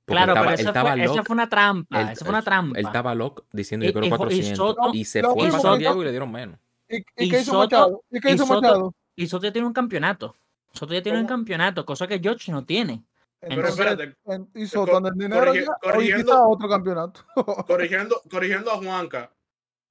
Porque 0.06 0.18
Claro, 0.18 0.32
estaba, 0.34 0.42
pero 0.46 0.54
él 0.56 0.60
esa 0.60 0.70
estaba 0.70 0.92
fue, 1.14 1.24
fue 1.26 1.34
una 1.34 1.50
trampa. 1.50 2.02
Él- 2.02 2.10
esa 2.10 2.26
fue 2.26 2.30
una 2.34 2.42
trampa. 2.42 2.80
Él 2.80 2.86
estaba 2.86 3.14
loco 3.16 3.46
diciendo 3.52 3.86
Y- 3.86 3.90
yo 3.90 3.94
quiero 3.94 4.08
y 4.08 4.10
Jo- 4.10 4.16
y 4.16 4.18
400. 4.20 4.58
Soto- 4.58 4.92
Y 4.94 5.06
se 5.06 5.22
fue 5.24 5.48
y 5.48 5.52
para 5.52 5.60
San 5.62 5.80
Diego 5.80 6.02
y 6.02 6.06
le 6.06 6.12
dieron 6.12 6.32
menos. 6.32 6.60
¿Y, 6.90 6.98
y 6.98 7.04
Y 7.18 7.30
qué 7.30 7.40
hizo 7.42 7.52
Soto- 7.52 7.60
Machado? 7.78 8.04
¿Y 8.10 8.20
qué 8.20 8.30
y 8.32 8.34
hizo 8.36 8.46
Soto- 8.46 8.62
Machado? 8.62 8.96
Y 9.16 9.28
Soto 9.28 9.44
ya 9.46 9.52
tiene 9.52 9.68
un 9.68 9.74
campeonato. 9.74 10.36
Soto 10.74 10.94
ya 10.94 11.02
tiene 11.04 11.20
un 11.20 11.28
campeonato, 11.28 11.86
cosa 11.86 12.08
que 12.08 12.20
George 12.20 12.52
no 12.52 12.64
tiene. 12.66 13.04
Pero 13.42 13.54
Entonces- 13.56 13.80
espérate, 13.80 14.16
En- 14.26 14.50
y 14.54 14.68
Soto 14.68 14.98
anda 14.98 15.10
en 15.10 15.18
dinero 15.18 15.52
corrigi- 15.52 15.66
ya, 15.66 15.74
corrigiendo- 15.82 16.48
otro 16.48 16.70
campeonato. 16.70 17.26
corrigiendo, 17.68 18.22
corrigiendo 18.30 18.72
a 18.72 18.78
Juanca, 18.78 19.34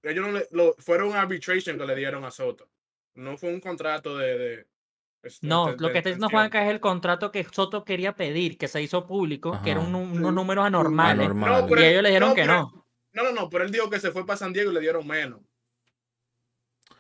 ellos 0.05 0.27
no 0.27 0.33
le, 0.33 0.47
lo, 0.53 0.75
fueron 0.79 1.09
un 1.09 1.17
arbitration 1.17 1.77
que 1.77 1.85
le 1.85 1.97
dieron 1.97 2.25
a 2.25 2.31
Soto. 2.31 2.69
No 3.17 3.37
fue 3.37 3.53
un 3.53 3.61
contrato 3.61 4.17
de. 4.17 4.39
de- 4.39 4.67
este, 5.25 5.47
No, 5.47 5.67
de- 5.67 5.77
lo 5.79 5.91
que 5.91 5.99
está 5.99 6.11
diciendo. 6.11 6.29
Juanca 6.31 6.63
es 6.65 6.71
el 6.71 6.79
contrato 6.81 7.33
que 7.33 7.45
Soto 7.45 7.85
quería 7.85 8.15
pedir, 8.15 8.57
que 8.57 8.69
se 8.69 8.81
hizo 8.81 9.07
público, 9.07 9.61
que 9.65 9.73
eran 9.73 9.93
un- 9.95 10.13
unos 10.13 10.33
números 10.33 10.65
anormales. 10.65 11.27
Anormal. 11.27 11.63
No, 11.63 11.67
pero- 11.69 11.81
Y 11.81 11.85
ellos 11.87 12.03
le 12.05 12.09
dijeron 12.11 12.29
no, 12.31 12.35
que 12.37 12.43
pero- 12.43 12.53
no. 12.55 12.87
No, 13.13 13.23
no, 13.25 13.33
no, 13.33 13.51
pero 13.51 13.65
él 13.65 13.73
dijo 13.73 13.91
que 13.91 13.99
se 13.99 14.13
fue 14.13 14.25
para 14.25 14.37
San 14.37 14.53
Diego 14.53 14.71
y 14.71 14.75
le 14.75 14.81
dieron 14.81 15.05
menos. 15.07 15.41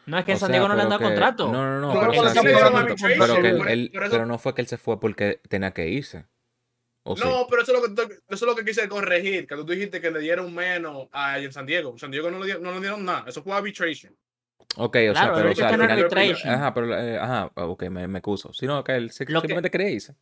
No 0.07 0.18
es 0.18 0.24
que 0.24 0.32
en 0.32 0.36
O 0.36 0.40
San 0.40 0.48
sea, 0.48 0.55
Diego 0.55 0.66
no 0.68 0.74
le 0.74 0.82
han 0.82 0.88
pero 0.88 0.98
dado 0.98 0.98
que- 0.98 1.14
contrato. 1.14 1.53
No, 1.53 1.64
no, 1.64 1.80
no. 1.80 1.92
Pero 1.92 2.11
pero, 2.11 2.28
sí, 2.30 2.38
pero- 2.42 2.59
pero 3.18 3.42
que 3.42 3.72
él- 3.72 3.90
pero 4.11 4.26
no 4.26 4.38
fue 4.38 4.55
que 4.55 4.62
él 4.62 4.66
se 4.66 4.76
fue 4.76 4.98
porque 4.98 5.40
tenía 5.48 5.70
que 5.72 5.88
irse. 5.88 6.26
No, 7.05 7.46
pero 7.48 7.62
eso 7.62 7.72
es, 7.74 7.80
lo 7.82 7.94
que, 7.96 8.03
eso 8.14 8.20
es 8.28 8.42
lo 8.42 8.55
que 8.55 8.64
quise 8.64 8.88
corregir, 8.88 9.46
que 9.46 9.57
tú 9.57 9.64
dijiste 9.64 10.01
que 10.01 10.11
le 10.11 10.20
dieron 10.20 10.55
menos 10.55 11.09
a 11.12 11.38
en 11.38 11.53
San 11.53 11.66
Diego. 11.66 11.96
San 11.98 12.11
Diego 12.11 12.30
no 12.30 12.38
le, 12.38 12.46
dieron, 12.46 12.62
no 12.62 12.72
le 12.74 12.80
dieron 12.80 13.05
nada. 13.05 13.24
Eso 13.26 13.42
fue 13.42 13.55
arbitration. 13.55 14.14
Ok, 14.76 14.96
o 14.96 14.98
sea, 15.01 15.12
Claro, 15.12 15.34
pero 15.34 15.51
o 15.51 15.55
sea, 15.55 15.68
al 15.68 15.74
final. 15.74 15.90
arbitration. 15.90 16.55
Ajá, 16.55 16.74
pero. 16.74 16.96
eh, 16.96 17.18
ajá, 17.18 17.51
ok, 17.55 17.84
me, 17.84 18.07
me 18.07 18.18
excuso. 18.18 18.53
Sino 18.53 18.84
que 18.84 18.94
él 18.96 19.11
se- 19.11 19.24
Lo 19.24 19.40
que- 19.40 19.48
simplemente 19.48 19.90
irse. 19.90 20.14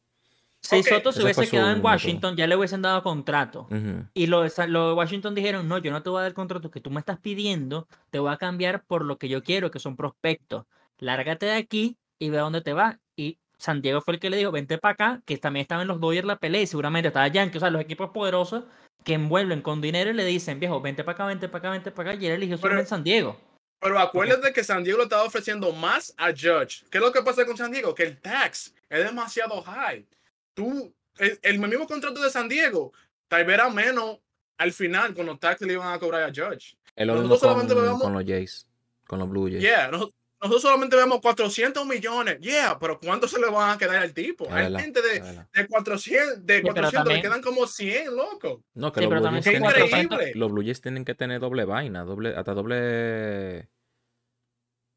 Si 0.60 0.82
Soto 0.82 1.12
se 1.12 1.22
hubiese 1.22 1.48
quedado 1.48 1.70
su 1.70 1.76
en. 1.78 1.84
Washington, 1.84 2.36
ya 2.36 2.46
le 2.46 2.56
hubiesen 2.56 2.82
dado 2.82 3.02
contrato. 3.02 3.68
Y 4.14 4.26
los 4.26 4.56
de, 4.56 4.92
Washington 4.92 5.34
dijeron, 5.34 5.68
no, 5.68 5.78
yo 5.78 5.90
no 5.92 6.02
te 6.02 6.10
voy 6.10 6.18
a 6.18 6.22
dar 6.22 6.28
el 6.28 6.34
contrato 6.34 6.70
que 6.70 6.80
tú 6.80 6.90
me 6.90 6.98
estás 7.00 7.18
pidiendo, 7.18 7.86
te 8.10 8.18
voy 8.18 8.32
a 8.32 8.36
cambiar 8.38 8.82
por 8.84 9.04
lo 9.04 9.18
que 9.18 9.28
yo 9.28 9.42
quiero, 9.42 9.70
que 9.70 9.78
son 9.78 9.96
prospectos. 9.96 10.66
Lárgate 10.98 11.46
de 11.46 11.52
aquí 11.52 11.96
y 12.18 12.30
ve 12.30 12.38
a 12.38 12.42
dónde 12.42 12.60
te 12.60 12.72
va. 12.72 12.98
Y 13.14 13.38
San 13.58 13.82
Diego 13.82 14.00
fue 14.00 14.14
el 14.14 14.20
que 14.20 14.30
le 14.30 14.36
dijo, 14.36 14.52
vente 14.52 14.78
para 14.78 14.92
acá, 14.94 15.22
que 15.26 15.36
también 15.38 15.62
estaba 15.62 15.82
en 15.82 15.88
los 15.88 16.00
Dodgers 16.00 16.26
la 16.26 16.36
pelea 16.36 16.62
y 16.62 16.66
seguramente 16.66 17.08
estaba 17.08 17.26
Yankee, 17.28 17.56
o 17.56 17.60
sea, 17.60 17.70
los 17.70 17.82
equipos 17.82 18.10
poderosos 18.10 18.64
que 19.04 19.14
envuelven 19.14 19.62
con 19.62 19.80
dinero 19.80 20.10
y 20.10 20.14
le 20.14 20.24
dicen, 20.24 20.60
viejo, 20.60 20.80
vente 20.80 21.02
para 21.04 21.14
acá, 21.14 21.26
vente 21.26 21.48
para 21.48 21.58
acá, 21.58 21.70
vente 21.70 21.90
para 21.90 22.10
acá, 22.12 22.22
y 22.22 22.26
él 22.26 22.32
eligió 22.34 22.56
Pero- 22.56 22.62
solamente 22.62 22.88
San 22.90 23.04
Diego. 23.04 23.40
Pero 23.80 23.98
acuérdate 24.00 24.52
que 24.52 24.64
San 24.64 24.82
Diego 24.82 24.98
le 24.98 25.04
estaba 25.04 25.22
ofreciendo 25.22 25.72
más 25.72 26.12
a 26.16 26.30
Judge. 26.30 26.84
¿Qué 26.90 26.98
es 26.98 27.04
lo 27.04 27.12
que 27.12 27.22
pasa 27.22 27.46
con 27.46 27.56
San 27.56 27.70
Diego? 27.70 27.94
Que 27.94 28.02
el 28.02 28.20
tax 28.20 28.74
es 28.88 29.04
demasiado 29.04 29.62
high. 29.62 30.04
Tú, 30.52 30.92
el, 31.18 31.38
el 31.42 31.58
mismo 31.60 31.86
contrato 31.86 32.20
de 32.20 32.28
San 32.28 32.48
Diego, 32.48 32.92
tal 33.28 33.44
vez 33.44 33.54
era 33.54 33.68
menos 33.70 34.18
al 34.56 34.72
final 34.72 35.14
con 35.14 35.26
los 35.26 35.38
taxes 35.38 35.68
le 35.68 35.74
iban 35.74 35.92
a 35.92 35.98
cobrar 36.00 36.24
a 36.24 36.28
Judge. 36.28 36.76
Nosotros 36.96 37.38
solamente 37.38 37.74
con, 37.74 37.84
vemos- 37.84 38.02
con 38.02 38.12
los 38.14 38.24
Jays, 38.24 38.66
con 39.06 39.20
los 39.20 39.28
Blue 39.30 39.48
Jays. 39.48 39.62
Yeah, 39.62 39.88
nos- 39.92 40.12
nosotros 40.40 40.62
solamente 40.62 40.96
vemos 40.96 41.20
400 41.20 41.84
millones. 41.86 42.38
Yeah, 42.40 42.78
pero 42.78 42.98
¿cuánto 43.00 43.26
se 43.26 43.40
le 43.40 43.46
van 43.50 43.70
a 43.70 43.78
quedar 43.78 43.96
al 43.96 44.14
tipo? 44.14 44.46
Hay 44.52 44.72
gente 44.76 45.02
de, 45.02 45.20
de 45.54 45.66
400, 45.66 46.46
de 46.46 46.60
pero 46.60 46.74
400 46.74 46.92
le 46.92 46.92
también- 46.92 47.22
quedan 47.22 47.42
como 47.42 47.66
100, 47.66 48.14
loco. 48.16 48.62
No, 48.74 48.92
que 48.92 49.00
Sí, 49.00 49.06
los, 49.06 49.10
pero 49.10 49.20
Blue 49.20 49.22
también 49.24 49.42
Jays 49.44 49.44
¡Qué 49.44 49.58
son 49.58 49.68
tienen 49.68 49.74
que, 49.74 49.90
400 49.90 50.16
increíble! 50.18 50.38
los 50.40 50.52
Blue 50.52 50.62
Jays 50.62 50.80
tienen 50.80 51.04
que 51.04 51.14
tener 51.14 51.40
doble 51.40 51.64
vaina, 51.64 52.04
doble, 52.04 52.36
hasta 52.36 52.54
doble... 52.54 53.68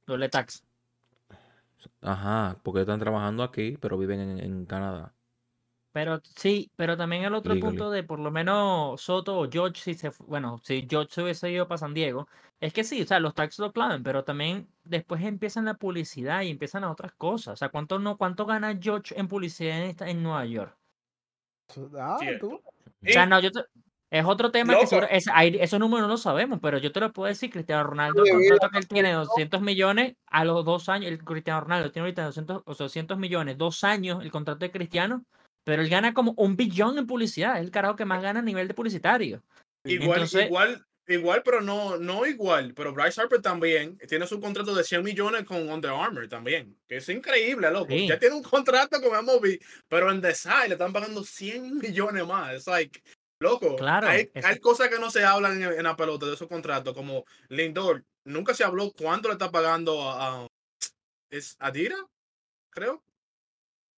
Doble 0.05 0.29
tax. 0.29 0.63
Ajá, 2.01 2.57
porque 2.63 2.81
están 2.81 2.99
trabajando 2.99 3.43
aquí, 3.43 3.77
pero 3.79 3.97
viven 3.97 4.19
en, 4.19 4.39
en 4.39 4.65
Canadá. 4.65 5.13
Pero 5.93 6.21
sí, 6.23 6.71
pero 6.77 6.95
también 6.95 7.23
el 7.25 7.33
otro 7.33 7.53
punto 7.59 7.91
de 7.91 8.03
por 8.03 8.19
lo 8.19 8.31
menos 8.31 9.01
Soto 9.01 9.39
o 9.39 9.49
George, 9.51 9.81
si 9.81 9.93
se, 9.93 10.11
bueno, 10.25 10.57
si 10.63 10.87
George 10.89 11.13
se 11.13 11.21
hubiese 11.23 11.51
ido 11.51 11.67
para 11.67 11.79
San 11.79 11.93
Diego, 11.93 12.27
es 12.61 12.71
que 12.71 12.83
sí, 12.85 13.01
o 13.01 13.05
sea, 13.05 13.19
los 13.19 13.33
taxes 13.33 13.59
lo 13.59 13.73
claven, 13.73 14.01
pero 14.01 14.23
también 14.23 14.69
después 14.85 15.21
empiezan 15.23 15.65
la 15.65 15.73
publicidad 15.73 16.43
y 16.43 16.49
empiezan 16.49 16.83
las 16.83 16.91
otras 16.91 17.11
cosas. 17.13 17.53
O 17.53 17.57
sea, 17.57 17.69
¿cuánto 17.69 17.99
no, 17.99 18.17
cuánto 18.17 18.45
gana 18.45 18.77
George 18.81 19.19
en 19.19 19.27
publicidad 19.27 19.79
en, 19.79 19.83
esta- 19.89 20.09
en 20.09 20.23
Nueva 20.23 20.45
York? 20.45 20.77
Ah, 21.97 22.17
tú. 22.39 22.53
O 22.55 22.61
sea, 23.05 23.25
no, 23.25 23.39
yo 23.39 23.51
te- 23.51 23.65
es 24.11 24.25
otro 24.25 24.51
tema 24.51 24.73
que 24.73 24.79
Loco. 24.79 24.87
seguro- 24.87 25.07
es- 25.09 25.27
hay- 25.27 25.57
esos 25.59 25.79
números 25.79 26.03
no 26.07 26.13
los 26.13 26.21
sabemos, 26.21 26.59
pero 26.61 26.77
yo 26.77 26.91
te 26.91 26.99
lo 26.99 27.11
puedo 27.11 27.27
decir, 27.27 27.49
Cristiano 27.49 27.83
Ronaldo, 27.83 28.23
el 28.25 28.31
contrato 28.49 28.69
que 28.71 28.77
él 28.77 28.87
tiene 28.87 29.09
de 29.09 29.15
200 29.15 29.61
millones 29.61 30.15
a 30.27 30.45
los 30.45 30.63
dos 30.63 30.87
años, 30.89 31.11
el 31.11 31.23
Cristiano 31.23 31.61
Ronaldo 31.61 31.91
tiene 31.91 32.05
ahorita 32.07 32.25
200, 32.25 32.61
o 32.65 32.73
sea, 32.73 32.85
200 32.85 33.17
millones, 33.17 33.57
dos 33.57 33.83
años 33.83 34.23
el 34.23 34.31
contrato 34.31 34.59
de 34.59 34.71
Cristiano, 34.71 35.23
pero 35.63 35.81
él 35.81 35.89
gana 35.89 36.13
como 36.13 36.33
un 36.37 36.55
billón 36.55 36.97
en 36.97 37.07
publicidad, 37.07 37.57
es 37.57 37.61
el 37.65 37.71
carajo 37.71 37.95
que 37.95 38.05
más 38.05 38.21
gana 38.21 38.39
a 38.39 38.43
nivel 38.43 38.67
de 38.67 38.73
publicitario. 38.73 39.43
Igual, 39.83 40.21
Entonces- 40.21 40.45
igual, 40.45 40.85
igual, 41.07 41.41
pero 41.43 41.61
no, 41.61 41.97
no 41.97 42.25
igual. 42.25 42.73
Pero 42.75 42.93
Bryce 42.93 43.19
Harper 43.21 43.41
también 43.41 43.97
tiene 44.07 44.27
su 44.27 44.39
contrato 44.39 44.73
de 44.75 44.83
100 44.83 45.03
millones 45.03 45.43
con 45.43 45.69
Under 45.69 45.91
Armour 45.91 46.27
también. 46.27 46.77
Que 46.87 46.97
es 46.97 47.09
increíble, 47.09 47.69
loco. 47.71 47.91
Sí. 47.91 48.07
Ya 48.07 48.17
tiene 48.19 48.35
un 48.35 48.43
contrato 48.43 49.01
con 49.01 49.11
MLB, 49.25 49.59
pero 49.87 50.11
en 50.11 50.21
Desai 50.21 50.67
le 50.69 50.75
están 50.75 50.93
pagando 50.93 51.23
100 51.23 51.77
millones 51.79 52.25
más. 52.25 52.53
Es 52.53 52.67
like, 52.67 53.01
loco. 53.39 53.75
Claro, 53.75 54.07
Hay, 54.07 54.29
hay 54.43 54.59
cosas 54.59 54.89
que 54.89 54.99
no 54.99 55.09
se 55.09 55.23
hablan 55.25 55.61
en, 55.61 55.73
en 55.73 55.83
la 55.83 55.95
pelota 55.97 56.25
de 56.27 56.35
esos 56.35 56.47
contratos, 56.47 56.93
como 56.93 57.25
Lindor. 57.49 58.03
Nunca 58.23 58.53
se 58.53 58.63
habló 58.63 58.91
cuánto 58.91 59.27
le 59.29 59.33
está 59.33 59.51
pagando 59.51 60.01
a. 60.09 60.43
a- 60.43 60.47
¿Es 61.31 61.55
Adira? 61.59 61.95
Creo. 62.71 63.01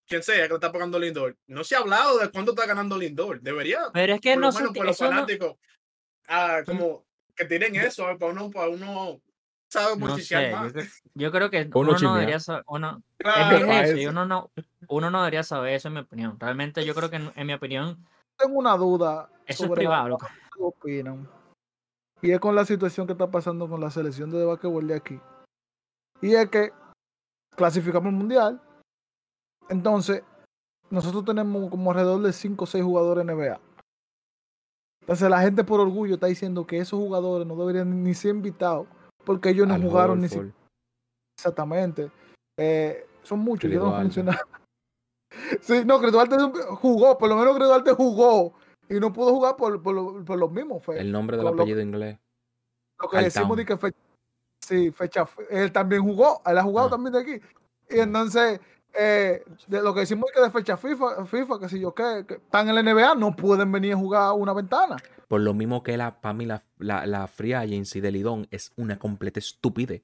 Quien 0.08 0.22
sea 0.22 0.44
que 0.44 0.50
le 0.50 0.56
está 0.56 0.72
pagando 0.72 1.00
Lindor. 1.00 1.36
No 1.48 1.64
se 1.64 1.76
ha 1.76 1.80
hablado 1.80 2.18
de 2.20 2.30
cuánto 2.30 2.52
está 2.52 2.66
ganando 2.66 2.98
Lindor. 2.98 3.40
Debería 3.42 3.80
Pero 3.94 4.14
es 4.16 4.22
que 4.22 4.34
por 4.34 4.42
no 4.42 4.48
lo 4.48 4.54
menos 4.54 4.74
por 4.74 4.86
los 4.86 5.00
no- 5.02 5.08
fanáticos, 5.08 5.56
ah, 6.28 6.60
como 6.66 7.06
que 7.36 7.46
tienen 7.46 7.76
eso, 7.76 8.06
ah, 8.06 8.18
para 8.18 8.32
uno, 8.32 8.52
para 8.52 8.70
uno 8.70 9.22
sabe 9.72 9.98
no 9.98 10.18
sé, 10.18 10.50
yo, 10.52 10.56
más. 10.58 10.74
cre- 10.74 11.02
yo 11.16 11.32
creo 11.32 11.50
que 11.50 11.70
Uno 11.74 11.92
uno 11.92 12.00
no 12.00 12.14
debería 12.16 12.40
saber, 12.40 12.64
uno, 12.68 13.02
es 13.18 13.26
Claro, 13.26 13.72
eso, 13.72 14.10
uno 14.12 14.26
no, 14.26 14.52
uno 14.88 15.10
no 15.10 15.20
debería 15.22 15.42
saber 15.44 15.74
eso 15.74 15.88
en 15.88 15.94
mi 15.96 16.00
opinión. 16.02 16.40
Realmente 16.40 16.86
yo 16.86 16.94
creo 16.94 17.10
que 17.10 17.16
en, 17.16 17.32
en 17.36 17.48
mi 17.48 17.54
opinión, 17.54 18.06
Tengo 18.38 18.60
una 18.60 18.76
duda 18.78 19.30
eso 19.46 19.64
es 19.64 19.68
sobre 19.70 19.80
privado, 19.80 20.10
loco. 20.10 20.28
qué 20.28 20.62
opinan. 20.62 21.28
Y 22.22 22.32
es 22.32 22.40
con 22.40 22.56
la 22.56 22.66
situación 22.66 23.08
que 23.08 23.14
está 23.14 23.32
pasando 23.32 23.68
con 23.68 23.82
la 23.82 23.90
selección 23.90 24.30
de 24.32 24.46
basquetbol 24.46 24.88
de 24.88 24.96
aquí. 24.96 25.20
Y 26.22 26.36
es 26.36 26.50
que 26.50 26.72
clasificamos 27.56 28.12
el 28.12 28.18
mundial. 28.18 28.62
Entonces, 29.70 30.24
nosotros 30.90 31.26
tenemos 31.26 31.70
como 31.70 31.92
alrededor 31.92 32.22
de 32.22 32.34
5 32.34 32.64
o 32.64 32.68
6 32.68 32.84
jugadores 32.84 33.26
NBA. 33.26 33.60
Entonces, 35.02 35.30
la 35.30 35.42
gente 35.42 35.64
por 35.64 35.80
orgullo 35.80 36.16
está 36.16 36.28
diciendo 36.28 36.66
que 36.66 36.78
esos 36.78 37.00
jugadores 37.00 37.46
no 37.48 37.56
deberían 37.56 38.04
ni 38.04 38.14
ser 38.14 38.32
invitados 38.36 38.88
porque 39.26 39.50
ellos 39.50 39.68
no 39.68 39.74
Al 39.74 39.82
jugaron 39.82 40.20
ni 40.20 40.26
Horford. 40.28 40.46
siquiera 40.48 40.64
exactamente. 41.38 42.12
Eh, 42.58 43.06
son 43.24 43.40
muchos, 43.40 43.70
yo 43.72 43.80
no 43.84 43.98
mencionar. 43.98 44.40
Sí, 45.62 45.84
no, 45.84 46.00
Chris 46.00 46.12
Duarte 46.12 46.38
jugó, 46.76 47.18
por 47.18 47.28
lo 47.28 47.36
menos 47.36 47.56
Chris 47.56 47.68
Duarte 47.68 47.92
jugó 47.94 48.54
y 48.88 49.00
no 49.00 49.12
pudo 49.12 49.32
jugar 49.34 49.56
por, 49.56 49.82
por, 49.82 49.96
lo- 49.96 50.24
por 50.24 50.38
los 50.38 50.52
mismos. 50.52 50.84
fe- 50.86 51.00
El 51.00 51.12
nombre 51.12 51.38
del 51.38 51.46
con 51.48 51.56
lo- 51.56 51.64
apellido 51.64 51.82
inglés. 51.82 52.20
lo 53.02 53.10
que 53.10 53.18
Al 53.18 53.24
decimos 53.24 53.58
de 53.58 53.66
que 53.66 53.76
fecha, 53.76 53.98
sí, 54.64 54.92
fecha, 54.92 55.28
él 55.50 55.72
también 55.72 56.04
jugó, 56.04 56.40
él 56.46 56.56
ha 56.56 56.62
jugado 56.62 56.88
Ah. 56.88 56.92
también 56.92 57.14
de 57.14 57.20
aquí. 57.20 57.42
Y 57.90 58.00
entonces, 58.00 58.60
eh, 58.94 59.44
de 59.68 59.82
lo 59.82 59.94
que 59.94 60.02
decimos 60.02 60.26
de 60.30 60.34
que 60.34 60.42
de 60.42 60.52
fecha 60.52 60.78
FIFA, 60.78 61.26
FIFA, 61.26 61.60
que 61.60 61.70
si 61.70 61.80
yo 61.80 61.94
qué, 61.94 62.26
que 62.28 62.36
están 62.36 62.70
en 62.70 62.76
la 62.76 62.82
NBA, 62.84 63.16
no 63.16 63.36
pueden 63.36 63.72
venir 63.72 63.94
a 63.94 63.98
jugar 63.98 64.34
una 64.34 64.54
ventana. 64.54 64.98
Por 65.28 65.42
lo 65.42 65.54
mismo 65.54 65.82
que 65.84 65.98
la, 65.98 66.22
para 66.22 66.34
mí, 66.34 66.46
la, 66.46 66.64
la, 66.78 67.06
la 67.08 67.28
free 67.28 67.54
agency 67.54 68.02
de 68.02 68.12
Lidón 68.12 68.48
es 68.52 68.72
una 68.76 69.00
completa 69.00 69.40
estupidez. 69.40 70.04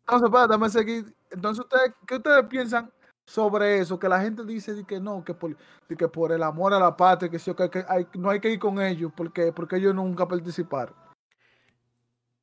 Entonces, 0.00 0.30
para, 0.30 0.46
dame 0.46 0.68
seguir. 0.68 1.14
Entonces, 1.30 1.64
ustedes, 1.64 1.92
¿qué 2.06 2.16
ustedes 2.16 2.46
piensan 2.46 2.92
sobre 3.26 3.78
eso? 3.78 3.98
Que 3.98 4.08
la 4.08 4.20
gente 4.20 4.44
dice 4.44 4.74
de 4.74 4.84
que 4.84 5.00
no, 5.00 5.24
que 5.24 5.34
por, 5.34 5.56
de 5.88 5.96
que 5.96 6.06
por 6.08 6.30
el 6.30 6.42
amor 6.42 6.72
a 6.74 6.78
la 6.78 6.96
patria, 6.96 7.30
que, 7.30 7.38
sí, 7.38 7.52
que, 7.54 7.70
que 7.70 7.84
hay- 7.88 8.06
no 8.14 8.30
hay 8.30 8.38
que 8.38 8.50
ir 8.50 8.58
con 8.58 8.80
ellos, 8.80 9.10
porque, 9.16 9.52
porque 9.52 9.76
ellos 9.76 9.94
nunca 9.94 10.28
participaron. 10.28 10.94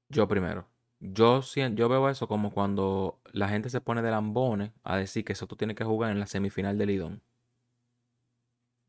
Yo 0.10 0.28
primero. 0.28 0.66
Yo, 1.02 1.42
yo 1.42 1.90
veo 1.90 2.10
eso 2.10 2.28
como 2.28 2.52
cuando 2.52 3.20
la 3.34 3.50
gente 3.50 3.72
se 3.72 3.82
pone 3.82 4.04
de 4.04 4.12
lambones 4.12 4.72
a 4.84 4.98
decir 4.98 5.26
que 5.26 5.34
Soto 5.34 5.56
tiene 5.56 5.74
que 5.74 5.84
jugar 5.84 6.12
en 6.12 6.20
la 6.20 6.28
semifinal 6.28 6.78
de 6.78 6.86
Lidón. 6.86 7.22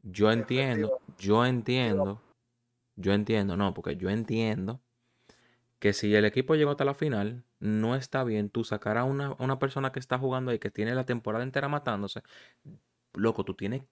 Yo 0.02 0.30
entiendo, 0.30 1.00
yo 1.18 1.46
entiendo, 1.46 2.20
yo 2.96 3.14
entiendo, 3.14 3.56
no, 3.56 3.72
porque 3.72 3.96
yo 3.96 4.10
entiendo 4.10 4.82
que 5.78 5.94
si 5.94 6.14
el 6.14 6.26
equipo 6.26 6.54
llegó 6.54 6.72
hasta 6.72 6.84
la 6.84 6.94
final, 6.94 7.44
no 7.60 7.96
está 7.96 8.24
bien 8.24 8.50
tú 8.50 8.62
sacar 8.62 8.98
a 8.98 9.04
una, 9.04 9.28
a 9.28 9.42
una 9.42 9.58
persona 9.58 9.90
que 9.90 9.98
está 9.98 10.18
jugando 10.18 10.50
ahí, 10.50 10.58
que 10.58 10.70
tiene 10.70 10.94
la 10.94 11.06
temporada 11.06 11.44
entera 11.44 11.68
matándose. 11.68 12.22
Loco, 13.14 13.44
tú 13.44 13.54
tienes, 13.54 13.84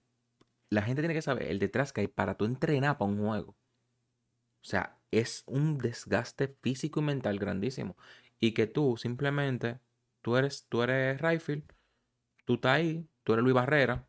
la 0.69 0.83
gente 0.83 1.01
tiene 1.01 1.15
que 1.15 1.21
saber 1.23 1.47
el 1.47 1.59
detrás 1.59 1.93
que 1.93 2.01
hay 2.01 2.07
para 2.07 2.35
tú 2.35 2.45
entrenar 2.45 2.97
para 2.97 3.11
un 3.11 3.19
juego. 3.25 3.51
O 3.51 4.63
sea, 4.63 5.00
es 5.11 5.43
un 5.45 5.77
desgaste 5.77 6.47
físico 6.61 6.99
y 7.01 7.03
mental 7.03 7.37
grandísimo. 7.37 7.97
Y 8.39 8.53
que 8.53 8.65
tú 8.67 8.97
simplemente, 8.97 9.79
tú 10.21 10.37
eres, 10.37 10.65
tú 10.69 10.81
eres 10.83 11.19
Rayfield, 11.21 11.63
tú 12.45 12.55
estás 12.55 12.71
ahí, 12.77 13.07
tú 13.23 13.33
eres 13.33 13.43
Luis 13.43 13.53
Barrera, 13.55 14.07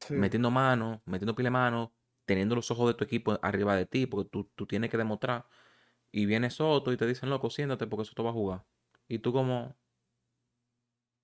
Sí. 0.00 0.14
metiendo 0.14 0.50
mano, 0.50 1.02
metiendo 1.04 1.34
pile 1.34 1.50
mano, 1.50 1.92
teniendo 2.24 2.54
los 2.54 2.70
ojos 2.70 2.86
de 2.88 2.94
tu 2.94 3.04
equipo 3.04 3.38
arriba 3.42 3.76
de 3.76 3.84
ti, 3.86 4.06
porque 4.06 4.30
tú, 4.30 4.44
tú 4.54 4.66
tienes 4.66 4.88
que 4.90 4.96
demostrar. 4.96 5.46
Y 6.12 6.24
viene 6.26 6.48
Soto 6.50 6.90
y 6.92 6.96
te 6.96 7.06
dicen, 7.06 7.28
loco, 7.28 7.50
siéntate 7.50 7.86
porque 7.86 8.04
Soto 8.06 8.24
va 8.24 8.30
a 8.30 8.32
jugar. 8.32 8.64
Y 9.08 9.18
tú 9.18 9.32
como, 9.32 9.76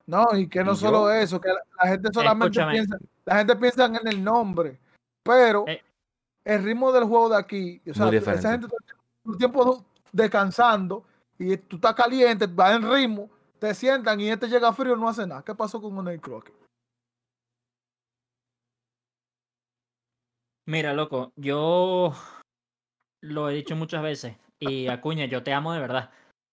No, 0.07 0.25
y 0.37 0.49
que 0.49 0.63
no 0.63 0.73
¿Y 0.73 0.77
solo 0.77 1.07
yo? 1.09 1.13
eso, 1.13 1.41
que 1.41 1.49
la, 1.49 1.61
la 1.83 1.89
gente 1.91 2.11
solamente 2.13 2.59
Escúchame. 2.61 2.73
piensa, 2.75 2.99
la 3.25 3.39
gente 3.39 3.57
piensa 3.57 3.87
en 3.87 4.07
el 4.09 4.23
nombre, 4.23 4.79
pero 5.23 5.65
Eh. 5.67 5.83
El 6.47 6.63
ritmo 6.63 6.93
del 6.93 7.05
juego 7.05 7.29
de 7.29 7.37
aquí, 7.37 7.83
o 7.91 7.93
sea, 7.93 8.07
Muy 8.07 8.17
esa 8.17 8.51
gente 8.53 8.69
todo 8.69 8.79
el 9.33 9.37
tiempo 9.37 9.85
descansando 10.13 11.05
y 11.39 11.57
tú 11.57 11.77
estás 11.77 11.95
caliente, 11.95 12.47
vas 12.47 12.77
en 12.77 12.89
ritmo, 12.89 13.29
te 13.59 13.75
sientan 13.75 14.21
y 14.21 14.29
este 14.31 14.49
llega 14.49 14.73
frío 14.73 14.95
no 14.97 15.09
hace 15.09 15.27
nada. 15.27 15.43
¿Qué 15.45 15.55
pasó 15.57 15.83
con 15.83 15.99
O'Neal 15.99 16.21
Crockett? 16.21 16.55
Mira, 20.67 20.93
loco, 20.95 21.33
yo 21.37 22.13
lo 23.23 23.51
he 23.51 23.55
dicho 23.55 23.75
muchas 23.77 24.03
veces 24.03 24.37
y 24.61 24.87
Acuña, 24.89 25.27
yo 25.27 25.43
te 25.43 25.53
amo 25.53 25.73
de 25.73 25.81
verdad. 25.81 26.11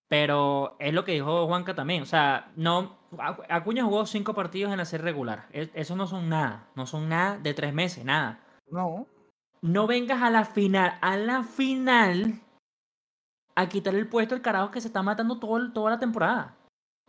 Pero 0.08 0.76
es 0.80 0.92
lo 0.92 1.04
que 1.04 1.12
dijo 1.12 1.46
Juanca 1.46 1.74
también. 1.74 2.02
O 2.02 2.06
sea, 2.06 2.52
no. 2.56 2.98
Acu- 3.12 3.46
Acuña 3.48 3.84
jugó 3.84 4.04
cinco 4.06 4.34
partidos 4.34 4.70
en 4.70 4.78
la 4.78 4.84
serie 4.84 5.04
regular. 5.04 5.46
Es- 5.50 5.70
Eso 5.74 5.96
no 5.96 6.06
son 6.06 6.28
nada. 6.28 6.68
No 6.76 6.86
son 6.86 7.08
nada 7.08 7.38
de 7.38 7.54
tres 7.54 7.72
meses, 7.72 8.04
nada. 8.04 8.38
No, 8.70 9.06
No 9.64 9.86
vengas 9.86 10.20
a 10.22 10.28
la 10.28 10.44
final, 10.44 10.98
a 11.00 11.16
la 11.16 11.42
final, 11.42 12.38
a 13.54 13.66
quitar 13.66 13.94
el 13.94 14.06
puesto 14.06 14.34
al 14.34 14.42
carajo 14.42 14.70
que 14.70 14.82
se 14.82 14.88
está 14.88 15.02
matando 15.02 15.38
todo, 15.38 15.72
toda 15.72 15.92
la 15.92 15.98
temporada. 15.98 16.54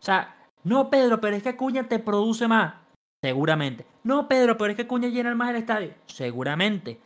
O 0.00 0.02
sea, 0.02 0.34
no, 0.64 0.88
Pedro, 0.88 1.20
pero 1.20 1.36
es 1.36 1.42
que 1.42 1.50
Acuña 1.50 1.86
te 1.86 1.98
produce 1.98 2.48
más. 2.48 2.74
Seguramente. 3.22 3.84
No, 4.04 4.26
Pedro, 4.26 4.56
pero 4.56 4.70
es 4.70 4.76
que 4.76 4.82
Acuña 4.82 5.08
llena 5.08 5.34
más 5.34 5.50
el 5.50 5.56
estadio. 5.56 5.92
Seguramente. 6.06 6.98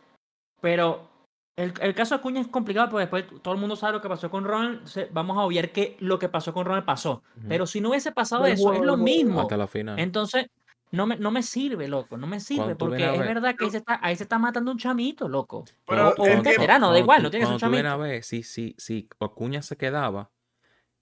Pero 0.61 1.09
El, 1.57 1.73
el 1.81 1.93
caso 1.93 2.15
de 2.15 2.19
Acuña 2.19 2.39
es 2.39 2.47
complicado 2.47 2.89
porque 2.89 3.07
después 3.07 3.41
todo 3.41 3.53
el 3.53 3.59
mundo 3.59 3.75
sabe 3.75 3.93
lo 3.93 4.01
que 4.01 4.07
pasó 4.07 4.31
con 4.31 4.45
Ronald. 4.45 4.87
Vamos 5.11 5.37
a 5.37 5.41
obviar 5.41 5.71
que 5.71 5.97
lo 5.99 6.17
que 6.17 6.29
pasó 6.29 6.53
con 6.53 6.65
Ronald 6.65 6.85
pasó. 6.85 7.23
Pero 7.47 7.67
si 7.67 7.81
no 7.81 7.89
hubiese 7.89 8.13
pasado 8.13 8.45
eso, 8.45 8.71
es 8.71 8.81
lo 8.81 8.95
mismo. 8.95 9.41
Hasta 9.41 9.57
la 9.57 9.67
final. 9.67 9.99
Entonces, 9.99 10.47
no 10.91 11.07
me, 11.07 11.15
no 11.17 11.31
me 11.31 11.41
sirve, 11.41 11.87
loco. 11.87 12.17
No 12.17 12.27
me 12.27 12.39
sirve. 12.39 12.75
Porque 12.75 13.03
es 13.03 13.17
ver- 13.19 13.27
verdad 13.35 13.55
que 13.55 13.65
ahí 13.65 13.71
se, 13.71 13.77
está, 13.77 13.99
ahí 14.01 14.15
se 14.15 14.23
está 14.23 14.37
matando 14.37 14.71
un 14.71 14.77
chamito, 14.77 15.27
loco. 15.29 15.65
Pero 15.87 16.09
o 16.17 16.23
un 16.23 16.43
veterano, 16.43 16.91
da 16.91 16.99
igual, 16.99 17.23
no 17.23 17.29
tiene 17.31 17.43
que 17.43 17.47
ser 17.47 17.53
un 17.55 17.59
chamito. 17.59 17.97
ver, 17.97 18.23
si, 18.23 18.43
si, 18.43 18.75
si 18.77 19.07
Acuña 19.19 19.61
se 19.61 19.77
quedaba, 19.77 20.31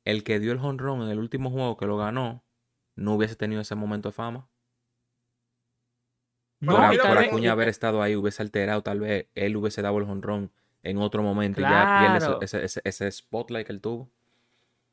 el 0.06 0.24
que 0.24 0.40
dio 0.40 0.52
el 0.52 0.60
honrón 0.60 1.02
en 1.02 1.10
el 1.10 1.20
último 1.20 1.50
juego 1.50 1.76
que 1.78 1.86
lo 1.88 1.98
ganó, 1.98 2.44
no 2.96 3.16
hubiese 3.16 3.36
tenido 3.36 3.62
ese 3.62 3.76
momento 3.76 4.10
de 4.10 4.14
fama. 4.14 4.48
No, 6.62 6.76
para 6.76 6.90
vez- 6.90 7.28
Acuña 7.30 7.54
haber 7.54 7.70
estado 7.70 8.02
ahí, 8.02 8.16
hubiese 8.16 8.42
alterado, 8.42 8.84
tal 8.84 9.00
vez 9.00 9.28
él 9.36 9.56
hubiese 9.56 9.82
dado 9.82 9.98
el 9.98 10.04
honrón 10.04 10.52
en 10.84 10.98
otro 10.98 11.24
momento 11.24 11.62
y 11.62 11.64
ya 11.64 12.00
pierde 12.02 12.18
ese, 12.18 12.58
ese, 12.58 12.66
ese, 12.66 12.82
ese 12.84 13.12
spotlight 13.12 13.66
que 13.66 13.74
él 13.74 13.82
tuvo. 13.82 14.10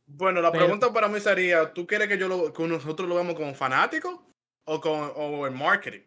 Bueno, 0.07 0.41
la 0.41 0.53
Pero- 0.53 0.65
pregunta 0.67 0.93
para 0.93 1.09
mí 1.09 1.19
sería, 1.19 1.73
¿tú 1.75 1.87
quieres 1.87 2.07
que 2.09 2.17
yo 2.19 2.29
lo, 2.29 2.53
que 2.53 2.67
nosotros 2.69 3.09
lo 3.09 3.17
veamos 3.17 3.35
como 3.35 3.53
fanático 3.55 4.25
o 4.67 4.81
con 4.81 5.13
o 5.17 5.47
en 5.47 5.57
marketing? 5.57 6.03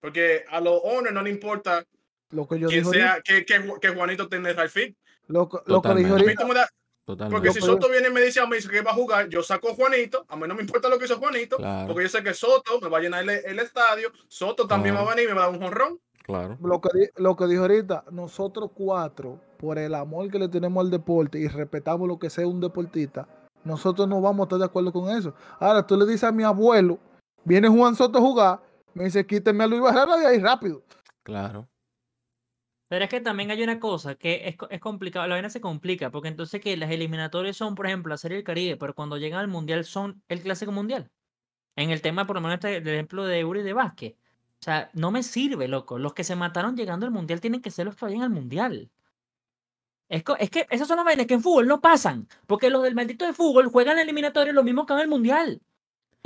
Porque 0.00 0.44
a 0.50 0.60
los 0.60 0.80
owners 0.84 1.14
no 1.14 1.22
le 1.22 1.30
importa 1.30 1.84
Lo 2.30 2.46
que 2.46 2.58
yo 2.58 2.68
quién 2.68 2.80
digo 2.80 2.92
sea, 2.92 3.20
que, 3.24 3.44
que, 3.46 3.60
Ju- 3.60 3.78
que 3.80 3.88
Juanito 3.88 4.28
tenga 4.28 4.50
el 4.50 4.68
fit. 4.68 4.96
lo, 5.28 5.48
que- 5.48 5.58
lo 5.66 5.80
que 5.80 5.94
dije 5.94 6.34
Totalmente. 7.04 7.34
Porque 7.48 7.58
si 7.58 7.64
Soto 7.64 7.88
viene 7.88 8.08
y 8.08 8.12
me 8.12 8.20
dice 8.20 8.38
a 8.38 8.44
mí 8.46 8.58
que 8.70 8.82
va 8.82 8.90
a 8.90 8.94
jugar, 8.94 9.30
yo 9.30 9.42
saco 9.42 9.70
a 9.70 9.74
Juanito, 9.74 10.26
a 10.28 10.36
mí 10.36 10.46
no 10.46 10.54
me 10.54 10.60
importa 10.60 10.90
lo 10.90 10.98
que 10.98 11.06
hizo 11.06 11.16
Juanito, 11.16 11.56
Claro. 11.56 11.86
porque 11.86 12.02
yo 12.02 12.08
sé 12.10 12.22
que 12.22 12.34
Soto 12.34 12.78
me 12.82 12.88
va 12.90 12.98
a 12.98 13.00
llenar 13.00 13.22
el, 13.22 13.30
el 13.30 13.58
estadio, 13.60 14.10
Soto 14.28 14.66
también 14.66 14.94
Claro. 14.94 15.06
va 15.06 15.12
a 15.12 15.14
venir 15.14 15.30
y 15.30 15.32
me 15.32 15.38
va 15.38 15.44
a 15.44 15.50
dar 15.50 15.54
un 15.58 15.62
jonrón. 15.64 16.00
Claro. 16.24 16.58
lo 16.62 16.78
que, 16.82 16.90
lo 17.16 17.34
que 17.34 17.46
dije 17.46 17.58
ahorita, 17.60 18.04
nosotros 18.10 18.72
cuatro, 18.74 19.40
por 19.58 19.78
el 19.78 19.94
amor 19.94 20.30
que 20.30 20.38
le 20.38 20.48
tenemos 20.50 20.84
al 20.84 20.90
deporte 20.90 21.38
y 21.38 21.48
respetamos 21.48 22.06
lo 22.06 22.18
que 22.18 22.28
sea 22.28 22.46
un 22.46 22.60
deportista, 22.60 23.26
nosotros 23.64 24.06
no 24.06 24.20
vamos 24.20 24.40
a 24.40 24.44
estar 24.44 24.58
de 24.58 24.64
acuerdo 24.66 24.92
con 24.92 25.08
eso. 25.08 25.32
Ahora 25.58 25.86
tú 25.86 25.96
le 25.96 26.04
dices 26.04 26.24
a 26.24 26.32
mi 26.32 26.42
abuelo, 26.42 26.98
viene 27.44 27.68
Juan 27.68 27.96
Soto 27.96 28.18
a 28.18 28.22
jugar, 28.22 28.62
me 28.94 29.04
dice, 29.04 29.26
quíteme 29.26 29.64
a 29.64 29.66
Luis 29.66 29.82
Barrera 29.82 30.16
de 30.16 30.26
ahí 30.26 30.38
rápido. 30.38 30.82
Claro. 31.22 31.68
Pero 32.88 33.04
es 33.04 33.10
que 33.10 33.20
también 33.20 33.50
hay 33.50 33.62
una 33.62 33.78
cosa 33.78 34.14
que 34.14 34.48
es, 34.48 34.56
es 34.70 34.80
complicado, 34.80 35.26
la 35.26 35.34
vaina 35.34 35.50
se 35.50 35.60
complica, 35.60 36.10
porque 36.10 36.28
entonces 36.28 36.60
que 36.60 36.76
las 36.76 36.90
eliminatorias 36.90 37.56
son, 37.56 37.74
por 37.74 37.86
ejemplo, 37.86 38.10
la 38.10 38.16
Serie 38.16 38.36
del 38.38 38.44
Caribe, 38.44 38.76
pero 38.76 38.94
cuando 38.94 39.18
llegan 39.18 39.40
al 39.40 39.48
Mundial 39.48 39.84
son 39.84 40.22
el 40.28 40.40
Clásico 40.40 40.72
Mundial. 40.72 41.10
En 41.76 41.90
el 41.90 42.00
tema, 42.02 42.26
por 42.26 42.36
lo 42.36 42.40
menos, 42.42 42.56
este, 42.56 42.80
del 42.80 42.94
ejemplo 42.94 43.24
de 43.24 43.38
Euro 43.40 43.60
y 43.60 43.62
de 43.62 43.72
básquet. 43.72 44.16
O 44.60 44.64
sea, 44.64 44.90
no 44.94 45.10
me 45.10 45.22
sirve, 45.22 45.68
loco. 45.68 45.98
Los 45.98 46.14
que 46.14 46.24
se 46.24 46.34
mataron 46.34 46.76
llegando 46.76 47.06
al 47.06 47.12
Mundial 47.12 47.40
tienen 47.40 47.62
que 47.62 47.70
ser 47.70 47.86
los 47.86 47.94
que 47.94 48.06
vayan 48.06 48.22
al 48.22 48.30
Mundial. 48.30 48.90
Es, 50.08 50.24
es 50.38 50.50
que 50.50 50.66
esas 50.70 50.88
son 50.88 50.96
las 50.96 51.04
vainas 51.04 51.26
que 51.26 51.34
en 51.34 51.42
fútbol 51.42 51.68
no 51.68 51.80
pasan, 51.80 52.26
porque 52.46 52.70
los 52.70 52.82
del 52.82 52.94
maldito 52.94 53.26
de 53.26 53.34
fútbol 53.34 53.68
juegan 53.68 53.98
eliminatorios 53.98 54.54
lo 54.54 54.64
mismo 54.64 54.86
que 54.86 54.94
en 54.94 55.00
el 55.00 55.08
Mundial. 55.08 55.60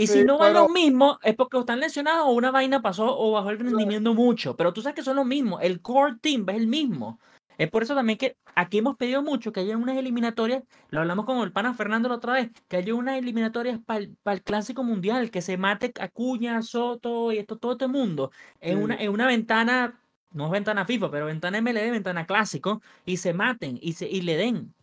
Y 0.02 0.06
si 0.06 0.24
no 0.24 0.38
van 0.38 0.52
pero- 0.52 0.64
los 0.64 0.72
mismos, 0.72 1.18
es 1.22 1.34
porque 1.34 1.58
están 1.58 1.80
lesionados 1.80 2.26
o 2.26 2.32
una 2.32 2.50
vaina 2.50 2.82
pasó 2.82 3.16
o 3.18 3.32
bajó 3.32 3.50
el 3.50 3.58
rendimiento 3.58 4.14
mucho. 4.14 4.56
Pero 4.56 4.72
tú 4.72 4.82
sabes 4.82 4.96
que 4.96 5.02
son 5.02 5.16
los 5.16 5.26
mismos. 5.26 5.62
El 5.62 5.80
core 5.80 6.16
team 6.20 6.48
es 6.48 6.56
el 6.56 6.66
mismo. 6.66 7.18
Es 7.58 7.70
por 7.70 7.82
eso 7.82 7.94
también 7.94 8.18
que 8.18 8.36
aquí 8.54 8.78
hemos 8.78 8.96
pedido 8.96 9.22
mucho 9.22 9.52
que 9.52 9.60
haya 9.60 9.76
unas 9.76 9.96
eliminatorias, 9.96 10.64
lo 10.88 11.00
hablamos 11.00 11.26
con 11.26 11.38
el 11.42 11.52
pana 11.52 11.74
Fernando 11.74 12.08
la 12.08 12.16
otra 12.16 12.32
vez, 12.32 12.50
que 12.68 12.76
haya 12.78 12.94
unas 12.94 13.18
eliminatorias 13.18 13.78
para 13.84 14.00
el, 14.00 14.42
clásico 14.42 14.82
mundial, 14.82 15.30
que 15.30 15.42
se 15.42 15.56
mate 15.56 15.92
Acuña, 16.00 16.60
Soto 16.62 17.30
y 17.30 17.38
esto, 17.38 17.58
todo 17.58 17.72
este 17.72 17.86
mundo, 17.86 18.30
en, 18.60 18.82
una, 18.82 18.96
en 18.96 19.10
una 19.10 19.26
ventana, 19.26 20.00
no 20.32 20.46
es 20.46 20.50
ventana 20.50 20.84
FIFA, 20.86 21.10
pero 21.10 21.26
ventana 21.26 21.60
MLB, 21.60 21.90
ventana 21.90 22.26
clásico, 22.26 22.82
y 23.04 23.18
se 23.18 23.34
maten 23.34 23.78
y, 23.80 23.92
se, 23.92 24.08
y 24.08 24.22
le 24.22 24.36
den. 24.36 24.74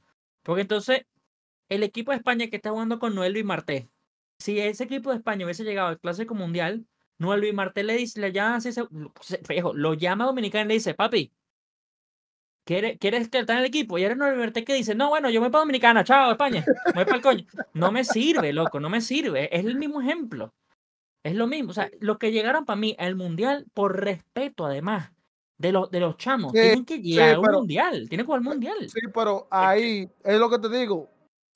Porque 0.43 0.61
entonces, 0.61 1.05
el 1.69 1.83
equipo 1.83 2.11
de 2.11 2.17
España 2.17 2.47
que 2.47 2.57
está 2.57 2.69
jugando 2.71 2.99
con 2.99 3.15
Noel 3.15 3.35
y 3.37 3.43
Marté, 3.43 3.89
si 4.39 4.59
ese 4.59 4.85
equipo 4.85 5.11
de 5.11 5.17
España 5.17 5.45
hubiese 5.45 5.63
llegado 5.63 5.89
al 5.89 5.99
clásico 5.99 6.33
mundial, 6.33 6.85
Noel 7.17 7.43
y 7.43 7.53
Marté 7.53 7.83
le 7.83 7.95
dice, 7.95 8.19
le 8.21 8.31
llama 8.31 8.55
así, 8.55 8.71
se- 8.71 8.87
viejo, 9.47 9.73
lo 9.73 9.93
llama 9.93 10.23
a 10.23 10.27
Dominicana 10.27 10.65
y 10.65 10.67
le 10.69 10.73
dice, 10.75 10.93
papi, 10.93 11.33
¿Quieres, 12.65 12.99
¿Quieres 12.99 13.29
que 13.29 13.39
en 13.39 13.49
el 13.49 13.65
equipo? 13.65 13.97
Y 13.97 14.03
ahora 14.03 14.13
no 14.15 14.29
Liberté 14.31 14.63
que 14.63 14.75
dice, 14.75 14.93
no, 14.93 15.09
bueno, 15.09 15.31
yo 15.31 15.41
me 15.41 15.47
voy 15.47 15.51
para 15.51 15.61
Dominicana, 15.61 16.03
chao, 16.03 16.31
España, 16.31 16.63
me 16.85 16.93
voy 16.93 17.05
para 17.05 17.15
el 17.15 17.23
coño. 17.23 17.45
No 17.73 17.91
me 17.91 18.03
sirve, 18.03 18.53
loco, 18.53 18.79
no 18.79 18.91
me 18.91 19.01
sirve. 19.01 19.49
Es 19.51 19.65
el 19.65 19.75
mismo 19.75 19.99
ejemplo. 20.01 20.53
Es 21.23 21.33
lo 21.33 21.47
mismo. 21.47 21.71
O 21.71 21.73
sea, 21.73 21.89
los 21.99 22.19
que 22.19 22.31
llegaron 22.31 22.65
para 22.65 22.79
mí 22.79 22.95
al 22.99 23.15
mundial, 23.15 23.65
por 23.73 23.99
respeto, 23.99 24.67
además, 24.67 25.11
de 25.57 25.71
los, 25.71 25.89
de 25.89 25.99
los 25.99 26.17
chamos, 26.17 26.51
Sí, 26.51 26.59
tienen 26.61 26.85
que 26.85 26.99
llegar 27.01 27.35
a 27.35 27.39
un 27.39 27.51
mundial, 27.51 28.07
tienen 28.07 28.23
que 28.23 28.25
jugar 28.27 28.39
al 28.39 28.43
mundial. 28.45 28.87
Sí, 28.87 28.99
pero 29.15 29.47
ahí 29.49 30.07
es 30.23 30.39
lo 30.39 30.49
que 30.51 30.59
te 30.59 30.69
digo. 30.69 31.09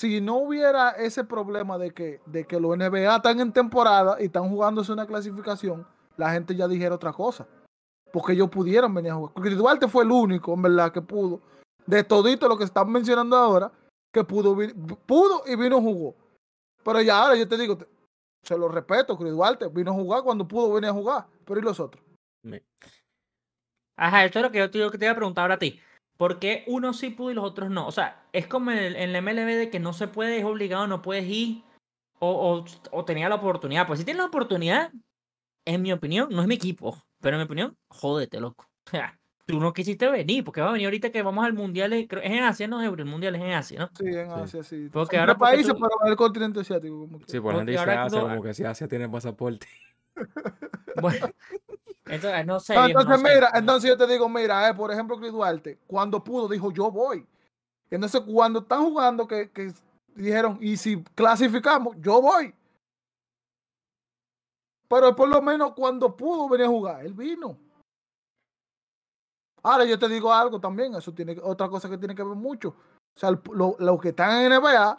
Si 0.03 0.19
no 0.19 0.35
hubiera 0.35 0.89
ese 0.89 1.23
problema 1.23 1.77
de 1.77 1.91
que, 1.91 2.19
de 2.25 2.45
que 2.45 2.59
los 2.59 2.75
NBA 2.75 3.15
están 3.15 3.39
en 3.39 3.53
temporada 3.53 4.17
y 4.19 4.25
están 4.25 4.49
jugándose 4.49 4.91
una 4.91 5.07
clasificación, 5.07 5.87
la 6.17 6.29
gente 6.33 6.57
ya 6.57 6.67
dijera 6.67 6.95
otra 6.95 7.13
cosa. 7.13 7.47
Porque 8.11 8.33
ellos 8.33 8.49
pudieron 8.49 8.93
venir 8.93 9.11
a 9.13 9.15
jugar. 9.15 9.33
Porque 9.33 9.51
Duarte 9.51 9.87
fue 9.87 10.03
el 10.03 10.11
único, 10.11 10.53
en 10.55 10.61
verdad, 10.61 10.91
que 10.91 11.01
pudo. 11.01 11.39
De 11.85 12.03
todito 12.03 12.49
lo 12.49 12.57
que 12.57 12.65
están 12.65 12.91
mencionando 12.91 13.37
ahora, 13.37 13.71
que 14.11 14.25
pudo, 14.25 14.57
pudo 15.05 15.43
y 15.47 15.55
vino 15.55 15.79
jugó. 15.79 16.15
Pero 16.83 17.01
ya 17.01 17.21
ahora 17.21 17.37
yo 17.37 17.47
te 17.47 17.57
digo, 17.57 17.77
te- 17.77 17.87
se 18.43 18.57
lo 18.57 18.67
respeto, 18.67 19.17
Chris 19.17 19.31
Duarte 19.31 19.69
vino 19.69 19.91
a 19.91 19.93
jugar 19.93 20.21
cuando 20.21 20.45
pudo 20.45 20.73
venir 20.73 20.89
a 20.89 20.93
jugar. 20.93 21.27
Pero 21.45 21.61
¿y 21.61 21.63
los 21.63 21.79
otros? 21.79 22.03
Ajá, 23.95 24.25
esto 24.25 24.39
es 24.39 24.43
lo 24.43 24.51
que 24.51 24.57
yo 24.57 24.91
que 24.91 24.97
te 24.97 25.05
iba 25.05 25.13
a 25.13 25.15
preguntar 25.15 25.43
ahora 25.43 25.55
a 25.55 25.59
ti. 25.59 25.79
¿Por 26.17 26.39
qué 26.39 26.63
unos 26.67 26.97
sí 26.99 27.09
pudo 27.09 27.31
y 27.31 27.33
los 27.33 27.43
otros 27.43 27.69
no? 27.69 27.87
O 27.87 27.91
sea, 27.91 28.23
es 28.33 28.47
como 28.47 28.71
en, 28.71 28.77
el, 28.77 28.95
en 28.95 29.11
la 29.13 29.19
MLB 29.21 29.55
de 29.57 29.69
que 29.69 29.79
no 29.79 29.93
se 29.93 30.07
puede, 30.07 30.37
es 30.37 30.45
obligado, 30.45 30.87
no 30.87 31.01
puedes 31.01 31.25
ir 31.27 31.63
o, 32.19 32.29
o, 32.29 32.65
o 32.91 33.05
tenía 33.05 33.29
la 33.29 33.35
oportunidad. 33.35 33.87
Pues 33.87 33.99
si 33.99 34.05
tienes 34.05 34.21
la 34.21 34.27
oportunidad, 34.27 34.91
en 35.65 35.81
mi 35.81 35.91
opinión, 35.91 36.27
no 36.31 36.41
es 36.41 36.47
mi 36.47 36.55
equipo, 36.55 36.97
pero 37.19 37.35
en 37.37 37.41
mi 37.41 37.45
opinión, 37.45 37.77
jódete, 37.89 38.39
loco. 38.39 38.69
O 38.87 38.89
sea, 38.91 39.19
tú 39.45 39.59
no 39.59 39.73
quisiste 39.73 40.09
venir, 40.09 40.43
porque 40.43 40.61
va 40.61 40.69
a 40.69 40.73
venir 40.73 40.87
ahorita 40.87 41.11
que 41.11 41.21
vamos 41.23 41.45
al 41.45 41.53
mundial, 41.53 41.91
eh, 41.93 42.07
creo- 42.07 42.21
es 42.21 42.31
en 42.31 42.43
Asia, 42.43 42.67
no 42.67 42.81
el 42.81 43.05
mundial 43.05 43.35
es 43.35 43.41
en 43.41 43.51
Asia, 43.51 43.79
¿no? 43.79 43.89
Sí, 43.97 44.05
en. 44.07 44.29
Asia, 44.31 44.63
sí. 44.63 44.89
Porque 44.91 45.17
ahora 45.17 45.35
porque 45.37 45.55
países, 45.55 45.73
tú- 45.73 45.85
en 46.03 46.09
el 46.11 46.15
continente 46.15 46.59
asiático. 46.59 46.99
Como 46.99 47.19
que. 47.19 47.25
Sí, 47.31 47.39
por 47.39 47.53
Porque 47.55 47.71
dice 47.71 47.83
Asia, 47.83 48.21
como 48.21 48.41
que 48.43 48.53
si 48.53 48.63
Asia 48.63 48.87
tiene 48.87 49.09
pasaporte. 49.09 49.67
Bueno, 51.01 51.27
entonces, 52.05 52.45
no 52.45 52.59
sé. 52.59 52.75
No, 52.75 52.85
viejo, 52.85 52.99
entonces, 53.01 53.23
no 53.23 53.29
sé. 53.29 53.35
mira, 53.35 53.51
entonces 53.53 53.89
yo 53.89 53.97
te 53.97 54.07
digo, 54.07 54.27
mira, 54.29 54.69
eh, 54.69 54.73
por 54.73 54.91
ejemplo, 54.91 55.17
Chris 55.17 55.31
Duarte, 55.31 55.79
cuando 55.87 56.23
pudo, 56.23 56.47
dijo, 56.47 56.71
yo 56.71 56.91
voy. 56.91 57.25
Entonces, 57.89 58.21
cuando 58.21 58.59
están 58.59 58.83
jugando, 58.83 59.27
que, 59.27 59.51
que 59.51 59.71
dijeron, 60.15 60.57
y 60.61 60.77
si 60.77 61.01
clasificamos, 61.15 61.95
yo 61.99 62.21
voy. 62.21 62.53
Pero 64.87 65.15
por 65.15 65.29
lo 65.29 65.41
menos 65.41 65.73
cuando 65.73 66.15
pudo 66.15 66.47
venir 66.49 66.65
a 66.67 66.69
jugar, 66.69 67.05
él 67.05 67.13
vino. 67.13 67.57
Ahora 69.63 69.85
yo 69.85 69.97
te 69.97 70.09
digo 70.09 70.31
algo 70.33 70.59
también, 70.59 70.93
eso 70.95 71.13
tiene 71.13 71.37
otra 71.41 71.69
cosa 71.69 71.89
que 71.89 71.97
tiene 71.97 72.13
que 72.15 72.23
ver 72.23 72.35
mucho. 72.35 72.69
O 73.15 73.19
sea, 73.19 73.31
lo- 73.31 73.75
los 73.79 74.01
que 74.01 74.09
están 74.09 74.41
en 74.41 74.51
NBA, 74.51 74.97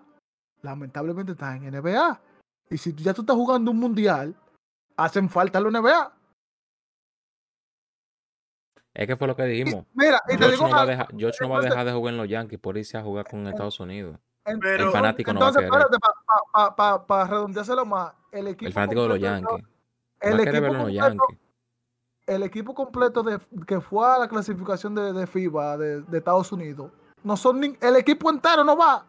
lamentablemente 0.62 1.32
están 1.32 1.62
en 1.64 1.74
NBA. 1.74 2.20
Y 2.70 2.78
si 2.78 2.94
ya 2.94 3.12
tú 3.12 3.20
estás 3.22 3.36
jugando 3.36 3.70
un 3.70 3.78
mundial, 3.78 4.34
hacen 4.96 5.28
falta 5.28 5.60
los 5.60 5.72
NBA. 5.72 6.12
Es 8.94 9.06
que 9.08 9.16
fue 9.16 9.26
lo 9.26 9.34
que 9.36 9.42
dijimos. 9.44 9.84
Mira, 9.92 10.20
y 10.28 10.32
te 10.32 10.38
George 10.38 10.52
digo 10.56 10.68
no, 10.68 10.76
va 10.76 10.82
a 10.82 10.86
dejar, 10.86 11.08
George 11.16 11.38
no 11.40 11.48
va 11.50 11.58
a 11.58 11.62
dejar 11.62 11.84
de 11.84 11.92
jugar 11.92 12.12
en 12.14 12.18
los 12.18 12.28
Yankees 12.28 12.60
por 12.60 12.76
irse 12.78 12.96
a 12.96 13.02
jugar 13.02 13.26
con 13.28 13.46
Estados 13.48 13.80
Unidos. 13.80 14.18
Pero- 14.44 14.84
El 14.86 14.90
fanático 14.92 15.32
no 15.32 15.40
va 15.40 15.46
a 15.46 15.48
entonces, 15.50 15.70
querer. 15.70 15.86
espérate, 15.90 17.04
para 17.06 17.24
redondeárselo 17.26 17.84
más, 17.84 18.12
el 18.30 18.48
equipo 18.48 18.66
El 18.68 18.72
fanático 18.72 19.02
de 19.02 19.08
los 19.08 19.18
completo- 19.18 19.48
Yankees. 19.50 19.68
el 20.20 20.40
equipo 20.40 20.52
verlo 20.52 20.66
en 20.66 20.72
los 20.72 20.82
completo- 20.86 21.08
Yankees. 21.08 21.38
el 22.26 22.42
equipo 22.42 22.74
completo 22.74 23.22
de, 23.22 23.38
que 23.66 23.80
fue 23.80 24.06
a 24.06 24.18
la 24.18 24.28
clasificación 24.28 24.94
de, 24.94 25.12
de 25.12 25.26
FIBA 25.26 25.76
de, 25.76 26.02
de 26.02 26.18
Estados 26.18 26.52
Unidos, 26.52 26.90
no 27.22 27.36
son 27.36 27.60
ni- 27.60 27.76
el 27.80 27.96
equipo 27.96 28.30
entero 28.30 28.62
no 28.64 28.76
va 28.76 29.04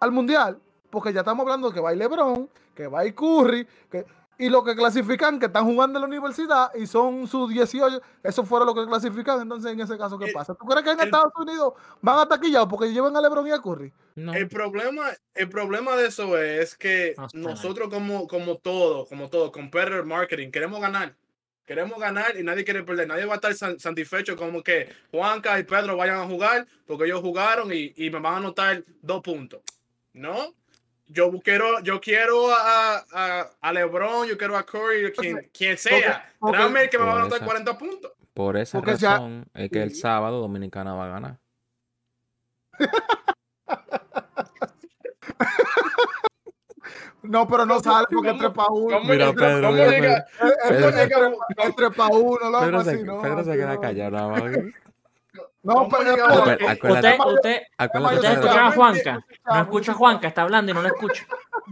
al 0.00 0.12
mundial, 0.12 0.58
porque 0.90 1.12
ya 1.12 1.20
estamos 1.20 1.42
hablando 1.44 1.68
de 1.68 1.74
que 1.74 1.80
va 1.80 1.90
a 1.90 1.94
LeBron, 1.94 2.48
que 2.74 2.86
va 2.88 3.00
a 3.00 3.12
Curry, 3.12 3.66
que, 3.90 4.04
y 4.38 4.48
los 4.48 4.64
que 4.64 4.74
clasifican, 4.74 5.38
que 5.38 5.46
están 5.46 5.64
jugando 5.64 5.98
en 5.98 6.02
la 6.02 6.08
universidad 6.08 6.74
y 6.74 6.86
son 6.86 7.26
sus 7.26 7.50
18, 7.50 8.00
eso 8.22 8.44
fueron 8.44 8.66
los 8.66 8.74
que 8.74 8.86
clasifican, 8.86 9.40
entonces 9.42 9.72
en 9.72 9.80
ese 9.80 9.96
caso, 9.96 10.18
¿qué 10.18 10.26
El- 10.26 10.32
pasa? 10.32 10.54
¿Tú 10.54 10.64
crees 10.66 10.82
que 10.84 10.90
en 10.90 11.00
el- 11.00 11.06
Estados 11.06 11.32
Unidos 11.36 11.74
van 12.00 12.18
a 12.18 12.26
taquillados 12.26 12.68
porque 12.68 12.92
llevan 12.92 13.16
a 13.16 13.20
LeBron 13.20 13.46
y 13.46 13.50
a 13.52 13.60
Curry? 13.60 13.92
No. 14.16 14.32
El 14.34 14.48
problema, 14.48 15.06
el 15.34 15.48
problema 15.48 15.96
de 15.96 16.06
eso 16.06 16.38
es 16.38 16.76
que 16.76 17.14
nosotros 17.32 17.88
como, 17.88 18.26
como 18.28 18.56
todo, 18.58 19.06
como 19.06 19.28
todo, 19.28 19.50
competitor 19.52 20.04
marketing, 20.04 20.50
queremos 20.50 20.80
ganar. 20.80 21.14
Queremos 21.66 21.98
ganar 21.98 22.36
y 22.38 22.42
nadie 22.42 22.62
quiere 22.62 22.82
perder. 22.82 23.08
Nadie 23.08 23.24
va 23.24 23.32
a 23.32 23.36
estar 23.36 23.54
san- 23.54 23.80
satisfecho 23.80 24.36
como 24.36 24.62
que 24.62 24.86
Juanca 25.10 25.58
y 25.58 25.62
Pedro 25.62 25.96
vayan 25.96 26.18
a 26.20 26.26
jugar 26.26 26.66
porque 26.86 27.04
ellos 27.06 27.22
jugaron 27.22 27.72
y, 27.72 27.94
y 27.96 28.10
me 28.10 28.20
van 28.20 28.34
a 28.34 28.36
anotar 28.36 28.84
dos 29.00 29.22
puntos. 29.22 29.60
¿No? 30.12 30.52
Yo 31.06 31.30
quiero, 31.42 31.80
yo 31.80 32.00
quiero 32.00 32.50
a, 32.50 33.04
a, 33.12 33.50
a 33.60 33.72
LeBron, 33.72 34.26
yo 34.26 34.38
quiero 34.38 34.56
a 34.56 34.64
Curry, 34.64 35.12
quien, 35.12 35.50
quien 35.56 35.76
sea. 35.78 36.32
Tráeme 36.40 36.82
el 36.84 36.90
que 36.90 36.98
me 36.98 37.04
va 37.04 37.12
a 37.12 37.16
anotar 37.16 37.36
esa- 37.36 37.44
40 37.44 37.78
puntos. 37.78 38.12
Por 38.32 38.56
esa 38.56 38.78
Porque 38.78 38.96
sea- 38.96 39.12
razón 39.12 39.46
es 39.54 39.70
que 39.70 39.82
el 39.82 39.94
sábado 39.94 40.40
Dominicana 40.40 40.94
va 40.94 41.04
a 41.06 41.08
ganar. 41.08 41.38
No, 47.22 47.48
pero 47.48 47.64
no 47.64 47.80
sale 47.80 48.06
porque 48.12 48.28
es 48.28 48.34
¿Cómo- 48.34 48.42
3 48.42 48.52
para 48.54 48.68
1. 48.68 48.96
¿Cómo 48.98 49.10
Mira, 49.10 49.32
Pedro, 49.32 49.76
Es 49.76 51.74
3 51.74 51.90
para 51.96 52.14
1, 52.14 52.50
loco, 52.50 52.60
Pedro 52.64 52.78
así, 52.78 52.90
se, 53.50 53.56
queda 53.56 53.80
callado 53.80 54.10
nada 54.10 54.28
más. 54.28 54.42
No, 55.64 55.74
¿Cómo 55.74 55.88
pero? 55.98 56.26
Acuérdate, 56.26 57.16
Usted, 57.18 57.18
usted, 57.26 57.62
escucha 58.32 58.66
a 58.66 58.70
Juanca. 58.72 59.26
No 59.46 59.60
escucha 59.62 59.92
a 59.92 59.94
Juanca, 59.94 60.28
está 60.28 60.42
hablando 60.42 60.70
y 60.70 60.74
no 60.74 60.82
lo 60.82 60.88
escucho. 60.88 61.24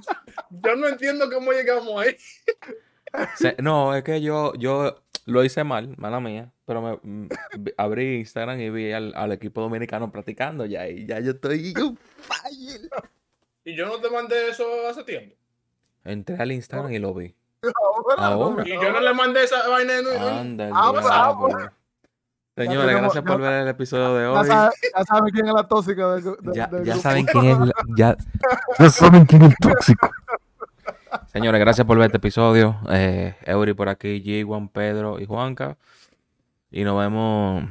Yo 0.51 0.77
no 0.77 0.89
entiendo 0.89 1.31
cómo 1.31 1.53
llegamos 1.53 2.03
ahí. 2.03 2.17
Se- 3.37 3.57
no, 3.59 3.95
es 3.95 4.03
que 4.05 4.23
yo, 4.23 4.55
yo 4.55 5.03
lo 5.27 5.45
hice 5.45 5.65
mal, 5.65 5.95
mala 5.99 6.19
mía, 6.19 6.51
pero 6.65 6.81
me 6.81 6.99
mm, 7.03 7.29
abrí 7.77 8.21
Instagram 8.21 8.59
y 8.59 8.71
vi 8.71 8.93
al, 8.93 9.13
al 9.15 9.33
equipo 9.33 9.61
dominicano 9.61 10.11
practicando 10.11 10.65
ya 10.65 10.89
y 10.89 11.05
ya 11.07 11.21
yo 11.21 11.33
estoy 11.33 11.75
yo. 11.75 11.93
Y 13.65 13.77
yo 13.77 13.87
no 13.87 13.99
te 14.01 14.09
mandé 14.09 14.49
eso 14.49 14.65
hace 14.89 15.05
tiempo. 15.05 15.37
Entré 16.05 16.37
al 16.39 16.53
Instagram 16.53 16.91
y 16.93 16.99
lo 16.99 17.13
vi. 17.13 17.35
ahora, 18.17 18.27
Ahora. 18.27 18.67
Y 18.67 18.71
yo 18.73 18.91
no 18.91 19.01
le 19.01 19.13
mandé 19.13 19.45
esa 19.45 19.69
vaina. 19.69 19.99
en- 19.99 20.07
en- 20.07 20.23
Anda, 20.23 20.69
Señores, 22.55 22.87
tenemos- 22.87 23.01
gracias 23.15 23.25
por 23.25 23.41
ya- 23.41 23.49
ver 23.49 23.63
el 23.63 23.69
episodio 23.69 24.15
de 24.15 24.25
Ya 24.25 24.31
hoy. 24.31 24.49
ya 24.95 25.05
saben 25.05 25.33
quién 25.33 25.47
es 25.47 25.55
la 25.55 25.67
tóxica 25.69 26.15
del, 26.15 26.25
del- 26.43 26.85
Ya, 26.85 26.97
saben 26.97 27.25
quién 27.33 27.45
es 27.47 27.59
la- 27.59 27.73
ya, 27.97 28.17
ya 28.79 28.91
saben 28.91 29.25
quién 29.25 29.43
es 29.43 29.51
el 29.51 29.57
tóxico. 29.57 30.11
Señores, 31.33 31.61
gracias 31.61 31.87
por 31.87 31.97
ver 31.97 32.07
este 32.07 32.19
episodio. 32.19 32.79
Eh, 32.91 33.35
Eury 33.47 33.73
por 33.75 33.89
aquí, 33.89 34.23
G, 34.23 34.45
Juan 34.47 34.69
Pedro 34.69 35.19
y 35.19 35.25
Juanca. 35.27 35.77
Y 36.71 36.85
nos 36.85 36.99
vemos 36.99 37.65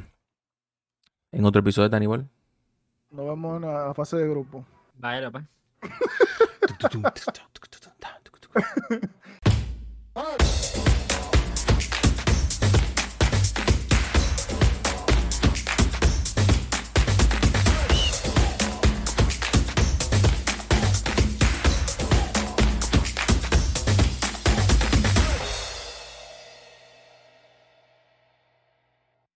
en 1.32 1.44
otro 1.44 1.60
episodio 1.60 1.88
de 1.88 1.90
Tanibol. 1.90 2.28
Nos 3.10 3.26
vemos 3.26 3.62
en 3.62 3.68
la 3.72 3.94
fase 3.94 4.16
de 4.16 4.28
grupo. 4.28 4.64
Vaya, 4.98 5.30
pues. 5.30 5.44